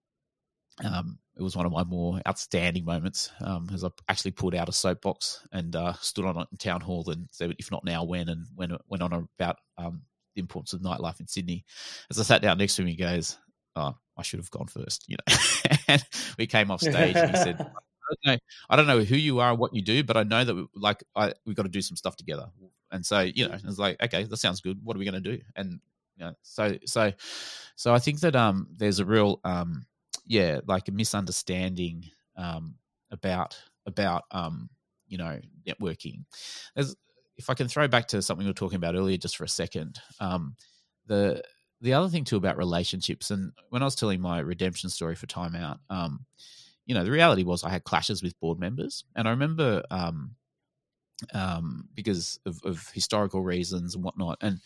um, 0.85 1.19
it 1.37 1.43
was 1.43 1.57
one 1.57 1.67
of 1.67 1.73
my 1.73 1.85
more 1.85 2.21
outstanding 2.27 2.85
moments 2.85 3.31
um, 3.41 3.69
as 3.73 3.85
I 3.85 3.89
actually 4.09 4.33
pulled 4.33 4.55
out 4.55 4.69
a 4.69 4.73
soapbox 4.73 5.47
and 5.53 5.75
uh, 5.75 5.95
stood 5.95 6.25
on 6.25 6.39
it 6.39 6.49
in 6.51 6.59
town 6.59 6.81
hall 6.81 7.09
and 7.09 7.29
said, 7.31 7.55
"If 7.59 7.71
not 7.71 7.85
now, 7.85 8.05
when?" 8.05 8.29
and 8.29 8.47
went 8.57 8.73
went 8.89 9.03
on 9.03 9.29
about 9.39 9.57
um, 9.77 10.03
the 10.35 10.41
importance 10.41 10.73
of 10.73 10.81
nightlife 10.81 11.21
in 11.21 11.27
Sydney. 11.27 11.65
As 12.11 12.19
I 12.19 12.23
sat 12.23 12.43
down 12.43 12.59
next 12.59 12.77
to 12.77 12.83
him, 12.83 12.89
he 12.89 12.97
goes, 12.97 13.39
"Oh, 13.77 13.95
I 14.17 14.23
should 14.23 14.41
have 14.41 14.51
gone 14.51 14.67
first, 14.67 15.05
you 15.09 15.17
know." 15.17 15.37
and 15.89 16.05
we 16.39 16.47
came 16.47 16.71
off 16.71 16.81
stage, 16.81 17.17
and 17.17 17.31
he 17.31 17.37
said. 17.37 17.71
I 18.11 18.15
don't, 18.25 18.33
know, 18.33 18.39
I 18.71 18.77
don't 18.77 18.87
know 18.87 19.05
who 19.05 19.17
you 19.17 19.41
are 19.41 19.51
and 19.51 19.59
what 19.59 19.75
you 19.75 19.83
do, 19.83 20.03
but 20.03 20.17
I 20.17 20.23
know 20.23 20.43
that 20.43 20.55
we, 20.55 20.67
like 20.75 21.05
I, 21.15 21.35
we've 21.45 21.55
got 21.55 21.65
to 21.65 21.69
do 21.69 21.83
some 21.83 21.95
stuff 21.95 22.17
together. 22.17 22.49
And 22.91 23.05
so, 23.05 23.21
you 23.21 23.47
know, 23.47 23.59
it's 23.63 23.79
like, 23.79 24.03
okay, 24.03 24.25
that 24.25 24.37
sounds 24.39 24.63
good. 24.63 24.79
What 24.83 24.97
are 24.97 24.99
we 24.99 25.05
going 25.05 25.23
to 25.23 25.37
do? 25.37 25.43
And 25.57 25.81
yeah. 26.19 26.33
So 26.43 26.77
so 26.85 27.13
so 27.77 27.95
I 27.95 27.99
think 27.99 28.21
that 28.21 28.37
um 28.37 28.69
there's 28.77 28.99
a 28.99 29.05
real 29.05 29.41
um 29.45 29.87
yeah 30.27 30.61
like 30.67 30.89
a 30.89 30.93
misunderstanding 30.93 32.05
um 32.37 32.75
about 33.11 33.59
about 33.87 34.25
um 34.31 34.69
you 35.07 35.19
know 35.19 35.41
networking. 35.67 36.25
As 36.77 36.97
if 37.37 37.49
I 37.51 37.55
can 37.55 37.69
throw 37.69 37.87
back 37.89 38.09
to 38.09 38.23
something 38.23 38.45
we 38.45 38.51
were 38.51 38.55
talking 38.55 38.77
about 38.77 38.97
earlier 38.97 39.17
just 39.17 39.37
for 39.37 39.45
a 39.45 39.49
second, 39.49 40.01
um 40.21 40.57
the 41.07 41.43
the 41.81 41.95
other 41.95 42.09
thing 42.09 42.25
too 42.25 42.37
about 42.37 42.57
relationships 42.57 43.31
and 43.31 43.53
when 43.71 43.83
I 43.83 43.85
was 43.85 43.95
telling 43.95 44.21
my 44.21 44.41
redemption 44.41 44.91
story 44.91 45.15
for 45.15 45.27
Time 45.27 45.55
Out, 45.55 45.79
um, 45.91 46.27
you 46.87 46.95
know, 46.95 47.05
the 47.05 47.11
reality 47.13 47.45
was 47.45 47.63
I 47.65 47.71
had 47.71 47.85
clashes 47.85 48.23
with 48.23 48.39
board 48.41 48.59
members, 48.59 49.05
and 49.15 49.29
I 49.29 49.31
remember 49.33 49.83
um, 49.91 50.35
um, 51.35 51.89
because 51.95 52.39
of, 52.47 52.61
of 52.65 52.89
historical 52.93 53.43
reasons 53.43 53.95
and 53.95 54.05
whatnot, 54.05 54.39
and 54.41 54.61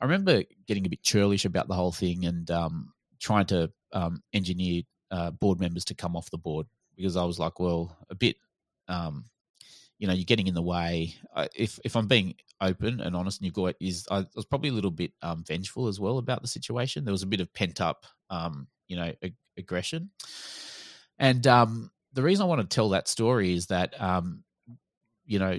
I 0.00 0.04
remember 0.04 0.42
getting 0.66 0.86
a 0.86 0.90
bit 0.90 1.02
churlish 1.02 1.44
about 1.44 1.68
the 1.68 1.74
whole 1.74 1.92
thing 1.92 2.26
and 2.26 2.50
um, 2.50 2.92
trying 3.20 3.46
to 3.46 3.72
um, 3.92 4.22
engineer 4.32 4.82
uh, 5.10 5.30
board 5.30 5.60
members 5.60 5.84
to 5.86 5.94
come 5.94 6.16
off 6.16 6.30
the 6.30 6.38
board 6.38 6.66
because 6.96 7.16
I 7.16 7.24
was 7.24 7.38
like, 7.38 7.60
well, 7.60 7.96
a 8.10 8.14
bit, 8.14 8.36
um, 8.88 9.24
you 9.98 10.06
know, 10.06 10.12
you're 10.12 10.24
getting 10.24 10.46
in 10.46 10.54
the 10.54 10.62
way. 10.62 11.14
I, 11.34 11.48
if 11.54 11.78
if 11.84 11.96
I'm 11.96 12.06
being 12.06 12.34
open 12.60 13.00
and 13.00 13.16
honest, 13.16 13.40
and 13.40 13.46
you've 13.46 13.54
got 13.54 13.74
is 13.80 14.06
I 14.10 14.26
was 14.34 14.44
probably 14.44 14.68
a 14.68 14.74
little 14.74 14.90
bit 14.90 15.12
um, 15.22 15.44
vengeful 15.46 15.88
as 15.88 15.98
well 15.98 16.18
about 16.18 16.42
the 16.42 16.48
situation. 16.48 17.04
There 17.04 17.12
was 17.12 17.22
a 17.22 17.26
bit 17.26 17.40
of 17.40 17.52
pent 17.54 17.80
up, 17.80 18.04
um, 18.28 18.66
you 18.88 18.96
know, 18.96 19.12
ag- 19.22 19.36
aggression, 19.56 20.10
and 21.18 21.46
um, 21.46 21.90
the 22.12 22.22
reason 22.22 22.44
I 22.44 22.48
want 22.48 22.60
to 22.60 22.74
tell 22.74 22.90
that 22.90 23.08
story 23.08 23.54
is 23.54 23.66
that, 23.66 23.94
you 25.24 25.38
know, 25.38 25.58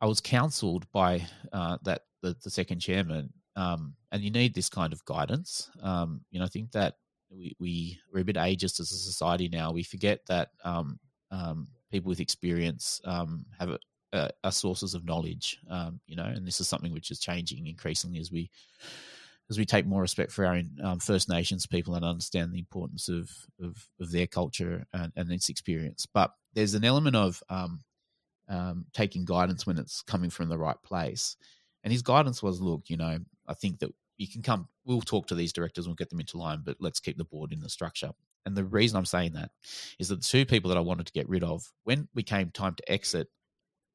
I 0.00 0.06
was 0.06 0.20
counselled 0.20 0.90
by 0.92 1.26
uh, 1.52 1.78
that 1.84 2.02
the, 2.22 2.36
the 2.42 2.50
second 2.50 2.80
chairman, 2.80 3.32
um, 3.56 3.94
and 4.10 4.22
you 4.22 4.30
need 4.30 4.54
this 4.54 4.68
kind 4.68 4.92
of 4.92 5.04
guidance. 5.04 5.70
Um, 5.82 6.22
you 6.30 6.38
know, 6.38 6.44
I 6.44 6.48
think 6.48 6.72
that 6.72 6.94
we, 7.30 7.56
we 7.58 7.98
we're 8.12 8.20
a 8.20 8.24
bit 8.24 8.36
ageist 8.36 8.80
as 8.80 8.92
a 8.92 8.96
society 8.96 9.48
now. 9.48 9.72
We 9.72 9.82
forget 9.82 10.20
that 10.28 10.50
um, 10.64 10.98
um, 11.30 11.68
people 11.90 12.08
with 12.08 12.20
experience 12.20 13.00
um, 13.04 13.44
have 13.58 13.70
a, 13.70 13.78
a, 14.12 14.30
a, 14.44 14.52
sources 14.52 14.94
of 14.94 15.04
knowledge. 15.04 15.58
Um, 15.70 16.00
you 16.06 16.16
know, 16.16 16.24
and 16.24 16.46
this 16.46 16.60
is 16.60 16.68
something 16.68 16.92
which 16.92 17.10
is 17.10 17.20
changing 17.20 17.66
increasingly 17.66 18.20
as 18.20 18.30
we 18.30 18.50
as 19.50 19.58
we 19.58 19.66
take 19.66 19.86
more 19.86 20.00
respect 20.00 20.30
for 20.32 20.46
our 20.46 20.62
um, 20.82 20.98
First 20.98 21.28
Nations 21.28 21.66
people 21.66 21.94
and 21.94 22.04
understand 22.04 22.52
the 22.52 22.58
importance 22.58 23.08
of 23.08 23.30
of, 23.62 23.88
of 24.00 24.10
their 24.10 24.26
culture 24.26 24.84
and, 24.92 25.12
and, 25.16 25.30
its 25.32 25.48
experience. 25.48 26.06
But 26.06 26.32
there's 26.54 26.74
an 26.74 26.84
element 26.84 27.16
of 27.16 27.42
taking 28.92 29.24
guidance 29.24 29.66
when 29.66 29.78
it's 29.78 30.02
coming 30.02 30.30
from 30.30 30.48
the 30.48 30.58
right 30.58 30.80
place. 30.82 31.36
And 31.84 31.92
his 31.92 32.02
guidance 32.02 32.42
was, 32.42 32.60
look, 32.60 32.82
you 32.86 32.96
know, 32.96 33.18
I 33.46 33.54
think 33.54 33.78
that 33.80 33.90
you 34.18 34.28
can 34.28 34.42
come 34.42 34.68
we'll 34.84 35.00
talk 35.00 35.26
to 35.26 35.34
these 35.34 35.52
directors 35.52 35.84
and 35.84 35.90
we'll 35.90 35.96
get 35.96 36.10
them 36.10 36.20
into 36.20 36.38
line 36.38 36.62
but 36.64 36.76
let's 36.80 37.00
keep 37.00 37.16
the 37.16 37.24
board 37.24 37.52
in 37.52 37.60
the 37.60 37.68
structure. 37.68 38.10
And 38.44 38.56
the 38.56 38.64
reason 38.64 38.96
i'm 38.96 39.06
saying 39.06 39.32
that 39.34 39.50
is 39.98 40.08
that 40.08 40.16
the 40.16 40.26
two 40.26 40.44
people 40.44 40.68
that 40.68 40.78
i 40.78 40.80
wanted 40.80 41.06
to 41.06 41.12
get 41.12 41.28
rid 41.28 41.44
of 41.44 41.70
when 41.84 42.08
we 42.14 42.22
came 42.22 42.50
time 42.50 42.74
to 42.74 42.92
exit 42.92 43.28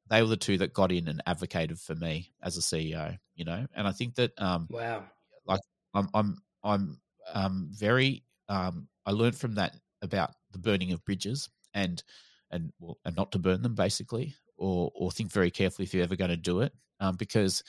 they 0.08 0.22
were 0.22 0.28
the 0.28 0.36
two 0.36 0.56
that 0.58 0.72
got 0.72 0.90
in 0.90 1.06
and 1.08 1.22
advocated 1.26 1.78
for 1.78 1.94
me 1.94 2.30
as 2.42 2.56
a 2.56 2.60
ceo 2.60 3.16
you 3.34 3.44
know? 3.44 3.66
And 3.74 3.86
i 3.86 3.92
think 3.92 4.14
that 4.16 4.32
um 4.38 4.66
wow. 4.70 5.04
like 5.46 5.60
i'm 5.94 6.08
i'm 6.14 6.36
i'm 6.64 7.00
um 7.34 7.68
very 7.72 8.24
um 8.48 8.88
i 9.06 9.10
learned 9.10 9.36
from 9.36 9.54
that 9.56 9.76
about 10.02 10.30
the 10.52 10.58
burning 10.58 10.92
of 10.92 11.04
bridges 11.04 11.48
and 11.74 12.02
and 12.50 12.72
well, 12.78 12.98
and 13.04 13.16
not 13.16 13.32
to 13.32 13.38
burn 13.38 13.62
them 13.62 13.74
basically 13.74 14.34
or 14.58 14.90
or 14.94 15.10
think 15.10 15.30
very 15.32 15.50
carefully 15.50 15.84
if 15.84 15.94
you're 15.94 16.04
ever 16.04 16.16
going 16.16 16.30
to 16.30 16.36
do 16.36 16.60
it 16.60 16.72
um, 17.00 17.16
because 17.16 17.62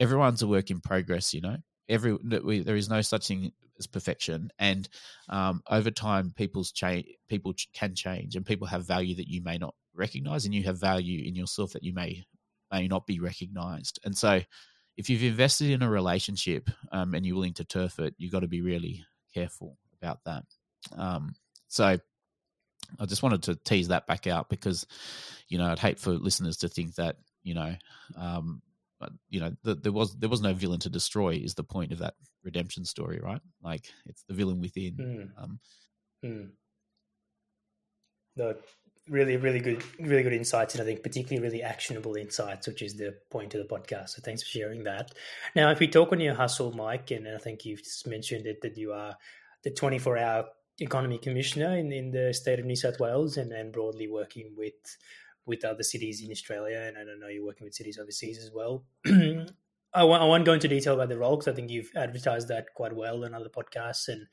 everyone's 0.00 0.42
a 0.42 0.46
work 0.46 0.70
in 0.70 0.80
progress 0.80 1.32
you 1.32 1.40
know? 1.40 1.56
Every 1.88 2.14
we, 2.14 2.60
there 2.60 2.76
is 2.76 2.88
no 2.88 3.00
such 3.02 3.28
thing 3.28 3.52
as 3.78 3.86
perfection 3.86 4.50
and 4.58 4.88
um, 5.28 5.62
over 5.70 5.90
time 5.90 6.32
people's 6.36 6.72
change 6.72 7.06
people 7.28 7.54
can 7.72 7.94
change 7.94 8.36
and 8.36 8.46
people 8.46 8.66
have 8.66 8.86
value 8.86 9.14
that 9.16 9.28
you 9.28 9.42
may 9.42 9.58
not 9.58 9.74
recognize 9.94 10.44
and 10.44 10.54
you 10.54 10.62
have 10.64 10.80
value 10.80 11.26
in 11.26 11.34
yourself 11.34 11.72
that 11.72 11.82
you 11.82 11.92
may 11.92 12.24
may 12.72 12.88
not 12.88 13.06
be 13.06 13.20
recognized. 13.20 14.00
And 14.04 14.16
so 14.16 14.40
if 14.96 15.10
you've 15.10 15.22
invested 15.22 15.70
in 15.70 15.82
a 15.82 15.90
relationship 15.90 16.70
um, 16.92 17.14
and 17.14 17.26
you're 17.26 17.36
willing 17.36 17.54
to 17.54 17.64
turf 17.64 17.98
it 17.98 18.14
you've 18.18 18.32
got 18.32 18.40
to 18.40 18.48
be 18.48 18.62
really 18.62 19.04
careful 19.32 19.76
about 20.00 20.20
that. 20.24 20.44
Um, 20.96 21.34
so 21.68 21.98
i 23.00 23.06
just 23.06 23.22
wanted 23.22 23.42
to 23.42 23.56
tease 23.56 23.88
that 23.88 24.06
back 24.06 24.26
out 24.26 24.48
because 24.48 24.86
you 25.48 25.58
know 25.58 25.66
i'd 25.66 25.78
hate 25.78 25.98
for 25.98 26.12
listeners 26.12 26.56
to 26.58 26.68
think 26.68 26.94
that 26.94 27.16
you 27.42 27.54
know 27.54 27.74
um, 28.16 28.62
you 29.28 29.40
know 29.40 29.52
the, 29.62 29.74
there 29.74 29.92
was 29.92 30.16
there 30.16 30.28
was 30.28 30.40
no 30.40 30.54
villain 30.54 30.80
to 30.80 30.88
destroy 30.88 31.30
is 31.30 31.54
the 31.54 31.64
point 31.64 31.92
of 31.92 31.98
that 31.98 32.14
redemption 32.42 32.84
story 32.84 33.20
right 33.22 33.40
like 33.62 33.86
it's 34.06 34.22
the 34.24 34.34
villain 34.34 34.60
within 34.60 34.94
mm. 34.96 35.42
Um, 35.42 35.60
mm. 36.24 36.48
no 38.36 38.54
really 39.08 39.36
really 39.36 39.60
good 39.60 39.82
really 40.00 40.22
good 40.22 40.32
insights 40.32 40.74
and 40.74 40.82
i 40.82 40.84
think 40.84 41.02
particularly 41.02 41.42
really 41.46 41.62
actionable 41.62 42.14
insights 42.14 42.66
which 42.66 42.80
is 42.80 42.94
the 42.94 43.14
point 43.30 43.54
of 43.54 43.66
the 43.66 43.74
podcast 43.74 44.10
so 44.10 44.22
thanks 44.22 44.42
for 44.42 44.48
sharing 44.48 44.84
that 44.84 45.12
now 45.54 45.70
if 45.70 45.78
we 45.78 45.86
talk 45.86 46.12
on 46.12 46.20
your 46.20 46.34
hustle 46.34 46.72
mike 46.72 47.10
and 47.10 47.28
i 47.28 47.38
think 47.38 47.64
you've 47.64 47.84
just 47.84 48.06
mentioned 48.06 48.46
it 48.46 48.62
that 48.62 48.78
you 48.78 48.92
are 48.92 49.14
the 49.62 49.70
24 49.70 50.16
hour 50.16 50.46
economy 50.80 51.18
commissioner 51.18 51.76
in, 51.76 51.92
in 51.92 52.10
the 52.10 52.32
state 52.34 52.58
of 52.58 52.64
new 52.64 52.76
south 52.76 52.98
wales 52.98 53.36
and, 53.36 53.52
and 53.52 53.72
broadly 53.72 54.08
working 54.08 54.54
with 54.56 54.74
with 55.46 55.64
other 55.64 55.82
cities 55.82 56.22
in 56.24 56.30
Australia, 56.30 56.84
and 56.86 56.96
I 56.96 57.04
don't 57.04 57.20
know 57.20 57.28
you're 57.28 57.44
working 57.44 57.66
with 57.66 57.74
cities 57.74 57.98
overseas 57.98 58.38
as 58.38 58.50
well. 58.54 58.84
I, 59.94 60.02
won't, 60.02 60.22
I 60.22 60.24
won't 60.24 60.44
go 60.44 60.54
into 60.54 60.68
detail 60.68 60.94
about 60.94 61.08
the 61.08 61.18
role 61.18 61.36
because 61.36 61.52
I 61.52 61.54
think 61.54 61.70
you've 61.70 61.90
advertised 61.94 62.48
that 62.48 62.72
quite 62.74 62.94
well 62.94 63.24
in 63.24 63.34
other 63.34 63.50
podcasts 63.50 64.08
and 64.08 64.26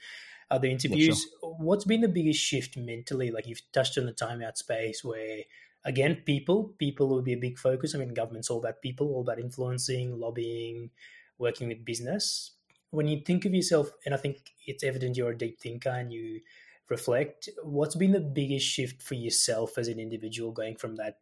other 0.50 0.68
interviews. 0.68 1.28
sure. 1.42 1.56
What's 1.60 1.86
been 1.86 2.02
the 2.02 2.08
biggest 2.08 2.40
shift 2.40 2.78
mentally? 2.78 3.30
Like 3.32 3.48
you've 3.48 3.62
touched 3.72 3.98
on 3.98 4.06
the 4.06 4.14
timeout 4.14 4.58
space 4.58 5.04
where, 5.04 5.40
again, 5.84 6.24
people, 6.26 6.74
people 6.78 7.10
will 7.10 7.22
be 7.22 7.34
a 7.34 7.38
big 7.38 7.60
focus. 7.60 7.94
I 7.94 8.00
mean, 8.00 8.14
government's 8.14 8.50
all 8.50 8.60
about 8.60 8.82
people, 8.82 9.08
all 9.10 9.22
about 9.22 9.40
influencing, 9.40 10.18
lobbying, 10.18 10.90
working 11.38 11.68
with 11.68 11.86
business. 11.86 12.52
When 12.92 13.08
you 13.08 13.22
think 13.26 13.46
of 13.46 13.54
yourself, 13.54 13.90
and 14.06 14.14
I 14.14 14.18
think 14.18 14.52
it's 14.66 14.84
evident 14.84 15.18
you're 15.18 15.32
a 15.32 15.38
deep 15.38 15.60
thinker 15.60 15.90
and 15.90 16.12
you 16.12 16.42
reflect, 16.90 17.50
what's 17.64 17.96
been 17.96 18.12
the 18.12 18.20
biggest 18.20 18.66
shift 18.68 19.02
for 19.02 19.16
yourself 19.16 19.78
as 19.78 19.88
an 19.88 20.00
individual 20.00 20.52
going 20.52 20.76
from 20.76 20.96
that 20.98 21.20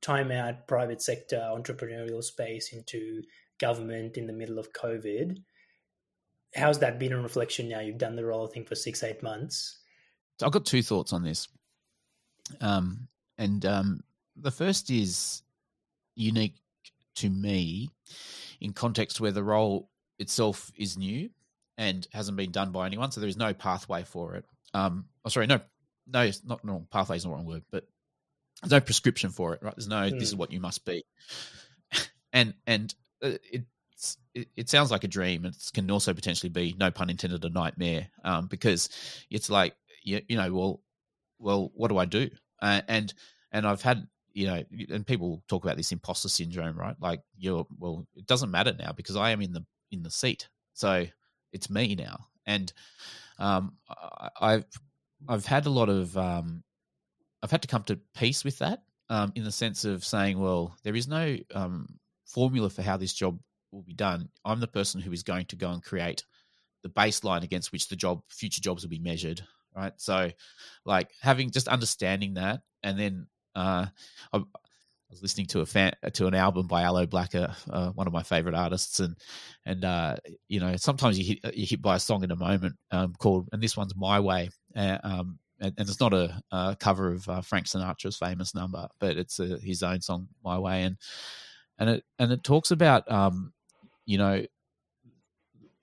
time 0.00 0.32
out 0.32 0.66
private 0.66 1.02
sector 1.02 1.36
entrepreneurial 1.36 2.24
space 2.24 2.72
into 2.72 3.22
government 3.58 4.16
in 4.16 4.26
the 4.26 4.32
middle 4.32 4.58
of 4.58 4.72
COVID? 4.72 5.38
How's 6.56 6.78
that 6.80 6.98
been 6.98 7.12
a 7.12 7.20
reflection 7.20 7.68
now? 7.68 7.80
You've 7.80 7.98
done 7.98 8.16
the 8.16 8.24
role, 8.24 8.48
I 8.48 8.52
think, 8.52 8.66
for 8.66 8.74
six, 8.74 9.02
eight 9.04 9.22
months. 9.22 9.78
So 10.40 10.46
I've 10.46 10.52
got 10.52 10.64
two 10.64 10.82
thoughts 10.82 11.12
on 11.12 11.22
this. 11.22 11.48
Um, 12.60 13.08
and 13.38 13.64
um, 13.66 14.00
the 14.36 14.50
first 14.50 14.90
is 14.90 15.42
unique 16.16 16.54
to 17.16 17.28
me 17.28 17.90
in 18.60 18.72
context 18.72 19.20
where 19.20 19.30
the 19.30 19.44
role 19.44 19.90
itself 20.20 20.70
is 20.76 20.96
new 20.96 21.30
and 21.76 22.06
hasn't 22.12 22.36
been 22.36 22.52
done 22.52 22.70
by 22.70 22.86
anyone. 22.86 23.10
So 23.10 23.20
there 23.20 23.28
is 23.28 23.36
no 23.36 23.52
pathway 23.52 24.04
for 24.04 24.36
it 24.36 24.44
um, 24.74 25.06
oh, 25.24 25.28
sorry, 25.28 25.46
no, 25.46 25.60
no, 26.06 26.22
it's 26.22 26.44
not 26.44 26.64
no 26.64 26.86
pathway 26.90 27.16
is 27.16 27.24
not 27.24 27.30
the 27.32 27.36
wrong 27.36 27.46
word, 27.46 27.64
but 27.70 27.86
there's 28.62 28.72
no 28.72 28.80
prescription 28.80 29.30
for 29.30 29.54
it, 29.54 29.62
right? 29.62 29.74
There's 29.76 29.88
no 29.88 30.02
mm. 30.02 30.12
this 30.12 30.28
is 30.28 30.32
hmm. 30.32 30.38
what 30.38 30.52
you 30.52 30.60
must 30.60 30.84
be, 30.84 31.04
and 32.32 32.54
and 32.66 32.94
uh, 33.22 33.32
it, 33.52 33.64
it, 34.34 34.48
it 34.56 34.68
sounds 34.68 34.90
like 34.90 35.04
a 35.04 35.08
dream. 35.08 35.44
It 35.44 35.56
can 35.74 35.90
also 35.90 36.14
potentially 36.14 36.50
be, 36.50 36.74
no 36.78 36.90
pun 36.90 37.10
intended, 37.10 37.44
a 37.44 37.50
nightmare, 37.50 38.08
um, 38.24 38.46
because 38.46 38.88
it's 39.30 39.50
like 39.50 39.74
you, 40.02 40.20
you 40.28 40.36
know, 40.36 40.52
well, 40.52 40.82
well, 41.38 41.70
what 41.74 41.88
do 41.88 41.98
I 41.98 42.04
do? 42.04 42.30
Uh, 42.60 42.82
and 42.88 43.12
and 43.52 43.66
I've 43.66 43.82
had 43.82 44.06
you 44.32 44.46
know, 44.46 44.62
and 44.90 45.04
people 45.04 45.42
talk 45.48 45.64
about 45.64 45.76
this 45.76 45.90
imposter 45.90 46.28
syndrome, 46.28 46.78
right? 46.78 46.94
Like 47.00 47.20
you're 47.36 47.66
well, 47.78 48.06
it 48.14 48.26
doesn't 48.26 48.50
matter 48.50 48.74
now 48.78 48.92
because 48.92 49.16
I 49.16 49.30
am 49.30 49.42
in 49.42 49.52
the 49.52 49.64
in 49.90 50.02
the 50.02 50.10
seat, 50.10 50.48
so 50.72 51.06
it's 51.52 51.70
me 51.70 51.94
now, 51.94 52.26
and 52.46 52.72
um, 53.38 53.74
I've 54.40 54.64
I've 55.28 55.46
had 55.46 55.66
a 55.66 55.70
lot 55.70 55.88
of 55.88 56.16
um, 56.16 56.62
I've 57.42 57.50
had 57.50 57.62
to 57.62 57.68
come 57.68 57.82
to 57.84 57.98
peace 58.14 58.44
with 58.44 58.58
that 58.58 58.82
um, 59.08 59.32
in 59.34 59.44
the 59.44 59.52
sense 59.52 59.84
of 59.84 60.04
saying, 60.04 60.38
well, 60.38 60.76
there 60.84 60.94
is 60.94 61.08
no 61.08 61.36
um, 61.54 61.98
formula 62.26 62.70
for 62.70 62.82
how 62.82 62.96
this 62.96 63.12
job 63.12 63.38
will 63.72 63.82
be 63.82 63.92
done. 63.92 64.28
I'm 64.44 64.60
the 64.60 64.66
person 64.66 65.00
who 65.00 65.12
is 65.12 65.22
going 65.22 65.46
to 65.46 65.56
go 65.56 65.70
and 65.70 65.82
create 65.82 66.24
the 66.82 66.88
baseline 66.88 67.42
against 67.42 67.72
which 67.72 67.88
the 67.88 67.96
job 67.96 68.22
future 68.28 68.60
jobs 68.60 68.82
will 68.82 68.90
be 68.90 68.98
measured. 68.98 69.42
Right. 69.76 69.92
So, 69.98 70.30
like 70.84 71.10
having 71.20 71.50
just 71.50 71.68
understanding 71.68 72.34
that, 72.34 72.62
and 72.82 72.98
then 72.98 73.26
uh, 73.54 73.86
I, 74.32 74.42
I 75.10 75.12
was 75.12 75.22
listening 75.22 75.46
to 75.46 75.60
a 75.60 75.66
fan 75.66 75.92
to 76.12 76.28
an 76.28 76.34
album 76.34 76.68
by 76.68 76.82
Aloe 76.82 77.04
Blacker, 77.04 77.52
uh, 77.68 77.90
one 77.90 78.06
of 78.06 78.12
my 78.12 78.22
favorite 78.22 78.54
artists, 78.54 79.00
and 79.00 79.16
and 79.66 79.84
uh, 79.84 80.16
you 80.48 80.60
know 80.60 80.76
sometimes 80.76 81.18
you 81.18 81.24
hit 81.24 81.56
you 81.56 81.66
hit 81.66 81.82
by 81.82 81.96
a 81.96 82.00
song 82.00 82.22
in 82.22 82.30
a 82.30 82.36
moment 82.36 82.76
um, 82.92 83.14
called, 83.18 83.48
and 83.52 83.60
this 83.60 83.76
one's 83.76 83.96
My 83.96 84.20
Way, 84.20 84.50
uh, 84.76 84.98
um, 85.02 85.40
and, 85.58 85.74
and, 85.76 85.88
it's 85.88 85.98
not 85.98 86.14
a, 86.14 86.40
a 86.52 86.76
cover 86.78 87.12
of 87.12 87.28
uh, 87.28 87.40
Frank 87.40 87.66
Sinatra's 87.66 88.18
famous 88.18 88.54
number, 88.54 88.86
but 89.00 89.16
it's 89.16 89.40
a, 89.40 89.58
his 89.58 89.82
own 89.82 90.00
song, 90.00 90.28
My 90.44 90.60
Way, 90.60 90.84
and 90.84 90.96
and 91.80 91.90
it 91.90 92.04
and 92.20 92.30
it 92.30 92.44
talks 92.44 92.70
about 92.70 93.10
um, 93.10 93.52
you 94.06 94.16
know, 94.16 94.44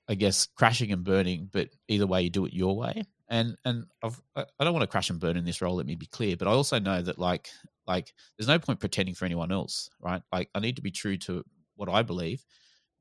I 0.08 0.16
guess 0.16 0.48
crashing 0.56 0.94
and 0.94 1.04
burning, 1.04 1.50
but 1.52 1.68
either 1.90 2.08
way 2.08 2.22
you 2.22 2.30
do 2.30 2.46
it 2.46 2.54
your 2.54 2.78
way, 2.78 3.04
and 3.30 3.58
and 3.66 3.86
I've, 4.04 4.22
I 4.36 4.64
don't 4.64 4.74
want 4.74 4.84
to 4.84 4.88
crash 4.88 5.10
and 5.10 5.20
burn 5.20 5.38
in 5.38 5.46
this 5.46 5.62
role. 5.62 5.76
Let 5.76 5.86
me 5.86 5.96
be 5.96 6.06
clear, 6.06 6.38
but 6.38 6.48
I 6.48 6.52
also 6.52 6.80
know 6.80 7.02
that 7.02 7.20
like 7.20 7.50
like, 7.88 8.14
there's 8.38 8.48
no 8.48 8.60
point 8.60 8.80
pretending 8.80 9.16
for 9.16 9.26
anyone 9.26 9.52
else, 9.52 9.90
right? 10.02 10.22
Like, 10.32 10.50
I 10.54 10.60
need 10.60 10.76
to 10.76 10.82
be 10.82 10.92
true 10.92 11.18
to 11.20 11.44
what 11.78 11.90
I 11.90 12.04
believe, 12.04 12.44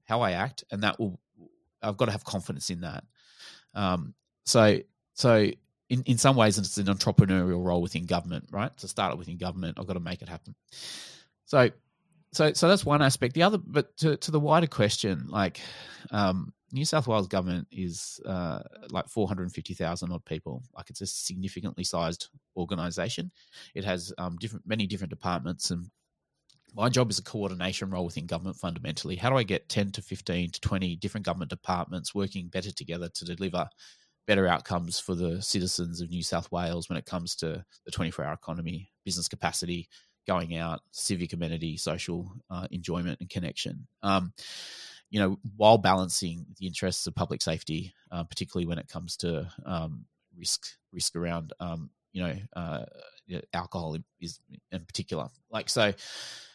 how 0.05 0.21
I 0.21 0.33
act, 0.33 0.65
and 0.71 0.83
that 0.83 0.99
will. 0.99 1.21
I've 1.83 1.97
got 1.97 2.07
to 2.07 2.13
have 2.13 2.25
confidence 2.25 2.71
in 2.71 2.81
that. 2.81 3.05
Um, 3.75 4.15
so, 4.45 4.79
so 5.13 5.51
in, 5.91 6.03
in 6.07 6.19
some 6.19 6.35
ways, 6.35 6.57
it's 6.57 6.79
an 6.79 6.87
entrepreneurial 6.87 7.63
role 7.63 7.83
within 7.83 8.07
government, 8.07 8.49
right? 8.51 8.75
To 8.79 8.89
start 8.89 9.13
it 9.13 9.19
within 9.19 9.37
government, 9.37 9.79
I've 9.79 9.87
got 9.87 9.93
to 9.93 10.01
make 10.01 10.23
it 10.23 10.29
happen. 10.29 10.55
So, 11.45 11.71
so, 12.33 12.53
so 12.55 12.69
that's 12.69 12.85
one 12.85 13.03
aspect. 13.03 13.35
The 13.35 13.43
other, 13.43 13.59
but 13.59 13.97
to, 13.99 14.17
to 14.17 14.31
the 14.31 14.41
wider 14.41 14.67
question, 14.67 15.27
like, 15.29 15.61
um, 16.11 16.53
New 16.73 16.85
South 16.85 17.07
Wales 17.07 17.29
government 17.29 17.69
is 17.71 18.21
uh, 18.27 18.61
like 18.91 19.09
450,000 19.09 20.13
odd 20.13 20.25
people. 20.25 20.63
Like 20.75 20.91
it's 20.91 21.01
a 21.01 21.07
significantly 21.07 21.85
sized 21.85 22.29
organisation. 22.57 23.31
It 23.75 23.85
has 23.85 24.13
um, 24.19 24.37
different, 24.37 24.67
many 24.67 24.87
different 24.87 25.11
departments, 25.11 25.71
and 25.71 25.91
my 26.75 26.89
job 26.89 27.11
is 27.11 27.19
a 27.19 27.23
coordination 27.23 27.91
role 27.91 28.05
within 28.05 28.27
government. 28.27 28.57
Fundamentally, 28.57 29.17
how 29.17 29.31
do 29.31 29.37
I 29.37 29.45
get 29.45 29.69
10 29.69 29.93
to 29.93 30.03
15 30.03 30.51
to 30.51 30.61
20 30.61 30.97
different 30.97 31.25
government 31.25 31.51
departments 31.51 32.15
working 32.15 32.49
better 32.49 32.73
together 32.73 33.09
to 33.15 33.25
deliver 33.25 33.69
better 34.27 34.47
outcomes 34.47 34.99
for 34.99 35.15
the 35.15 35.41
citizens 35.41 36.01
of 36.01 36.11
New 36.11 36.23
South 36.23 36.51
Wales 36.51 36.89
when 36.89 36.99
it 36.99 37.07
comes 37.07 37.37
to 37.37 37.65
the 37.85 37.91
24 37.93 38.25
hour 38.25 38.35
economy, 38.35 38.91
business 39.05 39.29
capacity, 39.29 39.89
going 40.27 40.57
out, 40.57 40.81
civic 40.91 41.33
amenity, 41.33 41.77
social 41.77 42.33
uh, 42.51 42.67
enjoyment, 42.71 43.21
and 43.21 43.31
connection. 43.31 43.87
Um, 44.03 44.33
you 45.17 45.23
know, 45.23 45.39
while 45.57 45.79
balancing 45.79 46.45
the 46.59 46.67
interests 46.67 47.07
of 47.07 47.15
public 47.15 47.41
safety, 47.41 47.95
uh, 48.13 48.23
particularly 48.23 48.67
when 48.67 48.79
it 48.79 48.87
comes 48.87 49.17
to 49.17 49.51
um, 49.65 50.05
risk 50.37 50.67
risk 50.93 51.17
around, 51.17 51.55
um, 51.59 51.89
you 52.13 52.23
know, 52.23 52.35
uh, 52.55 52.85
alcohol 53.55 53.97
is 54.21 54.41
in 54.73 54.85
particular. 54.85 55.29
Like 55.51 55.71
so, 55.71 55.95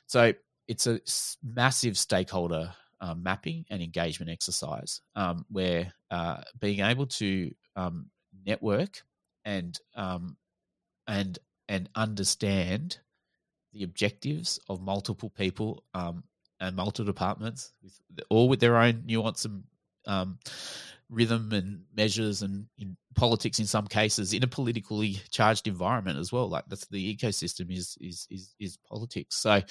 so 0.06 0.32
it's 0.68 0.86
a 0.86 1.02
massive 1.44 1.98
stakeholder 1.98 2.72
uh, 3.00 3.16
mapping 3.16 3.66
and 3.72 3.82
engagement 3.82 4.32
exercise 4.32 5.02
um, 5.16 5.44
where 5.50 5.92
uh, 6.12 6.42
being 6.60 6.82
able 6.82 7.08
to 7.08 7.52
um, 7.76 8.12
network 8.46 9.02
and 9.44 9.80
um, 9.96 10.38
and 11.08 11.40
and 11.68 11.90
understand 11.96 13.00
the 13.74 13.82
objectives 13.82 14.60
of 14.70 14.84
multiple 14.84 15.32
people 15.32 15.84
um, 15.96 16.24
and 16.62 16.76
multiple 16.76 17.12
departments, 17.12 17.74
with, 17.84 18.00
all 18.30 18.48
with 18.48 18.62
their 18.62 18.78
own 18.78 19.04
nuance 19.06 19.44
and 19.46 19.64
um, 20.08 20.40
rhythm 21.10 21.52
and 21.52 21.82
measures, 21.94 22.44
and 22.44 22.68
in 22.78 22.96
politics 23.16 23.60
in 23.60 23.66
some 23.66 23.88
cases 23.88 24.34
in 24.34 24.44
a 24.44 24.48
politically 24.48 25.20
charged 25.30 25.68
environment 25.68 26.18
as 26.18 26.32
well. 26.32 26.48
Like 26.48 26.64
that's 26.68 26.88
the 26.88 27.16
ecosystem 27.16 27.76
is 27.76 27.98
is 28.00 28.28
is, 28.30 28.56
is 28.60 28.78
politics. 28.88 29.38
So 29.38 29.62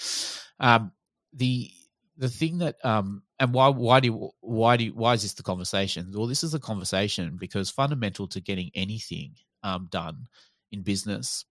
um, 0.59 0.93
the 1.33 1.71
the 2.19 2.29
thing 2.29 2.59
that 2.59 2.77
um 2.85 3.23
and 3.39 3.55
why 3.55 3.69
why 3.69 4.01
do 4.01 4.31
why 4.41 4.77
do 4.77 4.93
why 4.95 5.15
is 5.15 5.23
this 5.23 5.35
the 5.35 5.43
conversation? 5.43 6.13
Well, 6.15 6.27
this 6.27 6.45
is 6.45 6.55
a 6.55 6.61
conversation 6.61 7.37
because 7.41 7.71
fundamental 7.71 8.27
to 8.29 8.41
getting 8.41 8.71
anything 8.75 9.37
um, 9.63 9.89
done 9.91 10.27
in 10.73 10.83
business, 10.83 11.45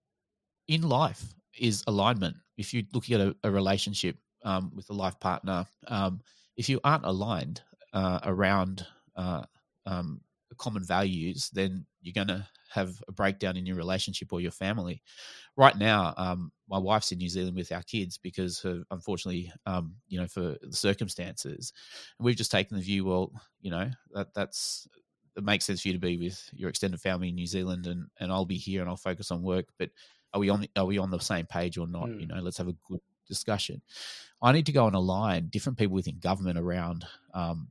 in 0.68 0.82
life, 0.82 1.34
is 1.58 1.84
alignment. 1.88 2.36
If 2.58 2.74
you're 2.74 2.84
looking 2.94 3.16
at 3.16 3.22
a, 3.22 3.36
a 3.44 3.52
relationship 3.52 4.18
um, 4.44 4.72
with 4.76 4.90
a 4.90 4.94
life 4.94 5.20
partner, 5.20 5.66
um, 5.88 6.22
if 6.58 6.70
you 6.70 6.80
aren't 6.84 7.06
aligned 7.06 7.62
uh, 7.94 8.20
around 8.24 8.86
uh, 9.16 9.44
um, 9.86 10.22
common 10.58 10.84
values, 10.84 11.50
then 11.54 11.86
you're 12.02 12.14
going 12.14 12.28
to 12.28 12.48
have 12.72 13.02
a 13.08 13.12
breakdown 13.12 13.58
in 13.58 13.66
your 13.66 13.76
relationship 13.76 14.32
or 14.32 14.42
your 14.42 14.52
family. 14.52 15.02
Right 15.58 15.78
now, 15.78 16.14
um, 16.18 16.52
my 16.70 16.78
wife's 16.78 17.12
in 17.12 17.18
New 17.18 17.30
Zealand 17.30 17.56
with 17.56 17.72
our 17.72 17.84
kids 17.84 18.18
because, 18.18 18.64
of, 18.64 18.84
unfortunately, 18.92 19.52
um, 19.66 19.96
you 20.08 20.20
know, 20.20 20.28
for 20.28 20.56
the 20.62 20.76
circumstances, 20.76 21.74
and 22.18 22.26
we've 22.26 22.36
just 22.36 22.52
taken 22.52 22.78
the 22.78 22.84
view, 22.84 23.06
well, 23.06 23.32
you 23.62 23.72
know, 23.72 23.90
that 24.14 24.34
that's 24.34 24.88
it 25.36 25.44
makes 25.44 25.66
sense 25.66 25.82
for 25.82 25.88
you 25.88 25.94
to 25.94 26.00
be 26.00 26.18
with 26.18 26.50
your 26.54 26.70
extended 26.70 27.02
family 27.02 27.30
in 27.30 27.36
New 27.36 27.48
Zealand, 27.48 27.88
and 27.88 28.08
and 28.20 28.32
I'll 28.32 28.46
be 28.46 28.58
here 28.58 28.82
and 28.82 28.90
I'll 28.90 28.98
focus 28.98 29.32
on 29.32 29.42
work. 29.42 29.66
But 29.78 29.90
are 30.34 30.40
we 30.40 30.50
on 30.50 30.68
are 30.76 30.86
we 30.86 30.98
on 30.98 31.10
the 31.10 31.20
same 31.20 31.46
page 31.46 31.78
or 31.78 31.88
not? 31.88 32.08
Mm. 32.08 32.22
You 32.22 32.28
know, 32.28 32.40
let's 32.42 32.58
have 32.58 32.68
a 32.68 32.76
good 32.88 33.02
discussion. 33.30 33.82
I 34.42 34.52
need 34.52 34.66
to 34.66 34.72
go 34.72 34.88
and 34.88 34.96
align 34.96 35.48
different 35.48 35.78
people 35.78 35.96
within 35.96 36.20
government 36.20 36.60
around, 36.60 37.06
um, 37.34 37.70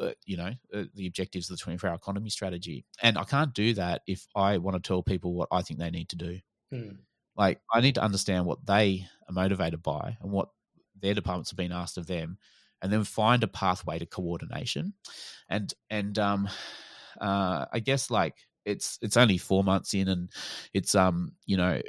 uh, 0.00 0.12
you 0.24 0.36
know, 0.36 0.52
uh, 0.74 0.84
the 0.94 1.06
objectives 1.06 1.48
of 1.50 1.56
the 1.56 1.62
24 1.62 1.90
hour 1.90 1.96
economy 1.96 2.30
strategy. 2.30 2.84
And 3.02 3.16
I 3.16 3.24
can't 3.24 3.54
do 3.54 3.74
that 3.74 4.02
if 4.06 4.26
I 4.34 4.58
want 4.58 4.82
to 4.82 4.86
tell 4.86 5.02
people 5.02 5.34
what 5.34 5.48
I 5.52 5.62
think 5.62 5.78
they 5.78 5.90
need 5.90 6.08
to 6.10 6.16
do. 6.16 6.38
Mm. 6.72 6.98
Like, 7.36 7.60
I 7.72 7.80
need 7.80 7.96
to 7.96 8.02
understand 8.02 8.46
what 8.46 8.64
they 8.66 9.06
are 9.28 9.32
motivated 9.32 9.82
by 9.82 10.16
and 10.20 10.32
what 10.32 10.48
their 11.00 11.14
departments 11.14 11.50
have 11.50 11.58
been 11.58 11.72
asked 11.72 11.98
of 11.98 12.06
them, 12.06 12.38
and 12.82 12.92
then 12.92 13.04
find 13.04 13.42
a 13.42 13.48
pathway 13.48 13.98
to 13.98 14.06
coordination. 14.06 14.94
And, 15.48 15.72
and, 15.90 16.18
um, 16.18 16.48
uh, 17.20 17.66
I 17.72 17.80
guess 17.80 18.10
like 18.10 18.34
it's 18.64 18.98
it's 19.00 19.16
only 19.16 19.38
four 19.38 19.64
months 19.64 19.94
in, 19.94 20.08
and 20.08 20.30
it's 20.74 20.94
um 20.94 21.32
you 21.46 21.56
know 21.56 21.80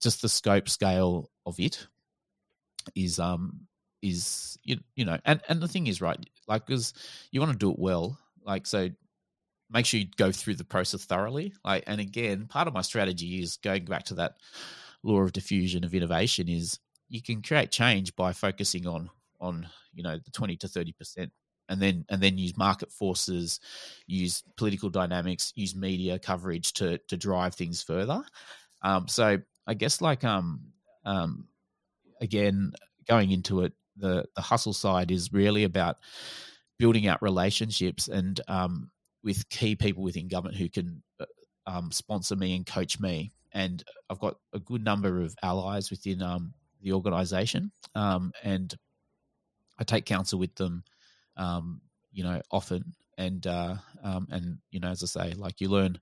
just 0.00 0.22
the 0.22 0.28
scope 0.28 0.68
scale 0.68 1.30
of 1.46 1.60
it 1.60 1.86
is 2.94 3.18
um 3.18 3.60
is 4.02 4.58
you, 4.64 4.76
you 4.96 5.04
know 5.04 5.18
and 5.24 5.40
and 5.48 5.60
the 5.60 5.68
thing 5.68 5.86
is 5.86 6.00
right 6.00 6.18
like 6.48 6.66
because 6.66 6.92
you 7.30 7.40
want 7.40 7.52
to 7.52 7.58
do 7.58 7.70
it 7.70 7.78
well 7.78 8.18
like 8.44 8.66
so 8.66 8.88
make 9.70 9.86
sure 9.86 10.00
you 10.00 10.06
go 10.16 10.32
through 10.32 10.54
the 10.54 10.64
process 10.64 11.04
thoroughly 11.04 11.52
like 11.64 11.84
and 11.86 12.00
again 12.00 12.46
part 12.46 12.66
of 12.66 12.74
my 12.74 12.82
strategy 12.82 13.40
is 13.40 13.56
going 13.58 13.84
back 13.84 14.04
to 14.04 14.14
that 14.14 14.34
law 15.02 15.20
of 15.20 15.32
diffusion 15.32 15.84
of 15.84 15.94
innovation 15.94 16.48
is 16.48 16.78
you 17.08 17.22
can 17.22 17.42
create 17.42 17.70
change 17.70 18.14
by 18.16 18.32
focusing 18.32 18.86
on 18.86 19.08
on 19.40 19.66
you 19.92 20.02
know 20.02 20.18
the 20.18 20.30
20 20.30 20.56
to 20.56 20.68
30 20.68 20.92
percent 20.92 21.32
and 21.68 21.80
then 21.80 22.04
and 22.08 22.20
then 22.20 22.38
use 22.38 22.56
market 22.56 22.92
forces, 22.92 23.58
use 24.06 24.42
political 24.56 24.90
dynamics, 24.90 25.52
use 25.56 25.74
media 25.74 26.18
coverage 26.18 26.72
to 26.74 26.98
to 27.08 27.16
drive 27.16 27.54
things 27.54 27.82
further. 27.82 28.22
Um, 28.82 29.08
so 29.08 29.38
I 29.66 29.74
guess 29.74 30.00
like 30.00 30.22
um, 30.22 30.60
um, 31.04 31.46
again 32.22 32.72
going 33.06 33.30
into 33.30 33.60
it, 33.60 33.72
the 33.96 34.24
the 34.34 34.42
hustle 34.42 34.72
side 34.72 35.10
is 35.10 35.32
really 35.32 35.64
about 35.64 35.98
building 36.78 37.06
out 37.06 37.22
relationships 37.22 38.08
and 38.08 38.40
um, 38.48 38.90
with 39.22 39.48
key 39.50 39.76
people 39.76 40.02
within 40.02 40.28
government 40.28 40.56
who 40.56 40.68
can 40.68 41.02
uh, 41.20 41.26
um, 41.66 41.92
sponsor 41.92 42.34
me 42.34 42.56
and 42.56 42.66
coach 42.66 42.98
me. 42.98 43.32
And 43.52 43.84
I've 44.08 44.18
got 44.18 44.36
a 44.54 44.58
good 44.58 44.82
number 44.82 45.20
of 45.20 45.36
allies 45.42 45.90
within 45.90 46.22
um, 46.22 46.54
the 46.80 46.92
organisation, 46.94 47.70
um, 47.94 48.32
and 48.42 48.74
I 49.78 49.84
take 49.84 50.06
counsel 50.06 50.38
with 50.38 50.54
them 50.54 50.84
um, 51.36 51.80
you 52.12 52.24
know, 52.24 52.40
often. 52.50 52.94
And 53.18 53.46
uh, 53.46 53.76
um, 54.02 54.26
and 54.30 54.58
you 54.70 54.80
know, 54.80 54.88
as 54.88 55.02
I 55.02 55.06
say, 55.06 55.34
like 55.34 55.60
you 55.60 55.68
learn, 55.68 55.98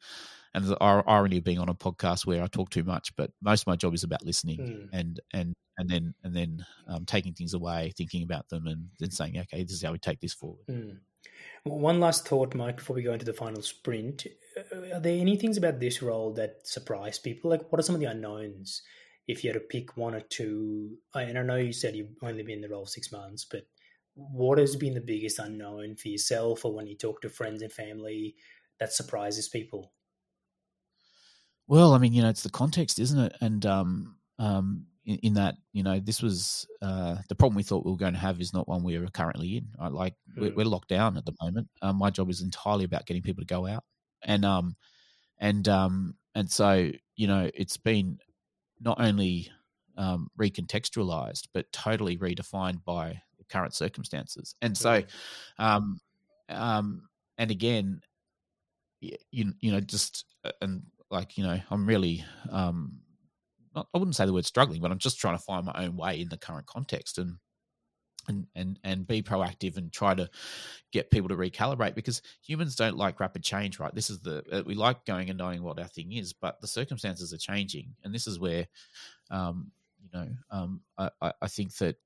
and 0.55 0.65
the 0.65 0.77
irony 0.81 1.39
of 1.39 1.45
being 1.45 1.59
on 1.59 1.69
a 1.69 1.75
podcast 1.75 2.27
where 2.27 2.43
I 2.43 2.47
talk 2.47 2.71
too 2.71 2.83
much, 2.83 3.15
but 3.17 3.31
most 3.43 3.63
of 3.63 3.67
my 3.69 3.77
job 3.77 3.95
is 3.95 4.05
about 4.05 4.25
listening 4.25 4.59
mm. 4.59 4.89
and 4.93 5.21
and 5.33 5.55
and 5.79 5.89
then 5.89 6.15
and 6.25 6.35
then 6.35 6.67
um, 6.89 7.05
taking 7.05 7.33
things 7.35 7.55
away, 7.55 7.93
thinking 7.97 8.23
about 8.23 8.49
them, 8.49 8.67
and 8.67 8.89
then 8.99 9.11
saying, 9.11 9.39
okay, 9.39 9.63
this 9.63 9.73
is 9.73 9.83
how 9.83 9.93
we 9.93 9.99
take 9.99 10.21
this 10.21 10.35
forward. 10.35 10.67
Mm. 10.69 10.99
One 11.65 12.01
last 12.01 12.27
thought, 12.27 12.55
Mike, 12.55 12.79
before 12.79 12.97
we 12.97 13.03
go 13.03 13.13
into 13.13 13.25
the 13.25 13.33
final 13.33 13.63
sprint. 13.63 14.27
Uh, 14.57 14.97
are 14.97 15.01
there 15.01 15.21
any 15.21 15.37
things 15.37 15.57
about 15.57 15.79
this 15.79 16.03
role 16.03 16.33
that 16.35 16.67
surprise 16.67 17.19
people? 17.19 17.51
Like, 17.51 17.71
what 17.71 17.79
are 17.79 17.83
some 17.83 17.95
of 17.95 18.01
the 18.01 18.09
unknowns? 18.09 18.83
If 19.29 19.45
you 19.45 19.51
had 19.51 19.61
to 19.61 19.67
pick 19.67 19.97
one 19.97 20.15
or 20.15 20.21
two, 20.21 20.97
and 21.15 21.39
I 21.39 21.43
know 21.43 21.57
you 21.57 21.73
said 21.73 21.95
you've 21.95 22.17
only 22.23 22.43
been 22.43 22.57
in 22.57 22.61
the 22.63 22.69
role 22.69 22.87
six 22.87 23.13
months, 23.13 23.45
but 23.45 23.63
what 24.15 24.59
has 24.59 24.75
been 24.75 24.95
the 24.95 25.01
biggest 25.01 25.39
unknown 25.39 25.97
for 25.97 26.09
yourself 26.09 26.65
or 26.65 26.75
when 26.75 26.87
you 26.87 26.97
talk 26.97 27.23
to 27.23 27.29
friends 27.29 27.63
and 27.63 27.73
family 27.73 28.35
that 28.81 28.93
surprises 28.93 29.49
people? 29.49 29.93
Well, 31.71 31.93
I 31.93 31.99
mean, 31.99 32.13
you 32.13 32.21
know, 32.21 32.29
it's 32.29 32.43
the 32.43 32.51
context, 32.51 32.99
isn't 32.99 33.21
it? 33.21 33.37
And 33.41 33.65
um, 33.65 34.17
um, 34.41 34.87
in, 35.07 35.19
in, 35.19 35.35
that, 35.35 35.55
you 35.73 35.85
know, 35.85 36.01
this 36.01 36.21
was 36.21 36.67
uh, 36.83 37.19
the 37.29 37.37
problem 37.37 37.55
we 37.55 37.63
thought 37.63 37.85
we 37.85 37.93
were 37.93 37.97
going 37.97 38.13
to 38.13 38.19
have 38.19 38.41
is 38.41 38.53
not 38.53 38.67
one 38.67 38.83
we 38.83 38.97
are 38.97 39.07
currently 39.07 39.59
in. 39.59 39.69
Right? 39.79 39.93
Like 39.93 40.15
we're, 40.37 40.53
we're, 40.53 40.65
locked 40.65 40.89
down 40.89 41.17
at 41.17 41.25
the 41.25 41.37
moment. 41.41 41.69
Um, 41.81 41.97
my 41.97 42.11
job 42.11 42.29
is 42.29 42.41
entirely 42.41 42.85
about 42.85 43.07
getting 43.07 43.23
people 43.23 43.43
to 43.43 43.47
go 43.47 43.69
out, 43.69 43.85
and 44.25 44.45
um, 44.45 44.75
and 45.39 45.69
um, 45.69 46.17
and 46.35 46.51
so 46.51 46.91
you 47.15 47.29
know, 47.29 47.49
it's 47.55 47.77
been 47.77 48.19
not 48.81 49.01
only 49.01 49.49
um, 49.97 50.29
recontextualized 50.41 51.47
but 51.55 51.71
totally 51.71 52.17
redefined 52.19 52.83
by 52.85 53.23
the 53.39 53.45
current 53.49 53.75
circumstances. 53.75 54.57
And 54.61 54.77
so, 54.77 55.05
um, 55.61 56.01
um, 56.49 57.03
and 57.39 57.53
again, 57.53 58.01
you 59.01 59.53
you 59.61 59.71
know, 59.71 59.79
just 59.81 60.25
uh, 60.45 60.51
and 60.63 60.83
like 61.11 61.37
you 61.37 61.45
know, 61.45 61.61
I'm 61.71 61.87
really 61.87 62.25
um, 62.51 63.01
not, 63.75 63.89
I 63.95 63.99
wouldn't 63.99 64.17
say 64.17 64.27
the 64.27 64.33
word 64.33 64.47
struggling, 64.47 64.81
but 64.81 64.91
I'm 64.91 64.99
just 64.99 65.19
trying 65.19 65.37
to 65.37 65.43
find 65.43 65.67
my 65.67 65.75
own 65.77 65.97
way 65.97 66.21
in 66.21 66.29
the 66.29 66.37
current 66.37 66.67
context 66.67 67.19
and 67.19 67.37
and 68.29 68.47
and 68.55 68.79
and 68.85 69.07
be 69.07 69.23
proactive 69.23 69.77
and 69.77 69.93
try 69.93 70.15
to 70.15 70.29
get 70.93 71.11
people 71.11 71.29
to 71.29 71.37
recalibrate 71.37 71.95
because 71.95 72.21
humans 72.43 72.77
don't 72.77 72.97
like 72.97 73.19
rapid 73.19 73.43
change 73.43 73.79
right? 73.79 73.95
This 73.95 74.11
is 74.11 74.21
the 74.21 74.45
uh, 74.53 74.63
we 74.67 74.75
like 74.75 75.05
going 75.05 75.31
and 75.31 75.39
knowing 75.39 75.63
what 75.63 75.81
our 75.81 75.89
thing 75.89 76.13
is 76.13 76.33
but 76.33 76.61
the 76.61 76.69
circumstances 76.69 77.33
are 77.33 77.39
changing. 77.39 77.95
And 78.05 78.15
this 78.15 78.27
is 78.27 78.39
where 78.39 78.67
um 79.31 79.71
you 80.03 80.11
know 80.13 80.29
um 80.51 80.81
i 80.99 81.33
i 81.41 81.47
think 81.47 81.75
that 81.77 81.97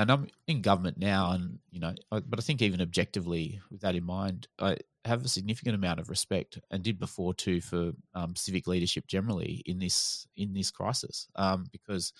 and 0.00 0.10
I'm 0.10 0.28
in 0.46 0.62
government 0.62 0.96
now, 0.96 1.32
and 1.32 1.58
you 1.70 1.78
know, 1.78 1.94
but 2.10 2.38
I 2.38 2.40
think 2.40 2.62
even 2.62 2.80
objectively, 2.80 3.60
with 3.70 3.82
that 3.82 3.94
in 3.94 4.04
mind, 4.04 4.48
I 4.58 4.78
have 5.04 5.24
a 5.24 5.28
significant 5.28 5.74
amount 5.74 6.00
of 6.00 6.08
respect, 6.08 6.58
and 6.70 6.82
did 6.82 6.98
before 6.98 7.34
too, 7.34 7.60
for 7.60 7.92
um, 8.14 8.34
civic 8.34 8.66
leadership 8.66 9.06
generally 9.06 9.62
in 9.66 9.78
this 9.78 10.26
in 10.36 10.54
this 10.54 10.70
crisis, 10.70 11.28
um, 11.36 11.66
because 11.70 12.14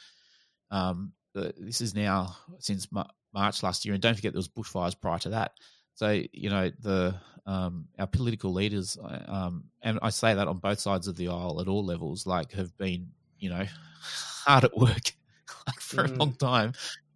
um, 0.70 1.12
the, 1.32 1.54
this 1.58 1.80
is 1.80 1.94
now 1.94 2.36
since 2.58 2.86
March 3.32 3.62
last 3.62 3.86
year, 3.86 3.94
and 3.94 4.02
don't 4.02 4.14
forget 4.14 4.34
there 4.34 4.38
was 4.38 4.48
bushfires 4.48 5.00
prior 5.00 5.18
to 5.20 5.30
that. 5.30 5.52
So 5.94 6.22
you 6.32 6.50
know 6.50 6.70
the 6.80 7.14
um, 7.46 7.88
our 7.98 8.06
political 8.06 8.52
leaders, 8.52 8.98
um, 9.26 9.64
and 9.80 9.98
I 10.02 10.10
say 10.10 10.34
that 10.34 10.48
on 10.48 10.58
both 10.58 10.80
sides 10.80 11.08
of 11.08 11.16
the 11.16 11.28
aisle 11.28 11.62
at 11.62 11.68
all 11.68 11.84
levels, 11.84 12.26
like 12.26 12.52
have 12.52 12.76
been 12.76 13.08
you 13.38 13.48
know 13.48 13.64
hard 14.44 14.64
at 14.64 14.76
work 14.76 15.14
like 15.66 15.80
for 15.80 16.04
mm. 16.04 16.14
a 16.14 16.18
long 16.18 16.34
time 16.34 16.74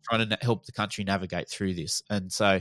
trying 0.08 0.28
to 0.28 0.38
help 0.40 0.66
the 0.66 0.72
country 0.72 1.04
navigate 1.04 1.48
through 1.48 1.74
this. 1.74 2.02
And 2.10 2.32
so 2.32 2.60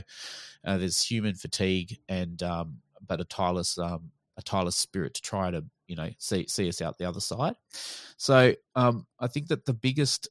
uh, 0.64 0.78
there's 0.78 1.02
human 1.02 1.34
fatigue 1.34 1.98
and 2.08 2.42
um, 2.42 2.78
but 3.06 3.20
a 3.20 3.24
tireless 3.24 3.78
um, 3.78 4.10
a 4.36 4.42
tireless 4.42 4.76
spirit 4.76 5.14
to 5.14 5.22
try 5.22 5.50
to 5.50 5.64
you 5.86 5.96
know 5.96 6.10
see 6.18 6.46
see 6.48 6.68
us 6.68 6.80
out 6.80 6.98
the 6.98 7.08
other 7.08 7.20
side. 7.20 7.54
So 8.16 8.54
um, 8.74 9.06
I 9.20 9.26
think 9.26 9.48
that 9.48 9.64
the 9.64 9.74
biggest 9.74 10.28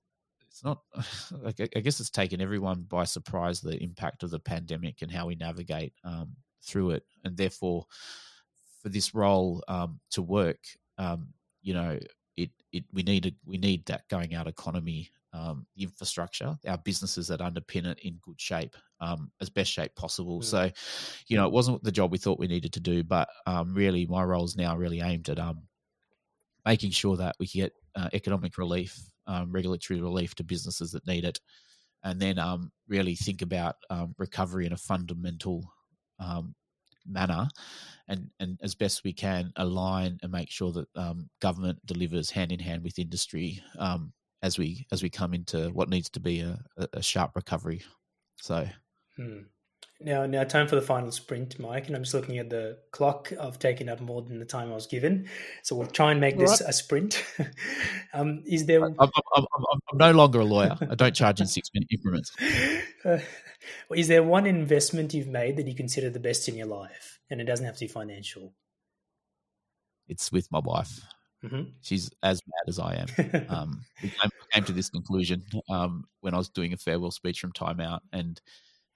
it's 0.49 0.63
not 0.63 0.81
like 1.31 1.59
I 1.75 1.79
guess 1.79 1.99
it's 1.99 2.09
taken 2.09 2.41
everyone 2.41 2.83
by 2.83 3.05
surprise 3.05 3.61
the 3.61 3.81
impact 3.81 4.23
of 4.23 4.31
the 4.31 4.39
pandemic 4.39 5.01
and 5.01 5.11
how 5.11 5.27
we 5.27 5.35
navigate 5.35 5.93
um, 6.03 6.35
through 6.61 6.91
it, 6.91 7.03
and 7.23 7.37
therefore 7.37 7.85
for 8.81 8.89
this 8.89 9.15
role 9.15 9.63
um, 9.67 9.99
to 10.11 10.21
work, 10.21 10.59
um, 10.97 11.27
you 11.61 11.73
know, 11.73 11.97
it 12.35 12.51
it 12.71 12.83
we 12.91 13.03
need 13.03 13.25
a, 13.25 13.31
we 13.45 13.57
need 13.57 13.85
that 13.85 14.07
going 14.09 14.35
out 14.35 14.47
economy 14.47 15.09
um, 15.33 15.65
infrastructure, 15.77 16.55
our 16.67 16.77
businesses 16.77 17.27
that 17.27 17.39
underpin 17.39 17.87
it 17.87 17.99
in 18.03 18.19
good 18.21 18.39
shape, 18.39 18.75
um, 19.01 19.31
as 19.41 19.49
best 19.49 19.71
shape 19.71 19.93
possible. 19.95 20.39
Mm. 20.39 20.43
So, 20.43 20.71
you 21.27 21.37
know, 21.37 21.45
it 21.45 21.51
wasn't 21.51 21.83
the 21.83 21.91
job 21.91 22.11
we 22.11 22.17
thought 22.17 22.39
we 22.39 22.47
needed 22.47 22.73
to 22.73 22.79
do, 22.79 23.03
but 23.03 23.27
um, 23.47 23.73
really, 23.73 24.05
my 24.05 24.23
role 24.23 24.45
is 24.45 24.55
now 24.55 24.77
really 24.77 25.01
aimed 25.01 25.29
at 25.29 25.39
um, 25.39 25.63
making 26.65 26.91
sure 26.91 27.17
that 27.17 27.35
we 27.39 27.47
get 27.47 27.73
uh, 27.95 28.09
economic 28.13 28.57
relief, 28.57 28.97
um, 29.27 29.51
regulatory 29.51 29.99
relief 30.01 30.35
to 30.35 30.43
businesses 30.43 30.91
that 30.91 31.07
need 31.07 31.25
it, 31.25 31.39
and 32.03 32.19
then 32.19 32.37
um, 32.37 32.71
really 32.87 33.15
think 33.15 33.41
about 33.41 33.75
recovery 34.17 34.65
in 34.65 34.73
a 34.73 34.77
fundamental 34.77 35.63
manner 37.05 37.47
and 38.07 38.29
and 38.39 38.57
as 38.61 38.75
best 38.75 39.03
we 39.03 39.13
can 39.13 39.51
align 39.57 40.17
and 40.21 40.31
make 40.31 40.49
sure 40.49 40.71
that 40.71 40.87
um, 40.95 41.29
government 41.41 41.77
delivers 41.85 42.29
hand 42.29 42.51
in 42.51 42.59
hand 42.59 42.81
with 42.81 42.99
industry 42.99 43.61
um, 43.77 44.13
as 44.43 44.59
we 44.59 44.85
as 44.91 45.01
we 45.01 45.09
come 45.09 45.33
into 45.33 45.69
what 45.69 45.89
needs 45.89 46.09
to 46.11 46.19
be 46.19 46.41
a, 46.41 46.59
a 46.93 47.01
sharp 47.01 47.31
recovery. 47.35 47.81
So. 48.35 48.67
Hmm. 49.15 49.39
Now, 50.01 50.25
now, 50.25 50.43
time 50.43 50.67
for 50.67 50.75
the 50.75 50.81
final 50.81 51.11
sprint, 51.11 51.57
Mike. 51.59 51.87
And 51.87 51.95
I'm 51.95 52.03
just 52.03 52.13
looking 52.13 52.37
at 52.37 52.49
the 52.49 52.77
clock. 52.91 53.31
I've 53.39 53.57
taken 53.57 53.87
up 53.87 54.01
more 54.01 54.21
than 54.21 54.37
the 54.37 54.45
time 54.45 54.69
I 54.69 54.75
was 54.75 54.85
given, 54.85 55.29
so 55.61 55.77
we'll 55.77 55.87
try 55.87 56.11
and 56.11 56.19
make 56.19 56.37
this 56.37 56.59
right. 56.59 56.69
a 56.69 56.73
sprint. 56.73 57.23
um, 58.13 58.43
is 58.45 58.65
there? 58.65 58.83
I'm, 58.83 58.95
I'm, 58.99 59.09
I'm, 59.37 59.45
I'm, 59.91 59.97
no 59.97 60.11
longer 60.11 60.41
a 60.41 60.43
lawyer. 60.43 60.77
I 60.81 60.95
don't 60.95 61.15
charge 61.15 61.39
in 61.39 61.47
six 61.47 61.69
minute 61.73 61.89
increments. 61.91 62.35
Uh, 63.05 63.19
is 63.93 64.07
there 64.07 64.23
one 64.23 64.45
investment 64.45 65.13
you've 65.13 65.27
made 65.27 65.57
that 65.57 65.67
you 65.67 65.75
consider 65.75 66.09
the 66.09 66.19
best 66.19 66.47
in 66.47 66.55
your 66.55 66.67
life, 66.67 67.19
and 67.29 67.41
it 67.41 67.43
doesn't 67.43 67.65
have 67.65 67.75
to 67.75 67.81
be 67.81 67.87
financial? 67.87 68.53
It's 70.07 70.31
with 70.31 70.49
my 70.53 70.59
wife. 70.59 71.01
Mm-hmm. 71.43 71.63
She's 71.81 72.09
as 72.23 72.41
mad 72.47 72.63
as 72.67 72.79
I 72.79 72.95
am. 72.95 73.45
um, 73.49 73.81
I 74.21 74.29
came 74.51 74.63
to 74.63 74.71
this 74.71 74.89
conclusion 74.89 75.43
um, 75.69 76.05
when 76.21 76.33
I 76.33 76.37
was 76.37 76.49
doing 76.49 76.73
a 76.73 76.77
farewell 76.77 77.11
speech 77.11 77.39
from 77.39 77.51
Time 77.51 77.79
Out 77.79 78.01
and 78.13 78.39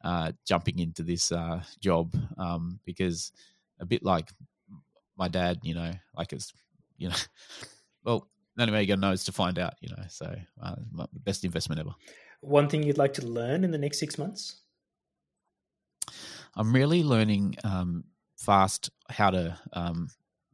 uh, 0.04 0.32
jumping 0.46 0.80
into 0.80 1.04
this 1.04 1.32
uh, 1.32 1.62
job 1.82 2.16
um, 2.38 2.80
because 2.86 3.32
a 3.80 3.86
bit 3.86 4.04
like 4.04 4.30
my 5.18 5.28
dad, 5.28 5.60
you 5.64 5.74
know, 5.74 5.92
like 6.16 6.32
it's, 6.32 6.54
you 6.98 7.10
know, 7.10 7.16
well, 8.04 8.28
the 8.56 8.64
only 8.64 8.74
way 8.74 8.82
you're 8.82 8.88
going 8.88 9.02
to 9.02 9.08
know 9.08 9.14
is 9.14 9.26
to 9.26 9.32
find 9.32 9.60
out, 9.60 9.74
you 9.82 9.90
know. 9.90 10.04
So, 10.10 10.34
uh, 10.62 10.76
best 11.14 11.44
investment 11.44 11.80
ever. 11.80 11.92
One 12.42 12.70
thing 12.70 12.84
you'd 12.84 12.98
like 12.98 13.14
to 13.16 13.26
learn 13.26 13.64
in 13.64 13.72
the 13.72 13.78
next 13.78 14.00
six 14.00 14.18
months? 14.18 14.62
I'm 16.56 16.74
really 16.74 17.04
learning 17.04 17.56
um, 17.64 18.06
fast 18.38 18.90
how 19.10 19.32
to, 19.32 19.60
um, 19.74 20.10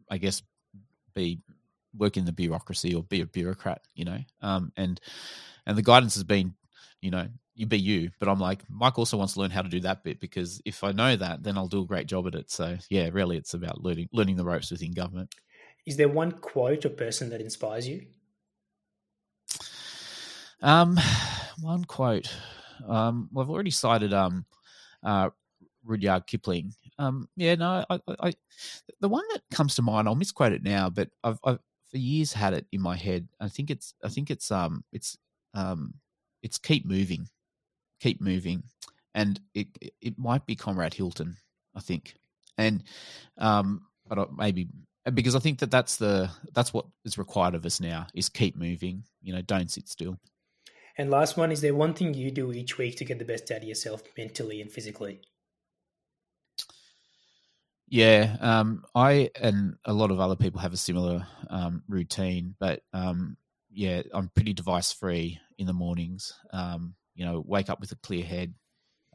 I 0.10 0.18
guess, 0.18 0.41
be 1.14 1.39
work 1.98 2.18
in 2.18 2.26
the 2.26 2.32
bureaucracy 2.32 2.94
or 2.94 3.04
be 3.04 3.22
a 3.22 3.26
bureaucrat, 3.26 3.82
you 3.96 4.06
know. 4.06 4.20
Um, 4.41 4.72
and 4.78 5.00
and 5.66 5.78
the 5.78 5.82
guidance 5.82 6.16
has 6.16 6.24
been, 6.24 6.56
you 7.02 7.12
know, 7.12 7.28
you 7.56 7.66
be 7.66 7.80
you. 7.80 8.12
But 8.20 8.30
I'm 8.30 8.39
like, 8.39 8.62
Mike 8.70 8.98
also 8.98 9.18
wants 9.18 9.34
to 9.34 9.39
learn 9.39 9.52
how 9.52 9.62
to 9.62 9.70
do 9.70 9.80
that 9.82 10.04
bit 10.04 10.20
because 10.20 10.62
if 10.66 10.84
I 10.84 10.91
know 10.91 11.16
that, 11.16 11.44
then 11.44 11.58
I'll 11.58 11.68
do 11.68 11.82
a 11.82 11.86
great 11.86 12.08
job 12.08 12.28
at 12.28 12.36
it. 12.36 12.52
So 12.52 12.78
yeah, 12.89 13.10
really, 13.12 13.38
it's 13.38 13.54
about 13.54 13.84
learning 13.84 14.10
learning 14.12 14.38
the 14.38 14.46
ropes 14.46 14.72
within 14.72 14.91
government. 14.91 15.34
Is 15.86 15.98
there 15.98 16.10
one 16.10 16.32
quote 16.32 16.86
or 16.86 16.89
person 16.89 17.30
that 17.30 17.41
inspires 17.41 17.88
you? 17.88 18.06
Um, 20.62 20.98
one 21.62 21.86
quote. 21.86 22.34
Um, 22.88 23.30
well, 23.32 23.44
I've 23.44 23.52
already 23.52 23.72
cited 23.72 24.14
um, 24.14 24.46
uh, 25.04 25.30
Rudyard 25.86 26.28
Kipling. 26.28 26.74
Um, 26.98 27.28
yeah, 27.36 27.56
no, 27.56 27.86
I, 27.89 28.00
I, 28.20 28.34
the 29.00 29.10
one 29.10 29.24
that 29.34 29.41
comes 29.52 29.76
to 29.76 29.82
mind, 29.82 30.08
I'll 30.08 30.16
misquote 30.16 30.54
it 30.54 30.64
now, 30.64 30.89
but 30.89 31.10
I've, 31.24 31.39
I've 31.44 31.60
for 31.94 32.00
years 32.00 32.34
had 32.34 32.56
it 32.56 32.66
in 32.72 32.82
my 32.82 32.98
head. 32.98 33.30
I 33.39 33.48
think 33.48 33.70
it's 33.70 33.94
I 34.04 34.10
think 34.10 34.32
it's 34.32 34.52
um 34.52 34.84
it's 34.91 35.16
um 35.54 35.94
it's 36.41 36.58
keep 36.58 36.86
moving, 36.86 37.30
keep 38.02 38.20
moving, 38.20 38.64
and 39.14 39.39
it 39.54 39.68
it 40.02 40.18
might 40.18 40.48
be 40.48 40.56
Conrad 40.56 40.96
Hilton, 40.96 41.38
I 41.76 41.80
think, 41.82 42.16
and 42.58 42.84
um 43.38 43.86
but 44.08 44.36
maybe 44.36 44.68
because 45.14 45.36
I 45.36 45.39
think 45.39 45.60
that 45.60 45.70
that's 45.70 45.98
the 45.98 46.32
that's 46.54 46.74
what 46.74 46.88
is 47.06 47.20
required 47.20 47.54
of 47.54 47.66
us 47.66 47.80
now 47.80 48.08
is 48.16 48.28
keep 48.28 48.58
moving. 48.58 49.04
You 49.22 49.36
know, 49.36 49.41
don't 49.44 49.70
sit 49.70 49.88
still. 49.88 50.18
And 50.98 51.12
last 51.12 51.38
one 51.38 51.52
is 51.52 51.62
there 51.62 51.76
one 51.76 51.94
thing 51.94 52.16
you 52.16 52.32
do 52.32 52.52
each 52.52 52.80
week 52.80 52.98
to 52.98 53.06
get 53.06 53.20
the 53.20 53.26
best 53.26 53.52
out 53.52 53.58
of 53.58 53.64
yourself 53.64 54.02
mentally 54.18 54.62
and 54.62 54.72
physically? 54.72 55.22
Yeah, 57.94 58.38
um, 58.41 58.84
I 58.96 59.30
and 59.39 59.76
a 59.86 59.94
lot 59.94 60.10
of 60.10 60.20
other 60.20 60.36
people 60.36 60.60
have 60.60 60.74
a 60.74 60.78
similar 60.78 61.28
um, 61.52 61.84
routine, 61.88 62.56
but 62.60 62.82
um, 62.91 63.38
yeah, 63.70 64.02
I'm 64.14 64.30
pretty 64.30 64.54
device 64.54 64.91
free 64.91 65.39
in 65.60 65.68
the 65.68 65.74
mornings. 65.74 66.34
Um, 66.52 66.96
you 67.14 67.24
know, 67.24 67.44
wake 67.46 67.70
up 67.70 67.80
with 67.80 67.91
a 67.91 67.96
clear 67.98 68.26
head, 68.26 68.56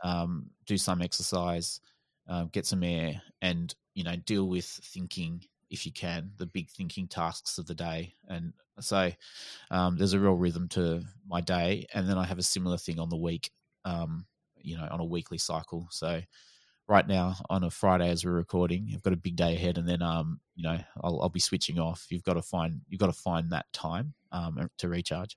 um, 0.04 0.50
do 0.66 0.78
some 0.78 1.02
exercise, 1.02 1.80
uh, 2.28 2.44
get 2.52 2.66
some 2.66 2.84
air, 2.84 3.20
and 3.42 3.74
you 3.94 4.04
know, 4.04 4.16
deal 4.16 4.48
with 4.48 4.66
thinking 4.66 5.42
if 5.70 5.86
you 5.86 5.92
can, 5.92 6.30
the 6.38 6.46
big 6.46 6.70
thinking 6.70 7.08
tasks 7.08 7.58
of 7.58 7.66
the 7.66 7.74
day. 7.74 8.14
And 8.28 8.52
so 8.80 9.10
there's 9.70 10.14
a 10.14 10.20
real 10.20 10.34
rhythm 10.34 10.68
to 10.70 11.02
my 11.26 11.40
day, 11.40 11.86
and 11.94 12.08
then 12.08 12.18
I 12.18 12.24
have 12.26 12.38
a 12.38 12.44
similar 12.44 12.78
thing 12.78 13.00
on 13.00 13.10
the 13.10 13.16
week. 13.16 13.50
you 14.60 14.76
know, 14.76 14.88
on 14.90 15.00
a 15.00 15.04
weekly 15.04 15.38
cycle. 15.38 15.86
So 15.90 16.20
right 16.88 17.06
now 17.06 17.36
on 17.50 17.64
a 17.64 17.70
Friday 17.70 18.08
as 18.08 18.24
we're 18.24 18.32
recording. 18.32 18.90
I've 18.94 19.02
got 19.02 19.12
a 19.12 19.16
big 19.16 19.36
day 19.36 19.54
ahead, 19.54 19.78
and 19.78 19.88
then 19.88 20.02
um, 20.02 20.40
you 20.56 20.62
know, 20.62 20.78
I'll, 21.02 21.22
I'll 21.22 21.28
be 21.28 21.40
switching 21.40 21.78
off. 21.78 22.06
You've 22.10 22.24
got 22.24 22.34
to 22.34 22.42
find 22.42 22.80
you've 22.88 23.00
got 23.00 23.06
to 23.06 23.12
find 23.12 23.52
that 23.52 23.66
time 23.72 24.14
um 24.32 24.68
to 24.78 24.88
recharge. 24.88 25.36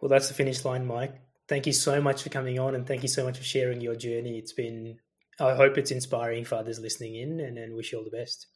Well, 0.00 0.08
that's 0.08 0.28
the 0.28 0.34
finish 0.34 0.64
line, 0.64 0.86
Mike. 0.86 1.14
Thank 1.48 1.66
you 1.66 1.72
so 1.72 2.00
much 2.00 2.22
for 2.22 2.28
coming 2.28 2.58
on, 2.58 2.74
and 2.74 2.86
thank 2.86 3.02
you 3.02 3.08
so 3.08 3.24
much 3.24 3.36
for 3.36 3.44
sharing 3.44 3.80
your 3.80 3.96
journey. 3.96 4.38
It's 4.38 4.52
been, 4.52 4.98
I 5.40 5.54
hope 5.54 5.78
it's 5.78 5.90
inspiring 5.90 6.44
for 6.44 6.56
others 6.56 6.78
listening 6.78 7.16
in, 7.16 7.40
and, 7.40 7.58
and 7.58 7.74
wish 7.74 7.92
you 7.92 7.98
all 7.98 8.04
the 8.04 8.10
best. 8.10 8.46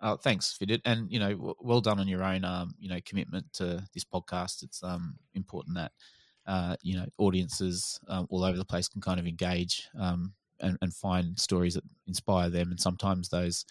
Oh, 0.00 0.16
thanks, 0.16 0.56
Fidit, 0.56 0.80
and 0.84 1.10
you 1.10 1.18
know, 1.18 1.32
w- 1.32 1.54
well 1.60 1.80
done 1.80 1.98
on 1.98 2.06
your 2.08 2.22
own, 2.22 2.44
um, 2.44 2.74
you 2.78 2.88
know, 2.88 3.00
commitment 3.04 3.52
to 3.54 3.84
this 3.92 4.04
podcast. 4.04 4.62
It's 4.62 4.82
um 4.82 5.16
important 5.34 5.76
that. 5.76 5.92
Uh, 6.46 6.76
you 6.80 6.96
know, 6.96 7.04
audiences 7.18 8.00
uh, 8.08 8.24
all 8.30 8.42
over 8.42 8.56
the 8.56 8.64
place 8.64 8.88
can 8.88 9.02
kind 9.02 9.20
of 9.20 9.26
engage 9.26 9.86
um, 10.00 10.32
and, 10.60 10.78
and 10.80 10.94
find 10.94 11.38
stories 11.38 11.74
that 11.74 11.84
inspire 12.06 12.50
them. 12.50 12.70
And 12.70 12.80
sometimes 12.80 13.28
those 13.28 13.64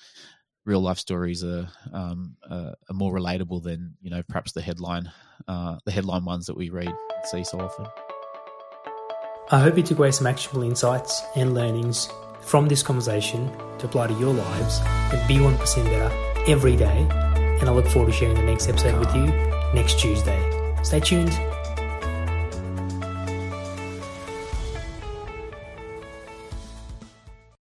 real 0.65 0.81
life 0.81 0.97
stories 0.97 1.43
are, 1.43 1.67
um, 1.93 2.35
uh, 2.47 2.73
are 2.89 2.93
more 2.93 3.13
relatable 3.13 3.63
than 3.63 3.95
you 4.01 4.09
know 4.09 4.21
perhaps 4.27 4.51
the 4.51 4.61
headline 4.61 5.11
uh, 5.47 5.77
the 5.85 5.91
headline 5.91 6.25
ones 6.25 6.45
that 6.47 6.57
we 6.57 6.69
read 6.69 6.87
and 6.87 7.25
see 7.25 7.43
so 7.43 7.59
often. 7.59 7.85
I 9.49 9.59
hope 9.61 9.77
you 9.77 9.83
took 9.83 9.97
away 9.97 10.11
some 10.11 10.27
actionable 10.27 10.63
insights 10.63 11.23
and 11.35 11.53
learnings 11.53 12.09
from 12.41 12.67
this 12.67 12.83
conversation 12.83 13.49
to 13.79 13.85
apply 13.85 14.07
to 14.07 14.13
your 14.15 14.33
lives 14.33 14.81
and 14.83 15.27
be 15.27 15.39
one 15.39 15.57
percent 15.57 15.87
better 15.87 16.13
every 16.47 16.75
day. 16.75 17.07
And 17.59 17.69
I 17.69 17.71
look 17.71 17.87
forward 17.87 18.11
to 18.11 18.17
sharing 18.17 18.35
the 18.35 18.43
next 18.43 18.67
episode 18.67 18.99
with 18.99 19.15
you 19.15 19.25
next 19.73 19.99
Tuesday. 19.99 20.73
Stay 20.83 20.99
tuned. 20.99 21.31